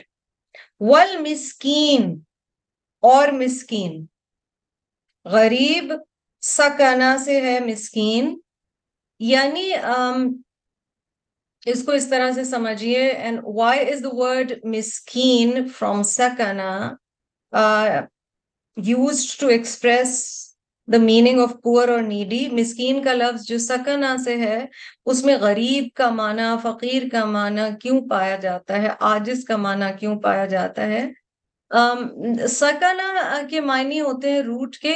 ول 0.79 1.17
مسکین 1.17 2.19
اور 3.01 3.27
مسکین۔ 3.27 4.05
غریب 5.25 5.93
سکنا 6.41 7.17
سے 7.17 7.41
ہے 7.41 7.59
مسکین۔ 7.59 8.39
یعنی 9.19 9.71
اس 11.65 11.83
کو 11.83 11.91
اس 11.91 12.09
طرح 12.09 12.31
سے 12.31 12.43
سمجھیے۔ 12.43 13.07
And 13.07 13.39
why 13.43 13.93
is 13.93 14.03
the 14.03 14.09
word 14.11 14.53
مسکین 14.63 15.67
فروم 15.67 16.03
سکنا 16.03 16.93
use 18.77 19.37
to 19.37 19.47
express 19.47 20.37
the 20.87 20.97
meaning 20.97 21.39
of 21.39 21.53
poor 21.63 21.87
or 21.87 21.99
needy 21.99 22.49
مسکین 22.51 23.03
کا 23.03 23.13
لفظ 23.13 23.43
جو 23.43 23.57
سکنا 23.57 24.15
سے 24.17 24.37
ہے، 24.37 24.65
اس 25.05 25.25
میں 25.25 25.37
غریب 25.37 25.87
کا 25.95 26.09
معنی، 26.09 26.57
فقیر 26.63 27.03
کا 27.11 27.25
معنی 27.25 27.61
کیوں 27.81 28.01
پایا 28.09 28.35
جاتا 28.35 28.81
ہے؟ 28.81 28.87
آجز 28.99 29.45
کا 29.45 29.57
معنی 29.57 29.85
کیوں 29.99 30.19
پایا 30.19 30.45
جاتا 30.45 30.85
ہے؟ 30.85 31.07
سکنا 32.49 33.41
کے 33.49 33.61
معنی 33.61 34.01
ہوتے 34.01 34.31
ہیں 34.31 34.41
روٹ 34.41 34.75
کے، 34.77 34.93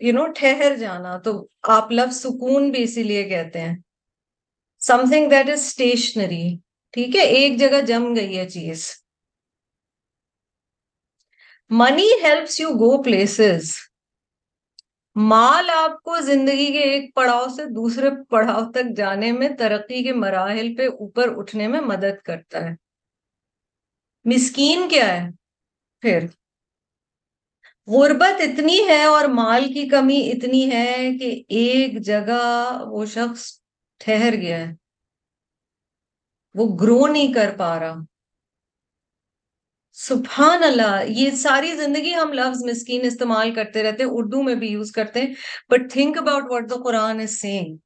یو 0.00 0.12
نو، 0.12 0.26
ٹھہر 0.32 0.76
جانا، 0.76 1.18
تو 1.18 1.46
آپ 1.62 1.92
لفظ 1.92 2.16
سکون 2.16 2.70
بھی 2.70 2.82
اسی 2.82 3.02
لیے 3.02 3.22
کہتے 3.24 3.60
ہیں۔ 3.60 3.76
Some 4.80 5.00
thing 5.10 5.30
that 5.30 5.50
is 5.50 5.60
stationary, 5.60 6.56
ٹھیک 6.90 7.16
ہے، 7.16 7.20
ایک 7.20 7.58
جگہ 7.58 7.80
جم 7.80 8.14
گئی 8.16 8.38
ہے 8.38 8.48
چیز۔ 8.48 8.90
Money 11.70 12.08
helps 12.22 12.60
you 12.60 12.68
go 12.68 13.02
places. 13.02 13.70
مال 15.16 15.70
آپ 15.70 16.02
کو 16.02 16.20
زندگی 16.20 16.72
کے 16.72 16.80
ایک 16.80 17.14
پڑاؤ 17.14 17.46
سے 17.56 17.64
دوسرے 17.64 18.10
پڑاؤ 18.30 18.70
تک 18.70 18.96
جانے 18.96 19.32
میں، 19.32 19.48
ترقی 19.48 20.02
کے 20.02 20.12
مراحل 20.12 20.74
پہ 20.76 20.86
اوپر 20.86 21.32
اٹھنے 21.36 21.68
میں 21.68 21.80
مدد 21.80 22.22
کرتا 22.24 22.64
ہے۔ 22.64 22.74
مسکین 24.24 24.88
کیا 24.88 25.08
ہے؟ 25.14 25.43
پھر۔ 26.04 26.26
غربت 27.86 28.40
اتنی 28.40 28.88
ہے 28.88 29.04
اور 29.04 29.24
مال 29.24 29.72
کی 29.72 29.88
کمی 29.88 30.32
اتنی 30.34 30.72
ہے 30.72 31.10
کہ 31.20 31.42
ایک 31.48 32.00
جگہ 32.00 32.82
وہ 32.86 33.06
شخص 33.06 33.60
ٹھہر 33.98 34.34
گیا 34.34 34.58
ہے۔ 34.58 34.72
وہ 36.54 36.78
گرو 36.78 37.06
نہیں 37.06 37.32
کر 37.32 37.54
پا 37.58 37.80
رہا۔ 37.80 37.94
سبحان 39.92 40.62
اللہ، 40.62 41.04
یہ 41.08 41.30
ساری 41.30 41.76
زندگی 41.76 42.14
ہم 42.14 42.32
لفظ 42.32 42.64
مسکین 42.64 43.00
استعمال 43.04 43.54
کرتے 43.54 43.82
رہتے 43.82 44.02
ہیں، 44.02 44.10
اردو 44.12 44.42
میں 44.42 44.54
بھی 44.54 44.68
یوز 44.68 44.92
کرتے 44.92 45.20
ہیں۔ 45.20 45.34
But 45.68 45.92
think 45.92 46.18
about 46.18 46.42
what 46.50 46.70
the 46.70 46.82
Quran 46.84 47.20
is 47.20 47.40
saying 47.40 47.76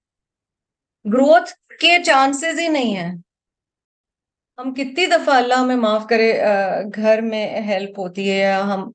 growth 1.04 1.52
کے 1.80 2.04
چانسز 2.06 2.60
ہی 2.60 2.68
نہیں 2.68 2.96
ہیں 2.96 3.16
ہم 4.58 4.72
کتنی 4.74 5.06
دفعہ 5.06 5.34
اللہ 5.36 5.54
ہمیں 5.54 5.76
معاف 5.76 6.06
کرے 6.08 6.32
گھر 6.96 7.20
میں 7.22 7.46
ہیلپ 7.62 7.98
ہوتی 7.98 8.30
ہے 8.30 8.36
یا 8.36 8.60
ہم 8.64 8.90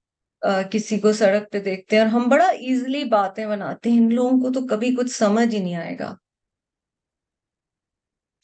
کسی 0.72 1.00
کو 1.00 1.14
سڑک 1.14 1.52
پہ 1.52 1.60
دیکھتے 1.60 1.96
ہیں 1.96 2.04
اور 2.04 2.12
ہم 2.12 2.28
بڑا 2.30 2.46
ایزلی 2.46 3.04
باتیں 3.04 3.46
بناتے 3.48 3.90
ہیں، 3.90 3.98
ان 3.98 4.14
لوگوں 4.16 4.40
کو 4.42 4.52
تو 4.54 4.66
کبھی 4.68 4.96
کچھ 4.96 5.12
سمجھ 5.12 5.54
ہی 5.56 5.60
نہیں 5.60 5.76
آئے 5.76 5.98
گا۔ 6.00 6.14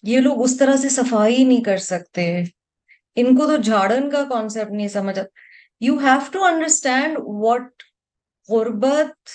یہ 0.04 0.20
لوگ 0.20 0.42
اس 0.44 0.58
طرح 0.58 0.76
سے 0.76 0.90
صفائی 0.90 1.44
نہیں 1.44 1.64
کر 1.64 1.78
سکتے۔ 1.78 2.26
ان 3.18 3.36
کو 3.38 3.48
تو 3.48 3.56
جھاڑن 3.62 4.10
کا 4.10 4.24
کانسیپٹ 4.30 4.72
نہیں 4.72 4.88
سمجھ 4.88 5.20
you 5.82 5.98
have 6.00 6.20
to 6.32 6.44
understand 6.46 7.18
what 7.44 7.84
غربت 8.50 9.30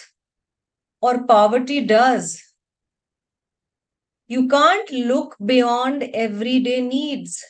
or 1.02 1.14
poverty 1.28 1.80
does 1.80 2.36
you 4.30 4.48
can't 4.50 4.92
look 4.92 5.34
beyond 5.42 6.04
everyday 6.64 6.80
needs 6.80 7.42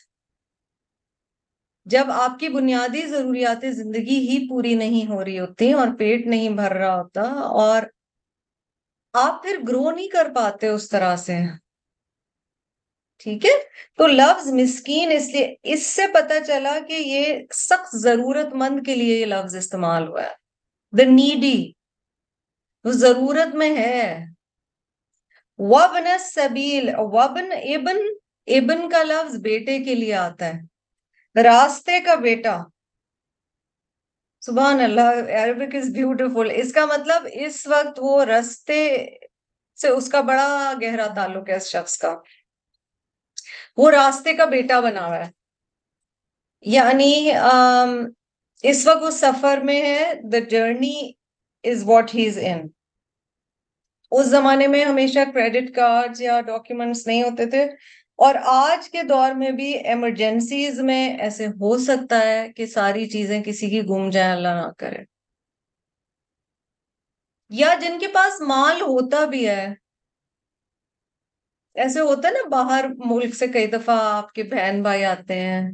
جب 1.85 2.05
آپ 2.11 2.39
کی 2.39 2.49
بنیادی 2.49 3.07
ضروریات 3.07 3.65
زندگی 3.73 4.29
ہی 4.29 4.49
پوری 4.49 4.75
نہیں 4.75 5.11
ہو 5.11 5.25
رہی 5.25 5.41
ہوتی 5.41 5.73
اور 5.73 5.89
پیٹ 5.99 6.27
نہیں 6.27 6.49
بھر 6.49 6.73
رہا 6.73 7.01
ہوتا 7.01 7.21
اور 7.31 7.83
آپ 9.13 9.43
پھر 9.43 9.59
گرو 9.69 9.91
نہیں 9.91 10.09
کر 10.09 10.29
پاتے 10.35 10.69
اس 10.69 10.89
طرح 10.89 11.17
سے۔ 11.17 11.39
ٹھیک 13.19 13.47
ہے؟ 13.47 13.51
تو 13.97 14.07
لفظ 14.07 14.53
مسکین 14.53 15.13
اس 15.13 15.29
لیے، 15.29 15.55
اس 15.63 15.87
سے 15.87 16.03
پتا 16.15 16.41
چلا 16.47 16.79
کہ 16.89 16.93
یہ 16.93 17.39
سخت 17.55 17.97
ضرورت 17.97 18.47
مند 18.55 18.87
کے 18.87 18.95
لیے 18.95 19.21
یہ 19.21 19.27
لفظ 19.27 19.57
استعمال 19.57 20.09
ہوا 20.09 20.23
ہے۔ 20.23 20.33
دا 20.99 21.05
نیڈی 21.11 21.73
وہ 22.85 22.93
ضرورت 22.93 23.55
میں 23.55 23.77
ہے۔ 23.77 24.25
وبن 25.59 26.19
سبیل 26.19 26.91
وبن 26.95 27.53
ابن 27.53 27.97
ابن 28.47 28.91
کا 28.91 29.03
لفظ 29.03 29.37
بیٹے 29.37 29.79
کے 29.79 29.95
لیے 29.95 30.15
آتا 30.15 30.47
ہے۔ 30.47 30.74
راستے 31.37 31.99
کا 32.01 32.15
بیٹا 32.15 32.63
سبحان 34.43 34.81
اللہ 34.81 35.31
عربک 35.37 35.75
از 35.75 35.89
بیوٹیفل 35.95 36.51
اس 36.55 36.73
کا 36.73 36.85
مطلب 36.87 37.27
اس 37.35 37.67
وقت 37.67 37.99
وہ 38.03 38.25
رستے 38.25 38.85
سے 39.79 39.89
اس 39.89 40.09
کا 40.09 40.21
بڑا 40.21 40.73
گہرا 40.83 41.07
تعلق 41.15 41.49
ہے 41.49 41.55
اس 41.55 41.71
شخص 41.71 41.97
کا 41.99 42.15
وہ 43.77 43.91
راستے 43.91 44.35
کا 44.35 44.45
بیٹا 44.45 44.79
بنا 44.81 45.07
ہوا 45.07 45.19
ہے 45.19 45.31
یعنی 46.65 47.31
اس 48.65 48.87
وقت 48.87 49.03
وہ 49.03 49.11
سفر 49.11 49.63
میں 49.65 49.81
ہے 49.83 50.15
the 50.33 50.39
journey 50.51 50.97
is 51.65 51.83
what 51.87 52.15
he 52.15 52.27
از 52.29 52.39
ان 52.43 52.67
اس 54.13 54.27
زمانے 54.27 54.67
میں 54.67 54.85
ہمیشہ 54.85 55.19
کریڈٹ 55.35 55.75
کارڈ 55.77 56.21
یا 56.21 56.41
ڈاکیومنٹس 56.41 57.07
نہیں 57.07 57.23
ہوتے 57.23 57.47
تھے 57.47 57.67
اور 58.17 58.35
آج 58.45 58.91
کے 58.91 59.03
دور 59.03 59.33
میں 59.33 59.51
بھی 59.51 59.73
ایمرجنسیز 59.73 60.81
میں 60.81 61.19
ایسے 61.19 61.47
ہو 61.47 61.79
سکتا 61.79 62.21
ہے 62.21 62.53
کہ 62.53 62.67
ساری 62.67 63.09
چیزیں 63.09 63.43
کسی 63.43 63.71
کی 63.71 63.83
گم 63.83 64.11
جائیں 64.11 64.33
اللہ 64.33 64.49
نہ 64.49 64.71
کرے۔ 64.79 65.05
یا 67.49 67.75
جن 67.81 67.99
کے 67.99 68.09
پاس 68.09 68.41
مال 68.41 68.81
ہوتا 68.81 69.25
بھی 69.25 69.49
ہے۔ 69.49 69.75
ایسے 71.75 72.01
ہوتا 72.01 72.29
ہے 72.29 72.33
نا 72.33 72.49
باہر 72.49 72.85
ملک 72.97 73.35
سے 73.35 73.47
کئی 73.47 73.67
دفعہ 73.67 73.97
آپ 74.15 74.33
کے 74.33 74.43
بہن 74.43 74.83
بھائی 74.83 75.05
آتے 75.05 75.41
ہیں۔ 75.41 75.71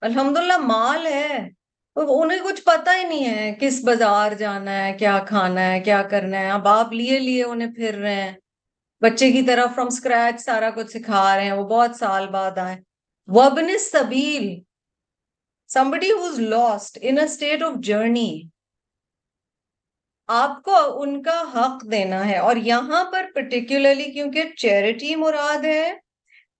الحمدللہ 0.00 0.56
مال 0.56 1.06
ہے 1.06 1.48
انہیں 1.96 2.38
کچھ 2.44 2.62
پتا 2.64 2.96
ہی 2.96 3.04
نہیں 3.04 3.24
ہے 3.26 3.54
کس 3.60 3.84
بازار 3.84 4.32
جانا 4.32 4.86
ہے، 4.86 4.92
کیا 4.98 5.24
کھانا 5.28 5.72
ہے، 5.72 5.80
کیا 5.80 6.02
کرنا 6.02 6.38
ہے۔ 6.40 6.50
اب 6.50 6.68
آپ 6.68 6.92
لیے 6.92 7.18
لیے 7.18 7.44
انہیں 7.44 7.74
پھر 7.74 7.94
رہے 7.94 8.14
ہیں۔ 8.14 8.32
بچے 9.02 9.30
کی 9.32 9.42
طرح 9.42 9.66
فرام 9.74 9.86
اسکریچ 9.86 10.40
سارا 10.40 10.70
کچھ 10.70 10.90
سکھا 10.90 11.36
رہے 11.36 11.44
ہیں، 11.44 11.52
وہ 11.52 11.66
بہت 11.68 11.96
سال 11.96 12.28
بعد 12.28 12.58
آئے۔ 12.58 12.76
وبن 13.28 13.76
سبیل 13.78 14.48
somebody 15.70 16.10
who's 16.12 16.38
lost 16.40 16.98
in 17.00 17.18
state 17.18 17.62
of 17.62 17.74
journey 17.82 18.30
آپ 20.28 20.62
کو 20.64 21.02
ان 21.02 21.22
کا 21.22 21.42
حق 21.54 21.90
دینا 21.90 22.26
ہے۔ 22.28 22.36
اور 22.38 22.56
یہاں 22.56 23.04
پر 23.12 23.26
پرٹیکولرلی 23.34 24.04
کیونکہ 24.04 24.50
چیریٹی 24.56 25.14
مراد 25.16 25.64
ہے، 25.64 25.90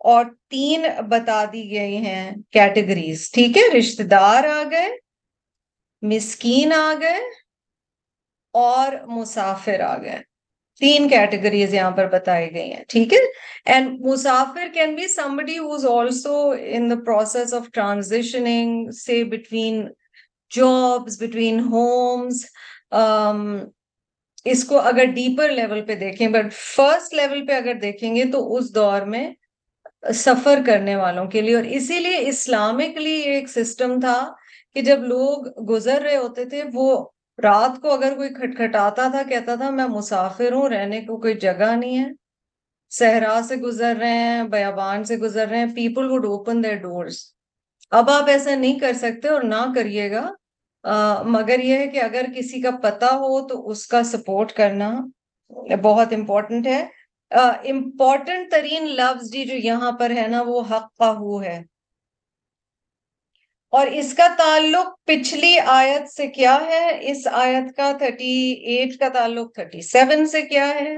اور 0.01 0.25
تین 0.51 0.87
بتا 1.09 1.45
دی 1.53 1.71
گئی 1.71 1.97
ہیں 1.97 2.31
کیٹیگریز 2.51 3.31
ٹھیک 3.33 3.57
ہے؟ 3.57 3.69
رشتہ 3.79 4.03
دار 4.03 4.45
آ 4.45 4.62
گئے، 4.71 4.89
مسکین 6.03 6.73
آ 6.73 6.93
گئے، 7.01 7.21
اور 8.55 8.93
مسافر 9.09 9.81
آ 9.81 9.97
گئے۔ 9.97 10.30
تین 10.81 11.09
کیٹیگریز 11.09 11.74
یہاں 11.74 11.90
پر 11.97 12.07
بتائی 12.12 12.52
گئی 12.55 12.73
ہیں، 12.73 12.85
ٹھیک 12.89 13.12
ہے؟ 13.12 13.19
اینڈ 13.73 14.01
مسافر 14.07 14.69
can 14.74 14.94
be 14.94 15.07
somebody 15.09 15.59
who's 15.59 15.86
also 15.86 16.39
in 16.59 16.90
the 16.90 16.94
process 17.07 17.55
of 17.55 17.69
transitioning 17.74 18.90
سے 19.05 19.23
بٹوین 19.32 19.86
جابس 20.52 21.20
بٹوین 21.23 21.61
ہومس 21.70 22.44
اس 24.47 24.65
کو 24.65 24.78
اگر 24.89 25.05
ڈیپر 25.15 25.51
لیول 25.52 25.81
پہ 25.86 25.94
دیکھیں 25.94 26.27
بٹ 26.28 26.52
فرسٹ 26.55 27.15
لیول 27.15 27.47
پہ 27.47 27.52
اگر 27.52 27.74
دیکھیں 27.82 28.15
گے 28.16 28.24
تو 28.32 28.39
اس 28.57 28.74
دور 28.74 29.02
میں 29.07 29.28
سفر 30.15 30.59
کرنے 30.66 30.94
والوں 30.97 31.27
کے 31.31 31.40
لیے، 31.40 31.55
اور 31.57 31.65
اسی 31.70 31.98
لیے 31.98 32.19
اسلامکلی 32.28 33.15
ایک 33.31 33.48
سسٹم 33.48 33.98
تھا 34.01 34.19
کہ 34.77 34.81
جب 34.82 35.02
لوگ 35.05 35.47
گزر 35.70 36.01
رہے 36.02 36.16
ہوتے 36.16 36.44
تھے، 36.44 36.62
وہ 36.74 37.05
رات 37.43 37.81
کو 37.83 37.93
اگر 37.93 38.15
کوئی 38.17 38.29
کھٹکھٹاتا 38.29 39.09
تھا، 39.09 39.23
کہتا 39.29 39.55
تھا، 39.55 39.71
میں 39.71 39.87
مسافر 39.89 40.53
ہوں، 40.53 40.69
رہنے 40.69 41.01
کو 41.01 41.17
کوئی 41.21 41.35
جگہ 41.35 41.75
نہیں 41.77 41.99
ہے۔ 41.99 42.09
صحرا 42.93 43.39
سے 43.49 43.57
گزر 43.57 43.97
رہے 44.01 44.19
ہیں، 44.19 44.43
بیابان 44.45 45.05
سے 45.05 45.17
گزر 45.17 45.49
رہے 45.49 45.59
ہیں 45.59 45.75
people 45.75 46.11
would 46.11 46.25
open 46.27 46.62
their 46.65 46.77
doors 46.77 47.19
اب 47.91 48.11
آپ 48.11 48.29
ایسا 48.29 48.55
نہیں 48.55 48.79
کر 48.79 48.93
سکتے 48.93 49.29
اور 49.29 49.43
نہ 49.43 49.62
کریے 49.75 50.11
گا۔ 50.11 50.29
مگر 51.27 51.59
یہ 51.61 51.79
ہے 51.79 51.87
کہ 51.87 52.03
اگر 52.03 52.25
کسی 52.37 52.61
کا 52.61 52.71
پتا 52.83 53.11
ہو 53.15 53.47
تو 53.49 53.69
اس 53.71 53.87
کا 53.87 54.03
سپورٹ 54.03 54.53
کرنا 54.53 54.91
بہت 55.83 56.12
امپورٹنٹ 56.12 56.67
ہے۔ 56.67 56.87
امپورٹنٹ 57.31 58.51
ترین 58.51 58.87
لفظ 58.97 59.31
جی 59.33 59.45
جو 59.45 59.57
یہاں 59.57 59.93
پر 59.93 60.11
ہے 60.11 60.27
نا، 60.29 60.43
وہ 60.47 60.61
حق 60.71 60.97
کا 60.99 61.11
ہو 61.11 61.43
ہے۔ 61.43 61.62
اور 63.71 63.87
اس 63.87 64.15
کا 64.15 64.27
تعلق 64.39 64.87
پچھلی 65.05 65.59
آیت 65.59 66.11
سے 66.11 66.27
کیا 66.27 66.59
ہے؟ 66.67 66.99
اس 67.03 67.27
آیت 67.33 67.77
کا 67.77 67.93
تھرٹی 67.99 68.51
ایٹ 68.53 68.99
کا 68.99 69.09
تعلق 69.09 69.55
تھرٹی 69.55 69.81
سیون 69.81 70.27
سے 70.27 70.43
کیا 70.43 70.69
ہے؟ 70.69 70.97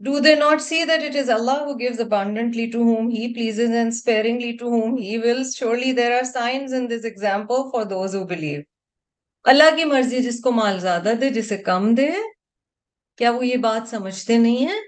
Do 0.00 0.18
they 0.18 0.34
not 0.34 0.62
see 0.62 0.84
that 0.84 1.02
it 1.04 1.16
is 1.16 1.30
Allah 1.30 1.50
who 1.50 1.74
gives 1.74 2.00
abundantly 2.00 2.66
to 2.72 2.82
whom 2.88 3.06
he 3.14 3.28
pleases 3.36 3.72
and 3.82 3.94
sparingly 3.94 4.50
to 4.58 4.72
whom 4.74 4.96
he 4.96 5.16
wills? 5.24 5.54
Surely 5.54 5.92
there 5.92 6.16
are 6.18 6.26
signs 6.26 6.72
in 6.72 6.86
this 6.88 7.04
example 7.04 7.64
for 7.70 7.84
those 7.84 8.16
who 8.16 8.24
believe. 8.24 8.60
Allah 9.44 9.76
کی 9.76 9.84
مرضی 9.84 10.18
جس 10.18 10.40
کو 10.40 10.52
مال 10.52 10.80
زیادہ 10.80 11.12
دے، 11.20 11.28
جسے 11.30 11.56
کم 11.56 11.94
دے۔ 11.94 12.08
کیا 13.16 13.30
وہ 13.30 13.46
یہ 13.46 13.56
بات 13.56 13.88
سمجھتے 13.88 14.36
نہیں 14.38 14.66
ہیں؟ 14.66 14.80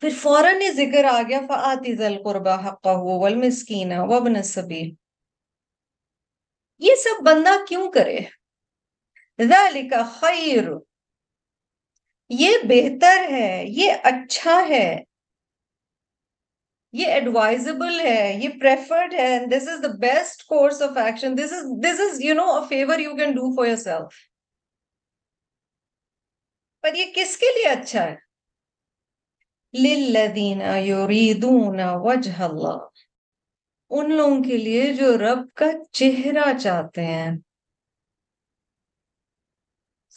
پھر 0.00 0.10
فوراً 0.22 0.62
یہ 0.62 0.70
ذکر 0.70 1.04
آ 1.04 1.22
گیا 1.28 1.40
فآتی 1.48 1.96
ذل 1.96 2.22
قربا 2.24 2.68
حقہ 2.68 2.88
ہو 2.88 3.18
والمسکین 3.20 3.92
وابن 3.92 4.36
السبیل۔ 4.36 5.01
یہ 6.78 6.94
سب 6.94 7.22
بندہ 7.26 7.64
کیوں 7.68 7.92
کرے؟ 7.92 8.18
ذالک 9.48 9.94
خیر۔ 10.20 10.64
یہ 12.28 12.58
بہتر 12.64 13.16
ہے، 13.30 13.64
یہ 13.66 13.92
اچھا 14.04 14.68
ہے۔ 14.68 15.00
یہ 16.92 17.06
ایڈوائزبل 17.06 18.00
ہے، 18.00 18.32
یہ 18.42 18.48
پریفرڈ 18.60 19.14
ہے۔ 19.14 19.46
This 19.46 19.68
is 19.68 19.82
the 19.82 19.88
best 19.88 20.42
course 20.46 20.82
of 20.82 20.96
action 20.96 21.38
this 21.38 21.52
is 21.52 21.64
this 21.84 22.00
is 22.00 22.20
you 22.20 22.34
know 22.34 22.66
favour 22.68 22.98
you 22.98 23.16
can 23.16 23.32
do 23.32 23.56
for 23.56 23.66
yourself 23.76 24.32
پر 26.82 26.94
یہ 26.94 27.04
کس 27.14 27.36
کے 27.36 27.46
لیے 27.54 27.68
اچھا 27.68 28.04
ہے؟ 28.04 28.16
للذین 29.72 30.60
یریدون 30.60 31.80
وجہ 31.84 32.42
اللہ۔ 32.42 32.91
ان 33.98 34.16
لوگوں 34.16 34.42
کے 34.42 34.56
لیے 34.56 34.92
جو 34.94 35.08
رب 35.18 35.40
کا 35.54 35.66
چہرہ 35.92 36.46
چاہتے 36.58 37.04
ہیں۔ 37.04 37.30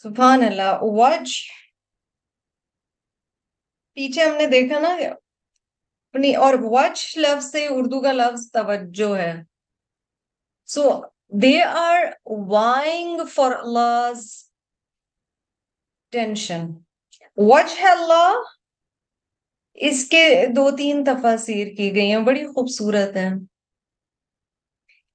سبحان 0.04 0.44
اللہ 0.44 0.72
وجہ 0.82 1.54
پیچھے 3.96 4.24
ہم 4.24 4.36
نے 4.36 4.46
دیکھا 4.46 4.78
نا 4.78 4.88
اپنی، 4.88 6.34
اور 6.36 6.54
وچ 6.60 7.16
لفظ 7.18 7.50
سے 7.50 7.66
اردو 7.70 8.00
کا 8.00 8.12
لفظ 8.12 8.50
توجہ 8.52 9.14
ہے۔ 9.16 9.32
So 10.68 10.82
they 11.42 11.60
are 11.62 12.04
vying 12.50 13.20
for 13.34 13.52
Allah 13.52 14.12
attention 16.12 16.62
which 17.36 17.78
ہے 17.80 17.88
اللہ۔ 17.88 18.32
اس 19.74 20.08
کے 20.08 20.24
دو 20.56 20.70
تین 20.76 21.04
تفاصیر 21.04 21.66
کی 21.76 21.94
گئی 21.94 22.10
ہیں، 22.12 22.22
بڑی 22.24 22.46
خوبصورت 22.46 23.16
ہیں۔ 23.16 23.34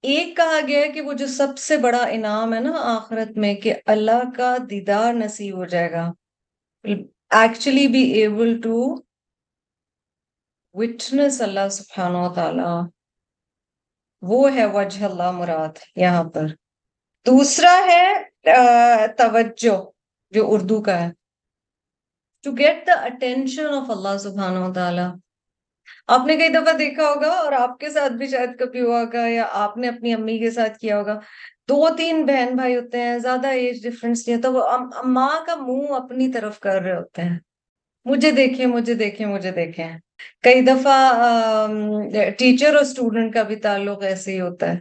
ایک 0.02 0.38
کہا 0.38 0.60
گیا 0.68 0.88
کہ 0.94 1.02
وہ 1.02 1.14
جو 1.14 1.28
سب 1.28 1.58
سے 1.58 1.78
بڑا 1.78 2.04
انعام 2.04 2.54
ہے 2.54 2.60
نا 2.60 2.72
آخرت 2.76 3.38
میں 3.38 3.56
کہ 3.56 3.74
اللہ 3.86 4.32
کا 4.36 4.58
دیدار 4.70 5.14
نصیب 5.14 5.56
ہو 5.58 5.66
جائے 5.66 5.92
گا۔ 5.92 6.12
Actually 7.36 7.88
be 7.88 8.04
able 8.28 8.54
to 8.66 8.76
witness 10.78 11.42
اللہ 11.42 11.70
سبحانہ 11.72 12.18
و 12.18 12.34
تعالی۔ 12.34 12.90
وہ 14.22 14.56
ہے 14.56 14.66
وجہ 14.66 15.06
اللہ 15.06 15.32
مراد 15.32 15.78
یہاں 15.96 16.24
پر۔ 16.24 16.46
دوسرا 17.26 17.82
ہے 17.88 18.14
توجہ، 19.18 19.90
جو 20.30 20.54
اردو 20.54 20.82
کا 20.82 21.02
ہے۔ 21.02 21.12
To 22.44 22.52
get 22.52 22.88
the 22.88 22.94
attention 22.94 23.66
of 23.66 23.90
Allah 23.90 24.18
سبحانہ 24.18 24.60
و 24.60 24.74
تعالی۔ 24.74 25.31
آپ 26.14 26.26
نے 26.28 26.36
کئی 26.38 26.50
دفعہ 26.50 26.74
دیکھا 26.78 27.04
ہوگا 27.10 27.28
اور 27.28 27.52
آپ 27.52 27.78
کے 27.80 27.90
ساتھ 27.90 28.14
بھی 28.14 28.28
شاید 28.28 28.58
کبھی 28.60 28.82
ہوا 28.82 29.02
ہوگا 29.02 29.28
یا 29.28 29.46
آپ 29.52 29.78
نے 29.78 29.88
اپنی 29.88 30.14
امی 30.14 30.38
کے 30.40 30.52
ساتھ 30.52 30.78
کیا 30.80 30.98
ہوگا۔ 31.00 31.20
دو 31.70 31.96
تین 31.98 32.26
بہن 32.26 32.56
بھائی 32.56 32.76
ہوتے 32.76 33.02
ہیں، 33.02 33.20
زیادہ 33.20 33.48
ایج 33.48 33.84
ڈفرینس 33.84 34.28
نہیں 34.28 34.38
ہوتا، 34.38 34.50
وہ 34.50 34.64
ماں 35.04 35.46
کا 35.46 35.56
منہ 35.56 35.94
اپنی 35.94 36.32
طرف 36.32 36.60
کر 36.60 36.82
رہے 36.82 36.96
ہوتے 36.96 37.22
ہیں۔ 37.22 37.38
مجھے 38.06 38.32
دیکھیں 38.32 38.66
مجھے 38.66 38.94
دیکھیں 38.94 39.26
مجھے 39.26 39.52
دیکھیں۔ 39.52 39.88
کئی 40.44 40.62
دفعہ 40.62 40.98
ٹیچر 42.38 42.76
اور 42.76 42.82
اسٹوڈنٹ 42.82 43.34
کا 43.34 43.44
بھی 43.44 43.56
تعلق 43.56 44.04
ایسے 44.04 44.32
ہی 44.32 44.42
ہوتا 44.42 44.72
ہے۔ 44.74 44.78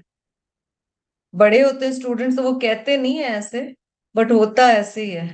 بڑے 1.34 1.62
ہوتے 1.64 1.86
ہیں 1.86 1.92
اسٹوڈنٹ 1.92 2.36
تو 2.36 2.42
وہ 2.42 2.58
کہتے 2.58 2.96
نہیں 2.96 3.18
ہیں 3.18 3.34
ایسے 3.34 3.62
بٹ 4.14 4.32
ہوتا 4.32 4.66
ایسے 4.68 5.04
ہی 5.04 5.16
ہے۔ 5.16 5.28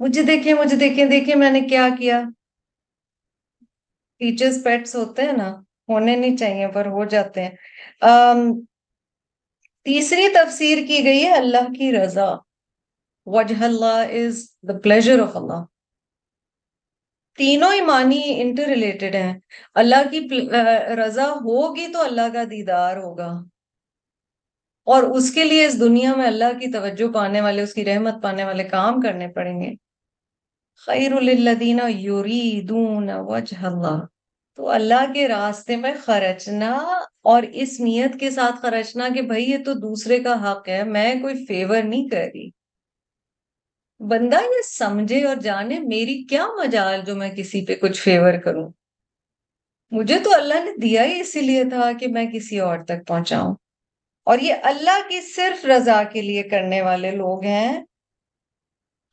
مجھے 0.00 0.22
دیکھیں 0.22 0.54
مجھے 0.54 0.76
دیکھیں 0.76 1.04
دیکھیں 1.04 1.34
میں 1.34 1.50
نے 1.50 1.60
کیا 1.60 1.88
کیا۔ 1.98 2.20
ٹیچرس 4.18 4.64
پیٹس 4.64 4.96
ہوتے 4.96 5.22
ہیں 5.22 5.32
نا، 5.32 5.60
ہونے 5.88 6.16
نہیں 6.16 6.36
چاہیے 6.36 6.68
پر 6.68 6.86
ہو 6.86 7.04
جاتے 7.04 7.44
ہیں۔ 7.44 7.50
تیسری 9.84 10.28
تفسیر 10.34 10.78
کی 10.88 11.04
گئی 11.04 11.24
ہے 11.24 11.32
اللہ 11.32 11.72
کی 11.78 11.92
رضا۔ 11.92 12.34
وجہ 13.26 13.64
اللہ 13.64 14.06
از 14.10 14.48
دا 14.62 14.78
پلیزر 14.78 15.20
آف 15.20 15.36
اللہ 15.36 15.64
تینوں 17.36 17.74
ایمانی 17.74 18.22
انٹر 18.26 18.62
ریلیٹڈ 18.62 19.14
ہیں۔ 19.14 19.38
اللہ 19.74 20.10
کی 20.10 20.28
رضا 21.06 21.30
ہوگی 21.30 21.92
تو 21.92 22.00
اللہ 22.00 22.32
کا 22.32 22.44
دیدار 22.44 22.96
ہوگا۔ 22.96 23.32
اور 24.84 25.02
اس 25.02 25.34
کے 25.34 25.44
لیے 25.44 25.66
اس 25.66 25.80
دنیا 25.80 26.14
میں 26.14 26.26
اللہ 26.26 26.58
کی 26.60 26.72
توجہ 26.72 27.12
پانے 27.12 27.40
والے، 27.40 27.62
اس 27.62 27.74
کی 27.74 27.84
رحمت 27.84 28.14
پانے 28.22 28.44
والے 28.44 28.64
کام 28.64 29.00
کرنے 29.00 29.28
پڑیں 29.28 29.62
گے۔ 29.62 29.87
خیر 30.86 31.20
للذین 31.20 31.80
یریدون 31.88 33.10
وجہ 33.12 33.64
اللہ۔ 33.64 34.06
تو 34.56 34.68
اللہ 34.68 35.12
کے 35.14 35.28
راستے 35.28 35.76
میں 35.76 35.94
خرچنا 36.04 37.00
اور 37.22 37.42
اس 37.42 37.80
نیت 37.80 38.20
کے 38.20 38.30
ساتھ 38.30 38.56
خرچنا 38.62 39.08
کہ 39.14 39.22
بھائی 39.22 39.50
یہ 39.50 39.58
تو 39.64 39.72
دوسرے 39.74 40.20
کا 40.20 40.52
حق 40.52 40.68
ہے، 40.68 40.84
میں 40.84 41.14
کوئی 41.14 41.46
فیور 41.46 41.82
نہیں 41.82 42.08
کر 42.08 42.16
رہی۔ 42.16 42.50
بندہ 43.98 44.36
یہ 44.36 44.62
سمجھے 44.78 45.24
اور 45.24 45.36
جانے 45.36 45.78
میری 45.78 46.22
کیا 46.22 46.46
مجال 46.46 47.00
جو 47.06 47.16
میں 47.16 47.30
کسی 47.30 47.66
پہ 47.66 47.74
کچھ 47.74 48.02
فیور 48.02 48.34
کروں۔ 48.34 48.70
مجھے 49.90 50.18
تو 50.18 50.34
اللہ 50.34 50.54
نے 50.54 50.70
دیا 50.82 51.04
ہی 51.04 51.20
اسی 51.20 51.40
لیے 51.40 51.64
تھا 51.64 51.92
کہ 52.00 52.06
میں 52.08 52.26
کسی 52.26 52.60
اور 52.60 52.78
تک 52.78 53.06
پہنچاؤں۔ 53.06 53.54
اور 54.24 54.38
یہ 54.38 54.54
اللہ 54.62 55.08
کی 55.08 55.20
صرف 55.20 55.64
رضا 55.64 56.02
کے 56.02 56.22
لیے 56.22 56.42
کرنے 56.42 56.82
والے 56.82 57.10
لوگ 57.10 57.44
ہیں۔ 57.44 57.84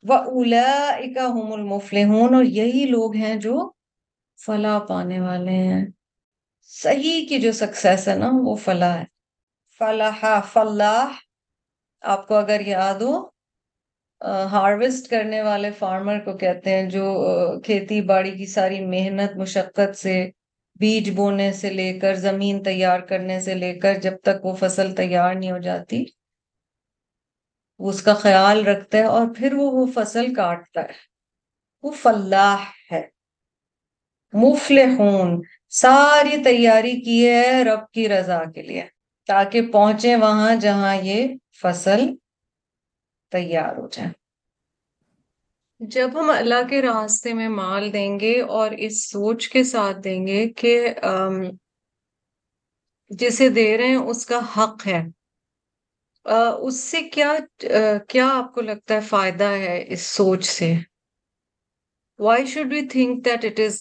وہ 0.08 0.14
اولا 0.14 0.96
اکا 0.96 1.26
المفلحون 1.52 2.34
اور 2.34 2.44
یہی 2.44 2.84
لوگ 2.90 3.16
ہیں 3.16 3.36
جو 3.36 3.70
فلاح 4.46 4.78
پانے 4.78 5.20
والے 5.20 5.50
ہیں۔ 5.50 5.84
صحیح 6.62 7.26
کی 7.28 7.38
جو 7.38 7.52
سکسیس 7.52 8.08
ہے 8.08 8.14
نا، 8.14 8.30
وہ 8.32 8.56
فلاح 8.56 8.96
ہے۔ 8.98 9.04
فلاح 9.80 10.40
فلاح، 10.52 11.12
آپ 12.02 12.28
کو 12.28 12.34
اگر 12.34 12.60
یاد 12.66 12.94
ہو 12.94 13.26
ہارویسٹ 14.52 15.10
کرنے 15.10 15.42
والے 15.42 15.70
فارمر 15.70 16.18
کو 16.20 16.36
کہتے 16.36 16.70
ہیں 16.70 16.90
جو 16.90 17.04
کھیتی 17.64 18.00
باڑی 18.00 18.30
کی 18.30 18.46
ساری 18.46 18.86
محنت، 18.86 19.36
مشقت 19.36 19.96
سے، 19.96 20.30
بیج 20.80 21.10
بونے 21.10 21.52
سے 21.52 21.70
لے 21.70 21.92
کر، 22.00 22.14
زمین 22.14 22.62
تیار 22.62 23.00
کرنے 23.00 23.40
سے 23.40 23.54
لے 23.54 23.74
کر، 23.74 23.94
جب 23.94 24.12
تک 24.22 24.44
وہ 24.44 24.54
فصل 24.54 24.94
تیار 24.94 25.34
نہیں 25.34 25.52
ہو 25.52 25.58
جاتی 25.58 26.04
وہ 27.78 27.90
اس 27.90 28.02
کا 28.02 28.14
خیال 28.14 28.66
رکھتا 28.66 28.98
ہے 28.98 29.04
اور 29.04 29.26
پھر 29.36 29.54
وہ 29.54 29.70
وہ 29.70 29.86
فصل 29.94 30.34
کاٹتا 30.34 30.82
ہے۔ 30.82 30.92
وہ 31.82 31.90
فلاح 31.90 32.64
ہے۔ 32.92 33.08
مفلحون۔ 34.32 35.42
ساری 35.68 36.44
تیاری 36.44 37.00
کی 37.00 37.28
ہے 37.28 37.62
رب 37.64 37.90
کی 37.92 38.08
رضا 38.08 38.44
کے 38.44 38.62
لیے۔ 38.62 38.84
تاکہ 39.26 39.62
پہنچے 39.72 40.16
وہاں 40.16 40.54
جہاں 40.54 40.96
یہ 40.96 41.34
فصل 41.62 42.00
تیار 43.30 43.76
ہو 43.76 43.88
جائے۔ 43.88 44.08
جب 45.80 46.10
ہم 46.20 46.30
اللہ 46.30 46.68
کے 46.70 46.82
راستے 46.82 47.32
میں 47.32 47.48
مال 47.48 47.92
دیں 47.92 48.20
گے 48.20 48.40
اور 48.40 48.70
اس 48.70 49.10
سوچ 49.10 49.48
کے 49.48 49.64
ساتھ 49.64 49.98
دیں 50.04 50.26
گے 50.26 50.48
کہ 50.48 50.94
جسے 53.08 53.48
دے 53.48 53.78
رہے 53.78 53.88
ہیں 53.88 53.96
اس 53.96 54.26
کا 54.26 54.40
حق 54.56 54.86
ہے۔ 54.86 55.02
اس 56.60 56.80
سے 56.80 57.00
کیا 57.02 57.32
کیا 58.08 58.28
آپ 58.32 58.54
کو 58.54 58.60
لگتا 58.60 58.94
ہے 58.94 59.00
فائدہ 59.00 59.44
ہے 59.44 59.84
اس 59.88 60.02
سوچ 60.06 60.44
سے؟ 60.44 60.72
Why 62.18 62.46
should 62.46 62.72
we 62.72 62.86
think 62.86 63.24
that 63.24 63.44
it 63.44 63.60
is 63.60 63.78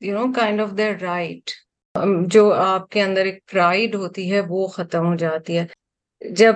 you 0.00 0.14
know 0.18 0.32
kind 0.32 0.60
of 0.60 0.70
the 0.78 0.88
right 1.00 1.50
جو 2.26 2.52
آپ 2.52 2.88
کے 2.90 3.02
اندر 3.02 3.24
ایک 3.24 3.38
پرائڈ 3.52 3.94
ہوتی 3.94 4.30
ہے، 4.32 4.40
وہ 4.48 4.66
ختم 4.66 5.06
ہو 5.06 5.14
جاتی 5.16 5.58
ہے۔ 5.58 5.66
جب 6.20 6.54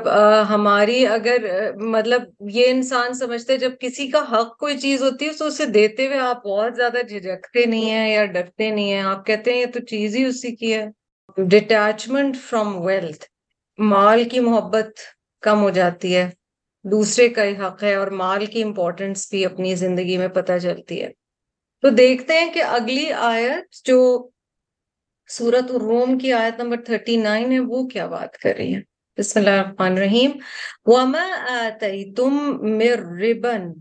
ہماری 0.48 1.06
اگر 1.06 1.36
مطلب 1.76 2.22
یہ 2.50 2.66
انسان 2.70 3.14
سمجھتے 3.14 3.56
جب 3.56 3.72
کسی 3.80 4.08
کا 4.10 4.22
حق 4.32 4.56
کوئی 4.58 4.78
چیز 4.78 5.02
ہوتی 5.02 5.26
ہے، 5.26 5.32
تو 5.32 5.46
اسے 5.46 5.66
دیتے 5.66 6.06
ہوئے 6.06 6.18
آپ 6.18 6.44
بہت 6.44 6.76
زیادہ 6.76 6.98
جھجکتے 7.08 7.64
نہیں 7.66 7.90
ہیں 7.90 8.12
یا 8.12 8.24
ڈرتے 8.26 8.70
نہیں 8.70 8.92
ہیں۔ 8.92 9.00
آپ 9.00 9.26
کہتے 9.26 9.52
ہیں، 9.52 9.60
یہ 9.60 9.66
تو 9.66 9.80
چیز 9.80 10.16
ہی 10.16 10.24
اسی 10.24 10.54
کی 10.56 10.72
ہے۔ 10.74 10.86
ڈٹیچمنٹ 11.36 12.36
فرام 12.48 12.80
ویلتھ 12.80 13.24
مال 13.80 14.28
کی 14.28 14.40
محبت 14.40 14.88
کم 15.40 15.62
ہو 15.62 15.70
جاتی 15.70 16.16
ہے۔ 16.16 16.30
دوسرے 16.84 17.28
کا 17.28 17.44
ہی 17.44 17.56
حق 17.56 17.82
ہے 17.82 17.94
اور 17.94 18.06
مال 18.06 18.46
کی 18.46 18.62
امپورٹینس 18.62 19.30
بھی 19.30 19.44
اپنی 19.44 19.74
زندگی 19.74 20.16
میں 20.16 20.28
پتہ 20.28 20.52
چلتی 20.62 21.02
ہے۔ 21.02 21.10
تو 21.82 21.90
دیکھتے 21.90 22.34
ہیں 22.34 22.52
کہ 22.52 22.62
اگلی 22.62 23.12
آیت 23.12 23.86
جو 23.86 24.28
سورت 25.28 25.70
الروم 25.70 26.18
کی 26.18 26.32
آیت 26.32 26.60
نمبر 26.60 26.76
39 26.76 27.52
ہے، 27.52 27.60
وہ 27.60 27.86
کیا 27.86 28.06
بات 28.06 28.38
کر 28.38 28.52
رہی 28.58 28.74
ہے؟ 28.74 28.80
بسم 29.18 29.40
اللہ 29.40 29.50
الرحمن 29.50 29.92
الرحیم۔ 29.92 30.30
وما 30.84 31.26
آتیتم 31.48 32.34
من 32.60 33.18
ربن 33.22 33.72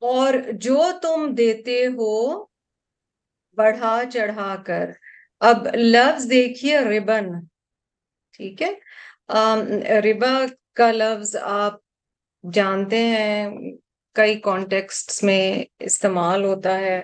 اور 0.00 0.34
جو 0.52 0.84
تم 1.02 1.34
دیتے 1.34 1.86
ہو 1.86 2.44
بڑھا 3.56 4.02
چڑھا 4.12 4.62
کر۔ 4.66 4.90
اب 5.40 5.66
لفظ 5.74 6.30
دیکھیے 6.30 6.78
ربن۔ 6.78 7.26
ٹھیک 8.32 8.62
ہے؟ 8.62 8.93
ربا 10.04 10.34
کا 10.76 10.90
لفظ 10.92 11.36
آپ 11.42 11.74
جانتے 12.44 12.98
ہیں، 12.98 13.50
کئی 14.16 14.34
کانٹیکسٹ 14.40 15.24
میں 15.24 15.64
استعمال 15.80 16.44
ہوتا 16.44 16.78
ہے۔ 16.78 17.02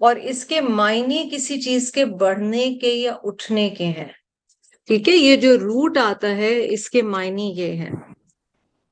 اور 0.00 0.16
اس 0.16 0.44
کے 0.44 0.60
معنی 0.60 1.28
کسی 1.32 1.60
چیز 1.60 1.92
کے 1.92 2.04
بڑھنے 2.04 2.78
کے 2.80 2.88
یا 2.88 3.16
اٹھنے 3.22 3.68
کے 3.68 3.84
ہیں۔ 3.84 4.08
ٹھیک 4.88 5.08
ہے، 5.08 5.16
یہ 5.16 5.36
جو 5.36 5.58
روٹ 5.58 5.98
آتا 5.98 6.36
ہے، 6.36 6.52
اس 6.74 6.90
کے 6.90 7.02
معنی 7.02 7.50
یہ 7.56 7.80
ہے 7.82 7.90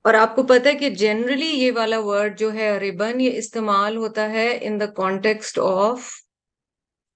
اور 0.05 0.15
آپ 0.15 0.35
کو 0.37 0.43
پتا 0.43 0.69
ہے 0.69 0.75
کہ 0.75 0.91
جنرلی 0.91 1.47
یہ 1.47 1.73
والا 1.73 1.99
ورڈ 1.99 2.39
جو 2.39 2.53
ہے 2.55 2.79
ریبن 2.79 3.21
یہ 3.21 3.39
استعمال 3.39 3.97
ہوتا 3.97 4.31
ہے 4.31 4.59
in 4.61 4.81
the 4.81 4.87
context 4.87 5.59
of 5.59 6.11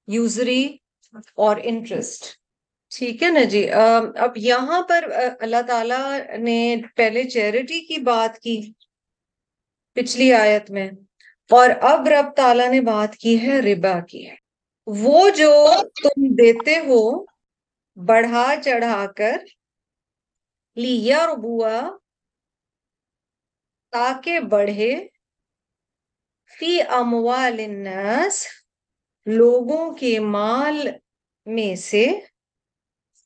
usury 0.08 0.76
اور 1.34 1.56
انٹرسٹ 1.62 2.39
ٹھیک 2.92 3.22
ہے 3.22 3.28
نا 3.30 3.42
جی۔ 3.50 3.62
اب 4.24 4.36
یہاں 4.38 4.80
پر 4.88 5.04
اللہ 5.40 5.62
تعالی 5.66 6.00
نے 6.42 6.58
پہلے 6.96 7.22
چیریٹی 7.30 7.80
کی 7.86 7.98
بات 8.04 8.38
کی 8.40 8.56
پچھلی 9.96 10.32
آیت 10.34 10.70
میں، 10.70 10.88
اور 11.50 11.70
اب 11.90 12.08
رب 12.08 12.26
تعالیٰ 12.36 12.68
نے 12.70 12.80
بات 12.82 13.16
کی 13.22 13.34
ہے 13.42 13.60
ربا 13.62 13.98
کی 14.08 14.26
ہے۔ 14.26 14.34
وہ 14.86 15.28
جو 15.38 15.52
تم 16.02 16.26
دیتے 16.36 16.76
ہو، 16.86 17.00
بڑھا 17.96 18.46
چڑھا 18.64 19.04
کر، 19.16 19.36
لیا 20.76 21.26
ربوا 21.26 21.76
تاکہ 23.92 24.38
بڑھے، 24.50 24.92
فی 26.56 26.72
اموال 26.98 27.56
الناس، 27.60 28.36
لوگوں 29.26 29.84
کے 29.94 30.18
مال 30.28 30.76
میں 31.46 31.74
سے 31.80 32.04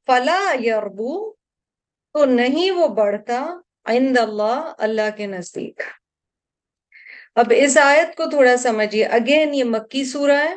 فلا 0.07 0.53
یربو 0.65 1.33
تو 2.15 2.25
نہیں 2.25 2.71
وہ 2.71 2.89
بڑھتا 2.89 3.45
عند 3.85 4.19
اللہ 4.19 4.73
اللہ 4.79 5.17
کے 5.17 5.27
نزدیک۔ 5.27 5.83
اب 7.35 7.53
اس 7.57 7.79
آیت 7.79 8.17
کو 8.17 8.31
تھوڑا 8.31 8.57
سمجھیے۔ 8.57 9.05
اگین 9.07 9.55
یہ 9.55 9.65
مکی 9.65 10.05
سورہ 10.05 10.39
ہے۔ 10.39 10.55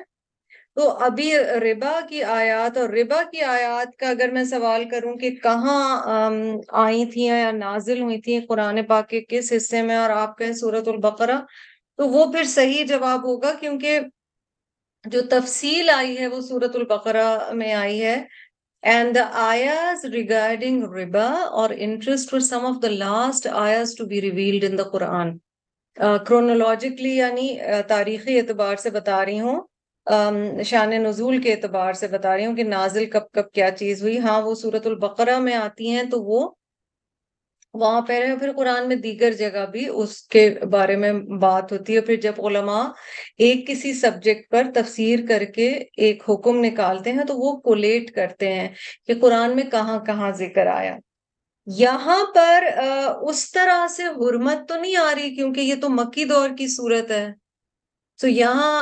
تو 0.76 0.90
ابھی 0.90 1.38
ربا 1.38 2.00
کی 2.10 2.24
آیات 2.24 2.78
اور 2.78 2.90
ربا 2.90 3.24
کی 3.32 3.42
آیات 3.42 3.96
کا 3.98 4.10
اگر 4.10 4.32
میں 4.32 4.44
سوال 4.44 4.90
کروں 4.90 5.16
کہ 5.16 5.30
کہاں 5.36 5.80
آئی 6.84 7.06
تھیں 7.06 7.28
یا 7.28 7.52
نازل 7.52 8.02
ہوئی 8.02 8.22
تھیں 8.22 8.40
قرآن 8.48 8.86
پاک 8.86 9.10
کے 9.10 9.22
کس 9.30 9.54
حصے 9.58 9.82
میں 9.82 9.96
اور 9.96 10.10
آپ 10.10 10.38
کہیں 10.38 10.54
سورت 10.54 10.88
البقرہ، 10.88 11.40
تو 11.98 12.08
وہ 12.08 12.32
پھر 12.32 12.44
صحیح 12.44 12.86
جواب 12.86 13.26
ہوگا 13.26 13.54
کیونکہ 13.60 14.00
جو 15.06 15.22
تفصیل 15.22 15.90
آئی 15.90 16.18
ہے 16.20 16.28
وہ 16.28 16.42
سورت 16.42 16.76
البقرہ 16.76 17.52
میں 17.54 17.74
آئی 17.74 18.04
ہے۔ 18.04 18.24
اینڈ 18.84 19.16
دا 19.16 19.22
آیاز 19.42 20.06
ریگارڈنگ 20.06 20.84
ربا 20.94 21.30
اور 21.52 21.70
interest 21.78 22.30
for 22.30 22.40
some 22.40 22.66
of 22.66 22.82
the 22.82 22.90
last 22.90 23.48
آیاز 23.48 23.96
to 23.96 24.06
be 24.06 24.22
revealed 24.22 24.66
in 24.66 24.78
the 24.78 24.84
Quran 24.84 25.38
chronologically 26.26 27.16
یعنی 27.16 27.48
تاریخی 27.88 28.38
اعتبار 28.40 28.76
سے 28.76 28.90
بتا 28.90 29.26
رہی 29.26 29.40
ہوں 29.40 29.62
شان 30.64 30.90
نزول 31.04 31.42
کے 31.42 31.54
اعتبار 31.54 31.94
سے 31.94 32.08
بتا 32.08 32.36
رہی 32.38 32.46
ہوں 32.46 32.56
کہ 32.56 32.64
نازل 32.64 33.06
کب 33.06 33.30
کب 33.32 33.52
کیا 33.52 33.70
چیز 33.72 34.02
ہوئی 34.02 34.20
ہاں 34.20 34.42
وہ 34.42 34.54
سورت 34.56 34.88
البقرہ 34.88 35.40
میں 35.40 35.56
آتی 35.56 35.90
ہیں 35.90 36.04
تو 36.04 36.22
وہ 36.24 36.50
وہاں 37.74 38.02
پہ 38.02 38.20
رہے 38.20 38.36
پھر 38.38 38.52
قرآن 38.54 38.88
میں 38.88 38.96
دیگر 38.96 39.32
جگہ 39.32 39.66
بھی 39.72 39.86
اس 39.94 40.22
کے 40.28 40.50
بارے 40.72 40.96
میں 40.96 41.12
بات 41.42 41.72
ہوتی 41.72 41.96
ہے۔ 41.96 42.02
پھر 42.02 42.16
جب 42.22 42.46
علماء 42.46 42.84
ایک 43.38 43.68
کسی 43.68 43.94
سبجیکٹ 43.94 44.50
پر 44.52 44.68
تفسیر 44.76 45.20
کر 45.28 45.44
کے 45.56 45.68
ایک 45.98 46.24
حکم 46.30 46.60
نکالتے 46.64 47.12
ہیں 47.12 47.24
تو 47.24 47.38
وہ 47.38 47.52
کولیٹ 47.62 48.12
کرتے 48.12 48.54
ہیں 48.54 48.68
کہ 49.08 49.14
قرآن 49.22 49.56
میں 49.56 49.64
کہاں 49.72 50.00
کہاں 50.06 50.32
ذکر 50.38 50.68
آیا۔ 50.68 50.96
یہاں 51.68 52.24
پر 52.36 52.64
اس 53.30 53.52
طرح 53.52 53.88
سے 53.96 54.04
حرمت 54.18 54.68
تو 54.70 54.76
نہیں 54.82 54.96
آ 54.96 55.14
رہی 55.16 55.36
کیونکہ 55.36 55.62
یہ 55.62 55.76
تو 55.82 55.90
مکی 55.90 56.26
دور 56.26 56.50
کی 56.58 56.68
صورت 56.68 57.12
ہے۔ 57.12 57.28
تو 58.20 58.28
یہاں 58.28 58.74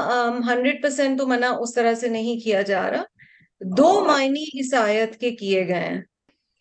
ہنڈریڈ 0.47 0.81
پرسینٹ 0.83 1.19
تو 1.19 1.27
منع 1.27 1.51
اس 1.59 1.73
طرح 1.73 1.93
سے 1.93 2.07
نہیں 2.09 2.39
کیا 2.43 2.61
جا 2.61 2.89
رہا۔ 2.91 3.03
دو 3.77 3.89
معنی 4.05 4.43
اس 4.59 4.73
آیت 4.73 5.15
کے 5.19 5.31
کیے 5.35 5.67
گئے 5.67 5.75
ہیں۔ 5.75 6.01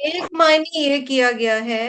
ایک 0.00 0.32
معنی 0.32 0.78
یہ 0.78 1.06
کیا 1.06 1.30
گیا 1.38 1.64
ہے 1.64 1.86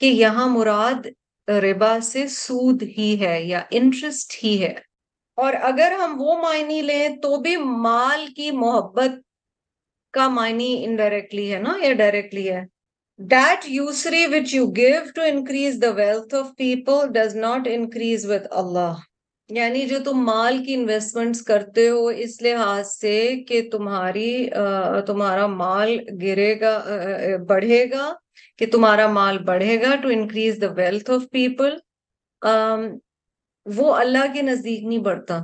کہ 0.00 0.06
یہاں 0.06 0.48
مراد 0.48 1.06
ربا 1.48 2.00
سے 2.00 2.28
سود 2.28 2.82
ہی 2.82 3.20
ہے 3.20 3.42
یا 3.42 3.62
انٹرسٹ 3.70 4.44
ہی 4.44 4.62
ہے۔ 4.62 4.74
اور 5.36 5.52
اگر 5.62 5.92
ہم 5.92 6.16
وہ 6.18 6.34
معنی 6.42 6.80
لیں 6.82 7.08
تو 7.08 7.36
بھی 7.36 7.56
مال 7.56 8.26
کی 8.36 8.50
محبت 8.50 9.10
کا 10.12 10.28
معنی 10.28 10.84
انڈائریکٹلی 10.84 11.54
ہے 11.54 11.58
نا 11.58 11.74
یا 11.82 11.92
ڈائریکٹلی 11.92 12.50
ہے۔ 12.50 12.64
That 13.18 13.64
usury 13.74 14.24
which 14.30 14.52
you 14.56 14.64
give 14.72 15.06
to 15.16 15.24
increase 15.26 15.76
the 15.84 15.90
wealth 15.96 16.34
of 16.40 16.46
people 16.62 17.00
does 17.16 17.34
not 17.44 17.62
increase 17.76 18.24
with 18.30 18.64
Allah. 18.64 18.94
یعنی 19.48 19.86
جو 19.86 19.98
تم 20.04 20.18
مال 20.18 20.64
کی 20.64 20.74
انویسٹمنٹس 20.74 21.42
کرتے 21.42 21.88
ہو 21.88 22.06
اس 22.06 22.42
لحاظ 22.42 22.86
سے 22.88 23.36
کہ 23.48 23.68
تمہاری 23.72 24.48
تمہارا 25.06 25.46
مال 25.46 25.98
گرے 26.22 26.60
گا 26.60 26.84
بڑھے 27.48 27.90
گا۔ 27.90 28.12
کہ 28.58 28.66
تمہارا 28.72 29.06
مال 29.12 29.38
بڑھے 29.38 29.80
گا 29.82 29.94
to 30.02 30.08
increase 30.08 30.60
the 30.62 30.70
wealth 30.76 31.10
of 31.10 31.22
people 31.32 31.76
وہ 33.66 33.94
اللہ 33.94 34.32
کے 34.34 34.42
نزدیک 34.42 34.84
نہیں 34.84 34.98
بڑھتا۔ 34.98 35.38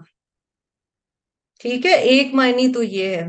ٹھیک 1.61 1.86
ہے؟ 1.86 1.95
ایک 2.11 2.35
معنی 2.35 2.73
تو 2.73 2.82
یہ 2.82 3.16
ہے۔ 3.16 3.27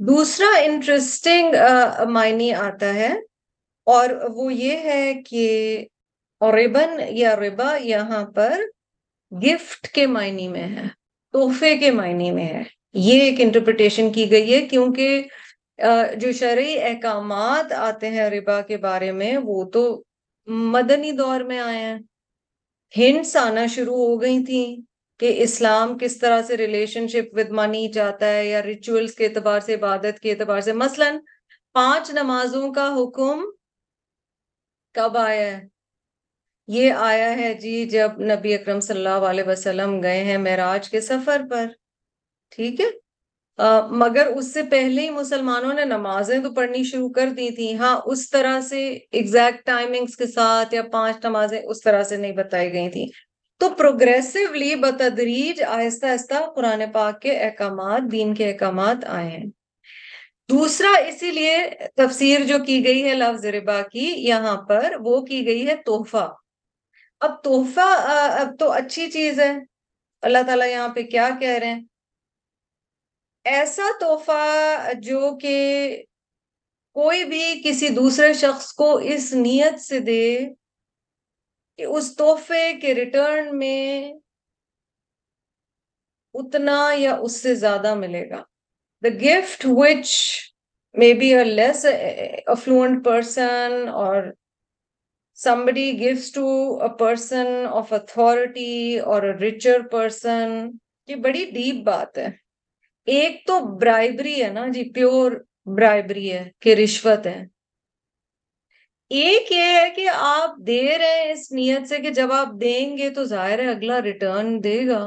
دوسرا 0.00 0.46
انٹرسٹنگ 0.62 1.54
uh, 1.54 2.06
معنی 2.06 2.52
آتا 2.52 2.94
ہے 2.94 3.12
اور 3.86 4.10
وہ 4.34 4.52
یہ 4.54 4.76
ہے 4.76 5.14
کہ 5.26 5.86
ریبن 6.40 7.00
یا 7.10 7.34
ربا 7.36 7.76
یہاں 7.76 8.24
پر 8.34 8.60
گفٹ 9.32 9.86
کے 9.88 10.06
معنی 10.06 10.48
میں 10.48 10.68
ہے، 10.68 10.86
تحفے 11.34 11.76
کے 11.78 11.90
معنی 11.90 12.30
میں 12.30 12.44
ہے۔ 12.44 12.62
یہ 12.92 13.20
ایک 13.20 13.40
انٹرپریٹیشن 13.40 14.12
کی 14.12 14.30
گئی 14.30 14.54
ہے 14.54 14.60
کیونکہ 14.66 15.22
جو 16.16 16.32
شرعی 16.32 16.78
احکامات 16.80 17.72
آتے 17.72 18.10
ہیں 18.10 18.30
ربا 18.30 18.60
کے 18.60 18.76
بارے 18.76 19.12
میں، 19.12 19.36
وہ 19.44 19.64
تو 19.64 20.02
مدنی 20.46 21.12
دور 21.12 21.40
میں 21.40 21.58
آئے 21.58 21.78
ہیں۔ 21.78 21.98
ہنٹس 22.94 23.36
آنا 23.36 23.66
شروع 23.66 23.96
ہو 23.96 24.20
گئی 24.20 24.44
تھیں 24.44 24.76
کہ 25.20 25.42
اسلام 25.42 25.98
کس 25.98 26.18
طرح 26.18 26.42
سے 26.42 26.56
ریلیشن 26.56 27.08
شپ 27.08 27.38
ود 27.38 27.50
منی 27.50 27.92
چاہتا 27.92 28.26
ہے 28.26 28.44
یا 28.46 28.62
ریچولس 28.62 29.14
کے 29.14 29.26
اعتبار 29.26 29.60
سے، 29.60 29.74
عبادت 29.74 30.20
کے 30.20 30.30
اعتبار 30.30 30.60
سے۔ 30.60 30.72
مثلا 30.72 31.10
پانچ 31.74 32.10
نمازوں 32.10 32.72
کا 32.72 32.94
حکم 32.98 33.44
کب 34.94 35.16
آیا 35.16 35.46
ہے؟ 35.46 35.62
یہ 36.68 36.92
آیا 36.92 37.36
ہے 37.36 37.54
جی 37.54 37.84
جب 37.84 38.10
نبی 38.20 38.54
اکرم 38.54 38.80
صلی 38.80 38.96
اللہ 38.96 39.24
علیہ 39.30 39.44
وسلم 39.44 40.02
گئے 40.02 40.24
ہیں 40.24 40.38
معراج 40.38 40.90
کے 40.90 41.00
سفر 41.00 41.42
پر۔ 41.50 41.66
ٹھیک 42.52 42.80
ہے؟ 42.80 43.03
مگر 43.90 44.26
اس 44.26 44.52
سے 44.52 44.62
پہلے 44.62 45.02
ہی 45.02 45.10
مسلمانوں 45.10 45.72
نے 45.74 45.84
نمازیں 45.84 46.38
تو 46.38 46.54
پڑھنی 46.54 46.82
شروع 46.84 47.08
کر 47.08 47.28
دی 47.28 47.50
تھی 47.50 47.74
ہاں 47.76 48.00
اس 48.04 48.30
طرح 48.30 48.60
سے 48.60 48.98
ایگزیکٹ 49.10 49.66
ٹائمنگز 49.66 50.16
کے 50.16 50.26
ساتھ 50.26 50.74
یا 50.74 50.82
پانچ 50.82 51.24
نمازیں 51.24 51.60
اس 51.60 51.80
طرح 51.80 52.02
سے 52.02 52.16
نہیں 52.16 52.32
بتائی 52.32 52.72
گئی 52.72 52.90
تھی 52.90 53.06
تو 53.60 53.68
پروگریسولی 53.70 54.74
بتدریج 54.74 55.62
آہستہ 55.62 56.06
آہستہ 56.06 56.34
قرآن 56.56 56.82
پاک 56.92 57.20
کے 57.20 57.38
احکامات، 57.38 58.12
دین 58.12 58.34
کے 58.34 58.50
احکامات 58.50 59.04
آئے 59.06 59.28
ہیں۔ 59.28 59.44
دوسرا 60.50 60.88
اسی 61.08 61.30
لیے 61.30 61.58
تفسیر 61.96 62.40
جو 62.44 62.58
کی 62.66 62.84
گئی 62.84 63.04
ہے 63.04 63.14
لفظ 63.14 63.46
ربا 63.46 63.80
کی، 63.82 64.06
یہاں 64.28 64.56
پر 64.62 64.92
وہ 65.00 65.20
کی 65.20 65.46
گئی 65.46 65.66
ہے 65.68 65.76
تحفہ۔ 65.76 66.34
اب 67.20 67.42
تحفہ 67.44 67.88
اب 68.40 68.58
تو 68.58 68.70
اچھی 68.72 69.10
چیز 69.10 69.40
ہے۔ 69.40 69.52
اللہ 70.22 70.38
تعالیٰ 70.46 70.68
یہاں 70.68 70.88
پہ 70.88 71.02
کیا 71.02 71.30
کہہ 71.40 71.58
رہے 71.58 71.66
ہیں؟ 71.66 71.80
ایسا 73.44 73.82
تحفہ 74.00 74.92
جو 74.98 75.38
کہ 75.38 75.56
کوئی 76.92 77.24
بھی 77.24 77.62
کسی 77.64 77.88
دوسرے 77.88 78.32
شخص 78.32 78.72
کو 78.72 78.96
اس 78.96 79.32
نیت 79.32 79.80
سے 79.80 79.98
دے 79.98 80.46
کہ 81.76 81.82
اس 81.82 82.16
تحفے 82.16 82.72
کے 82.82 82.94
ریٹرن 82.94 83.58
میں 83.58 84.12
اتنا 86.34 86.90
یا 86.96 87.16
اس 87.16 87.42
سے 87.42 87.54
زیادہ 87.54 87.94
ملے 87.94 88.30
گا۔ 88.30 88.42
The 89.02 89.08
gift 89.22 89.66
which 89.68 90.14
may 90.94 91.12
be 91.14 91.34
a 91.34 91.44
less 91.44 91.86
affluent 92.46 93.04
person 93.04 93.88
or 93.88 94.22
somebody 95.38 95.92
gives 95.92 96.30
to 96.30 96.46
a 96.80 96.88
person 96.88 97.46
of 97.78 97.92
authority 97.92 99.00
or 99.00 99.18
a 99.30 99.36
richer 99.38 99.78
person 99.92 100.70
یہ 101.06 101.16
بڑی 101.16 101.44
ڈیپ 101.44 101.84
بات 101.84 102.18
ہے۔ 102.18 102.43
ایک 103.06 103.46
تو 103.46 103.60
برائبری 103.78 104.42
ہے 104.44 104.48
نا 104.48 104.66
جی 104.68 104.92
پیور 104.92 105.32
برائبری 105.76 106.32
ہے 106.32 106.50
کہ 106.60 106.74
رشوت 106.74 107.26
ہے۔ 107.26 107.44
ایک 109.10 109.52
یہ 109.52 109.62
ہے 109.62 109.90
کہ 109.96 110.08
آپ 110.14 110.50
دے 110.66 110.98
رہے 110.98 111.22
ہیں 111.22 111.32
اس 111.32 111.52
نیت 111.52 111.88
سے 111.88 111.98
کہ 111.98 112.10
جب 112.10 112.32
آپ 112.32 112.48
دیں 112.60 112.98
گے 112.98 113.10
تو 113.10 113.24
ظاہر 113.24 113.58
ہے 113.58 113.68
اگلا 113.70 114.02
ریٹرن 114.02 114.64
دے 114.64 114.86
گا۔ 114.88 115.02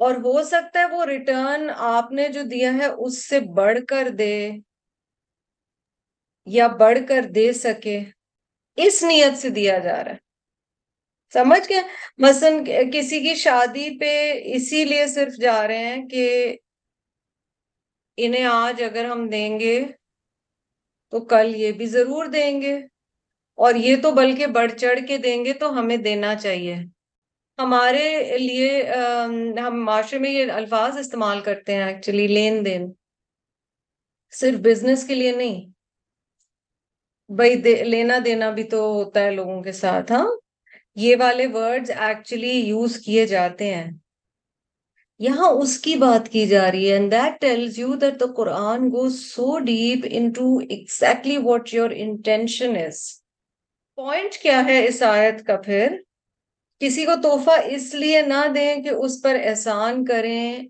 اور 0.00 0.14
ہو 0.14 0.42
سکتا 0.42 0.80
ہے 0.80 0.86
وہ 0.86 1.04
ریٹرن 1.04 1.70
آپ 1.76 2.12
نے 2.12 2.28
جو 2.28 2.42
دیا 2.42 2.74
ہے 2.74 2.86
اس 2.86 3.28
سے 3.28 3.40
بڑھ 3.40 3.78
کر 3.88 4.08
دے 4.18 4.50
یا 6.46 6.66
بڑھ 6.66 6.98
کر 7.08 7.22
دے 7.34 7.52
سکے۔ 7.52 7.98
اس 8.78 9.02
نیت 9.02 9.38
سے 9.38 9.50
دیا 9.50 9.78
جا 9.78 10.04
رہا 10.04 10.10
ہے۔ 10.10 10.31
سمجھ 11.32 11.68
گئے؟ 11.70 11.82
مثلا 12.18 12.48
کسی 12.92 13.20
کی 13.20 13.34
شادی 13.34 13.88
پہ 13.98 14.12
اسی 14.54 14.84
لیے 14.84 15.06
صرف 15.06 15.40
جا 15.40 15.66
رہے 15.68 15.78
ہیں 15.78 16.06
کہ 16.08 16.56
انہیں 18.18 18.44
آج 18.44 18.82
اگر 18.82 19.04
ہم 19.04 19.28
دیں 19.28 19.58
گے 19.60 19.82
تو 21.12 21.20
کل 21.24 21.52
یہ 21.56 21.72
بھی 21.72 21.86
ضرور 21.86 22.26
دیں 22.26 22.60
گے 22.62 22.74
اور 23.58 23.74
یہ 23.74 23.96
تو 24.02 24.10
بلکہ 24.10 24.46
بڑھ 24.46 24.72
چڑھ 24.72 25.00
کے 25.08 25.18
دیں 25.18 25.44
گے 25.44 25.52
تو 25.52 25.78
ہمیں 25.78 25.96
دینا 25.96 26.34
چاہیے۔ 26.36 26.76
ہمارے 27.58 28.38
لیے 28.38 28.70
ہم 29.58 29.84
معاشرے 29.84 30.18
میں 30.18 30.30
یہ 30.30 30.52
الفاظ 30.52 30.98
استعمال 30.98 31.40
کرتے 31.40 31.74
ہیں 31.74 31.84
ایکچولی 31.84 32.26
لین 32.26 32.64
دین۔ 32.66 32.92
صرف 34.32 34.58
بزنس 34.58 35.06
کے 35.06 35.14
لیے 35.14 35.32
نہیں، 35.32 35.60
بھائی 37.30 37.56
لینا 37.84 38.18
دینا 38.24 38.50
بھی 38.50 38.64
تو 38.64 38.80
ہوتا 38.94 39.20
ہے 39.20 39.30
لوگوں 39.30 39.62
کے 39.62 39.72
ساتھ 39.72 40.12
ہاں؟ 40.12 40.26
یہ 40.94 41.16
والے 41.18 41.46
ورڈز 41.46 41.90
ایکچولی 41.90 42.60
یوز 42.60 42.96
کیے 42.96 43.26
جاتے 43.26 43.74
ہیں۔ 43.74 43.90
یہاں 45.18 45.48
اس 45.48 45.78
کی 45.78 45.94
بات 45.94 46.28
کی 46.28 46.46
جا 46.46 46.70
رہی 46.70 46.88
ہے 46.88 46.92
and 46.92 47.12
that 47.12 47.40
tells 47.40 47.78
you 47.78 47.94
that 47.94 48.20
the 48.20 48.26
Quran 48.36 48.80
goes 48.80 49.20
so 49.26 49.58
deep 49.58 50.06
into 50.10 50.58
exactly 50.58 51.36
what 51.36 51.74
your 51.74 51.90
intention 51.94 52.76
is 52.76 53.22
point 53.96 54.32
کیا 54.32 54.64
ہے 54.64 54.86
اس 54.88 55.02
آیت 55.02 55.46
کا 55.46 55.56
پھر؟ 55.56 55.96
کسی 56.78 57.04
کو 57.04 57.12
تحفہ 57.22 57.60
اس 57.66 57.94
لیے 57.94 58.22
نہ 58.22 58.48
دیں 58.54 58.82
کہ 58.82 58.88
اس 58.88 59.22
پر 59.22 59.36
احسان 59.44 60.04
کریں، 60.04 60.62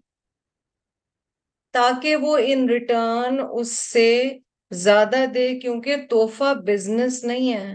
تاکہ 1.72 2.16
وہ 2.16 2.38
ان 2.44 2.68
ریٹرن 2.68 3.40
اس 3.52 3.72
سے 3.72 4.38
زیادہ 4.70 5.24
دے، 5.34 5.58
کیونکہ 5.60 5.96
تحفہ 6.10 6.54
بزنس 6.66 7.24
نہیں 7.24 7.52
ہے۔ 7.52 7.74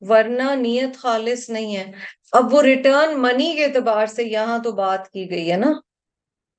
ورنہ 0.00 0.54
نیت 0.56 0.96
خالص 0.96 1.50
نہیں 1.50 1.76
ہے۔ 1.76 1.92
اب 2.32 2.54
وہ 2.54 2.62
ریٹرن 2.62 3.22
منی 3.22 3.54
کے 3.56 3.64
اعتبار 3.64 4.06
سے 4.06 4.24
یہاں 4.24 4.58
تو 4.58 4.72
بات 4.72 5.10
کی 5.10 5.30
گئی 5.30 5.50
ہے 5.52 5.56
نا، 5.56 5.72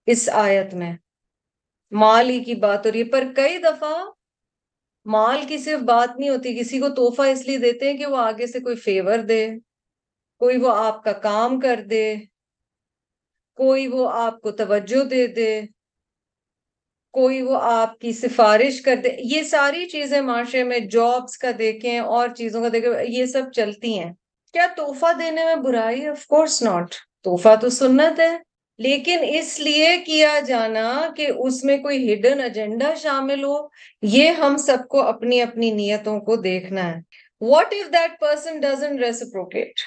اس 0.06 0.30
آیت 0.34 0.74
میں۔ 0.74 0.94
مال 1.92 2.30
ہی 2.30 2.44
کی 2.44 2.56
بات 2.56 2.86
ہو 2.86 2.92
رہی 2.92 3.00
ہے، 3.00 3.04
پر 3.04 3.24
کئی 3.36 3.58
دفعہ 3.58 3.96
مال 5.06 5.46
کی 5.48 5.58
صرف 5.58 5.80
بات 5.80 6.20
نہیں 6.20 6.30
ہوتی، 6.30 6.60
کسی 6.60 6.80
کو 6.80 6.90
تحفہ 6.90 7.22
اس 7.22 7.48
لیے 7.48 7.58
دیتے 7.58 7.92
ہیں 7.92 7.98
کہ 7.98 8.06
وہ 8.06 8.18
آگے 8.18 8.48
سے 8.48 8.60
کوئی 8.60 8.76
فیور 8.76 9.18
دے، 9.18 9.48
کوئی 10.42 10.58
وہ 10.58 10.76
آپ 10.76 11.04
کا 11.04 11.14
کام 11.14 11.60
کر 11.60 11.80
دے، 11.90 12.16
کوئی 13.58 13.88
وہ 13.88 14.10
آپ 14.10 14.42
کو 14.42 14.52
توجہ 14.52 15.04
دے 15.04 15.28
دے۔ 15.28 15.77
کوئی 17.18 17.42
وہ 17.42 17.60
آپ 17.62 18.00
کی 18.00 18.12
سفارش 18.12 18.82
کر 18.82 18.96
دے۔ 18.96 19.10
یہ 19.20 19.44
ساری 19.44 19.86
چیزیں 19.86 20.22
معاشرے 20.22 20.64
میں 20.64 20.80
جابس 20.80 21.38
کا 21.38 21.48
دیکھیں 21.60 22.00
اور 22.00 22.30
چیزوں 22.30 22.62
کا 22.62 22.68
دیکھیں، 22.74 22.92
یہ 23.08 23.26
سب 23.26 23.42
چلتی 23.56 24.00
ہیں۔ 24.00 24.14
کیا 24.54 24.68
تحفہ 24.78 25.06
دینے 25.20 25.46
میں 25.46 25.56
برائی؟ 25.56 26.08
آف 26.08 26.26
کورس 26.28 26.62
ناٹ 26.62 26.94
تحفہ 27.24 27.56
تو 27.62 27.70
سنت 27.70 28.20
ہے۔ 28.20 28.38
لیکن 28.78 29.18
اس 29.22 29.60
لیے 29.60 29.98
کیا 30.06 30.40
جانا 30.48 31.10
کہ 31.18 31.28
اس 31.38 31.64
میں 31.64 31.78
کوئی 31.78 32.14
ہڈن 32.14 32.42
ایجنڈا 32.42 32.94
شامل 32.94 33.44
ہو، 33.44 33.68
یہ 34.02 34.30
ہم 34.30 34.58
سب 34.58 34.78
کو 34.90 35.02
اپنی 35.02 35.42
اپنی 35.42 35.72
نیتوں 35.72 36.20
کو 36.20 36.36
دیکھنا 36.36 36.96
ہے۔ 36.96 37.00
What 37.42 37.74
if 37.74 37.94
that 37.94 38.20
person 38.20 38.60
doesn't 38.60 39.00
reciprocate 39.00 39.80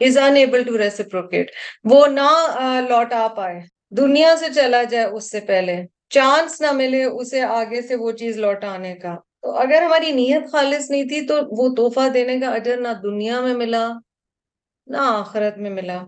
is 0.00 0.18
unable 0.18 0.64
to 0.64 0.78
reciprocate 0.78 1.50
وہ 1.84 2.06
نہ 2.06 2.46
لوٹا 2.88 3.28
پائے۔ 3.36 3.60
دنیا 3.90 4.34
سے 4.38 4.46
چلا 4.54 4.82
جائے 4.82 5.04
اس 5.04 5.30
سے 5.30 5.40
پہلے۔ 5.40 5.82
چانس 6.12 6.60
نہ 6.60 6.72
ملے 6.72 7.04
اسے 7.04 7.40
آگے 7.42 7.82
سے 7.82 7.96
وہ 7.96 8.12
چیز 8.12 8.36
لوٹانے 8.36 8.94
کا۔ 8.94 9.16
تو 9.42 9.50
اگر 9.50 9.82
ہماری 9.82 10.10
نیت 10.10 10.52
خالص 10.52 10.90
نہیں 10.90 11.08
تھی 11.08 11.26
تو 11.26 11.38
وہ 11.50 11.74
تحفہ 11.74 12.08
دینے 12.08 12.40
کا 12.40 12.48
اجر 12.48 12.76
نہ 12.76 12.88
دنیا 13.02 13.40
میں 13.40 13.54
ملا، 13.54 13.90
نہ 14.86 14.96
آخرت 15.00 15.58
میں 15.58 15.70
ملا۔ 15.70 16.04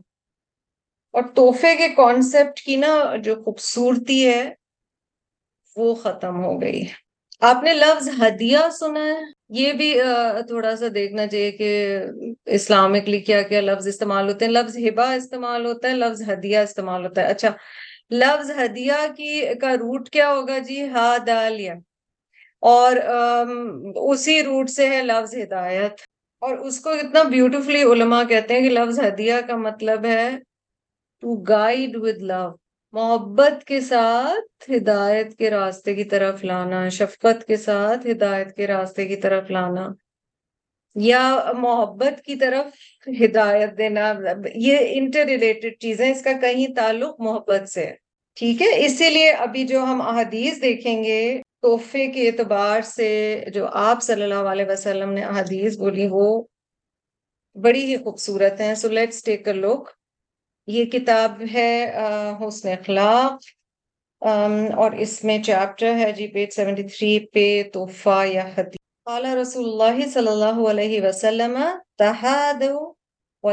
اور 1.12 1.22
تحفے 1.34 1.76
کے 1.76 1.88
کانسیپٹ 1.88 2.60
کی 2.60 2.76
نا 2.76 3.16
جو 3.16 3.34
خوبصورتی 3.44 4.28
ہے، 4.28 4.54
وہ 5.76 5.94
ختم 5.94 6.44
ہو 6.44 6.60
گئی۔ 6.60 6.82
آپ 7.40 7.62
نے 7.62 7.74
لفظ 7.74 8.08
ہدیہ 8.08 8.58
سنا 8.78 9.00
ہے۔ 9.00 9.20
یہ 9.48 9.72
بھی 9.72 10.00
تھوڑا 10.46 10.76
سا 10.76 10.86
دیکھنا 10.94 11.26
چاہیے 11.26 11.50
کہ 11.52 11.98
اسلامکلی 12.46 13.20
کیا 13.20 13.42
کیا 13.42 13.60
لفظ 13.60 13.88
استعمال 13.88 14.28
ہوتے 14.28 14.44
ہیں۔ 14.44 14.52
لفظ 14.52 14.76
ہبا 14.76 15.14
استعمال 15.14 15.66
ہوتا 15.66 15.88
ہے، 15.88 15.94
لفظ 15.94 16.22
ہدیہ 16.32 16.58
استعمال 16.58 17.06
ہوتا 17.06 17.20
ہے۔ 17.22 17.26
اچھا 17.26 17.48
لفظ 18.10 18.50
ہدیہ 18.50 18.92
کی 19.16 19.30
کا 19.60 19.74
روٹ 19.74 20.08
کیا 20.10 20.32
ہوگا 20.32 20.58
جی؟ 20.58 20.80
ہا 20.88 21.16
دالیا 21.26 21.74
اور 22.62 22.96
اسی 24.10 24.42
روٹ 24.42 24.70
سے 24.70 24.88
ہے 24.90 25.02
لفظ 25.02 25.34
ہدایت۔ 25.42 26.00
اور 26.42 26.56
اس 26.58 26.80
کو 26.80 26.90
اتنا 26.90 27.22
بیوٹیفلی 27.22 27.82
علماء 27.82 28.22
کہتے 28.24 28.54
ہیں 28.54 28.60
کہ 28.60 28.70
لفظ 28.70 28.98
ہدیہ 29.00 29.34
کا 29.48 29.56
مطلب 29.56 30.04
ہے 30.04 30.28
ٹو 31.22 31.34
گائیڈ 31.48 31.96
ود 31.96 32.22
لو 32.22 32.44
محبت 32.94 33.64
کے 33.64 33.80
ساتھ 33.80 34.70
ہدایت 34.70 35.34
کے 35.38 35.50
راستے 35.50 35.94
کی 35.94 36.04
طرف 36.04 36.44
لانا، 36.44 36.88
شفقت 36.88 37.44
کے 37.46 37.56
ساتھ 37.56 38.06
ہدایت 38.10 38.54
کے 38.56 38.66
راستے 38.66 39.06
کی 39.06 39.16
طرف 39.16 39.50
لانا۔ 39.50 39.86
یا 40.94 41.52
محبت 41.58 42.22
کی 42.24 42.34
طرف 42.36 43.08
ہدایت 43.20 43.76
دینا، 43.78 44.12
یہ 44.54 44.78
انٹر 44.90 45.24
ریلیٹڈ 45.26 45.74
چیزیں، 45.80 46.10
اس 46.10 46.22
کا 46.22 46.32
کہیں 46.40 46.66
تعلق 46.74 47.20
محبت 47.20 47.68
سے 47.68 47.90
ٹھیک 48.36 48.62
ہے؟ 48.62 48.84
اسی 48.86 49.10
لیے 49.10 49.30
ابھی 49.46 49.64
جو 49.66 49.82
ہم 49.82 50.02
احادیث 50.02 50.60
دیکھیں 50.62 51.02
گے، 51.04 51.40
تحفے 51.62 52.06
کے 52.06 52.26
اعتبار 52.28 52.80
سے 52.82 53.10
جو 53.54 53.66
آپ 53.72 54.02
صلی 54.02 54.22
اللہ 54.22 54.48
علیہ 54.52 54.64
وسلم 54.68 55.12
نے 55.12 55.22
احادیث 55.24 55.76
بولی، 55.78 56.06
وہ 56.10 56.42
بڑی 57.56 57.84
ہی 57.84 57.96
خوبصورت 57.96 58.60
ہیں۔ 58.60 58.74
سو 58.74 58.88
لیٹس 58.88 59.22
ٹیک 59.24 59.48
اے 59.48 59.54
لک 59.54 59.90
یہ 60.68 60.84
کتاب 60.84 61.42
ہے 61.54 61.72
حسن 62.40 62.68
اخلاق۔ 62.68 63.32
اور 64.76 64.92
اس 64.92 65.24
میں 65.24 65.38
چیپٹر 65.42 65.94
ہے 65.94 66.12
جی 66.12 66.26
پیج 66.26 66.52
سیونٹی 66.52 66.82
تھری 66.82 67.18
پہ 67.32 67.62
تحفہ 67.72 68.24
یا 68.26 68.46
حدیث۔ 68.58 68.83
قال 69.06 69.24
رسول 69.26 69.64
اللہ 69.64 70.06
صلی 70.10 70.28
اللہ 70.28 70.58
علیہ 70.68 71.00
وسلم 71.02 71.56
و 73.44 73.50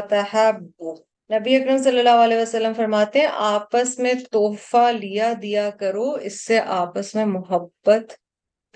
نبی 1.29 1.55
اکرم 1.55 1.77
صلی 1.83 1.99
اللہ 1.99 2.19
علیہ 2.23 2.37
وسلم 2.37 2.73
فرماتے 2.73 3.19
ہیں، 3.19 3.27
آپس 3.47 3.97
میں 3.99 4.13
تحفہ 4.31 4.91
لیا 4.91 5.31
دیا 5.41 5.69
کرو، 5.79 6.09
اس 6.21 6.39
سے 6.45 6.59
آپس 6.77 7.13
میں 7.15 7.25
محبت 7.25 8.13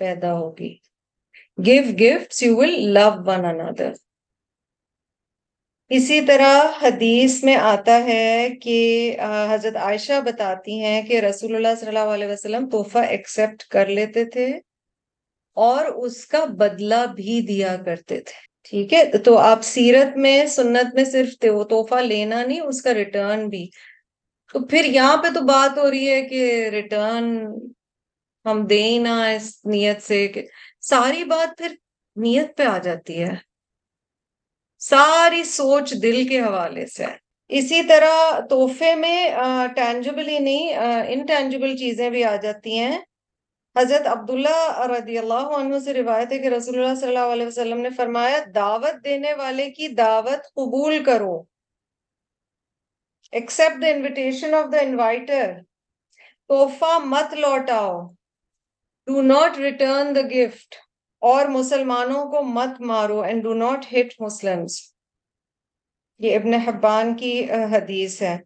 پیدا 0.00 0.32
ہوگی۔ 0.32 0.74
Give 1.58 1.82
gift 2.00 2.42
you 2.42 2.56
will 2.56 2.74
love 2.94 3.10
one 3.26 3.44
اندر 3.44 3.92
اسی 5.90 6.20
طرح 6.20 6.54
حدیث 6.82 7.42
میں 7.44 7.56
آتا 7.56 7.96
ہے 8.04 8.48
کہ 8.62 8.78
حضرت 9.50 9.76
عائشہ 9.76 10.20
بتاتی 10.24 10.80
ہیں 10.84 11.02
کہ 11.02 11.20
رسول 11.20 11.54
اللہ 11.56 11.74
صلی 11.80 11.88
اللہ 11.88 12.14
علیہ 12.14 12.26
وسلم 12.26 12.68
تحفہ 12.68 12.98
ایکسپٹ 12.98 13.62
کر 13.64 13.86
لیتے 13.88 14.24
تھے۔ 14.24 14.48
اور 15.56 15.84
اس 15.84 16.26
کا 16.26 16.44
بدلہ 16.44 17.06
بھی 17.16 17.40
دیا 17.40 17.76
کرتے 17.86 18.20
تھے۔ 18.20 18.38
ٹھیک 18.70 18.92
ہے؟ 18.92 19.18
تو 19.18 19.38
آپ 19.38 19.62
سیرت 19.62 20.16
میں، 20.16 20.46
سنت 20.46 20.94
میں 20.94 21.04
صرف 21.04 21.38
تحفہ 21.38 22.00
لینا 22.02 22.44
نہیں، 22.44 22.60
اس 22.60 22.82
کا 22.82 22.94
ریٹرن 22.94 23.48
بھی۔ 23.48 23.68
تو 24.52 24.66
پھر 24.66 24.84
یہاں 24.84 25.16
پہ 25.16 25.28
تو 25.34 25.40
بات 25.40 25.78
ہو 25.78 25.90
رہی 25.90 26.08
ہے 26.10 26.22
کہ 26.22 26.68
ریٹرن 26.68 27.24
ہم 28.44 28.66
دیں 28.66 28.98
نہ 28.98 29.14
اس 29.36 29.60
نیت 29.64 30.02
سے 30.02 30.28
کہ 30.28 30.46
ساری 30.80 31.24
بات 31.24 31.58
پھر 31.58 31.74
نیت 32.16 32.56
پہ 32.56 32.62
آ 32.62 32.78
جاتی 32.78 33.22
ہے۔ 33.22 33.34
ساری 34.78 35.44
سوچ 35.44 35.94
دل 36.02 36.28
کے 36.28 36.40
حوالے 36.40 36.86
سے۔ 36.86 37.04
اسی 37.48 37.82
طرح 37.82 38.40
تحفے 38.50 38.94
میں 38.94 39.28
ٹینجبل 39.76 40.28
ہی 40.28 40.38
نہیں 40.38 40.74
انٹینجبل 41.08 41.76
چیزیں 41.76 42.10
بھی 42.10 42.24
آ 42.24 42.36
جاتی 42.36 42.78
ہیں۔ 42.78 42.98
حضرت 43.78 44.06
عبداللہ 44.06 44.86
رضی 44.90 45.18
اللہ 45.18 45.48
عنہ 45.56 45.78
سے 45.78 45.94
روایت 45.94 46.32
ہے 46.32 46.38
کہ 46.38 46.48
رسول 46.48 46.78
اللہ 46.78 46.94
صلی 46.94 47.08
اللہ 47.08 47.32
علیہ 47.32 47.46
وسلم 47.46 47.80
نے 47.80 47.90
فرمایا، 47.96 48.38
دعوت 48.54 49.04
دینے 49.04 49.32
والے 49.34 49.70
کی 49.70 49.88
دعوت 49.88 50.44
قبول 50.54 51.04
کرو۔ 51.04 51.34
Accept 53.32 53.82
the 53.82 53.86
invitation 53.86 54.54
of 54.54 54.72
the 54.72 54.78
inviter 54.78 55.52
تحفہ 56.48 56.98
مت 57.04 57.34
لوٹاؤ۔ 57.34 58.00
Do 59.06 59.22
not 59.22 59.58
return 59.58 60.14
the 60.14 60.20
gift 60.20 60.74
اور 61.22 61.46
مسلمانوں 61.46 62.24
کو 62.30 62.42
مت 62.42 62.80
مارو۔ 62.80 63.20
And 63.20 63.42
do 63.42 63.54
not 63.54 63.92
hit 63.92 64.20
Muslim 64.20 64.64
یہ 66.18 66.36
ابن 66.36 66.54
حبان 66.54 67.16
کی 67.16 67.32
حدیث 67.72 68.22
ہے۔ 68.22 68.36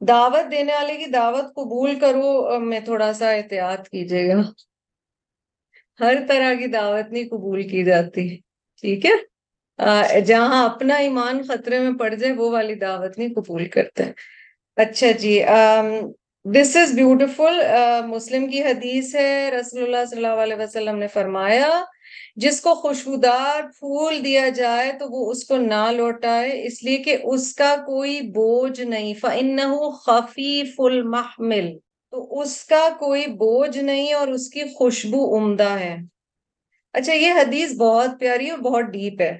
دعوت 0.00 0.50
دینے 0.50 0.72
والے 0.72 0.96
کی 0.96 1.06
دعوت 1.10 1.54
قبول 1.54 1.98
کرو 2.00 2.60
میں 2.60 2.80
تھوڑا 2.80 3.12
سا 3.12 3.30
احتیاط 3.30 3.88
کیجیے 3.88 4.28
گا۔ 4.28 4.40
ہر 6.00 6.16
طرح 6.28 6.54
کی 6.54 6.66
دعوت 6.66 7.12
نہیں 7.12 7.28
قبول 7.30 7.62
کی 7.68 7.84
جاتی، 7.84 8.28
ٹھیک 8.82 9.06
ہے؟ 9.06 10.20
جہاں 10.26 10.64
اپنا 10.64 10.94
ایمان 10.96 11.42
خطرے 11.48 11.78
میں 11.80 11.92
پڑ 11.98 12.12
جائے، 12.14 12.32
وہ 12.32 12.50
والی 12.50 12.74
دعوت 12.74 13.18
نہیں 13.18 13.34
قبول 13.34 13.64
کرتے۔ 13.68 14.04
اچھا 14.76 15.10
جی 15.18 15.40
دس 16.44 16.76
از 16.76 16.92
بیوٹیفل 16.94 17.60
مسلم 18.06 18.46
کی 18.50 18.62
حدیث 18.62 19.14
ہے، 19.14 19.50
رسول 19.50 19.82
اللہ 19.82 20.04
صلی 20.10 20.24
اللہ 20.24 20.42
علیہ 20.42 20.56
وسلم 20.56 20.96
نے 20.98 21.06
فرمایا 21.08 21.70
جس 22.36 22.60
کو 22.60 22.74
خوشبودار 22.74 23.62
پھول 23.62 24.24
دیا 24.24 24.48
جائے 24.48 24.92
تو 24.92 25.06
وہ 25.10 25.30
اس 25.30 25.44
کو 25.44 25.56
نہ 25.56 25.90
لوٹائے، 25.90 26.66
اس 26.66 26.82
لیے 26.82 26.96
کہ 26.96 27.16
اس 27.22 27.54
کا 27.54 27.76
کوئی 27.86 28.20
بوجھ 28.20 28.80
نہیں۔ 28.80 29.14
فَإِنَّهُ 29.14 29.76
خَفِيفُ 30.06 30.90
الْمَحْمِلِ۔ 30.90 31.78
تو 32.10 32.40
اس 32.40 32.64
کا 32.64 32.88
کوئی 32.98 33.26
بوجھ 33.26 33.78
نہیں 33.78 34.12
اور 34.12 34.28
اس 34.28 34.48
کی 34.48 34.62
خوشبو 34.74 35.38
عمدہ 35.38 35.68
ہے۔ 35.68 35.96
اچھا 36.92 37.12
یہ 37.12 37.32
حدیث 37.32 37.72
بہت 37.72 38.10
پیاری 38.20 38.50
اور 38.50 38.58
بہت 38.58 38.84
ڈیپ 38.84 39.20
ہے۔ 39.20 39.38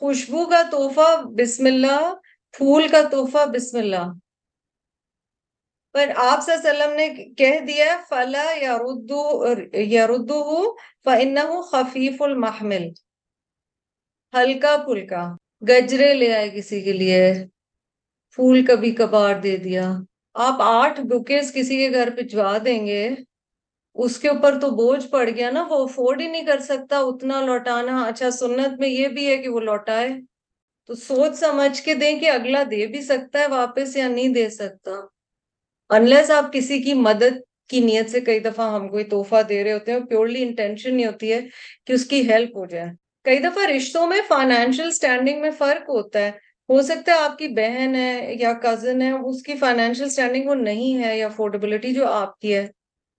خوشبو 0.00 0.46
کا 0.46 0.62
تحفہ 0.62 1.22
بسم 1.22 1.66
اللہ، 1.66 2.14
پھول 2.52 2.88
کا 2.88 3.00
تحفہ 3.10 3.46
بسم 3.46 3.78
اللہ۔ 3.78 4.23
پر 5.94 6.10
آپ 6.16 6.44
صلی 6.44 6.54
اللہ 6.54 6.68
علیہ 6.68 6.84
وسلم 6.84 6.96
نے 6.96 7.08
کہہ 7.38 7.60
دیا 7.60 8.00
فلا 8.08 8.44
یا 8.60 8.78
ردو 10.06 10.74
فَإِنَّهُ 11.04 11.62
خفیف 11.70 12.22
المحمل۔ 12.22 12.88
ہلکا 14.34 14.76
پھلکا، 14.76 15.32
گجرے 15.68 16.14
لے 16.14 16.34
آئے 16.34 16.50
کسی 16.50 16.80
کے 16.80 16.92
لیے، 16.92 17.34
پھول 18.34 18.64
کبھی 18.64 18.92
کبار 18.92 19.34
دے 19.34 19.56
دیا۔ 19.56 19.92
آپ 20.34 20.54
آٹھ 20.58 21.00
بکیز 21.00 21.52
کسی 21.54 21.76
کے 21.76 21.90
گھر 21.90 22.10
پھجوا 22.10 22.58
دیں 22.64 22.86
گے، 22.86 23.10
اس 23.94 24.18
کے 24.18 24.28
اوپر 24.28 24.60
تو 24.60 24.70
بوجھ 24.70 25.06
پڑ 25.06 25.30
گیا 25.36 25.50
نا، 25.50 25.66
وہ 25.70 25.84
افورڈ 25.84 26.20
ہی 26.20 26.26
نہیں 26.26 26.46
کر 26.46 26.58
سکتا 26.58 26.98
اتنا 26.98 27.40
لوٹانا۔ 27.40 28.04
اچھا 28.04 28.30
سنت 28.30 28.80
میں 28.80 28.88
یہ 28.88 29.08
بھی 29.08 29.26
ہے 29.26 29.36
کہ 29.36 29.48
وہ 29.48 29.60
لوٹائے۔ 29.60 30.08
تو 30.86 30.94
سوچ 30.94 31.38
سمجھ 31.38 31.82
کے 31.82 31.94
دیں 31.94 32.18
کہ 32.18 32.30
اگلا 32.30 32.62
دے 32.70 32.86
بھی 32.86 33.02
سکتا 33.02 33.38
ہے 33.38 33.46
واپس 33.46 33.96
یا 33.96 34.08
نہیں 34.08 34.28
دے 34.28 34.50
سکتا۔ 34.50 34.90
انلیس 35.96 36.30
آپ 36.30 36.52
کسی 36.52 36.78
کی 36.82 36.94
مدد 36.94 37.38
کی 37.70 37.80
نیت 37.80 38.10
سے 38.10 38.20
کئی 38.20 38.40
دفعہ 38.40 38.74
ہم 38.74 38.88
کوئی 38.88 39.04
تحفہ 39.04 39.42
دے 39.48 39.62
رہے 39.64 39.72
ہوتے 39.72 39.92
ہیں 39.92 40.00
پیورلی 40.00 40.42
انٹینشن 40.42 40.94
نہیں 40.96 41.06
ہوتی 41.06 41.32
ہے 41.32 41.40
کہ 41.86 41.92
اس 41.92 42.04
کی 42.04 42.28
ہیلپ 42.30 42.56
ہو 42.56 42.64
جائے۔ 42.66 42.86
کئی 43.24 43.38
دفعہ 43.38 43.66
رشتوں 43.66 44.06
میں 44.06 44.20
فائنینشیل 44.28 44.90
سٹینڈنگ 44.90 45.40
میں 45.40 45.50
فرق 45.58 45.88
ہوتا 45.88 46.18
ہے۔ 46.18 46.30
ہو 46.68 46.80
سکتا 46.82 47.12
ہے 47.12 47.18
آپ 47.18 47.36
کی 47.38 47.48
بہن 47.48 47.94
ہے 47.94 48.34
یا 48.40 48.52
کزن 48.62 49.02
ہے، 49.02 49.10
اس 49.10 49.42
کی 49.42 49.54
فائنینشیل 49.54 50.08
سٹینڈنگ 50.10 50.48
وہ 50.48 50.54
نہیں 50.54 51.02
ہے 51.04 51.16
یا 51.18 51.26
افورڈیبلٹی 51.26 51.92
جو 51.94 52.06
آپ 52.08 52.38
کی 52.40 52.54
ہے۔ 52.54 52.66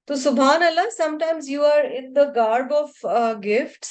تو 0.08 0.16
سبحان 0.16 0.64
اللہ 0.64 0.90
sometimes 1.18 1.50
you 1.50 1.64
are 1.66 1.84
in 1.92 2.16
the 2.16 2.24
guard 2.36 2.74
of 2.74 3.06
gift 3.46 3.86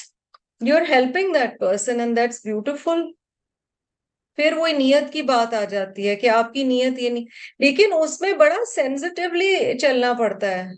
you 0.61 0.75
are 0.75 0.81
helping 0.89 1.33
that 1.33 1.59
person 1.59 1.99
and 1.99 2.17
that's 2.17 2.41
beautiful 2.45 3.01
پھر 4.35 4.53
وہ 4.53 4.67
نیت 4.67 5.13
کی 5.13 5.21
بات 5.21 5.53
آ 5.53 5.63
جاتی 5.63 6.07
ہے 6.09 6.15
کہ 6.15 6.29
آپ 6.29 6.53
کی 6.53 6.63
نیت 6.63 6.99
یہ 6.99 7.09
نہیں۔ 7.09 7.25
لیکن 7.59 7.89
اس 7.93 8.21
میں 8.21 8.33
بڑا 8.33 8.55
سینسٹیولی 8.75 9.77
چلنا 9.77 10.13
پڑتا 10.13 10.51
ہے۔ 10.51 10.71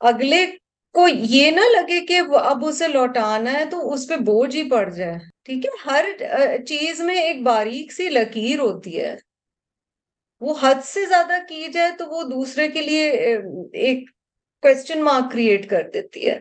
اگلے 0.00 0.46
کو 0.94 1.08
یہ 1.08 1.50
نہ 1.50 1.60
لگے 1.60 2.06
کہ 2.06 2.20
اب 2.34 2.64
اسے 2.64 2.88
لوٹانا 2.88 3.52
ہے 3.52 3.64
تو 3.64 3.92
اس 3.92 4.08
پہ 4.08 4.16
بوجھ 4.16 4.56
ہی 4.56 4.70
پڑ 4.70 4.90
جائے۔ 4.90 5.14
ٹھیک 5.44 5.66
ہے، 5.66 5.70
ہر 5.86 6.04
چیز 6.66 7.00
میں 7.00 7.22
ایک 7.22 7.42
باریک 7.42 7.92
سی 7.92 8.08
لکیر 8.08 8.58
ہوتی 8.58 9.00
ہے۔ 9.00 9.16
وہ 10.40 10.54
حد 10.60 10.84
سے 10.84 11.06
زیادہ 11.06 11.38
کی 11.48 11.66
جائے 11.72 11.90
تو 11.98 12.06
وہ 12.06 12.22
دوسرے 12.22 12.68
کے 12.68 12.80
لیے 12.82 13.10
ایک 13.72 14.10
کوشچن 14.62 15.02
مارک 15.02 15.32
کریٹ 15.32 15.70
کر 15.70 15.88
دیتی 15.94 16.30
ہے۔ 16.30 16.40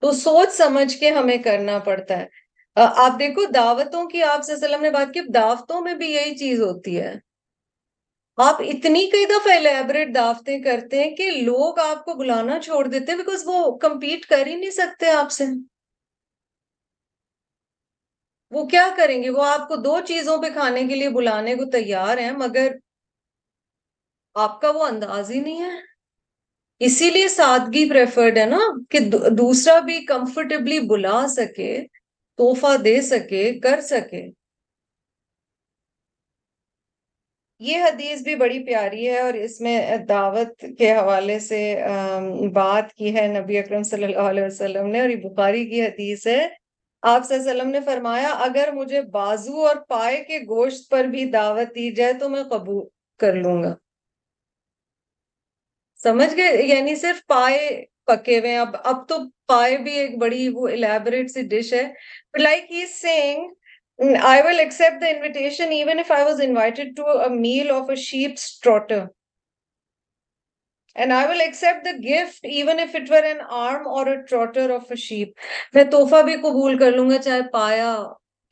تو 0.00 0.12
سوچ 0.12 0.52
سمجھ 0.52 0.98
کے 0.98 1.10
ہمیں 1.10 1.38
کرنا 1.38 1.78
پڑتا 1.78 2.18
ہے۔ 2.18 2.41
آپ 2.76 3.18
دیکھو، 3.18 3.44
دعوتوں 3.54 4.08
کی 4.08 4.22
آپ 4.22 4.44
سے 4.44 4.52
وسلم 4.52 4.82
نے 4.82 4.90
بات 4.90 5.14
کی 5.14 5.20
دعوتوں 5.34 5.80
میں 5.80 5.94
بھی 5.94 6.12
یہی 6.12 6.36
چیز 6.36 6.60
ہوتی 6.60 7.00
ہے۔ 7.00 7.14
آپ 8.36 8.60
اتنی 8.60 9.10
کئی 9.10 9.24
دفعہ 9.26 9.54
الیبریٹ 9.54 10.14
دعوتیں 10.14 10.58
کرتے 10.62 11.04
ہیں 11.04 11.16
کہ 11.16 11.30
لوگ 11.30 11.78
آپ 11.78 12.04
کو 12.04 12.14
بلانا 12.14 12.60
چھوڑ 12.60 12.86
دیتے 12.86 13.12
ہیں 13.12 13.18
بیکاز 13.18 13.42
وہ 13.46 13.78
کمپیٹ 13.78 14.26
کر 14.26 14.46
ہی 14.46 14.54
نہیں 14.54 14.70
سکتے 14.70 15.10
آپ 15.10 15.30
سے۔ 15.30 15.44
وہ 18.50 18.66
کیا 18.66 18.88
کریں 18.96 19.22
گے؟ 19.22 19.30
وہ 19.30 19.44
آپ 19.44 19.68
کو 19.68 19.76
دو 19.76 20.00
چیزوں 20.00 20.42
پہ 20.42 20.48
کھانے 20.52 20.80
کے 20.80 20.94
لیے 20.94 21.08
بلانے 21.08 21.54
کو 21.54 21.64
تیار 21.70 22.18
ہیں، 22.18 22.32
مگر 22.32 22.72
آپ 24.34 24.60
کا 24.60 24.70
وہ 24.70 24.86
انداز 24.86 25.30
ہی 25.30 25.40
نہیں 25.40 25.62
ہے۔ 25.62 25.70
اسی 26.78 27.10
لیے 27.10 27.28
سادگی 27.28 27.88
پریفرڈ 27.90 28.38
ہے 28.38 28.46
نا، 28.46 28.58
کہ 28.90 28.98
دوسرا 29.30 29.78
بھی 29.78 30.04
کمفرٹیبلی 30.04 30.80
بلا 30.80 31.28
سکے۔ 31.28 31.86
تحفہ 32.38 32.76
دے 32.76 33.00
سکے، 33.02 33.60
کر 33.62 33.80
سکے۔ 33.80 34.26
یہ 37.58 37.82
حدیث 37.82 38.22
بھی 38.22 38.34
بڑی 38.34 38.64
پیاری 38.64 39.08
ہے 39.08 39.18
اور 39.18 39.34
اس 39.34 39.60
میں 39.60 39.96
دعوت 39.96 40.64
کے 40.78 40.92
حوالے 40.92 41.38
سے 41.38 41.82
بات 42.52 42.92
کی 42.92 43.16
ہے 43.16 43.26
نبی 43.40 43.58
اکرم 43.58 43.82
صلی 43.82 44.04
اللہ 44.04 44.20
علیہ 44.20 44.44
وسلم 44.44 44.86
نے 44.86 45.00
اور 45.00 45.08
یہ 45.08 45.16
بخاری 45.16 45.66
کی 45.66 45.82
حدیث 45.82 46.26
ہے۔ 46.26 46.48
آپ 47.02 47.24
صلی 47.24 47.36
اللہ 47.36 47.50
علیہ 47.50 47.60
وسلم 47.60 47.70
نے 47.70 47.80
فرمایا، 47.80 48.28
اگر 48.28 48.72
مجھے 48.72 49.02
بازو 49.02 49.66
اور 49.66 49.76
پائے 49.76 50.24
کے 50.24 50.38
گوشت 50.38 50.90
پر 50.90 51.04
بھی 51.04 51.24
دعوت 51.24 51.74
دی 51.74 51.90
جائے 51.90 52.12
تو 52.12 52.28
میں 52.28 52.42
قبول 52.42 52.86
کر 53.18 53.34
لوں 53.34 53.62
گا۔ 53.62 53.74
سمجھ 56.02 56.36
گئے؟ 56.36 56.62
یعنی 56.62 56.94
صرف 56.94 57.26
پائے 57.26 57.84
پکے 58.08 58.38
ہوئے 58.38 58.56
اب 58.58 58.76
اب 58.84 59.08
تو 59.08 59.18
پائے 59.46 59.76
بھی 59.78 59.92
ایک 59.98 60.18
بڑی 60.18 60.48
وہ 60.48 60.68
الیبریٹ 60.68 61.30
سی 61.30 61.42
ڈش 61.48 61.72
ہے 61.72 61.82
like 62.40 62.70
he 62.72 62.86
sang 62.88 64.14
I 64.22 64.42
will 64.42 64.58
accept 64.58 65.00
the 65.00 65.08
invitation 65.08 65.72
even 65.72 65.98
if 65.98 66.10
I 66.10 66.24
was 66.24 66.40
invited 66.40 66.96
to 66.96 67.18
a 67.18 67.28
meal 67.30 67.70
of 67.70 67.90
a 67.90 67.96
sheep's 68.00 68.32
trotter 68.34 69.04
and 70.96 71.12
I 71.12 71.28
will 71.28 71.40
accept 71.40 71.84
the 71.84 71.96
gift 72.00 72.46
even 72.46 72.80
if 72.80 72.94
it 72.94 73.10
were 73.10 73.22
an 73.22 73.40
arm 73.50 73.88
or 73.88 74.06
a 74.06 74.16
trotter 74.22 74.70
of 74.70 74.90
a 74.90 74.96
sheep 74.98 75.28
میں 75.74 75.84
تحفہ 75.84 76.22
بھی 76.22 76.36
قبول 76.38 76.78
کر 76.78 76.92
لوں 76.92 77.08
گا 77.10 77.18
چاہے 77.18 77.42
پایا 77.52 77.96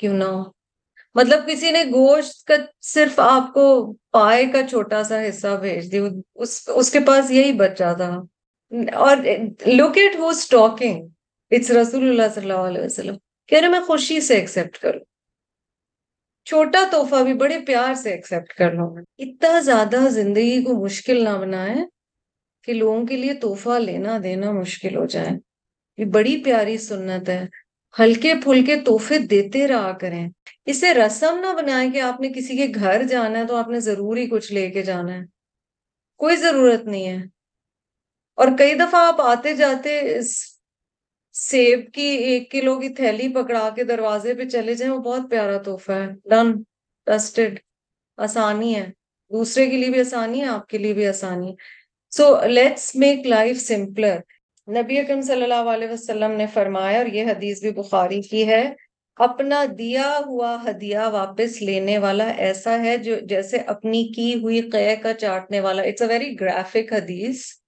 کیوں 0.00 0.14
نہ 0.14 0.24
ہو 0.24 0.42
مطلب 1.16 1.46
کسی 1.46 1.70
نے 1.70 1.82
گوشت 1.84 2.46
کا 2.46 2.54
صرف 2.84 3.18
آپ 3.20 3.52
کو 3.54 3.70
پائے 4.10 4.44
کا 4.46 4.66
چھوٹا 4.68 5.02
سا 5.04 5.20
حصہ 5.28 5.56
بھیج 5.60 5.90
دی 5.92 5.98
اس 6.34 6.60
اس 6.74 6.90
کے 6.90 7.00
پاس 7.06 7.30
یہی 7.30 7.52
بچہ 7.52 7.92
تھا 7.96 8.10
اور 8.72 9.16
look 9.68 9.96
at 9.98 10.16
who's 10.16 10.46
talking 10.48 11.06
it's 11.52 11.70
رسول 11.70 12.08
اللہ 12.08 12.28
صلی 12.34 12.50
اللہ 12.50 12.66
علیہ 12.66 12.82
وسلم 12.82 13.16
کہہ 13.48 13.58
رہے 13.58 13.68
میں 13.68 13.80
خوشی 13.80 14.20
سے 14.20 14.34
ایکسپٹ 14.34 14.78
کروں 14.78 15.04
چھوٹا 16.46 16.84
تحفہ 16.92 17.22
بھی 17.24 17.32
بڑے 17.34 17.58
پیار 17.66 17.94
سے 17.94 18.10
ایکسپٹ 18.10 18.52
کر 18.52 18.72
لوں 18.72 18.90
اتنا 19.18 19.58
زیادہ 19.60 20.08
زندگی 20.10 20.62
کو 20.64 20.82
مشکل 20.84 21.22
نہ 21.24 21.36
بنائے 21.38 21.84
کہ 22.68 22.72
لوگوں 22.72 23.04
کے 23.06 23.16
لیے 23.16 23.34
تحفہ 23.34 23.78
لینا 23.78 24.18
دینا 24.22 24.52
مشکل 24.52 24.96
ہو 24.96 25.04
جائے 25.06 25.36
یہ 25.98 26.04
بڑی 26.04 26.36
پیاری 26.44 26.76
سنت 26.78 27.28
ہے 27.28 27.44
ہلکے 27.94 28.34
پھلکے 28.44 28.76
تحفے 28.76 29.18
دیتے 29.26 29.66
رہا 29.68 29.92
کریں 30.00 30.28
اسے 30.66 30.92
رسم 30.94 31.38
نہ 31.40 31.52
بنائیں 31.56 31.90
کہ 31.92 32.00
آپ 32.00 32.20
نے 32.20 32.28
کسی 32.28 32.56
کے 32.56 32.66
گھر 32.74 33.02
جانا 33.02 33.38
ہے 33.38 33.46
تو 33.46 33.56
آپ 33.56 33.68
نے 33.68 33.80
ضروری 33.80 34.26
کچھ 34.26 34.52
لے 34.52 34.68
کے 34.70 34.82
جانا 34.82 35.14
ہے 35.14 35.24
کوئی 36.20 36.36
ضرورت 36.36 36.84
نہیں 36.84 37.08
ہے 37.08 37.18
اور 38.40 38.48
کئی 38.58 38.74
دفعہ 38.74 39.00
آپ 39.06 39.20
آتے 39.20 39.54
جاتے 39.54 40.00
سیب 41.34 41.80
کی 41.94 42.08
ایک 42.26 42.50
کلو 42.50 42.78
کی 42.80 42.88
تھیلی 42.88 43.28
پکڑا 43.34 43.68
کے 43.76 43.84
دروازے 43.84 44.34
پہ 44.34 44.44
چلے 44.48 44.74
جائیں، 44.74 44.92
وہ 44.92 44.98
بہت 44.98 45.30
پیارا 45.30 45.58
تحفہ 45.58 45.92
ہے۔ 45.92 46.06
ڈن 46.30 46.52
ٹسٹڈ 47.06 47.58
آسانی 48.18 48.74
ہے۔ 48.76 48.86
دوسرے 49.30 49.66
کے 49.70 49.76
لیے 49.76 49.90
بھی 49.90 50.00
آسانی 50.00 50.40
ہے، 50.40 50.46
آپ 50.46 50.66
کے 50.66 50.78
لیے 50.78 50.92
بھی 50.92 51.06
آسانی 51.06 51.48
ہے۔ 51.48 51.54
So 52.12 52.24
let's 52.46 52.94
make 52.96 53.26
life 53.26 53.60
simpler 53.60 54.16
نبی 54.68 54.98
اکرم 54.98 55.20
صلی 55.20 55.42
اللہ 55.42 55.70
علیہ 55.74 55.88
وسلم 55.88 56.32
نے 56.32 56.46
فرمایا، 56.54 56.98
اور 56.98 57.06
یہ 57.06 57.24
حدیث 57.24 57.60
بھی 57.60 57.70
بخاری 57.72 58.20
کی 58.22 58.46
ہے، 58.48 58.62
اپنا 59.16 59.64
دیا 59.78 60.18
ہوا 60.26 60.56
ہدیہ 60.66 60.98
واپس 61.12 61.60
لینے 61.62 61.98
والا 61.98 62.28
ایسا 62.46 62.78
ہے 62.84 62.96
جو 62.96 63.16
جیسے 63.28 63.56
اپنی 63.66 64.02
کی 64.16 64.34
ہوئی 64.42 64.60
قے 64.70 64.94
کا 65.02 65.12
چاٹنے 65.14 65.60
والا۔ 65.60 65.82
اٹس 65.82 66.02
اے 66.02 66.08
ویری 66.08 66.34
گرافک 66.40 66.92
حدیث۔ 66.92 67.59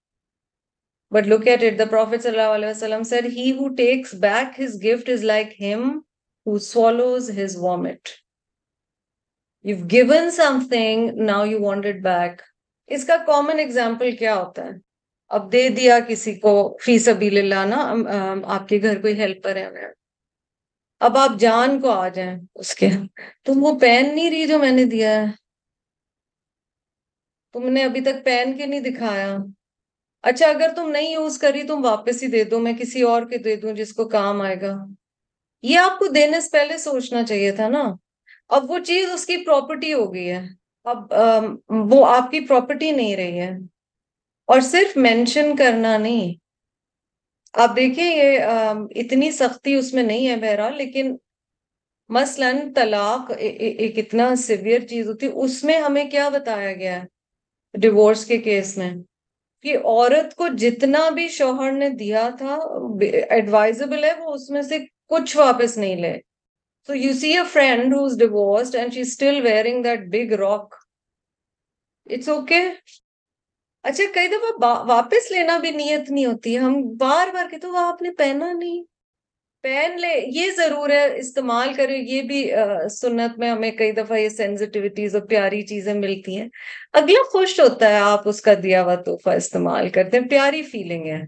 But 1.13 1.27
look 1.27 1.47
at 1.49 1.63
it 1.63 1.79
the 1.79 1.85
prophet 1.91 2.23
صلی 2.23 2.31
اللہ 2.31 2.55
علیہ 2.55 2.69
وسلم 2.69 3.03
said 3.05 3.29
he 3.33 3.51
who 3.53 3.69
takes 3.77 4.15
back 4.21 4.57
his 4.57 4.79
gift 4.81 5.09
is 5.09 5.25
like 5.25 5.53
him 5.59 5.89
who 6.47 6.59
swallows 6.61 7.29
his 7.31 7.57
vomit. 7.57 8.15
You've 9.65 9.87
given 9.89 10.31
something 10.33 11.05
now 11.25 11.43
you 11.45 11.61
want 11.61 11.85
it 11.87 12.03
back. 12.03 12.41
اس 12.91 13.05
کا 13.05 13.17
common 13.27 13.59
example 13.59 14.17
کیا 14.17 14.35
ہوتا 14.35 14.65
ہے 14.65 14.73
اب 15.31 15.53
دے 15.53 15.69
دیا 15.69 15.99
کسی 16.09 16.35
کو 16.35 16.53
فی 16.85 16.99
سبیل 16.99 17.39
اللہ 17.39 17.65
نا 17.67 17.77
آپ 18.55 18.69
کے 18.69 18.81
گھر 18.83 19.01
کوئی 19.01 19.15
ہیلپر 19.21 19.57
ہے 19.57 19.87
اب 21.01 21.17
آپ 21.19 21.39
جان 21.41 21.81
کو 21.81 21.91
آ 21.91 22.09
جائیں 22.09 22.35
اس 22.55 22.75
کے 22.75 22.89
تم 23.45 23.63
وہ 23.65 23.79
پین 23.81 24.15
نہیں 24.15 24.31
رہی 24.31 24.47
جو 24.47 24.59
میں 24.59 24.71
نے 24.73 24.85
دیا 24.87 25.11
ہے 25.13 25.31
تم 27.55 27.69
نے 27.69 27.85
ابھی 27.85 28.01
تک 28.01 28.25
پین 28.25 28.57
کے 28.59 28.67
نہیں 28.67 28.81
دکھایا 28.81 29.37
اچھا 30.23 30.49
اگر 30.49 30.71
تم 30.77 30.91
نہیں 30.91 31.11
یوز 31.11 31.39
کری 31.39 31.63
تم 31.63 31.85
واپس 31.85 32.23
ہی 32.23 32.29
دے 32.29 32.45
دو، 32.45 32.59
میں 32.59 32.73
کسی 32.73 33.03
اور 33.03 33.23
کے 33.23 33.39
دے 33.39 33.57
دوں 33.57 33.73
جس 33.73 33.93
کو 33.93 34.09
کام 34.09 34.41
آئے 34.41 34.61
گا۔ 34.61 34.77
یہ 35.63 35.79
آپ 35.79 35.99
کو 35.99 36.07
دینے 36.07 36.41
سے 36.41 36.49
پہلے 36.53 36.79
سوچنا 36.79 37.23
چاہیے 37.23 37.53
تھا 37.53 37.69
نا۔ 37.69 37.95
اب 38.49 38.71
وہ 38.71 38.79
چیز 38.79 39.11
اس 39.11 39.27
کی 39.27 39.37
پراپرٹی 39.37 39.93
ہو 39.93 40.15
گئی 40.15 40.31
ہے۔ 40.31 40.47
اب 40.85 41.13
وہ 41.69 42.07
آپ 42.07 42.31
کی 42.31 42.41
پراپرٹی 42.41 42.91
نہیں 42.91 43.17
رہی 43.17 43.41
ہے۔ 43.41 43.51
اور 44.47 44.61
صرف 44.61 44.97
مینشن 44.97 45.57
کرنا 45.57 45.97
نہیں۔ 45.99 46.35
آپ 47.53 47.77
دیکھیں، 47.77 48.17
یہ 48.17 48.39
اتنی 48.95 49.31
سختی 49.31 49.75
اس 49.75 49.95
میں 49.95 50.03
نہیں 50.03 50.29
ہے 50.29 50.37
بہرحال، 50.37 50.77
لیکن 50.77 51.17
مثلا 52.09 52.53
طلاق 52.75 53.33
ایک 53.39 53.99
اتنا 53.99 54.37
سیویئر 54.37 54.81
چیز 54.81 55.09
ہوتی، 55.09 55.29
اس 55.35 55.65
میں 55.65 55.79
ہمیں 55.81 56.11
کیا 56.11 56.29
بتایا 56.29 56.73
گیا 56.73 57.03
ہے؟ 57.03 57.07
ڈیورس 57.79 58.25
کے 58.27 58.39
کیس 58.39 58.79
میں۔ 58.79 58.91
کہ 59.65 59.77
عورت 59.79 60.35
کو 60.35 60.49
جتنا 60.59 61.09
بھی 61.11 61.29
شوہر 61.29 61.73
نے 61.73 61.89
دیا 61.89 62.29
تھا 62.39 62.59
ایڈوائزبل 63.31 64.05
ہے، 64.05 64.13
وہ 64.19 64.35
اس 64.35 64.51
میں 64.51 64.63
سے 64.63 64.79
کچھ 65.09 65.37
واپس 65.37 65.77
نہیں 65.79 65.97
لے۔ 65.97 66.13
So 66.89 66.95
you 66.95 67.13
see 67.13 67.33
a 67.37 67.43
friend 67.53 67.95
who's 67.95 68.19
divorced 68.19 68.77
and 68.77 68.95
she 68.95 69.01
still 69.01 69.41
wearing 69.45 69.83
that 69.83 70.01
big 70.13 70.33
rock 70.35 70.75
it's 72.07 72.29
okay 72.29 72.61
اچھا 73.85 74.05
کئی 74.15 74.29
دفعہ 74.29 74.73
واپس 74.89 75.31
لینا 75.31 75.59
بھی 75.59 75.71
نیت 75.71 76.11
نہیں 76.11 76.27
ہوتی۔ 76.27 76.59
ہم 76.59 76.75
بار 77.01 77.29
بار 77.35 77.51
کہتے 77.51 77.67
وہ 77.67 77.79
آپ 77.79 78.03
نے 78.03 78.11
پہنا 78.19 78.53
نہیں۔ 78.53 78.83
پہن 79.63 79.97
لے، 80.01 80.13
یہ 80.27 80.51
ضرور 80.57 80.91
ہے، 80.91 81.19
استعمال 81.19 81.73
کرے 81.75 81.97
یہ 81.97 82.23
بھی 82.23 82.41
سنت 82.91 83.39
میں 83.39 83.51
ہمیں 83.51 83.71
کئی 83.71 83.93
دفعہ 83.93 84.19
یہ 84.19 84.29
سینسٹیوٹیز 84.29 85.15
اور 85.15 85.23
پیاری 85.23 85.63
چیزیں 85.63 85.95
ملتی 85.95 86.37
ہیں۔ 86.37 86.49
اگلا 86.93 87.23
خوش 87.31 87.61
ہوتا 87.61 87.89
ہے، 87.89 87.97
آپ 87.97 88.29
اس 88.29 88.41
کا 88.41 88.53
دیا 88.63 88.83
ہوا 88.83 88.95
تحفہ 88.95 89.31
استعمال 89.31 89.89
کرتے 89.89 90.19
ہیں، 90.19 90.29
پیاری 90.29 90.63
فیلنگ 90.63 91.07
ہے۔ 91.07 91.21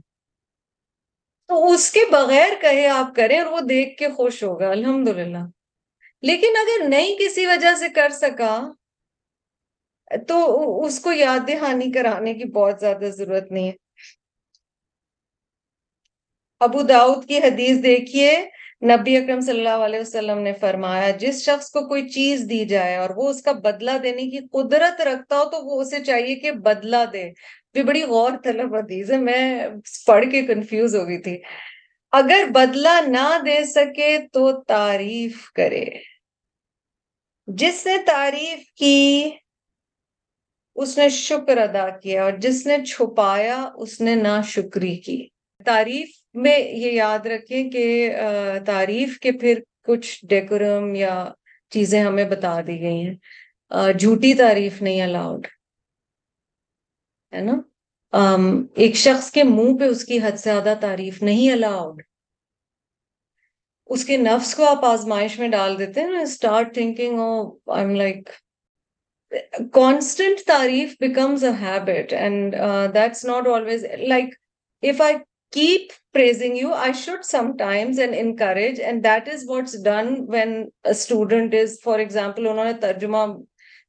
تو 1.48 1.72
اس 1.72 1.90
کے 1.92 2.00
بغیر 2.10 2.52
کہے 2.60 2.86
آپ 2.86 3.14
کریں 3.16 3.38
اور 3.40 3.52
وہ 3.52 3.60
دیکھ 3.60 3.96
کے 3.96 4.08
خوش 4.08 4.42
ہوگا 4.44 4.70
الحمد 4.70 5.08
لیکن 6.22 6.56
اگر 6.56 6.88
نہیں 6.88 7.16
کسی 7.18 7.46
وجہ 7.46 7.74
سے 7.78 7.88
کر 7.88 8.08
سکا، 8.12 8.54
تو 10.28 10.84
اس 10.84 11.00
کو 11.00 11.12
یاد 11.12 11.48
دہانی 11.48 11.90
کرانے 11.92 12.34
کی 12.34 12.44
بہت 12.44 12.80
زیادہ 12.80 13.04
ضرورت 13.04 13.50
نہیں 13.52 13.68
ہے۔ 13.68 13.83
ابو 16.64 16.82
داؤد 16.82 17.28
کی 17.28 17.38
حدیث 17.38 17.82
دیکھیے، 17.82 18.44
نبی 18.82 19.16
اکرم 19.16 19.40
صلی 19.40 19.58
اللہ 19.58 19.84
علیہ 19.84 20.00
وسلم 20.00 20.38
نے 20.38 20.52
فرمایا، 20.52 21.10
جس 21.10 21.42
شخص 21.42 21.70
کو 21.70 21.88
کوئی 21.88 22.08
چیز 22.08 22.46
دی 22.50 22.64
جائے 22.64 22.96
اور 22.96 23.10
وہ 23.16 23.28
اس 23.28 23.42
کا 23.42 23.52
بدلہ 23.52 23.90
دینے 24.02 24.22
کی 24.22 24.38
قدرت 24.52 25.00
رکھتا 25.00 25.38
ہو 25.38 25.44
تو 25.44 25.64
وہ 25.64 25.80
اسے 25.80 26.04
چاہیے 26.04 26.34
کہ 26.34 26.50
بدلہ 26.50 27.04
دے۔ 27.12 27.30
بھی 27.72 27.82
بڑی 27.82 28.02
غور 28.02 28.30
طلب 28.44 28.74
حدیث 28.74 29.10
ہے، 29.10 29.18
میں 29.18 29.66
پڑھ 30.06 30.24
کے 30.32 30.42
کنفیوز 30.42 30.96
ہو 30.96 31.08
گئی 31.08 31.18
تھی۔ 31.18 31.42
اگر 32.12 32.44
بدلہ 32.50 33.00
نہ 33.06 33.38
دے 33.46 33.64
سکے 33.64 34.18
تو 34.32 34.62
تعریف 34.62 35.50
کرے۔ 35.52 35.84
جس 37.46 37.86
نے 37.86 37.96
تعریف 38.06 38.72
کی، 38.74 39.30
اس 40.74 40.98
نے 40.98 41.08
شکر 41.08 41.56
ادا 41.56 41.88
کیا 41.88 42.24
اور 42.24 42.32
جس 42.32 42.66
نے 42.66 42.84
چھپایا، 42.84 43.70
اس 43.74 44.00
نے 44.00 44.14
نا 44.14 44.40
شکری 44.42 44.96
کی۔ 44.96 45.28
تعریف 45.64 46.23
میں 46.34 46.58
یہ 46.58 46.92
یاد 46.92 47.26
رکھیں 47.26 47.70
کہ 47.70 48.14
تعریف 48.66 49.18
کے 49.18 49.32
پھر 49.32 49.60
کچھ 49.84 50.26
ڈیکورم 50.26 50.94
یا 50.94 51.30
چیزیں 51.70 52.04
ہمیں 52.04 52.24
بتا 52.24 52.60
دی 52.60 52.80
گئی 52.80 53.06
ہیں۔ 53.06 53.92
جھوٹی 53.92 54.34
تعریف 54.34 54.82
نہیں 54.82 55.02
الاؤڈ 55.02 55.46
ہے 57.32 57.40
نا؟ 57.40 57.60
ایک 58.76 58.94
شخص 58.94 59.30
کے 59.30 59.42
منہ 59.42 59.78
پہ 59.78 59.84
اس 59.84 60.04
کی 60.04 60.18
حد 60.18 60.36
سے 60.36 60.50
زیادہ 60.50 60.74
تعریف 60.80 61.22
نہیں 61.22 61.52
الاؤڈ 61.52 62.02
اس 63.86 64.04
کے 64.04 64.16
نفس 64.16 64.54
کو 64.54 64.64
آپ 64.64 64.84
آزمائش 64.84 65.38
میں 65.38 65.48
ڈال 65.48 65.78
دیتے 65.78 66.00
ہیں 66.00 66.10
نا 66.10 66.20
start 66.20 66.74
thinking 66.74 67.18
oh 67.18 67.58
I 67.66 67.84
am 67.84 67.94
like 67.94 68.30
constant 69.72 70.38
tarif 70.46 70.98
becomes 70.98 71.42
a 71.42 71.52
habit 71.52 72.12
and 72.12 72.54
uh, 72.54 72.88
that's 72.88 73.24
not 73.24 73.46
always 73.46 73.84
like 74.06 74.36
if 74.82 75.00
i 75.00 75.20
keep 75.54 75.92
praising 76.12 76.56
you 76.56 76.72
i 76.74 76.90
should 76.94 77.24
sometimes 77.24 77.98
and 77.98 78.14
encourage 78.16 78.80
and 78.80 79.02
that 79.02 79.28
is 79.28 79.46
what's 79.46 79.76
done 79.82 80.10
when 80.26 80.52
a 80.84 80.94
student 80.94 81.54
is 81.54 81.78
for 81.80 81.98
example 82.00 82.46
انہوں 82.46 82.64
نے 82.64 82.72
ترجمہ 82.80 83.24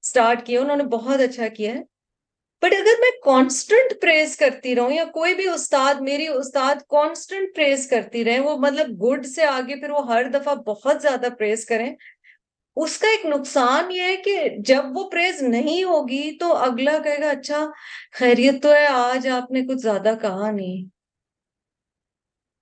start 0.03 0.43
کیا 0.45 0.61
انہوں 0.61 0.77
نے 0.77 0.83
بہت 0.91 1.21
اچھا 1.21 1.47
کیا 1.47 1.73
ہے 1.73 1.81
بٹ 2.61 2.73
اگر 2.73 2.99
میں 3.01 3.09
کانسٹنٹ 3.23 3.93
پریز 4.01 4.35
کرتی 4.37 4.75
رہوں 4.75 4.91
یا 4.91 5.03
کوئی 5.13 5.33
بھی 5.33 5.47
استاد 5.49 6.01
میری 6.01 6.27
استاد 6.27 6.75
کانسٹنٹ 6.89 7.55
پریز 7.55 7.87
کرتی 7.89 8.23
رہے 8.25 8.39
وہ 8.39 8.55
مطلب 8.57 8.89
گڈ 9.03 9.25
سے 9.25 9.45
آگے 9.45 9.79
پھر 9.81 9.89
وہ 9.89 10.07
ہر 10.07 10.29
دفعہ 10.33 10.55
بہت 10.65 11.01
زیادہ 11.01 11.29
پریز 11.37 11.65
کریں 11.65 11.89
اس 12.77 12.97
کا 12.97 13.07
ایک 13.07 13.25
نقصان 13.25 13.91
یہ 13.91 14.01
ہے 14.01 14.15
کہ 14.25 14.47
جب 14.65 14.97
وہ 14.97 15.09
پریز 15.09 15.41
نہیں 15.43 15.83
ہوگی 15.83 16.31
تو 16.39 16.55
اگلا 16.55 16.97
کہے 17.03 17.21
گا 17.21 17.29
اچھا 17.29 17.65
خیریت 18.13 18.61
تو 18.63 18.73
ہے 18.73 18.85
آج 18.87 19.27
آپ 19.27 19.51
نے 19.51 19.61
کچھ 19.61 19.81
زیادہ 19.81 20.13
کہا 20.21 20.51
نہیں 20.51 20.94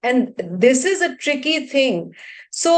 and 0.03 0.29
this 0.63 0.85
is 0.85 1.01
a 1.01 1.07
tricky 1.23 1.59
thing 1.71 2.09
so 2.51 2.77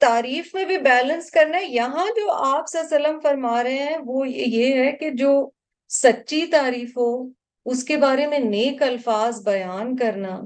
تعریف 0.00 0.54
میں 0.54 0.64
بھی 0.64 0.78
بیلنس 0.78 1.30
کرنا 1.30 1.58
ہے. 1.58 1.66
یہاں 1.66 2.06
جو 2.16 2.30
آپ 2.32 2.64
سلم 2.68 3.18
فرما 3.22 3.62
رہے 3.64 3.78
ہیں، 3.78 3.96
وہ 4.04 4.28
یہ 4.28 4.74
ہے 4.74 4.92
کہ 4.92 5.10
جو 5.10 5.48
سچی 5.90 6.46
تعریف 6.46 6.96
ہو، 6.96 7.10
اس 7.66 7.84
کے 7.84 7.96
بارے 7.96 8.26
میں 8.26 8.38
نیک 8.38 8.82
الفاظ 8.82 9.40
بیان 9.44 9.96
کرنا 9.96 10.40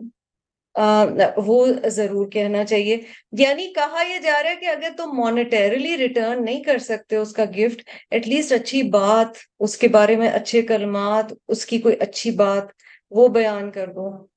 وہ 1.36 1.66
ضرور 1.86 2.26
کہنا 2.28 2.64
چاہیے۔ 2.64 2.96
یعنی 3.32 3.66
کہا 3.72 4.02
یہ 4.08 4.18
جا 4.18 4.42
رہا 4.42 4.50
ہے 4.50 4.56
کہ 4.56 4.66
اگر 4.66 4.88
تم 4.96 5.12
مانیٹریلی 5.12 5.96
ریٹرن 5.96 6.44
نہیں 6.44 6.62
کر 6.62 6.78
سکتے 6.78 7.16
اس 7.16 7.32
کا 7.32 7.44
گفٹ 7.58 7.90
ایٹ 8.10 8.28
لیسٹ 8.28 8.52
اچھی 8.52 8.82
بات، 8.82 9.36
اس 9.60 9.76
کے 9.76 9.88
بارے 9.88 10.16
میں 10.16 10.28
اچھے 10.28 10.62
کلمات، 10.62 11.32
اس 11.48 11.66
کی 11.66 11.78
کوئی 11.78 11.96
اچھی 12.00 12.30
بات، 12.30 12.64
وہ 13.10 13.28
بیان 13.28 13.70
کر 13.70 13.86
دو۔ 13.86 14.33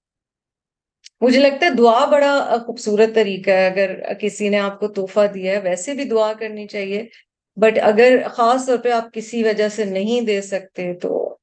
مجھے 1.22 1.40
لگتا 1.40 1.66
ہے 1.66 1.72
دعا 1.72 2.06
بڑا 2.06 2.34
خوبصورت 2.66 3.16
طریقہ 3.16 3.50
ہے۔ 3.50 3.66
اگر 3.68 4.14
کسی 4.14 4.50
نے 4.50 4.60
آپ 4.60 4.80
کو 4.80 4.88
تحفہ 4.88 5.26
دیا 5.34 5.54
ہے، 5.54 5.60
ویسے 5.60 5.94
بھی 5.94 6.04
دعا 6.04 6.34
کرنی 6.34 6.68
چاہیے۔ 6.68 7.06
بٹ 7.58 7.80
اگر 7.82 8.28
خاص 8.28 8.66
طور 8.66 8.78
پہ 8.78 8.92
آپ 8.92 9.14
کسی 9.14 9.44
وجہ 9.44 9.70
سے 9.70 9.86
نہیں 9.86 10.22
دے 10.22 10.42
سکتے 10.42 10.94
تو 10.94 11.38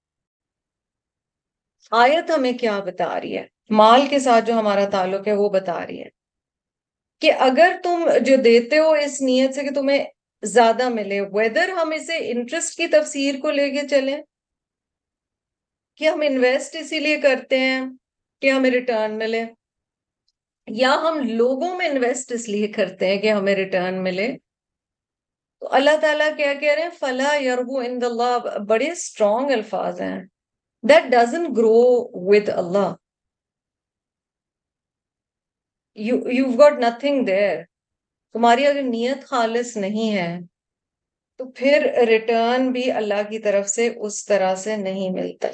آیت 1.92 2.30
ہمیں 2.30 2.52
کیا 2.52 2.78
بتا 2.80 3.20
رہی 3.20 3.36
ہے؟ 3.36 3.46
مال 3.70 4.06
کے 4.10 4.18
ساتھ 4.18 4.44
جو 4.44 4.54
ہمارا 4.54 4.84
تعلق 4.84 5.28
ہے، 5.28 5.32
وہ 5.32 5.48
بتا 5.48 5.86
رہی 5.86 6.00
ہے 6.02 6.08
کہ 7.20 7.32
اگر 7.38 7.76
تم 7.82 8.08
جو 8.20 8.36
دیتے 8.36 8.78
ہو 8.78 8.90
اس 8.90 9.20
نیت 9.22 9.54
سے 9.54 9.62
کہ 9.62 9.70
تمہیں 9.70 10.04
زیادہ 10.42 10.88
ملے 10.88 11.20
ویدر 11.20 11.68
ہم 11.68 11.92
اسے 11.92 12.16
انٹرسٹ 12.30 12.76
کی 12.76 12.86
تفسیر 12.86 13.34
کو 13.42 13.50
لے 13.50 13.70
کے 13.70 13.88
چلیں 13.88 14.16
کہ 15.96 16.08
ہم 16.08 16.20
انویسٹ 16.20 16.76
اسی 16.76 16.98
لیے 16.98 17.16
کرتے 17.20 17.58
ہیں 17.58 17.80
کہ 18.42 18.50
ہمیں 18.50 18.70
ریٹرن 18.70 19.18
ملے۔ 19.18 19.44
یا 20.66 20.94
ہم 20.94 21.18
لوگوں 21.28 21.76
میں 21.76 21.88
انویسٹ 21.88 22.32
اس 22.32 22.48
لیے 22.48 22.68
کرتے 22.68 23.06
ہیں 23.06 23.18
کہ 23.18 23.32
ہمیں 23.32 23.54
ریٹرن 23.54 24.02
ملے۔ 24.02 24.36
تو 25.60 25.68
اللہ 25.70 25.96
تعالیٰ 26.00 26.36
کیا 26.36 26.54
کہہ 26.54 26.72
رہے 26.72 26.82
ہیں؟ 26.82 26.90
فلا 26.98 27.34
یربو 27.34 27.78
ان 27.78 27.98
اللہ 28.02 28.38
بڑے 28.68 28.90
اسٹرانگ 28.90 29.50
الفاظ 29.50 30.00
ہیں۔ 30.00 30.22
That 30.82 31.10
doesn't 31.10 31.44
grow 31.56 32.08
with 32.28 32.48
Allah 32.48 32.94
you 35.94 36.46
got 36.58 36.72
nothing 36.72 37.24
there 37.24 37.56
تمہاری 38.32 38.66
اگر 38.66 38.82
نیت 38.82 39.24
خالص 39.24 39.76
نہیں 39.76 40.16
ہے، 40.16 40.38
تو 41.36 41.50
پھر 41.50 42.04
ریٹرن 42.06 42.72
بھی 42.72 42.90
اللہ 42.92 43.22
کی 43.30 43.38
طرف 43.38 43.68
سے 43.68 43.88
اس 43.96 44.26
طرح 44.26 44.54
سے 44.54 44.76
نہیں 44.76 45.10
ملتا۔ 45.10 45.48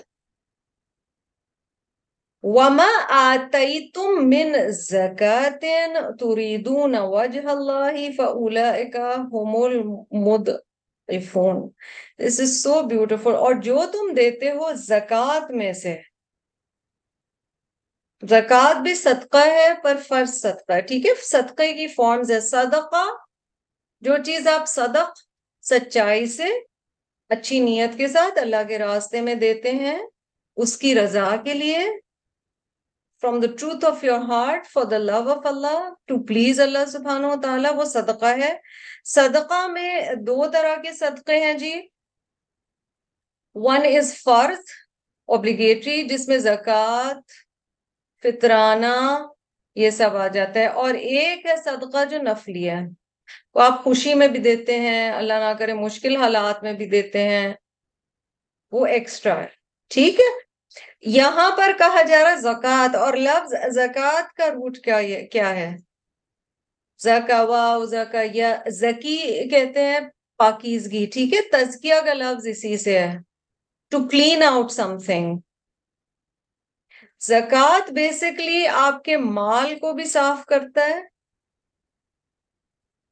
وما 2.43 2.89
آتيتم 3.09 4.11
من 4.29 4.71
زكاة 4.71 5.61
تريدون 6.21 6.95
وجه 6.97 7.45
الله 7.53 8.11
فأولئك 8.11 8.97
هم 8.97 9.53
المضعفون۔ 9.63 11.57
This 12.23 12.41
is 12.41 12.55
so 12.67 12.83
beautiful. 12.83 13.35
اور 13.35 13.55
جو 13.55 13.79
تم 13.93 14.15
دیتے 14.15 14.51
ہو 14.51 14.73
زکات 14.75 15.51
میں 15.51 15.73
سے 15.73 15.97
زکات 18.29 18.83
بھی 18.83 18.95
صدقہ 18.95 19.47
ہے 19.47 19.69
پر 19.83 19.97
فرض 20.09 20.35
صدقہ 20.35 20.73
ہے۔ 20.73 20.81
ٹھیک 20.81 21.07
ہے؟ 21.07 21.13
صدقے 21.23 21.73
کی 21.73 21.87
فارمز 21.87 22.31
ہے، 22.31 22.41
صدقہ، 22.41 23.05
جو 24.01 24.17
چیز 24.27 24.49
آپ 24.49 24.69
صدق، 24.69 25.11
سچائی 25.63 26.27
سے 26.27 26.49
اچھی 27.29 27.61
نیت 27.61 27.99
کے 27.99 28.09
ساتھ 28.09 28.39
اللہ 28.39 28.63
کے 28.69 28.79
راستے 28.79 29.21
میں 29.21 29.35
دیتے 29.35 29.71
ہیں، 29.71 29.99
اس 30.57 30.79
کی 30.79 30.95
رضا 30.95 31.37
کے 31.45 31.55
لیے 31.55 31.79
from 33.23 33.41
the 33.41 33.47
truth 33.59 33.85
of 33.85 34.05
your 34.05 34.19
heart 34.19 34.67
for 34.67 34.85
the 34.85 34.99
love 34.99 35.33
of 35.33 35.47
Allah 35.47 35.95
to 36.07 36.27
please 36.27 36.61
Allah 36.61 36.85
سبحانہ 36.89 37.27
و 37.27 37.41
تعالیٰ 37.43 37.75
وہ 37.75 37.85
صدقہ 37.85 38.27
ہے۔ 38.27 38.59
صدقہ 39.05 39.67
میں 39.67 40.15
دو 40.15 40.47
طرح 40.47 40.77
کے 40.77 40.93
صدقے 40.93 41.37
ہیں 41.37 41.55
جی۔ 41.55 41.81
ون 43.55 43.81
از 43.85 44.15
فرض 44.15 44.59
اوبلیگیٹری 45.27 46.03
جس 46.03 46.29
میں 46.29 46.39
زکوٰۃ، 46.39 47.21
فطرانہ، 48.23 49.27
یہ 49.75 49.91
سب 49.91 50.17
آ 50.17 50.27
جاتا 50.29 50.61
ہے۔ 50.61 50.67
اور 50.67 50.95
ایک 50.95 51.47
ہے 51.47 51.57
صدقہ 51.57 52.05
جو 52.05 52.19
نفلی 52.19 52.71
ہے، 52.71 52.81
وہ 53.55 53.61
آپ 53.61 53.85
خوشی 53.85 54.15
میں 54.15 54.29
بھی 54.29 54.39
دیتے 54.39 54.81
ہیں، 54.81 55.11
اللہ 55.13 55.35
نہ 55.35 55.55
کرے 55.59 55.73
مشکل 55.73 56.17
حالات 56.17 56.63
میں 56.63 56.73
بھی 56.73 56.87
دیتے 56.87 57.29
ہیں۔ 57.29 57.55
وہ 58.73 58.87
ایکسٹرا 58.87 59.41
ہے۔ 59.41 59.49
ٹھیک 59.89 60.21
ہے؟ 60.21 60.50
یہاں 61.05 61.51
پر 61.57 61.73
کہا 61.79 62.03
جا 62.03 62.23
رہا 62.25 62.35
زکوٰۃ، 62.41 62.97
اور 62.97 63.15
لفظ 63.19 63.55
زکوٰۃ 63.75 64.33
کا 64.37 64.47
روٹ 64.47 64.79
کیا 65.33 65.51
ہے؟ 65.57 65.71
زکا 67.01 67.41
واؤ، 67.43 67.85
زکا 67.87 68.23
یا، 68.35 68.51
زکی 68.81 69.17
کہتے 69.51 69.85
ہیں 69.85 70.01
پاکیزگی، 70.41 71.05
ٹھیک 71.13 71.35
ہے؟ 71.35 71.41
تزکیہ 71.53 71.95
کا 72.07 72.15
لفظ 72.15 72.47
اسی 72.49 72.77
سے 72.79 72.99
ہے۔ 72.99 73.13
To 73.93 73.99
clean 74.09 74.43
out 74.43 74.71
some 74.71 74.99
thing 75.07 75.37
زکوٰۃ 77.23 77.91
بیسکلی 77.95 78.67
آپ 78.79 79.03
کے 79.05 79.17
مال 79.17 79.79
کو 79.79 79.93
بھی 79.93 80.05
صاف 80.07 80.45
کرتا 80.47 80.87
ہے، 80.89 81.01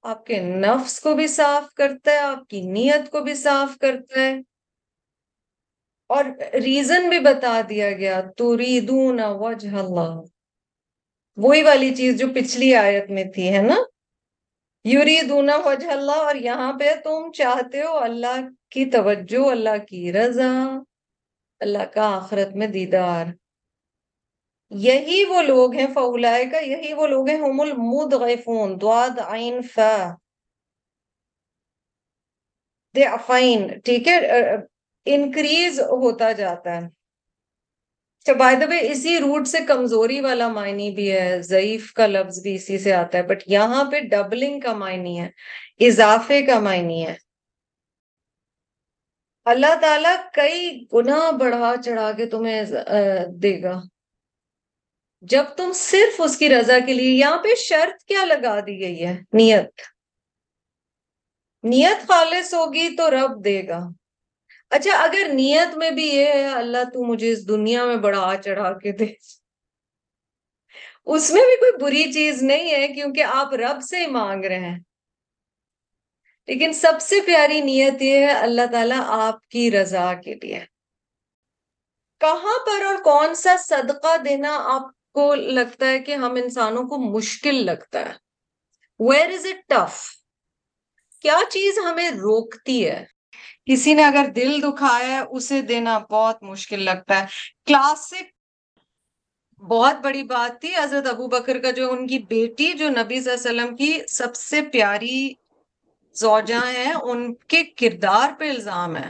آپ 0.04 0.24
کے 0.26 0.40
نفس 0.40 0.98
کو 1.00 1.14
بھی 1.14 1.26
صاف 1.28 1.72
کرتا 1.74 2.10
ہے، 2.10 2.18
آپ 2.18 2.46
کی 2.50 2.60
نیت 2.68 3.10
کو 3.10 3.20
بھی 3.20 3.34
صاف 3.36 3.76
کرتا 3.80 4.20
ہے۔ 4.20 4.34
اور 6.08 6.24
ریزن 6.54 7.08
بھی 7.08 7.18
بتا 7.18 7.60
دیا 7.68 7.92
گیا، 7.92 8.20
تریدون 8.36 9.20
وجہ 9.20 9.70
اللہ 9.70 10.20
وہی 11.36 11.62
والی 11.62 11.94
چیز 11.94 12.18
جو 12.18 12.26
پچھلی 12.34 12.74
آیت 12.74 13.10
میں 13.10 13.24
تھی، 13.24 13.54
ہے 13.54 13.62
نا؟ 13.62 13.76
یریدون 14.84 15.50
وجہ 15.64 15.86
اللہ 15.86 16.22
اور 16.28 16.34
یہاں 16.34 16.72
پہ 16.72 16.94
تم 17.04 17.32
چاہتے 17.32 17.82
ہو 17.82 17.96
اللہ 17.98 18.40
کی 18.70 18.84
توجہ، 18.84 19.50
اللہ 19.50 19.76
کی 19.88 20.12
رضا، 20.12 20.52
اللہ 21.60 21.84
کا 21.92 22.16
آخرت 22.16 22.56
میں 22.56 22.66
دیدار۔ 22.66 23.26
یہی 24.70 25.24
وہ 25.24 25.42
لوگ 25.42 25.74
ہیں 25.74 25.86
فولائے 25.94 26.44
کا 26.46 26.58
یہی 26.58 26.92
وہ 26.92 27.06
لوگ 27.06 27.28
ہیں 27.28 27.38
ہم 27.38 27.60
المدغفون۔ 27.60 28.80
دواد 28.80 29.18
عین 29.18 29.62
فا 29.62 30.14
دے 32.94 33.02
افائن 33.02 33.80
ٹھیک 33.80 34.08
ہے؟ 34.08 34.18
انکریز 35.14 35.80
ہوتا 35.80 36.32
جاتا 36.32 36.74
ہے۔ 36.76 36.86
اچھا 38.18 38.78
اسی 38.80 39.18
روٹ 39.18 39.48
سے 39.48 39.58
کمزوری 39.68 40.20
والا 40.20 40.48
معنی 40.48 40.90
بھی 40.90 41.12
ہے، 41.12 41.42
ضعیف 41.42 41.92
کا 41.92 42.06
لفظ 42.06 42.42
بھی 42.42 42.54
اسی 42.54 42.78
سے 42.78 42.92
آتا 42.92 43.18
ہے۔ 43.18 43.22
بٹ 43.22 43.42
یہاں 43.46 43.84
پہ 43.90 44.00
ڈبلنگ 44.00 44.60
کا 44.60 44.72
معنی 44.72 45.20
ہے، 45.20 45.30
اضافے 45.86 46.42
کا 46.42 46.58
معنی 46.60 47.06
ہے۔ 47.06 47.14
اللہ 49.44 49.74
تعالیٰ 49.80 50.16
کئی 50.32 50.84
گنا 50.94 51.30
بڑھا 51.30 51.74
چڑھا 51.84 52.12
کے 52.12 52.26
تمہیں 52.26 52.62
دے 53.28 53.62
گا۔ 53.62 53.80
جب 55.20 55.44
تم 55.56 55.72
صرف 55.74 56.20
اس 56.20 56.38
کی 56.38 56.48
رضا 56.48 56.78
کے 56.86 56.94
لیے، 56.94 57.10
یہاں 57.10 57.42
پہ 57.42 57.48
شرط 57.54 58.04
کیا 58.04 58.24
لگا 58.24 58.60
دی 58.60 58.80
گئی 58.80 59.06
ہے؟ 59.06 59.16
نیت۔ 59.32 59.80
نیت 61.62 62.08
خالص 62.08 62.54
ہوگی 62.54 62.96
تو 62.96 63.10
رب 63.10 63.44
دے 63.44 63.68
گا۔ 63.68 63.88
اچھا 64.70 65.02
اگر 65.02 65.28
نیت 65.28 65.76
میں 65.76 65.90
بھی 65.90 66.08
یہ 66.08 66.26
ہے، 66.26 66.48
اللہ 66.48 66.84
تو 66.92 67.04
مجھے 67.04 67.32
اس 67.32 67.48
دنیا 67.48 67.84
میں 67.84 67.96
بڑھا 67.96 68.34
چڑھا 68.44 68.78
کے 68.78 68.92
دے۔ 68.92 69.06
اس 71.04 71.30
میں 71.30 71.42
بھی 71.42 71.56
کوئی 71.56 71.72
بری 71.82 72.12
چیز 72.12 72.42
نہیں 72.42 72.70
ہے، 72.70 72.88
کیونکہ 72.88 73.24
آپ 73.24 73.54
رب 73.54 73.80
سے 73.82 73.96
ہی 74.00 74.06
مانگ 74.06 74.44
رہے 74.44 74.58
ہیں۔ 74.58 74.78
لیکن 76.46 76.72
سب 76.72 76.92
سے 77.00 77.16
پیاری 77.26 77.60
نیت 77.60 78.02
یہ 78.02 78.18
ہے، 78.18 78.30
اللہ 78.30 78.62
تعالیٰ 78.72 79.00
آپ 79.06 79.48
کی 79.48 79.70
رضا 79.70 80.14
کے 80.14 80.34
لیے۔ 80.34 80.60
کہاں 82.20 82.66
پر 82.66 82.84
اور 82.84 82.94
کون 82.94 83.34
سا 83.34 83.56
صدقہ 83.56 84.16
دینا 84.16 84.58
آپ 84.64 85.12
کو 85.12 85.34
لگتا 85.34 85.86
ہے 85.86 85.98
کہ 85.98 86.14
ہم 86.14 86.32
انسانوں 86.32 86.82
کو 86.82 86.98
مشکل 86.98 87.66
لگتا 87.66 87.98
ہے؟ 88.00 88.12
ویئر 88.98 89.30
از 89.30 89.46
اٹ 89.46 89.68
ٹف 89.68 90.10
کیا 91.20 91.38
چیز 91.50 91.78
ہمیں 91.78 92.10
روکتی 92.10 92.88
ہے؟ 92.88 93.17
کسی 93.68 93.94
نے 93.94 94.04
اگر 94.04 94.26
دل 94.26 94.62
دکھایا 94.62 95.06
ہے، 95.06 95.18
اسے 95.18 95.62
دینا 95.62 95.98
بہت 95.98 96.42
مشکل 96.42 96.82
لگتا 96.82 97.20
ہے۔ 97.20 97.26
کلاسک 97.66 98.22
بہت 99.62 99.96
بڑی 100.02 100.22
بات 100.22 100.60
تھی، 100.60 100.76
حضرت 100.76 101.06
ابو 101.06 101.26
بکر 101.26 101.58
کا 101.58 101.70
جو 101.70 101.92
ان 101.92 102.06
کی 102.06 102.18
بیٹی، 102.18 102.72
جو 102.72 102.88
نبی 102.88 103.20
صلی 103.20 103.32
اللہ 103.32 103.50
علیہ 103.50 103.62
وسلم 103.62 103.76
کی 103.76 103.98
سب 104.08 104.34
سے 104.34 104.62
پیاری 104.62 105.32
زوجہ 106.14 106.66
ہیں، 106.66 106.92
ان 106.92 107.34
کے 107.34 107.62
کردار 107.64 108.30
پہ 108.38 108.50
الزام 108.50 108.96
ہے۔ 108.96 109.08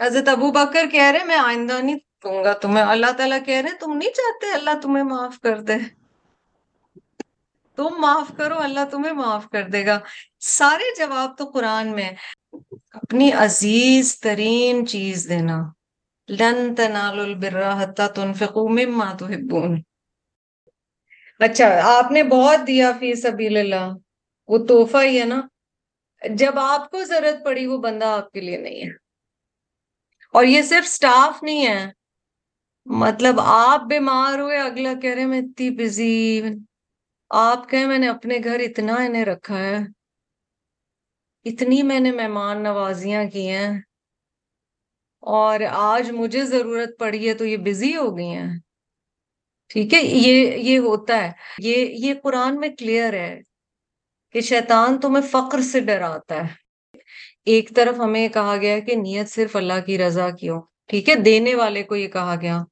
حضرت 0.00 0.28
ابو 0.28 0.50
بکر 0.50 0.86
کہہ 0.86 1.02
رہے 1.02 1.24
میں 1.24 1.36
آئندہ 1.36 1.80
نہیں 1.82 1.96
دوں 1.96 2.44
گا 2.44 2.52
تمہیں۔ 2.52 2.84
اللہ 2.84 3.12
تعالیٰ 3.16 3.38
کہہ 3.46 3.60
رہے 3.60 3.76
تم 3.80 3.96
نہیں 3.96 4.10
چاہتے، 4.10 4.52
اللہ 4.52 4.80
تمہیں 4.82 5.04
معاف 5.04 5.40
کر 5.40 5.60
دے۔ 5.60 6.01
تم 7.76 7.88
معاف 7.98 8.32
کرو، 8.36 8.58
اللہ 8.58 8.80
تمہیں 8.90 9.12
معاف 9.12 9.48
کر 9.48 9.62
دے 9.62 9.86
گا۔ 9.86 10.00
سارے 10.40 10.96
جواب 10.98 11.38
تو 11.38 11.44
قرآن 11.44 11.88
میں۔ 11.92 12.10
اپنی 12.92 13.32
عزیز 13.32 14.20
ترین 14.20 14.86
چیز 14.86 15.26
دینا۔ 15.28 15.62
لن 16.28 16.74
تنالوا 16.74 17.24
البر 17.24 17.82
حتى 17.82 18.02
تنفقوا 18.14 18.70
مما 18.70 19.12
تحبون۔ 19.18 19.82
اچھا 21.38 21.80
آپ 21.82 22.10
نے 22.10 22.22
بہت 22.22 22.66
دیا 22.66 22.92
فی 23.00 23.14
سبیل 23.14 23.56
اللہ۔ 23.56 23.96
وہ 24.48 24.58
تحفہ 24.66 24.98
ہی 25.04 25.20
ہے 25.20 25.24
نا۔ 25.24 25.40
جب 26.30 26.58
آپ 26.58 26.90
کو 26.90 27.04
ضرورت 27.04 27.44
پڑی، 27.44 27.66
وہ 27.66 27.78
بندہ 27.78 28.04
آپ 28.04 28.32
کے 28.32 28.40
لیے 28.40 28.56
نہیں 28.56 28.84
ہے۔ 28.84 28.90
اور 30.32 30.44
یہ 30.44 30.62
صرف 30.62 30.88
سٹاف 30.88 31.42
نہیں 31.42 31.66
ہے۔ 31.66 31.92
مطلب 32.84 33.34
آپ 33.40 33.80
بیمار 33.80 34.38
ہوئے، 34.38 34.58
اگلا 34.58 34.92
کہہ 35.02 35.14
رہے 35.14 35.26
میں 35.26 35.38
اتنی 35.38 35.70
بزی 35.70 36.42
آپ 37.34 37.68
کہیں 37.70 37.86
میں 37.86 37.98
نے 37.98 38.08
اپنے 38.08 38.38
گھر 38.44 38.60
اتنا 38.60 38.94
انہیں 38.94 39.24
رکھا 39.24 39.58
ہے۔ 39.58 39.76
اتنی 41.44 41.82
میں 41.82 42.00
نے 42.00 42.12
مہمان 42.12 42.62
نوازیاں 42.62 43.24
کی 43.24 43.48
ہیں۔ 43.48 43.80
اور 45.20 45.60
آج 45.70 46.10
مجھے 46.10 46.44
ضرورت 46.44 46.98
پڑی 46.98 47.28
ہے 47.28 47.34
تو 47.34 47.46
یہ 47.46 47.56
بزی 47.56 47.96
ہو 47.96 48.16
گئی 48.16 48.26
ہیں۔ 48.26 48.58
ٹھیک 49.68 49.94
ہے، 49.94 50.02
یہ 50.02 50.56
یہ 50.56 50.78
ہوتا 50.78 51.22
ہے۔ 51.24 51.32
یہ 51.58 51.76
یہ 51.76 52.14
قرآن 52.22 52.56
میں 52.56 52.68
کلیئر 52.68 53.12
ہے 53.12 53.40
کہ 54.32 54.40
شیطان 54.40 55.00
تمہیں 55.00 55.26
فقر 55.30 55.60
سے 55.60 55.80
ڈراتا 55.80 56.34
ہے۔ 56.36 56.54
ایک 57.44 57.72
طرف 57.76 58.00
ہمیں 58.00 58.28
کہا 58.28 58.56
گیا 58.56 58.78
کہ 58.78 58.94
نیت 58.94 59.28
صرف 59.28 59.56
اللہ 59.56 59.80
کی 59.86 59.98
رضا 59.98 60.30
کی 60.30 60.48
ہو۔ 60.48 60.60
ٹھیک 60.86 61.08
ہے، 61.08 61.14
دینے 61.14 61.54
والے 61.54 61.82
کو 61.82 61.96
یہ 61.96 62.08
کہا 62.08 62.34
گیا۔ 62.40 62.62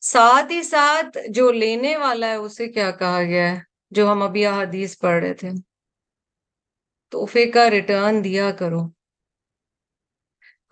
ساتھ 0.00 0.52
ہی 0.52 0.62
ساتھ 0.62 1.18
جو 1.28 1.52
لینے 1.52 1.96
والا 1.96 2.26
ہے 2.26 2.34
اسے 2.34 2.68
کیا 2.68 2.90
کہا 2.90 3.22
گیا 3.22 3.52
ہے؟ 3.52 3.60
جو 3.90 4.12
ہم 4.12 4.22
ابھی 4.22 4.46
حدیث 4.46 4.98
پڑھ 4.98 5.24
رہے 5.24 5.34
تھے۔ 5.34 5.50
تحفے 7.10 7.46
کا 7.46 7.70
ریٹرن 7.70 8.24
دیا 8.24 8.50
کرو۔ 8.50 8.80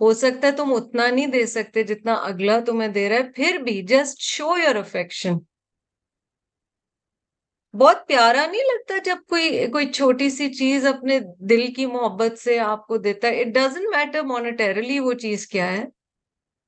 ہو 0.00 0.14
سکتا 0.14 0.46
ہے 0.46 0.52
تم 0.52 0.72
اتنا 0.72 1.10
نہیں 1.10 1.26
دے 1.26 1.46
سکتے 1.46 1.82
جتنا 1.82 2.14
اگلا 2.14 2.60
تمہیں 2.60 2.88
دے 2.88 3.08
رہا 3.08 3.16
ہے، 3.16 3.32
پھر 3.32 3.58
بھی 3.64 3.82
جسٹ 3.82 4.18
شو 4.18 4.52
یور 4.66 4.74
افیکشن 4.74 5.32
بہت 7.74 8.08
پیارا 8.08 8.46
نہیں 8.46 8.62
لگتا 8.62 8.94
جب 9.04 9.16
کوئی 9.28 9.66
کوئی 9.66 9.92
چھوٹی 9.92 10.30
سی 10.30 10.54
چیز 10.54 10.86
اپنے 10.86 11.20
دل 11.40 11.72
کی 11.74 11.86
محبت 11.86 12.38
سے 12.38 12.58
آپ 12.58 12.86
کو 12.86 12.96
دیتا 12.96 13.28
ہے۔ 13.28 13.40
اٹ 13.40 13.46
ڈزنٹ 13.46 13.96
میٹر 13.96 14.22
مانیٹریلی 14.22 14.98
وہ 14.98 15.12
چیز 15.12 15.46
کیا 15.46 15.72
ہے، 15.72 15.84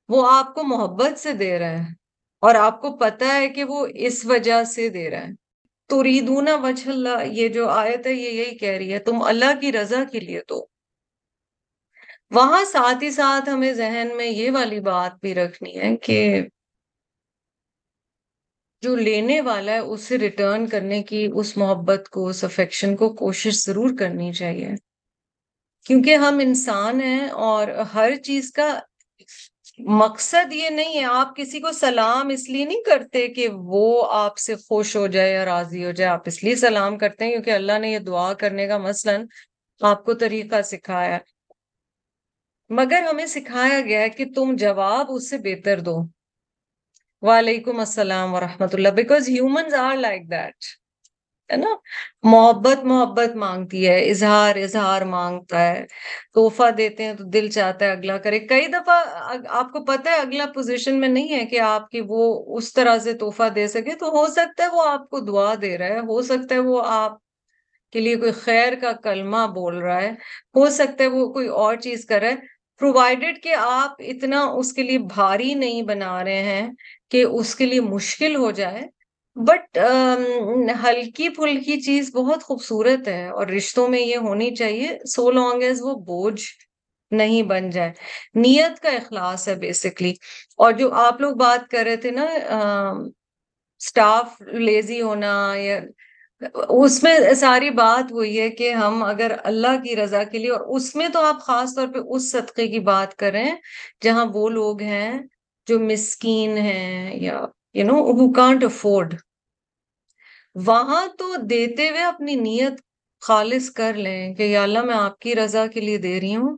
وہ 0.09 0.31
آپ 0.31 0.53
کو 0.53 0.63
محبت 0.63 1.19
سے 1.19 1.33
دے 1.33 1.59
رہا 1.59 1.69
ہے۔ 1.69 1.98
اور 2.39 2.55
آپ 2.55 2.81
کو 2.81 2.97
پتا 2.97 3.33
ہے 3.33 3.49
کہ 3.49 3.63
وہ 3.63 3.87
اس 3.95 4.25
وجہ 4.25 4.63
سے 4.63 4.89
دے 4.89 5.09
رہا 5.09 5.21
ہے۔ 5.21 5.49
تو 5.87 6.03
ریدونا 6.03 6.55
وچ 6.55 6.87
اللہ، 6.87 7.23
یہ 7.25 7.47
جو 7.47 7.69
آیت 7.69 8.07
ہے، 8.07 8.13
یہ 8.13 8.29
یہی 8.29 8.57
کہہ 8.57 8.69
رہی 8.69 8.93
ہے، 8.93 8.99
تم 8.99 9.21
اللہ 9.21 9.59
کی 9.61 9.71
رضا 9.71 10.03
کے 10.11 10.19
لیے 10.19 10.41
تو۔ 10.41 10.67
وہاں 12.31 12.65
ساتھ 12.65 13.03
ہی 13.03 13.11
ساتھ 13.11 13.49
ہمیں 13.49 13.73
ذہن 13.73 14.09
میں 14.17 14.25
یہ 14.25 14.51
والی 14.51 14.79
بات 14.79 15.11
بھی 15.21 15.35
رکھنی 15.35 15.79
ہے 15.79 15.97
کہ 15.97 16.41
جو 18.81 18.95
لینے 18.95 19.41
والا 19.41 19.71
ہے، 19.71 19.77
اسے 19.77 20.17
ریٹرن 20.17 20.67
کرنے 20.67 21.03
کی، 21.03 21.27
اس 21.33 21.57
محبت 21.57 22.09
کو، 22.09 22.27
اس 22.27 22.43
افیکشن 22.43 22.95
کو 22.95 23.09
کوشش 23.09 23.65
ضرور 23.65 23.89
کرنی 23.99 24.33
چاہیے۔ 24.33 24.69
کیونکہ 25.85 26.15
ہم 26.15 26.39
انسان 26.39 27.01
ہیں 27.01 27.27
اور 27.27 27.67
ہر 27.67 28.15
چیز 28.15 28.51
کا 28.51 28.79
مقصد 29.79 30.53
یہ 30.53 30.69
نہیں 30.69 30.99
ہے، 30.99 31.03
آپ 31.03 31.35
کسی 31.35 31.59
کو 31.59 31.71
سلام 31.71 32.29
اس 32.29 32.49
لیے 32.49 32.65
نہیں 32.65 32.81
کرتے 32.85 33.27
کہ 33.27 33.47
وہ 33.53 34.07
آپ 34.11 34.37
سے 34.37 34.55
خوش 34.55 34.95
ہو 34.95 35.07
جائے 35.07 35.33
یا 35.33 35.45
راضی 35.45 35.85
ہو 35.85 35.91
جائے، 35.91 36.11
آپ 36.11 36.21
اس 36.25 36.43
لیے 36.43 36.55
سلام 36.55 36.97
کرتے 36.97 37.25
ہیں 37.25 37.31
کیونکہ 37.31 37.51
اللہ 37.51 37.79
نے 37.79 37.91
یہ 37.91 37.99
دعا 37.99 38.33
کرنے 38.33 38.67
کا 38.67 38.77
مثلا 38.77 39.17
آپ 39.81 40.05
کو 40.05 40.13
طریقہ 40.13 40.61
سکھایا۔ 40.61 41.17
مگر 42.69 43.03
ہمیں 43.09 43.25
سکھایا 43.25 43.81
گیا 43.81 44.01
ہے 44.01 44.09
کہ 44.09 44.25
تم 44.35 44.55
جواب 44.55 45.05
اس 45.09 45.29
سے 45.29 45.37
بہتر 45.37 45.79
دو۔ 45.79 45.99
وعلیکم 47.21 47.79
السلام 47.79 48.33
ورحمۃ 48.33 48.67
اللہ۔ 48.73 48.89
Because 48.89 49.29
humans 49.29 49.73
are 49.73 49.97
like 49.97 50.31
that 50.31 50.55
ہے 51.51 51.57
نا، 51.57 51.69
محبت 52.23 52.83
محبت 52.83 53.35
مانگتی 53.35 53.87
ہے، 53.87 54.09
اظہار 54.09 54.55
اظہار 54.55 55.01
مانگتا 55.01 55.67
ہے۔ 55.67 55.85
تحفہ 56.33 56.69
دیتے 56.71 57.03
ہیں 57.05 57.13
تو 57.13 57.23
دل 57.23 57.49
چاہتا 57.49 57.85
ہے 57.85 57.91
اگلا 57.91 58.17
کرے۔ 58.17 58.39
کئی 58.39 58.67
دفعہ 58.67 58.97
آپ 59.49 59.71
کو 59.71 59.83
پتا 59.85 60.11
ہے، 60.11 60.15
اگلا 60.15 60.45
پوزیشن 60.55 60.99
میں 60.99 61.07
نہیں 61.07 61.33
ہے 61.33 61.45
کہ 61.45 61.59
آپ 61.59 61.89
کی 61.89 62.01
وہ 62.07 62.21
اس 62.57 62.73
طرح 62.73 62.97
سے 62.97 63.13
تحفہ 63.13 63.49
دے 63.55 63.67
سکے۔ 63.67 63.95
تو 63.99 64.09
ہو 64.09 64.27
سکتا 64.27 64.63
ہے 64.63 64.67
وہ 64.73 64.83
آپ 64.89 65.09
کو 65.09 65.19
دعا 65.19 65.53
دے 65.61 65.77
رہا 65.77 65.85
ہے، 65.85 65.99
ہو 65.99 66.21
سکتا 66.21 66.55
ہے 66.55 66.59
وہ 66.59 66.81
آپ 66.85 67.17
کے 67.93 67.99
لیے 67.99 68.15
کوئی 68.15 68.31
خیر 68.31 68.73
کا 68.81 68.91
کلمہ 69.03 69.45
بول 69.55 69.77
رہا 69.77 70.01
ہے۔ 70.01 70.11
ہو 70.55 70.69
سکتا 70.69 71.03
ہے 71.03 71.09
وہ 71.09 71.27
کوئی 71.33 71.47
اور 71.47 71.75
چیز 71.75 72.05
کر 72.05 72.19
رہا 72.21 72.29
ہے۔ 72.29 72.35
پرووائڈیڈ 72.79 73.43
کہ 73.43 73.55
آپ 73.59 73.95
اتنا 73.99 74.41
اس 74.57 74.73
کے 74.73 74.83
لیے 74.83 74.97
بھاری 74.97 75.53
نہیں 75.53 75.81
بنا 75.81 76.23
رہے 76.23 76.43
ہیں 76.43 76.67
کہ 77.11 77.23
اس 77.23 77.55
کے 77.55 77.65
لیے 77.65 77.81
مشکل 77.81 78.35
ہو 78.35 78.51
جائے۔ 78.51 78.81
بٹ 79.35 79.77
um, 79.79 80.23
ہلکی 80.83 81.29
پھلکی 81.29 81.79
چیز 81.81 82.09
بہت 82.15 82.43
خوبصورت 82.43 83.07
ہے 83.07 83.27
اور 83.29 83.47
رشتوں 83.47 83.87
میں 83.87 83.99
یہ 83.99 84.17
ہونی 84.17 84.53
چاہیے 84.55 84.97
سو 85.07 85.29
لانگ 85.31 85.63
ایز 85.63 85.81
وہ 85.81 85.93
بوجھ 86.05 86.41
نہیں 87.11 87.43
بن 87.43 87.69
جائے۔ 87.69 87.91
نیت 88.35 88.79
کا 88.79 88.89
اخلاص 88.89 89.47
ہے 89.47 89.55
بیسکلی 89.55 90.13
اور 90.57 90.71
جو 90.71 90.91
آپ 90.95 91.21
لوگ 91.21 91.35
بات 91.35 91.69
کر 91.69 91.83
رہے 91.83 91.95
تھے 91.97 92.11
نا 92.11 92.25
اسٹاف 93.81 94.41
لیزی 94.59 95.01
ہونا 95.01 95.33
یا 95.57 95.79
اس 96.79 97.01
میں 97.03 97.17
ساری 97.35 97.69
بات 97.69 98.11
وہی 98.11 98.39
ہے 98.41 98.49
کہ 98.49 98.71
ہم 98.73 99.03
اگر 99.03 99.31
اللہ 99.43 99.81
کی 99.83 99.95
رضا 99.95 100.23
کے 100.23 100.37
لیے 100.37 100.51
اور 100.51 100.75
اس 100.75 100.95
میں 100.95 101.07
تو 101.09 101.23
آپ 101.25 101.41
خاص 101.41 101.75
طور 101.75 101.87
پہ 101.87 101.99
اس 102.07 102.31
صدقے 102.31 102.67
کی 102.67 102.79
بات 102.85 103.15
کریں 103.15 103.45
جہاں 104.03 104.25
وہ 104.33 104.49
لوگ 104.49 104.81
ہیں 104.81 105.11
جو 105.67 105.79
مسکین 105.79 106.57
ہیں 106.57 107.15
یا 107.21 107.45
you 107.75 107.85
know 107.85 107.97
who 108.11 108.31
can't 108.33 108.63
afford 108.63 109.13
وہاں 110.55 111.07
تو 111.17 111.35
دیتے 111.49 111.89
ہوئے 111.89 112.03
اپنی 112.03 112.35
نیت 112.35 112.81
خالص 113.21 113.69
کر 113.71 113.93
لیں 113.93 114.33
کہ 114.35 114.43
یا 114.43 114.63
اللہ 114.63 114.81
میں 114.81 114.95
آپ 114.95 115.19
کی 115.19 115.35
رضا 115.35 115.67
کے 115.67 115.81
لیے 115.81 115.97
دے 115.97 116.19
رہی 116.21 116.35
ہوں. 116.35 116.57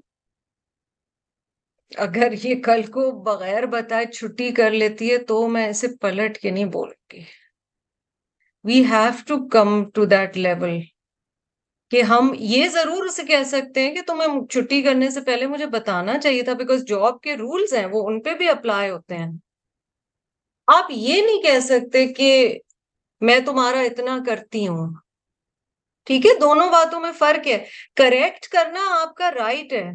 اگر 1.98 2.34
یہ 2.44 2.62
کل 2.64 2.82
کو 2.92 3.12
بغیر 3.24 3.66
بتائے 3.66 4.06
چھٹی 4.06 4.52
کر 4.52 4.72
لیتی 4.72 5.12
ہے 5.12 5.18
تو 5.18 5.48
میں 5.48 5.68
اسے 5.70 5.88
پلٹ 6.02 6.38
کے 6.38 6.52
نہیں 6.52 6.66
بولوں 6.66 7.14
گی 7.14 7.22
we 8.66 8.84
have 8.86 9.12
to 9.28 9.48
come 9.48 9.90
to 9.90 10.06
that 10.06 10.38
level 10.38 10.80
کہ 11.92 12.02
ہم 12.02 12.34
یہ 12.40 12.68
ضرور 12.68 13.06
اسے 13.06 13.24
کہہ 13.24 13.44
سکتے 13.46 13.82
ہیں 13.82 13.96
کہ 13.96 14.02
تمہیں 14.08 14.28
چھٹی 14.48 14.82
کرنے 14.82 15.10
سے 15.10 15.22
پہلے 15.22 15.48
مجھے 15.48 15.66
بتانا 15.68 16.18
چاہیے 16.20 16.42
تھا 16.42 16.54
بیکاز 16.54 16.84
جاب 16.88 17.22
کے 17.22 17.36
رولز 17.38 17.74
ہیں 17.74 17.86
وہ 17.86 18.08
ان 18.08 18.22
پہ 18.22 18.34
بھی 18.34 18.50
اپلائی 18.50 18.90
ہوتے 18.90 19.18
ہیں. 19.18 19.32
آپ 20.76 20.86
یہ 20.90 21.22
نہیں 21.22 21.42
کہہ 21.42 21.60
سکتے 21.60 22.08
کہ 22.08 22.60
میں 23.22 23.40
تمہارا 23.46 23.80
اتنا 23.80 24.18
کرتی 24.26 24.68
ہوں۔ 24.68 24.90
ٹھیک 26.06 26.26
ہے، 26.26 26.40
دونوں 26.40 26.70
باتوں 26.70 27.00
میں 27.00 27.12
فرق 27.12 27.48
ہے۔ 27.48 27.66
کریکٹ 27.96 28.48
کرنا 28.48 28.80
آپ 29.02 29.16
کا 29.16 29.32
رائٹ 29.32 29.74
ہے۔ 29.74 29.92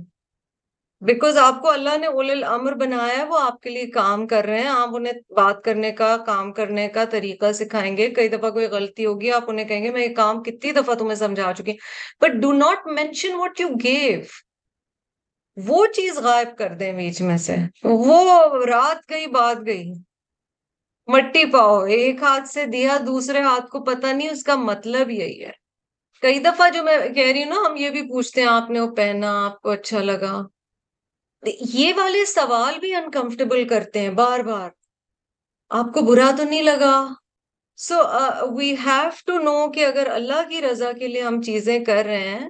بیکاز 1.00 1.38
آپ 1.38 1.62
کو 1.62 1.70
اللہ 1.70 1.98
نے 1.98 2.06
اول 2.06 2.30
الامر 2.30 2.72
بنایا 2.72 3.18
ہے، 3.18 3.24
وہ 3.24 3.38
آپ 3.40 3.60
کے 3.60 3.70
لیے 3.70 3.86
کام 3.86 4.26
کر 4.26 4.44
رہے 4.44 4.60
ہیں۔ 4.60 4.68
آپ 4.68 4.88
انہیں 4.92 5.32
بات 5.32 5.64
کرنے 5.64 5.92
کا، 5.92 6.16
کام 6.16 6.52
کرنے 6.52 6.88
کا 6.88 7.04
طریقہ 7.04 7.52
سکھائیں 7.52 7.96
گے۔ 7.96 8.10
کئی 8.10 8.28
دفعہ 8.28 8.50
کوئی 8.50 8.66
غلطی 8.66 9.06
ہوگی، 9.06 9.32
آپ 9.32 9.44
انہیں 9.46 9.68
کہیں 9.68 9.84
گے، 9.84 9.90
میں 9.90 10.08
یہ 10.08 10.14
کام 10.14 10.42
کتنی 10.42 10.72
دفعہ 10.72 10.94
تمہیں 10.94 11.14
سمجھا 11.14 11.52
چکی 11.58 11.72
but 12.20 12.30
do 12.30 12.52
not 12.52 12.86
mention 12.86 13.34
what 13.34 13.60
you 13.60 13.68
gave 13.82 14.20
وہ 15.56 15.86
چیز 15.86 16.18
غائب 16.18 16.58
کر 16.58 16.68
دیں 16.68 16.92
بیچ 16.92 17.22
میں 17.22 17.36
سے۔ 17.36 17.56
وہ 17.84 18.48
رات 18.66 19.10
گئی، 19.10 19.26
بات 19.26 19.56
گئی۔ 19.66 19.92
مٹی 21.08 21.44
پاؤ، 21.50 21.84
ایک 21.84 22.22
ہاتھ 22.22 22.48
سے 22.48 22.64
دیا، 22.66 22.98
دوسرے 23.06 23.40
ہاتھ 23.40 23.70
کو 23.70 23.80
پتہ 23.84 24.06
نہیں، 24.06 24.30
اس 24.30 24.42
کا 24.44 24.56
مطلب 24.56 25.10
یہی 25.10 25.44
ہے۔ 25.44 25.52
کئی 26.22 26.38
دفعہ 26.38 26.70
جو 26.70 26.82
میں 26.82 26.98
کہہ 27.08 27.32
رہی 27.32 27.42
ہوں 27.44 27.50
نا، 27.50 27.56
ہم 27.66 27.76
یہ 27.76 27.90
بھی 27.90 28.02
پوچھتے 28.02 28.40
ہیں، 28.40 28.48
آپ 28.48 28.70
نے 28.70 28.80
وہ 28.80 28.94
پہنا، 28.96 29.46
آپ 29.46 29.62
کو 29.62 29.70
اچھا 29.70 30.02
لگا؟ 30.02 30.42
یہ 31.74 31.92
والے 31.96 32.24
سوال 32.24 32.78
بھی 32.78 32.94
انکمفرٹیبل 32.94 33.68
کرتے 33.68 34.00
ہیں، 34.00 34.10
بار 34.10 34.40
بار۔ 34.40 34.70
آپ 35.70 35.84
کو 35.94 36.00
برا 36.00 36.30
تو 36.36 36.44
نہیں 36.44 36.62
لگا؟ 36.62 37.06
سو 37.76 37.94
وی 38.56 38.74
ہیو 38.86 39.08
ٹو 39.26 39.38
نو 39.38 39.70
کہ 39.70 39.84
اگر 39.84 40.06
اللہ 40.12 40.48
کی 40.48 40.60
رضا 40.62 40.92
کے 40.92 41.08
لیے 41.08 41.22
ہم 41.22 41.42
چیزیں 41.42 41.84
کر 41.84 42.04
رہے 42.06 42.28
ہیں، 42.28 42.48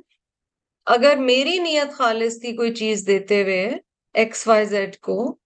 اگر 0.87 1.17
میری 1.17 1.59
نیت 1.59 1.93
خالص 1.93 2.41
تھی 2.41 2.57
کوئی 2.57 2.75
چیز 2.75 3.07
دیتے 3.07 3.43
ہوئے 3.43 3.77
ایکس 4.15 4.47
وائی 4.49 4.65
زیڈ 4.65 4.97
کو 4.97 5.37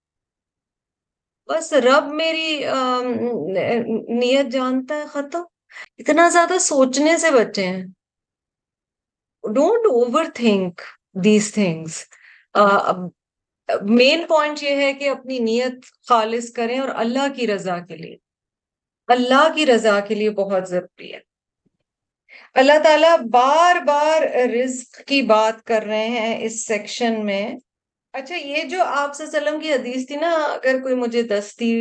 بس 1.51 1.73
رب 1.73 2.07
میری 2.13 2.63
نیت 4.09 4.51
جانتا 4.51 4.95
ہے، 4.95 5.03
ختم۔ 5.05 5.43
اتنا 5.97 6.29
زیادہ 6.29 6.57
سوچنے 6.57 7.17
سے 7.17 7.31
بچے 7.31 7.67
ہیں۔ 7.67 7.85
Don't 9.43 9.85
overthink 10.33 10.81
these 11.23 11.53
things 11.53 12.03
main 13.81 14.23
point 14.27 14.63
یہ 14.63 14.75
ہے 14.75 14.93
کہ 14.93 15.09
اپنی 15.09 15.39
نیت 15.39 15.85
خالص 16.09 16.51
کریں 16.51 16.79
اور 16.79 16.89
اللہ 16.89 17.27
کی 17.35 17.47
رضا 17.47 17.79
کے 17.79 17.95
لیے۔ 17.95 18.17
اللہ 19.07 19.47
کی 19.55 19.65
رضا 19.65 19.99
کے 19.99 20.15
لیے 20.15 20.29
بہت 20.29 20.69
ضروری 20.69 21.13
ہے۔ 21.13 21.19
اللہ 22.53 22.79
تعالیٰ 22.83 23.17
بار 23.17 23.75
بار 23.75 24.21
رزق 24.49 25.01
کی 25.07 25.21
بات 25.21 25.63
کر 25.63 25.83
رہے 25.83 26.07
ہیں 26.07 26.45
اس 26.45 26.65
سیکشن 26.65 27.25
میں۔ 27.25 27.55
اچھا 28.13 28.35
یہ 28.35 28.63
جو 28.69 28.83
آپ 28.83 29.15
سے 29.15 29.23
وسلم 29.23 29.59
کی 29.59 29.71
حدیث 29.73 30.07
تھی 30.07 30.15
نا، 30.15 30.29
اگر 30.53 30.79
کوئی 30.83 30.95
مجھے 30.95 31.21
دستی 31.23 31.71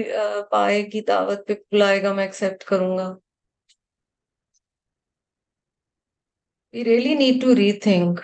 پائے 0.51 0.83
کی 0.83 1.01
دعوت 1.01 1.47
پہ 1.49 1.55
بلائے 1.73 2.03
گا، 2.03 2.13
میں 2.13 2.25
ایکسپٹ 2.25 2.65
کروں 2.65 2.97
گا۔ 2.99 3.09
We 6.75 6.85
really 6.85 7.15
need 7.15 7.41
to 7.43 7.55
rethink 7.85 8.21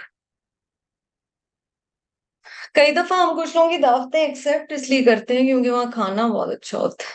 کئی 2.74 2.92
دفعہ 2.92 3.18
ہم 3.18 3.36
کچھ 3.38 3.56
لوگوں 3.56 3.70
کی 3.70 3.76
دعوتیں 3.78 4.20
ایکسپٹ 4.20 4.72
اس 4.72 4.88
لیے 4.90 5.02
کرتے 5.04 5.36
ہیں 5.36 5.46
کیونکہ 5.46 5.70
وہاں 5.70 5.90
کھانا 5.94 6.26
بہت 6.26 6.50
اچھا 6.52 6.78
ہوتا 6.78 7.04
ہے۔ 7.04 7.14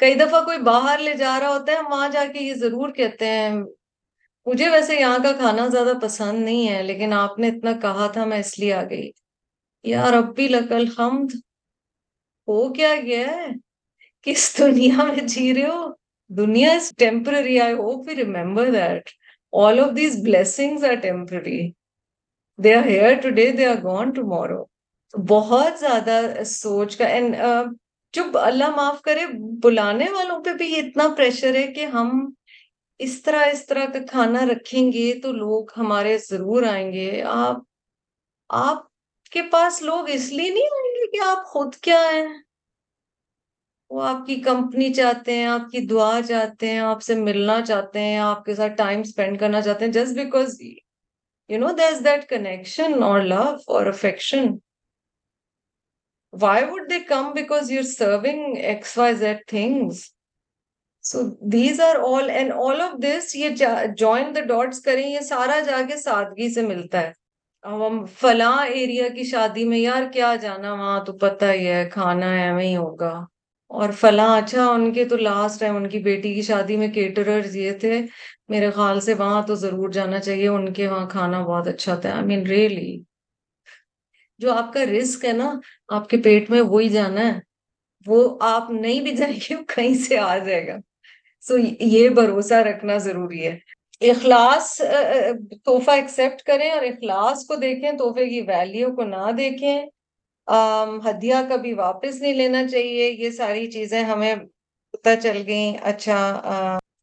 کئی 0.00 0.14
دفعہ 0.14 0.44
کوئی 0.44 0.58
باہر 0.62 0.98
لے 0.98 1.14
جا 1.14 1.38
رہا 1.40 1.48
ہوتا 1.48 1.72
ہے، 1.72 1.76
ہم 1.76 1.92
وہاں 1.92 2.08
جا 2.08 2.24
کے 2.32 2.44
یہ 2.44 2.54
ضرور 2.54 2.90
کہتے 2.92 3.26
ہیں، 3.26 3.50
مجھے 4.46 4.68
ویسے 4.70 4.96
یہاں 4.96 5.18
کا 5.24 5.32
کھانا 5.32 5.66
زیادہ 5.68 5.92
پسند 6.02 6.44
نہیں 6.44 6.68
ہے، 6.68 6.82
لیکن 6.82 7.12
آپ 7.12 7.38
نے 7.38 7.48
اتنا 7.48 7.72
کہا 7.82 8.06
تھا، 8.12 8.24
میں 8.24 8.38
اس 8.38 8.58
لیے 8.58 8.72
آ 8.74 8.82
گئی۔ 8.90 9.10
یا 9.84 10.10
ربی 10.10 10.48
لکل 10.48 10.86
حمد 10.98 11.34
ہو 12.48 12.72
کیا 12.72 12.94
گیا 13.04 13.26
ہے؟ 13.26 13.46
کس 14.22 14.58
دنیا 14.58 15.04
میں 15.04 15.26
جی 15.26 15.54
رہے 15.54 15.66
ہو؟ 15.66 15.92
دنیا 16.30 16.72
is 16.72 16.90
temporary 16.98 17.60
I 17.60 17.72
hope 17.72 18.08
you 18.08 18.16
remember 18.16 18.70
that 18.70 19.10
all 19.52 19.80
of 19.80 19.96
these 19.96 20.16
blessings 20.24 20.84
are 20.84 20.94
temporary 20.94 21.60
they 22.58 22.74
are 22.74 22.84
here 22.84 23.14
today 23.30 23.50
they 23.52 23.66
are 23.66 23.82
gone 23.82 24.10
tomorrow 24.10 24.64
بہت 25.14 25.80
زیادہ 25.80 26.20
سوچ 26.46 26.96
کا 26.96 27.04
اینڈ 27.04 27.36
جب 28.14 28.36
uh, 28.36 28.46
اللہ 28.46 28.70
معاف 28.76 29.02
کرے، 29.02 29.26
بلانے 29.62 30.10
والوں 30.10 30.44
پہ 30.44 30.52
بھی 30.52 30.78
اتنا 30.78 31.08
پریشر 31.16 31.54
ہے 31.54 31.66
کہ 31.72 31.84
ہم 31.84 32.32
اس 32.98 33.22
طرح 33.22 33.44
اس 33.44 33.66
طرح 33.66 33.84
کا 33.84 33.98
کھانا 34.10 34.46
رکھیں 34.46 34.92
گے 34.92 35.12
تو 35.22 35.32
لوگ 35.32 35.66
ہمارے 35.76 36.18
ضرور 36.18 36.62
آئیں 36.62 36.92
گے۔ 36.92 37.22
آپ 37.22 37.56
آپ 38.48 38.82
کے 39.34 39.42
پاس 39.52 39.82
لوگ 39.82 40.08
اس 40.10 40.30
لیے 40.32 40.50
نہیں 40.50 40.74
آئیں 40.76 40.94
گے 40.94 41.10
کہ 41.10 41.20
آپ 41.26 41.44
خود 41.46 41.74
کیا 41.76 42.00
ہیں؟ 42.12 42.26
وہ 43.90 44.02
آپ 44.02 44.26
کی 44.26 44.34
کمپنی 44.40 44.92
چاہتے 44.94 45.34
ہیں، 45.36 45.46
آپ 45.46 45.70
کی 45.72 45.80
دعا 45.86 46.20
چاہتے 46.28 46.70
ہیں، 46.70 46.78
آپ 46.80 47.02
سے 47.02 47.14
ملنا 47.14 47.60
چاہتے 47.66 48.00
ہیں، 48.00 48.18
آپ 48.18 48.44
کے 48.44 48.54
ساتھ 48.54 48.72
ٹائم 48.76 49.00
اسپینڈ 49.00 49.40
کرنا 49.40 49.60
چاہتے 49.60 49.84
ہیں 49.84 49.92
just 49.92 50.14
because 50.14 50.60
you 51.50 51.58
know 51.58 51.72
there 51.78 51.92
is 51.92 52.04
that 52.04 52.28
connection 52.28 53.02
اور 53.02 53.20
لو 53.22 53.42
اور 53.66 53.86
affection 53.86 54.46
why 56.32 56.64
would 56.64 56.90
they 56.90 56.98
come 57.08 57.30
because 57.32 57.70
you 57.70 57.78
are 57.78 57.88
serving 57.88 58.56
X 58.56 58.96
Y 58.98 59.14
Z 59.14 59.46
things 59.48 60.02
so 61.04 61.22
these 61.52 61.80
are 61.80 61.96
all 62.02 62.30
and 62.30 62.52
all 62.52 62.80
of 62.80 62.92
this 63.02 63.34
یہ 63.36 63.48
join 63.98 64.34
دا 64.34 64.40
dots 64.44 64.80
کریں، 64.82 65.06
یہ 65.08 65.20
سارا 65.20 65.60
جا 65.60 65.80
کے 65.88 65.96
سادگی 65.96 66.52
سے 66.54 66.62
ملتا 66.62 67.00
ہے۔ 67.00 67.23
ہم 67.64 68.04
فلاں 68.20 68.66
ایریا 68.66 69.08
کی 69.08 69.22
شادی 69.24 69.64
میں، 69.64 69.78
یار 69.78 70.02
کیا 70.12 70.34
جانا، 70.40 70.72
وہاں 70.72 71.04
تو 71.04 71.12
پتہ 71.12 71.44
ہی 71.44 71.66
ہے، 71.66 71.88
کھانا 71.92 72.26
ایویں 72.26 72.68
ہی 72.68 72.76
ہوگا۔ 72.76 73.24
اور 73.68 73.90
فلاں 73.90 74.38
اچھا 74.42 74.66
ان 74.66 74.92
کے 74.92 75.04
تو 75.04 75.16
لاسٹ 75.16 75.60
ٹائم 75.60 75.76
ان 75.76 75.88
کی 75.88 75.98
بیٹی 75.98 76.34
کی 76.34 76.42
شادی 76.42 76.76
میں 76.76 76.88
کیٹرر 76.88 77.54
یہ 77.54 77.72
تھے۔ 77.72 78.00
میرے 78.48 78.70
خیال 78.70 79.00
سے 79.00 79.14
وہاں 79.14 79.42
تو 79.46 79.54
ضرور 79.54 79.88
جانا 79.88 80.18
چاہیے، 80.18 80.48
ان 80.48 80.72
کے 80.72 80.88
وہاں 80.88 81.08
کھانا 81.10 81.40
بہت 81.40 81.68
اچھا 81.68 81.94
تھا۔ 81.94 82.10
آئی 82.10 82.24
مین 82.24 82.46
ریئلی 82.46 83.02
جو 84.38 84.52
آپ 84.52 84.72
کا 84.72 84.84
رسک 84.84 85.24
ہے 85.24 85.32
نا، 85.32 85.60
آپ 85.88 86.08
کے 86.08 86.16
پیٹ 86.16 86.50
میں 86.50 86.60
وہی 86.60 86.88
جانا 86.88 87.20
ہے۔ 87.20 87.40
وہ 88.06 88.38
آپ 88.40 88.70
نہیں 88.70 89.00
بھی 89.00 89.12
جائیں 89.12 89.36
گے 89.36 89.54
کہیں 89.68 89.94
سے 89.94 90.18
آ 90.18 90.38
جائے 90.38 90.66
گا۔ 90.66 90.76
سو 91.40 91.56
یہ 91.80 92.08
بھروسہ 92.08 92.54
رکھنا 92.54 92.96
ضروری 92.96 93.46
ہے۔ 93.46 93.58
اخلاص 94.10 94.76
تحفہ 95.64 95.90
ایکسپٹ 95.90 96.42
کریں 96.42 96.70
اور 96.70 96.82
اخلاص 96.82 97.46
کو 97.46 97.54
دیکھیں، 97.54 97.92
تحفے 97.92 98.28
کی 98.28 98.40
ویلیو 98.40 98.94
کو 98.96 99.02
نہ 99.02 99.30
دیکھیں۔ 99.38 99.86
ہدیہ 101.10 101.34
کبھی 101.48 101.72
واپس 101.72 102.20
نہیں 102.20 102.34
لینا 102.34 102.68
چاہیے۔ 102.68 103.10
یہ 103.10 103.30
ساری 103.30 103.66
چیزیں 103.70 104.02
ہمیں 104.02 104.34
پتہ 104.92 105.08
چل 105.22 105.42
گئیں۔ 105.46 105.76
اچھا 105.82 106.40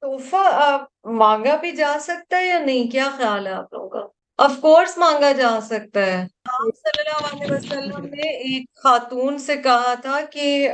تحفہ 0.01 0.77
مانگا 1.03 1.55
بھی 1.55 1.71
جا 1.71 1.97
سکتا 2.01 2.37
ہے 2.37 2.47
یا 2.47 2.59
نہیں؟ 2.59 2.91
کیا 2.91 3.07
خیال 3.17 3.47
ہے 3.47 3.51
آپ 3.51 3.73
لوگوں 3.73 3.89
کا؟ 3.89 3.99
آف 4.37 4.51
کورس 4.61 4.97
مانگا 4.97 5.31
جا 5.31 5.59
سکتا 5.61 6.05
ہے۔ 6.05 6.21
آپ 6.45 6.75
صلی 6.75 7.01
اللہ 7.05 7.43
علیہ 7.43 7.55
وسلم 7.55 8.05
نے 8.05 8.29
ایک 8.29 8.75
خاتون 8.75 9.37
سے 9.37 9.55
کہا 9.55 9.93
تھا 9.93 10.19
کہ 10.31 10.69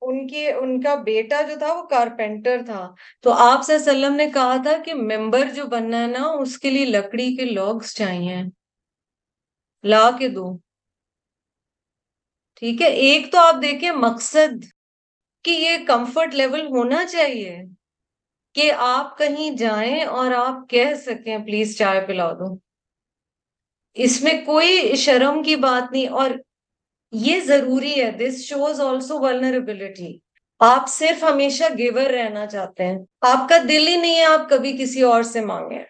ان 0.00 0.28
کی 0.28 0.52
ان 0.52 0.80
کا 0.80 0.94
بیٹا 0.94 1.42
جو 1.42 1.54
تھا 1.58 1.72
وہ 1.72 1.82
کارپینٹر 1.82 2.60
تھا۔ 2.66 2.94
تو 3.20 3.32
آپ 3.32 3.64
صلی 3.64 3.74
اللہ 3.74 3.90
علیہ 3.90 4.04
وسلم 4.04 4.16
نے 4.16 4.30
کہا 4.30 4.56
تھا 4.62 4.82
کہ 4.84 4.94
ممبر 4.94 5.50
جو 5.54 5.66
بننا 5.66 6.00
ہے 6.00 6.06
نا، 6.06 6.26
اس 6.26 6.58
کے 6.58 6.70
لیے 6.70 6.84
لکڑی 6.84 7.36
کے 7.36 7.44
لاگس 7.44 7.94
چاہیے۔ 7.94 8.36
لا 9.82 10.10
کے 10.18 10.28
دو۔ 10.28 10.58
ٹھیک 12.54 12.82
ہے، 12.82 12.86
ایک 12.86 13.32
تو 13.32 13.38
آپ 13.38 13.54
دیکھیں 13.62 13.90
مقصد 13.90 14.64
کہ 15.44 15.50
یہ 15.50 15.76
کمفرٹ 15.86 16.34
لیول 16.34 16.66
ہونا 16.66 17.06
چاہیے 17.06 17.58
کہ 18.54 18.72
آپ 18.76 19.18
کہیں 19.18 19.50
جائیں 19.50 20.04
اور 20.04 20.32
آپ 20.32 20.70
کہہ 20.70 20.94
سکیں 20.94 21.38
پلیز 21.38 21.78
چائے 21.78 22.06
پلا 22.06 22.32
دو۔ 22.32 22.56
اس 23.94 24.22
میں 24.22 24.44
کوئی 24.46 24.96
شرم 24.96 25.42
کی 25.42 25.56
بات 25.56 25.92
نہیں۔ 25.92 26.08
اور 26.08 26.30
یہ 27.12 27.40
ضروری 27.40 28.00
ہے. 28.02 28.10
دس 28.10 28.40
شوز 28.40 28.80
آلسو 28.80 29.18
ولنریبلٹی 29.18 30.18
آپ 30.60 30.88
صرف 30.88 31.22
ہمیشہ 31.24 31.64
گیور 31.78 32.10
رہنا 32.10 32.46
چاہتے 32.46 32.84
ہیں. 32.84 32.98
آپ 33.20 33.48
کا 33.48 33.56
دل 33.68 33.88
ہی 33.88 33.96
نہیں 33.96 34.16
ہے 34.16 34.24
آپ 34.24 34.48
کبھی 34.50 34.76
کسی 34.78 35.02
اور 35.02 35.22
سے 35.22 35.40
مانگیں. 35.40 35.84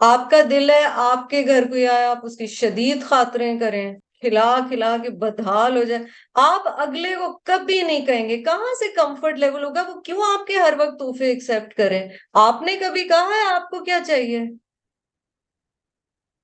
آپ 0.00 0.30
کا 0.30 0.36
دل 0.50 0.70
ہے 0.70 0.82
آپ 0.84 1.28
کے 1.30 1.44
گھر 1.46 1.66
کو 1.68 1.74
آئے، 1.74 2.04
آپ 2.04 2.18
اس 2.22 2.36
کی 2.36 2.46
شدید 2.46 3.02
خاطریں 3.02 3.58
کریں، 3.60 3.94
کھلا 4.20 4.58
کھلا 4.68 4.96
کے 5.02 5.10
بدحال 5.10 5.76
ہو 5.76 5.82
جائے. 5.84 6.02
آپ 6.34 6.68
اگلے 6.80 7.14
کو 7.14 7.32
کبھی 7.44 7.82
نہیں 7.82 8.06
کہیں 8.06 8.28
گے. 8.28 8.42
کہاں 8.42 8.74
سے 8.78 8.92
کمفرٹ 8.92 9.38
لیول 9.38 9.64
ہوگا؟ 9.64 9.82
وہ 9.88 10.00
کیوں 10.00 10.22
آپ 10.34 10.46
کے 10.46 10.56
ہر 10.56 10.74
وقت 10.78 10.98
تحفے 10.98 11.26
ایکسپٹ 11.26 11.74
کریں؟ 11.74 12.08
آپ 12.32 12.62
نے 12.62 12.76
کبھی 12.76 13.08
کہا 13.08 13.28
ہے 13.28 13.54
آپ 13.54 13.70
کو 13.70 13.84
کیا 13.84 13.98
چاہیے؟ 14.06 14.40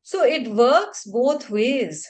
So 0.04 0.20
it 0.20 0.48
works 0.58 1.06
both 1.06 1.52
ways 1.52 2.02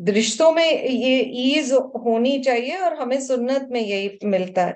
رشتوں 0.00 0.52
میں 0.52 0.72
یہ 0.82 1.18
ایز 1.18 1.72
ہونی 1.72 2.42
چاہیے 2.42 2.76
اور 2.76 2.92
ہمیں 2.92 3.20
سنت 3.20 3.62
میں 3.70 3.80
یہی 3.80 4.08
ملتا 4.22 4.66
ہے۔ 4.66 4.72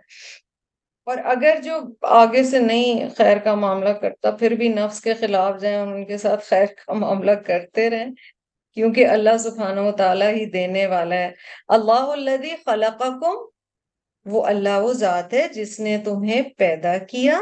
اور 1.05 1.17
اگر 1.25 1.59
جو 1.63 1.73
آگے 2.03 2.45
سے 2.45 2.59
نہیں 2.59 3.09
خیر 3.17 3.37
کا 3.37 3.55
معاملہ 3.55 3.89
کرتا، 3.89 4.31
پھر 4.31 4.51
بھی 4.51 4.69
نفس 4.69 5.01
کے 5.01 5.15
خلاف 5.15 5.61
جائیں 5.61 5.77
اور 5.77 5.89
ان 5.89 6.05
کے 6.05 6.19
ساتھ 6.19 6.45
خیر 6.45 6.67
کا 6.67 6.93
معاملہ 6.93 7.31
کرتے 7.31 7.91
رہیں، 7.91 8.07
کیونکہ 8.75 9.07
اللہ 9.07 9.37
سبحانہ 9.39 9.81
و 9.81 9.93
تعالیٰ 9.93 10.33
ہی 10.33 10.45
دینے 10.45 10.87
والا 10.87 11.15
ہے۔ 11.15 11.33
اللہ 11.69 11.93
الذی 11.93 12.51
خلقکم، 12.65 13.33
وہ 14.25 14.47
اللہ 14.47 14.81
وہ 14.81 14.93
ذات 14.93 15.35
ہے 15.35 15.49
جس 15.49 15.81
نے 15.81 15.99
تمہیں 16.05 16.43
پیدا 16.57 16.99
کیا۔ 16.99 17.41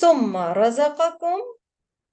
ثم 0.00 0.36
رزقکم، 0.36 1.38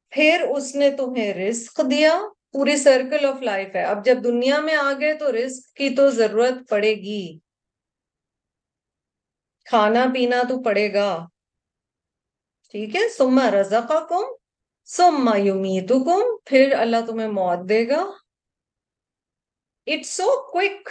پھر 0.09 0.45
اس 0.49 0.75
نے 0.75 0.89
تمہیں 0.89 1.33
رزق 1.33 1.81
دیا۔ 1.91 2.19
پوری 2.51 2.77
سرکل 2.77 3.25
آف 3.25 3.41
لائف 3.41 3.75
ہے۔ 3.75 3.83
اب 3.83 4.05
جب 4.05 4.23
دنیا 4.23 4.59
میں 4.59 4.75
آ 4.75 4.93
گئے 4.99 5.13
تو 5.13 5.31
رزق 5.31 5.75
کی 5.75 5.89
تو 5.89 6.09
ضرورت 6.09 6.69
پڑے 6.69 6.93
گی۔ 6.95 7.39
کھانا 9.65 10.05
پینا 10.13 10.41
تو 10.49 10.63
پڑے 10.63 10.93
گا۔ 10.93 11.27
ٹھیک 12.71 12.95
ہے؟ 12.95 13.09
سما 13.09 13.51
رضا 13.51 13.79
کم 14.09 14.23
سما 14.85 15.37
یومیتکم 15.37 16.21
پھر 16.45 16.73
اللہ 16.79 16.97
تمہیں 17.07 17.27
موت 17.27 17.69
دے 17.69 17.87
گا۔ 17.87 18.01
اٹس 19.87 20.09
سو 20.09 20.51
کوئک 20.51 20.89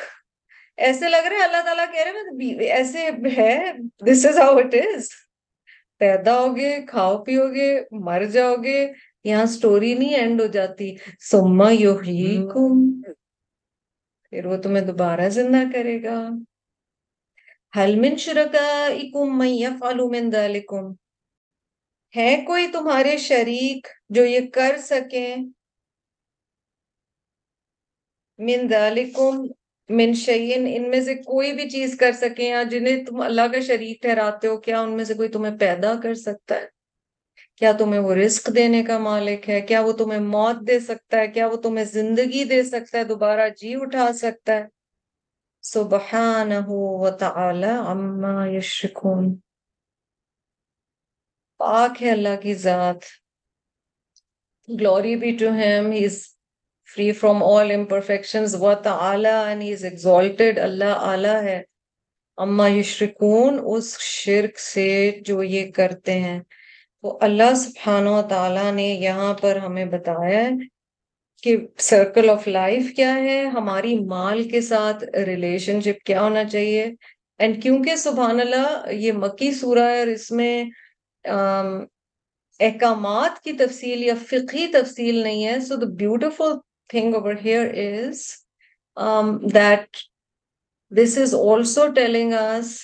ایسے 0.77 1.09
لگ 1.09 1.27
رہے 1.31 1.43
اللہ 1.43 1.63
تعالیٰ 1.65 1.93
کہہ 1.93 2.01
رہے 2.01 2.69
ایسے 2.69 3.11
ہے۔ 3.37 3.73
This 4.07 4.27
is 4.27 4.39
how 4.39 4.57
it 4.57 4.75
is 4.75 5.09
پیدا 5.99 6.39
ہوگے، 6.39 6.83
کھاؤ 6.89 7.25
پیو 7.25 7.55
گے 7.55 7.81
مر 7.91 8.25
جاؤ 8.25 8.57
گے 8.57 8.93
یہاں 9.25 9.47
سٹوری 9.47 9.93
نہیں 9.95 10.15
اینڈ 10.15 10.41
ہو 10.41 10.47
جاتی 10.47 10.95
سما 11.31 11.71
یحییکم 11.73 12.85
پھر 14.33 14.47
وہ 14.47 14.57
تمہیں 14.63 14.85
دوبارہ 14.87 15.29
زندہ 15.31 15.63
کرے 15.73 16.03
گا 16.03 16.19
حل 17.75 17.95
من 18.01 18.17
شرکائکم 18.17 19.39
من 19.39 19.49
یفعل 19.49 20.01
من 20.11 20.31
ذالکم 20.31 20.93
ہے 22.15 22.35
کوئی 22.47 22.67
تمہارے 22.73 23.17
شریک 23.19 23.87
جو 24.11 24.25
یہ 24.25 24.51
کر 24.55 24.77
سکیں 24.83 25.37
من 28.39 28.69
ذالکم 28.71 29.47
من 29.91 30.13
شیئن 30.15 30.67
ان 30.67 30.89
میں 30.91 31.01
سے 31.01 31.15
کوئی 31.17 31.53
بھی 31.53 31.69
چیز 31.71 31.97
کر 32.01 32.13
سکیں 32.13 32.49
یا 32.49 32.63
جنہیں 32.63 33.05
تم 33.05 33.21
اللہ 33.21 33.53
کا 33.53 33.61
شریک 33.67 34.03
ٹھہراتے 34.03 34.49
ہو 34.49 34.57
کیا 34.61 34.81
ان 34.81 34.97
میں 34.97 35.05
سے 35.05 35.15
کوئی 35.15 35.29
تمہیں 35.29 35.57
پیدا 35.59 35.95
کر 36.03 36.15
سکتا 36.15 36.55
ہے 36.55 36.67
کیا 37.59 37.73
تمہیں 37.73 38.01
وہ 38.01 38.15
رزق 38.15 38.51
دینے 38.57 38.83
کا 38.83 38.99
مالک 38.99 39.51
ہے؟ 39.51 39.61
کیا 39.61 39.81
وہ 39.81 39.93
تمہیں 39.93 40.21
موت 40.21 40.57
دے 40.69 40.81
سکتا 40.81 41.17
ہے؟ 41.17 41.29
کیا 41.29 41.47
وہ 41.47 41.57
تمہیں 41.57 41.85
زندگی 41.85 42.45
دے 42.45 42.63
سکتا 42.63 42.99
ہے؟ 42.99 43.05
دوبارہ 43.05 43.49
جی 43.49 43.75
اٹھا 43.75 44.13
سکتا 44.13 44.53
ہے؟ 44.53 44.65
سبحانہ 45.63 46.55
وتعالی 46.69 47.67
عما 47.67 48.47
یشرکون۔ 48.47 49.37
پاک 51.59 52.03
ہے 52.03 52.11
اللہ 52.11 52.41
کی 52.43 52.55
ذات۔ 52.55 52.97
Glory 54.83 55.15
be 55.15 55.31
to 55.43 55.51
him. 55.51 55.83
He 55.83 56.01
is 56.01 56.19
free 56.95 57.11
from 57.11 57.43
all 57.43 57.67
imperfections. 57.67 58.61
وتعالی 58.61 59.29
and 59.29 59.59
he 59.59 59.71
is 59.71 59.85
exalted. 59.85 60.59
اللہ 60.63 60.85
اعلی 60.85 61.45
ہے۔ 61.45 61.63
اما 62.37 62.69
یشرکون، 62.69 63.61
اس 63.65 63.99
شرک 63.99 64.59
سے 64.59 65.19
جو 65.21 65.43
یہ 65.43 65.73
کرتے 65.73 66.21
ہیں۔ 66.21 66.41
تو 67.05 67.19
اللہ 67.21 67.55
سبحانہ 67.55 68.09
و 68.09 68.23
تعالیٰ 68.29 68.73
نے 68.73 68.87
یہاں 68.87 69.33
پر 69.35 69.57
ہمیں 69.57 69.85
بتایا 69.85 70.39
ہے 70.39 70.51
کہ 71.43 71.57
سرکل 71.79 72.31
آف 72.31 72.47
لائف 72.49 72.85
کیا 72.97 73.15
ہے، 73.15 73.45
ہماری 73.47 73.99
مال 74.05 74.49
کے 74.51 74.61
ساتھ 74.61 75.05
ریلیشن 75.27 75.81
شپ 75.81 76.05
کیا 76.07 76.23
ہونا 76.23 76.45
چاہیے۔ 76.45 76.85
اینڈ 77.41 77.63
کیونکہ 77.63 77.97
سبحان 77.97 78.41
اللہ 78.41 78.91
یہ 78.93 79.13
مکی 79.13 79.53
سورہ 79.53 79.89
ہے 79.91 79.99
اور 79.99 80.07
اس 80.07 80.31
میں 80.31 80.65
احکامات 82.61 83.43
کی 83.45 83.53
تفصیل 83.53 84.03
یا 84.03 84.15
فقہی 84.29 84.67
تفصیل 84.73 85.23
نہیں 85.23 85.45
ہے 85.45 85.59
so 85.61 85.77
the 85.77 85.87
beautiful 85.99 86.53
thing 86.89 87.15
over 87.15 87.35
here 87.45 87.73
is 87.75 88.23
that 89.55 89.97
this 90.93 91.19
is 91.19 91.35
also 91.35 91.87
telling 91.95 92.33
us 92.33 92.77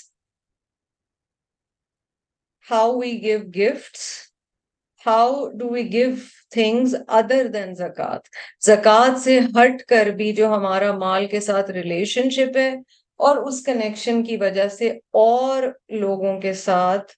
how 2.67 2.93
we 2.93 3.19
give 3.19 3.51
gifts, 3.53 4.31
how 5.07 5.51
do 5.51 5.69
we 5.69 5.83
give 5.85 6.33
things 6.51 6.95
other 7.11 7.49
than 7.49 7.75
zakat. 7.75 8.21
زکوٰۃ 8.63 9.19
سے 9.19 9.39
ہٹ 9.57 9.83
کر 9.89 10.11
بھی 10.17 10.33
جو 10.33 10.53
ہمارا 10.55 10.93
مال 10.97 11.27
کے 11.27 11.41
ساتھ 11.41 11.71
ریلیشن 11.71 12.31
شپ 12.31 12.57
ہے 12.57 12.71
اور 13.21 13.37
اس 13.47 13.65
کنیکشن 13.67 14.23
کی 14.25 14.37
وجہ 14.37 14.69
سے 14.69 14.89
اور 15.17 15.63
لوگوں 15.99 16.41
کے 16.41 16.53
ساتھ 16.61 17.13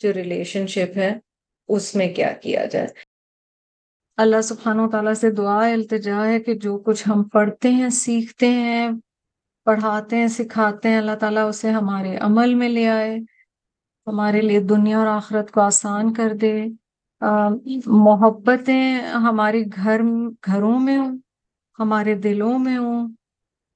جو 0.00 0.12
ریلیشن 0.12 0.66
شپ 0.66 0.96
ہے 0.96 1.12
اس 1.68 1.94
میں 1.94 2.12
کیا 2.14 2.32
کیا 2.42 2.64
جائے 2.66 2.86
اللہ 4.18 4.40
سبحانہ 4.42 4.82
و 4.82 4.90
تعالیٰ 4.90 5.14
سے 5.14 5.30
دعا 5.32 5.60
التجا 5.64 6.24
ہے 6.26 6.38
کہ 6.40 6.54
جو 6.58 6.78
کچھ 6.78 7.08
ہم 7.08 7.22
پڑھتے 7.32 7.68
ہیں 7.70 7.88
سیکھتے 7.96 8.48
ہیں 8.48 8.88
پڑھاتے 9.66 10.16
ہیں 10.16 10.28
سکھاتے 10.28 10.88
ہیں 10.88 10.98
اللہ 10.98 11.16
تعالیٰ 11.20 11.48
اسے 11.48 11.70
ہمارے 11.70 12.16
عمل 12.22 12.54
میں 12.54 12.68
لے 12.68 12.86
آئے 12.88 13.16
ہمارے 14.06 14.40
لیے 14.40 14.60
دنیا 14.60 14.98
اور 14.98 15.06
آخرت 15.06 15.50
کو 15.50 15.60
آسان 15.60 16.12
کر 16.12 16.32
دے۔ 16.40 16.64
محبتیں 17.86 19.00
ہمارے 19.02 19.62
گھر، 19.76 20.00
گھروں 20.46 20.80
میں 20.80 20.98
ہوں، 20.98 21.18
ہمارے 21.78 22.14
دلوں 22.14 22.58
میں 22.58 22.78
ہوں۔ 22.78 23.08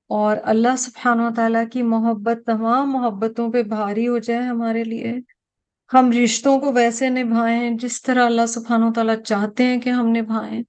اور 0.09 0.37
اللہ 0.43 0.77
سبحانہ 0.79 1.23
و 1.23 1.29
تعالیٰ 1.37 1.65
کی 1.73 1.83
محبت 1.83 2.47
تمام 2.47 2.93
محبتوں 2.93 3.53
پہ 3.53 3.63
بھاری 3.63 4.09
ہو 4.09 4.19
جائے 4.19 4.43
ہمارے 4.43 4.85
لیے۔ 4.85 5.15
ہم 5.95 6.11
رشتوں 6.25 6.61
کو 6.61 6.73
ویسے 6.73 7.09
نبھائیں 7.09 7.71
جس 7.71 8.03
طرح 8.03 8.27
اللہ 8.27 8.47
سبحانہ 8.47 8.85
و 8.85 8.93
تعالیٰ 8.93 9.23
چاہتے 9.23 9.65
ہیں 9.65 9.81
کہ 9.81 9.91
ہم 9.91 10.07
نبھائیں۔ 10.09 10.63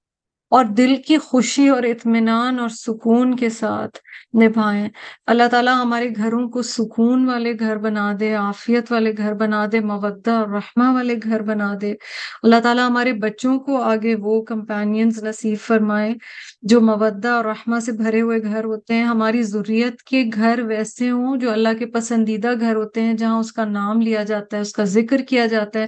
اور 0.50 0.64
دل 0.64 0.96
کی 1.06 1.18
خوشی 1.18 1.68
اور 1.68 1.82
اطمینان 1.82 2.58
اور 2.58 2.68
سکون 2.68 3.36
کے 3.36 3.50
ساتھ 3.50 3.98
نبھائیں۔ 4.42 4.88
اللہ 5.26 5.48
تعالیٰ 5.50 5.74
ہمارے 5.80 6.08
گھروں 6.16 6.48
کو 6.48 6.62
سکون 6.62 7.26
والے 7.28 7.52
گھر 7.60 7.76
بنا 7.76 8.12
دے، 8.20 8.34
عافیت 8.34 8.92
والے 8.92 9.12
گھر 9.16 9.34
بنا 9.34 9.66
دے، 9.72 9.80
مودہ 9.80 10.30
اور 10.30 10.48
رحمہ 10.48 10.94
والے 10.94 11.14
گھر 11.22 11.42
بنا 11.42 11.72
دے۔ 11.80 11.94
اللہ 12.42 12.60
تعالیٰ 12.62 12.88
ہمارے 12.88 13.12
بچوں 13.12 13.58
کو 13.58 13.82
آگے 13.82 14.14
وہ 14.14 14.42
کمپینینز 14.42 15.24
نصیب 15.24 15.58
فرمائے 15.60 16.14
جو 16.62 16.80
مودہ 16.80 17.28
اور 17.28 17.44
رحمہ 17.44 17.80
سے 17.80 17.92
بھرے 17.92 18.20
ہوئے 18.20 18.42
گھر 18.42 18.64
ہوتے 18.64 18.94
ہیں۔ 18.94 19.04
ہماری 19.04 19.42
ضروریت 19.42 20.02
کے 20.02 20.24
گھر 20.34 20.60
ویسے 20.66 21.10
ہوں 21.10 21.36
جو 21.36 21.50
اللہ 21.50 21.78
کے 21.78 21.86
پسندیدہ 21.86 22.52
گھر 22.60 22.74
ہوتے 22.76 23.02
ہیں، 23.02 23.14
جہاں 23.14 23.38
اس 23.38 23.52
کا 23.52 23.64
نام 23.64 24.00
لیا 24.00 24.22
جاتا 24.22 24.56
ہے، 24.56 24.62
اس 24.62 24.72
کا 24.72 24.84
ذکر 24.84 25.18
کیا 25.18 25.46
جاتا 25.46 25.78
ہے۔ 25.78 25.86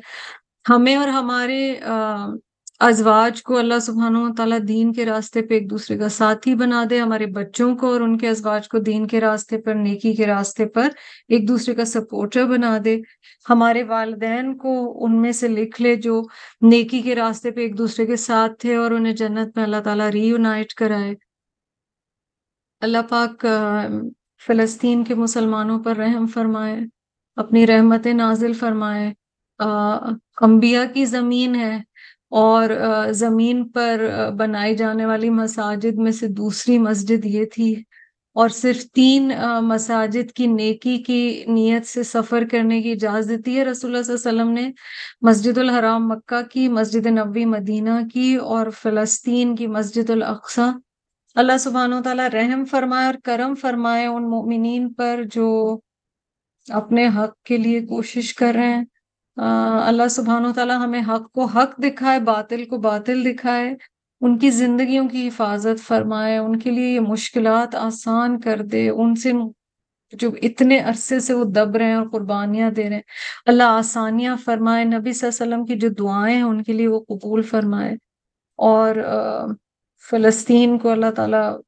ہمیں 0.70 0.96
اور 0.96 1.08
ہمارے 1.08 1.74
ازواج 2.80 3.42
کو 3.42 3.56
اللہ 3.58 3.78
سبحانہ 3.82 4.18
و 4.18 4.34
تعالیٰ 4.36 4.58
دین 4.68 4.92
کے 4.92 5.04
راستے 5.06 5.42
پہ 5.42 5.54
ایک 5.54 5.70
دوسرے 5.70 5.96
کا 5.98 6.08
ساتھی 6.08 6.54
بنا 6.54 6.84
دے، 6.90 7.00
ہمارے 7.00 7.26
بچوں 7.26 7.76
کو 7.76 7.92
اور 7.92 8.00
ان 8.00 8.18
کے 8.18 8.28
ازواج 8.28 8.68
کو 8.68 8.78
دین 8.78 9.06
کے 9.06 9.20
راستے 9.20 9.58
پر، 9.58 9.74
نیکی 9.74 10.14
کے 10.14 10.26
راستے 10.26 10.66
پر 10.66 10.88
ایک 11.28 11.48
دوسرے 11.48 11.74
کا 11.74 11.84
سپورٹر 11.84 12.44
بنا 12.44 12.78
دے۔ 12.84 13.00
ہمارے 13.50 13.82
والدین 13.82 14.56
کو 14.58 15.04
ان 15.04 15.20
میں 15.22 15.32
سے 15.32 15.48
لکھ 15.48 15.82
لے 15.82 15.96
جو 15.96 16.22
نیکی 16.62 17.02
کے 17.02 17.14
راستے 17.14 17.50
پہ 17.50 17.60
ایک 17.60 17.78
دوسرے 17.78 18.06
کے 18.06 18.16
ساتھ 18.16 18.52
تھے 18.58 18.76
اور 18.76 18.90
انہیں 18.90 19.14
جنت 19.14 19.56
میں 19.56 19.64
اللہ 19.64 19.80
تعالیٰ 19.84 20.08
ری 20.10 20.26
یونائٹ 20.28 20.74
کرائے۔ 20.74 21.14
اللہ 22.80 23.02
پاک 23.08 23.46
فلسطین 24.46 25.04
کے 25.04 25.14
مسلمانوں 25.14 25.78
پر 25.78 25.96
رحم 25.96 26.26
فرمائے، 26.26 26.78
اپنی 27.36 27.66
رحمت 27.66 28.06
نازل 28.06 28.52
فرمائے۔ 28.52 29.12
انبیاء 30.40 30.84
کی 30.94 31.04
زمین 31.04 31.54
ہے۔ 31.54 31.87
اور 32.30 32.70
زمین 33.10 33.68
پر 33.68 34.00
بنائی 34.38 34.76
جانے 34.76 35.06
والی 35.06 35.30
مساجد 35.30 35.98
میں 35.98 36.12
سے 36.12 36.28
دوسری 36.28 36.78
مسجد 36.78 37.26
یہ 37.26 37.44
تھی 37.44 37.82
اور 38.34 38.48
صرف 38.48 38.84
تین 38.90 39.32
مساجد 39.62 40.32
کی 40.32 40.46
نیکی 40.46 40.96
کی 41.02 41.44
نیت 41.48 41.86
سے 41.86 42.02
سفر 42.02 42.44
کرنے 42.50 42.82
کی 42.82 42.92
اجازت 42.92 43.46
دی 43.46 43.56
ہے 43.58 43.64
رسول 43.64 43.90
اللہ 43.90 44.02
صلی 44.02 44.14
اللہ 44.14 44.42
علیہ 44.42 44.42
وسلم 44.42 44.52
نے 44.52 44.72
مسجد 45.22 45.58
الحرام 45.58 46.08
مکہ 46.08 46.42
کی، 46.50 46.68
مسجد 46.68 47.06
نبوی 47.06 47.44
مدینہ 47.44 47.98
کی 48.12 48.34
اور 48.34 48.66
فلسطین 48.70 49.56
کی 49.56 49.66
مسجد 49.66 50.10
الاقصی۔ 50.10 50.70
اللہ 51.34 51.58
سبحانہ 51.60 51.94
و 51.94 52.02
تعالیٰ 52.02 52.28
رحم 52.28 52.64
فرمائے 52.64 53.06
اور 53.06 53.14
کرم 53.24 53.54
فرمائے 53.54 54.06
ان 54.06 54.30
مومنین 54.30 54.92
پر 54.92 55.22
جو 55.34 55.78
اپنے 56.68 57.06
حق 57.06 57.42
کے 57.44 57.56
لیے 57.56 57.80
کوشش 57.86 58.34
کر 58.34 58.52
رہے 58.54 58.74
ہیں۔ 58.74 58.84
اللہ 59.86 60.08
سبحانہ 60.08 60.46
و 60.46 60.52
تعالیٰ 60.52 60.76
ہمیں 60.76 61.02
حق 61.08 61.32
کو 61.32 61.44
حق 61.44 61.82
دکھائے، 61.82 62.20
باطل 62.20 62.64
کو 62.64 62.78
باطل 62.78 63.24
دکھائے، 63.24 63.76
ان 64.20 64.38
کی 64.38 64.50
زندگیوں 64.50 65.08
کی 65.08 65.28
حفاظت 65.28 65.88
فرمائے، 65.88 66.38
ان 66.38 66.58
کے 66.58 66.70
لیے 66.70 66.94
یہ 66.94 67.00
مشکلات 67.00 67.74
آسان 67.74 68.40
کر 68.40 68.62
دے، 68.62 68.88
ان 68.88 69.14
سے 69.14 69.32
جو 70.12 70.30
اتنے 70.42 70.78
عرصے 70.78 71.20
سے 71.20 71.34
وہ 71.34 71.44
دب 71.44 71.76
رہے 71.76 71.84
ہیں 71.84 71.94
اور 71.94 72.06
قربانیاں 72.12 72.70
دے 72.70 72.88
رہے 72.88 72.94
ہیں۔ 72.94 73.02
اللہ 73.46 73.62
آسانیاں 73.62 74.36
فرمائے، 74.44 74.84
نبی 74.84 75.12
صلی 75.12 75.28
اللہ 75.28 75.44
علیہ 75.44 75.54
وسلم 75.54 75.66
کی 75.66 75.74
جو 75.74 75.88
دعائیں 75.88 76.36
ہیں 76.36 76.42
ان 76.42 76.62
کے 76.62 76.72
لیے 76.72 76.88
وہ 76.88 77.00
قبول 77.00 77.42
فرمائے۔ 77.42 77.96
اور 78.56 78.94
فلسطین 80.10 80.78
کو 80.78 80.90
اللہ 80.90 81.10
تعالیٰ 81.16 81.58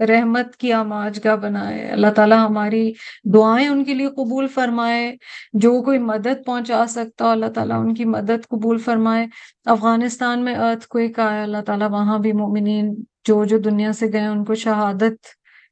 رحمت 0.00 0.56
کی 0.56 0.72
آماج 0.72 1.20
گاہ 1.24 1.36
بنائے۔ 1.36 1.88
اللہ 1.88 2.06
تعالیٰ 2.16 2.48
ہماری 2.48 2.92
دعائیں 3.24 3.68
ان 3.68 3.84
کے 3.84 3.94
لیے 3.94 4.06
قبول 4.06 4.46
فرمائے۔ 4.46 5.16
جو 5.52 5.82
کوئی 5.82 5.98
مدد 5.98 6.46
پہنچا 6.46 6.86
سکتا 6.88 7.24
ہو 7.24 7.30
اللہ 7.30 7.46
تعالیٰ 7.46 7.80
ان 7.80 7.94
کی 7.94 8.04
مدد 8.04 8.48
قبول 8.48 8.78
فرمائے۔ 8.78 9.26
افغانستان 9.64 10.44
میں 10.44 10.54
ارتھ 10.54 10.88
کوئک 10.88 11.18
آیا، 11.18 11.42
اللہ 11.42 11.62
تعالیٰ 11.66 11.90
وہاں 11.90 12.18
بھی 12.18 12.32
مومنین 12.32 12.94
جو 13.28 13.44
جو 13.44 13.58
دنیا 13.58 13.92
سے 13.92 14.06
گئے، 14.12 14.26
ان 14.26 14.44
کو 14.44 14.54
شہادت 14.54 15.26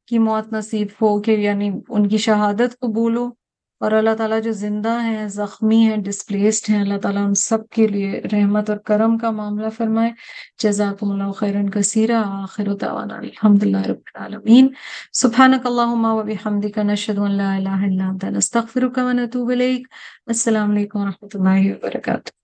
کی 0.08 0.18
موت 0.18 0.52
نصیب 0.52 0.88
ہو، 1.02 1.22
کہ 1.22 1.30
یعنی 1.30 1.70
ان 1.88 2.08
کی 2.08 2.18
شہادت 2.18 2.80
قبول 2.80 3.16
ہو۔ 3.16 3.47
اور 3.80 3.92
اللہ 3.92 4.14
تعالیٰ 4.14 4.42
جو 4.42 4.52
زندہ 4.52 5.00
ہیں، 5.00 5.28
زخمی 5.28 5.76
ہیں 5.76 5.96
ڈسپلیسڈ 5.96 6.70
ہیں، 6.70 6.80
اللہ 6.80 6.98
تعالیٰ 6.98 7.26
ہم 7.26 7.34
سب 7.34 7.68
کے 7.68 7.86
لیے 7.86 8.22
رحمت 8.32 8.70
اور 8.70 8.78
کرم 8.78 9.18
کا 9.18 9.30
معاملہ 9.30 9.68
فرمائے۔ 9.76 10.10
جزاکم 10.58 11.10
اللہ 11.10 11.32
خیرن 11.32 11.70
کثیرہ 11.70 12.22
آخر 12.26 12.74
دعوانا 12.74 13.14
الحمد 13.14 13.62
للہ 13.62 13.82
رب 13.86 14.00
العالمین۔ 14.14 14.68
سبحانک 15.12 15.66
اللہم 15.66 16.04
و 16.04 16.22
بحمدک، 16.22 16.78
نشہد 16.78 17.18
ان 17.18 17.30
لا 17.30 17.54
الہ 17.56 17.68
الا 17.68 18.08
انت، 18.08 18.24
نستغفرک 18.24 18.98
و 18.98 19.12
نتوب 19.12 19.50
الیک۔ 19.50 19.86
السلام 20.26 20.70
علیکم 20.70 20.98
ورحمۃ 20.98 21.28
اللہ 21.34 21.72
وبرکاتہ۔ 21.72 22.37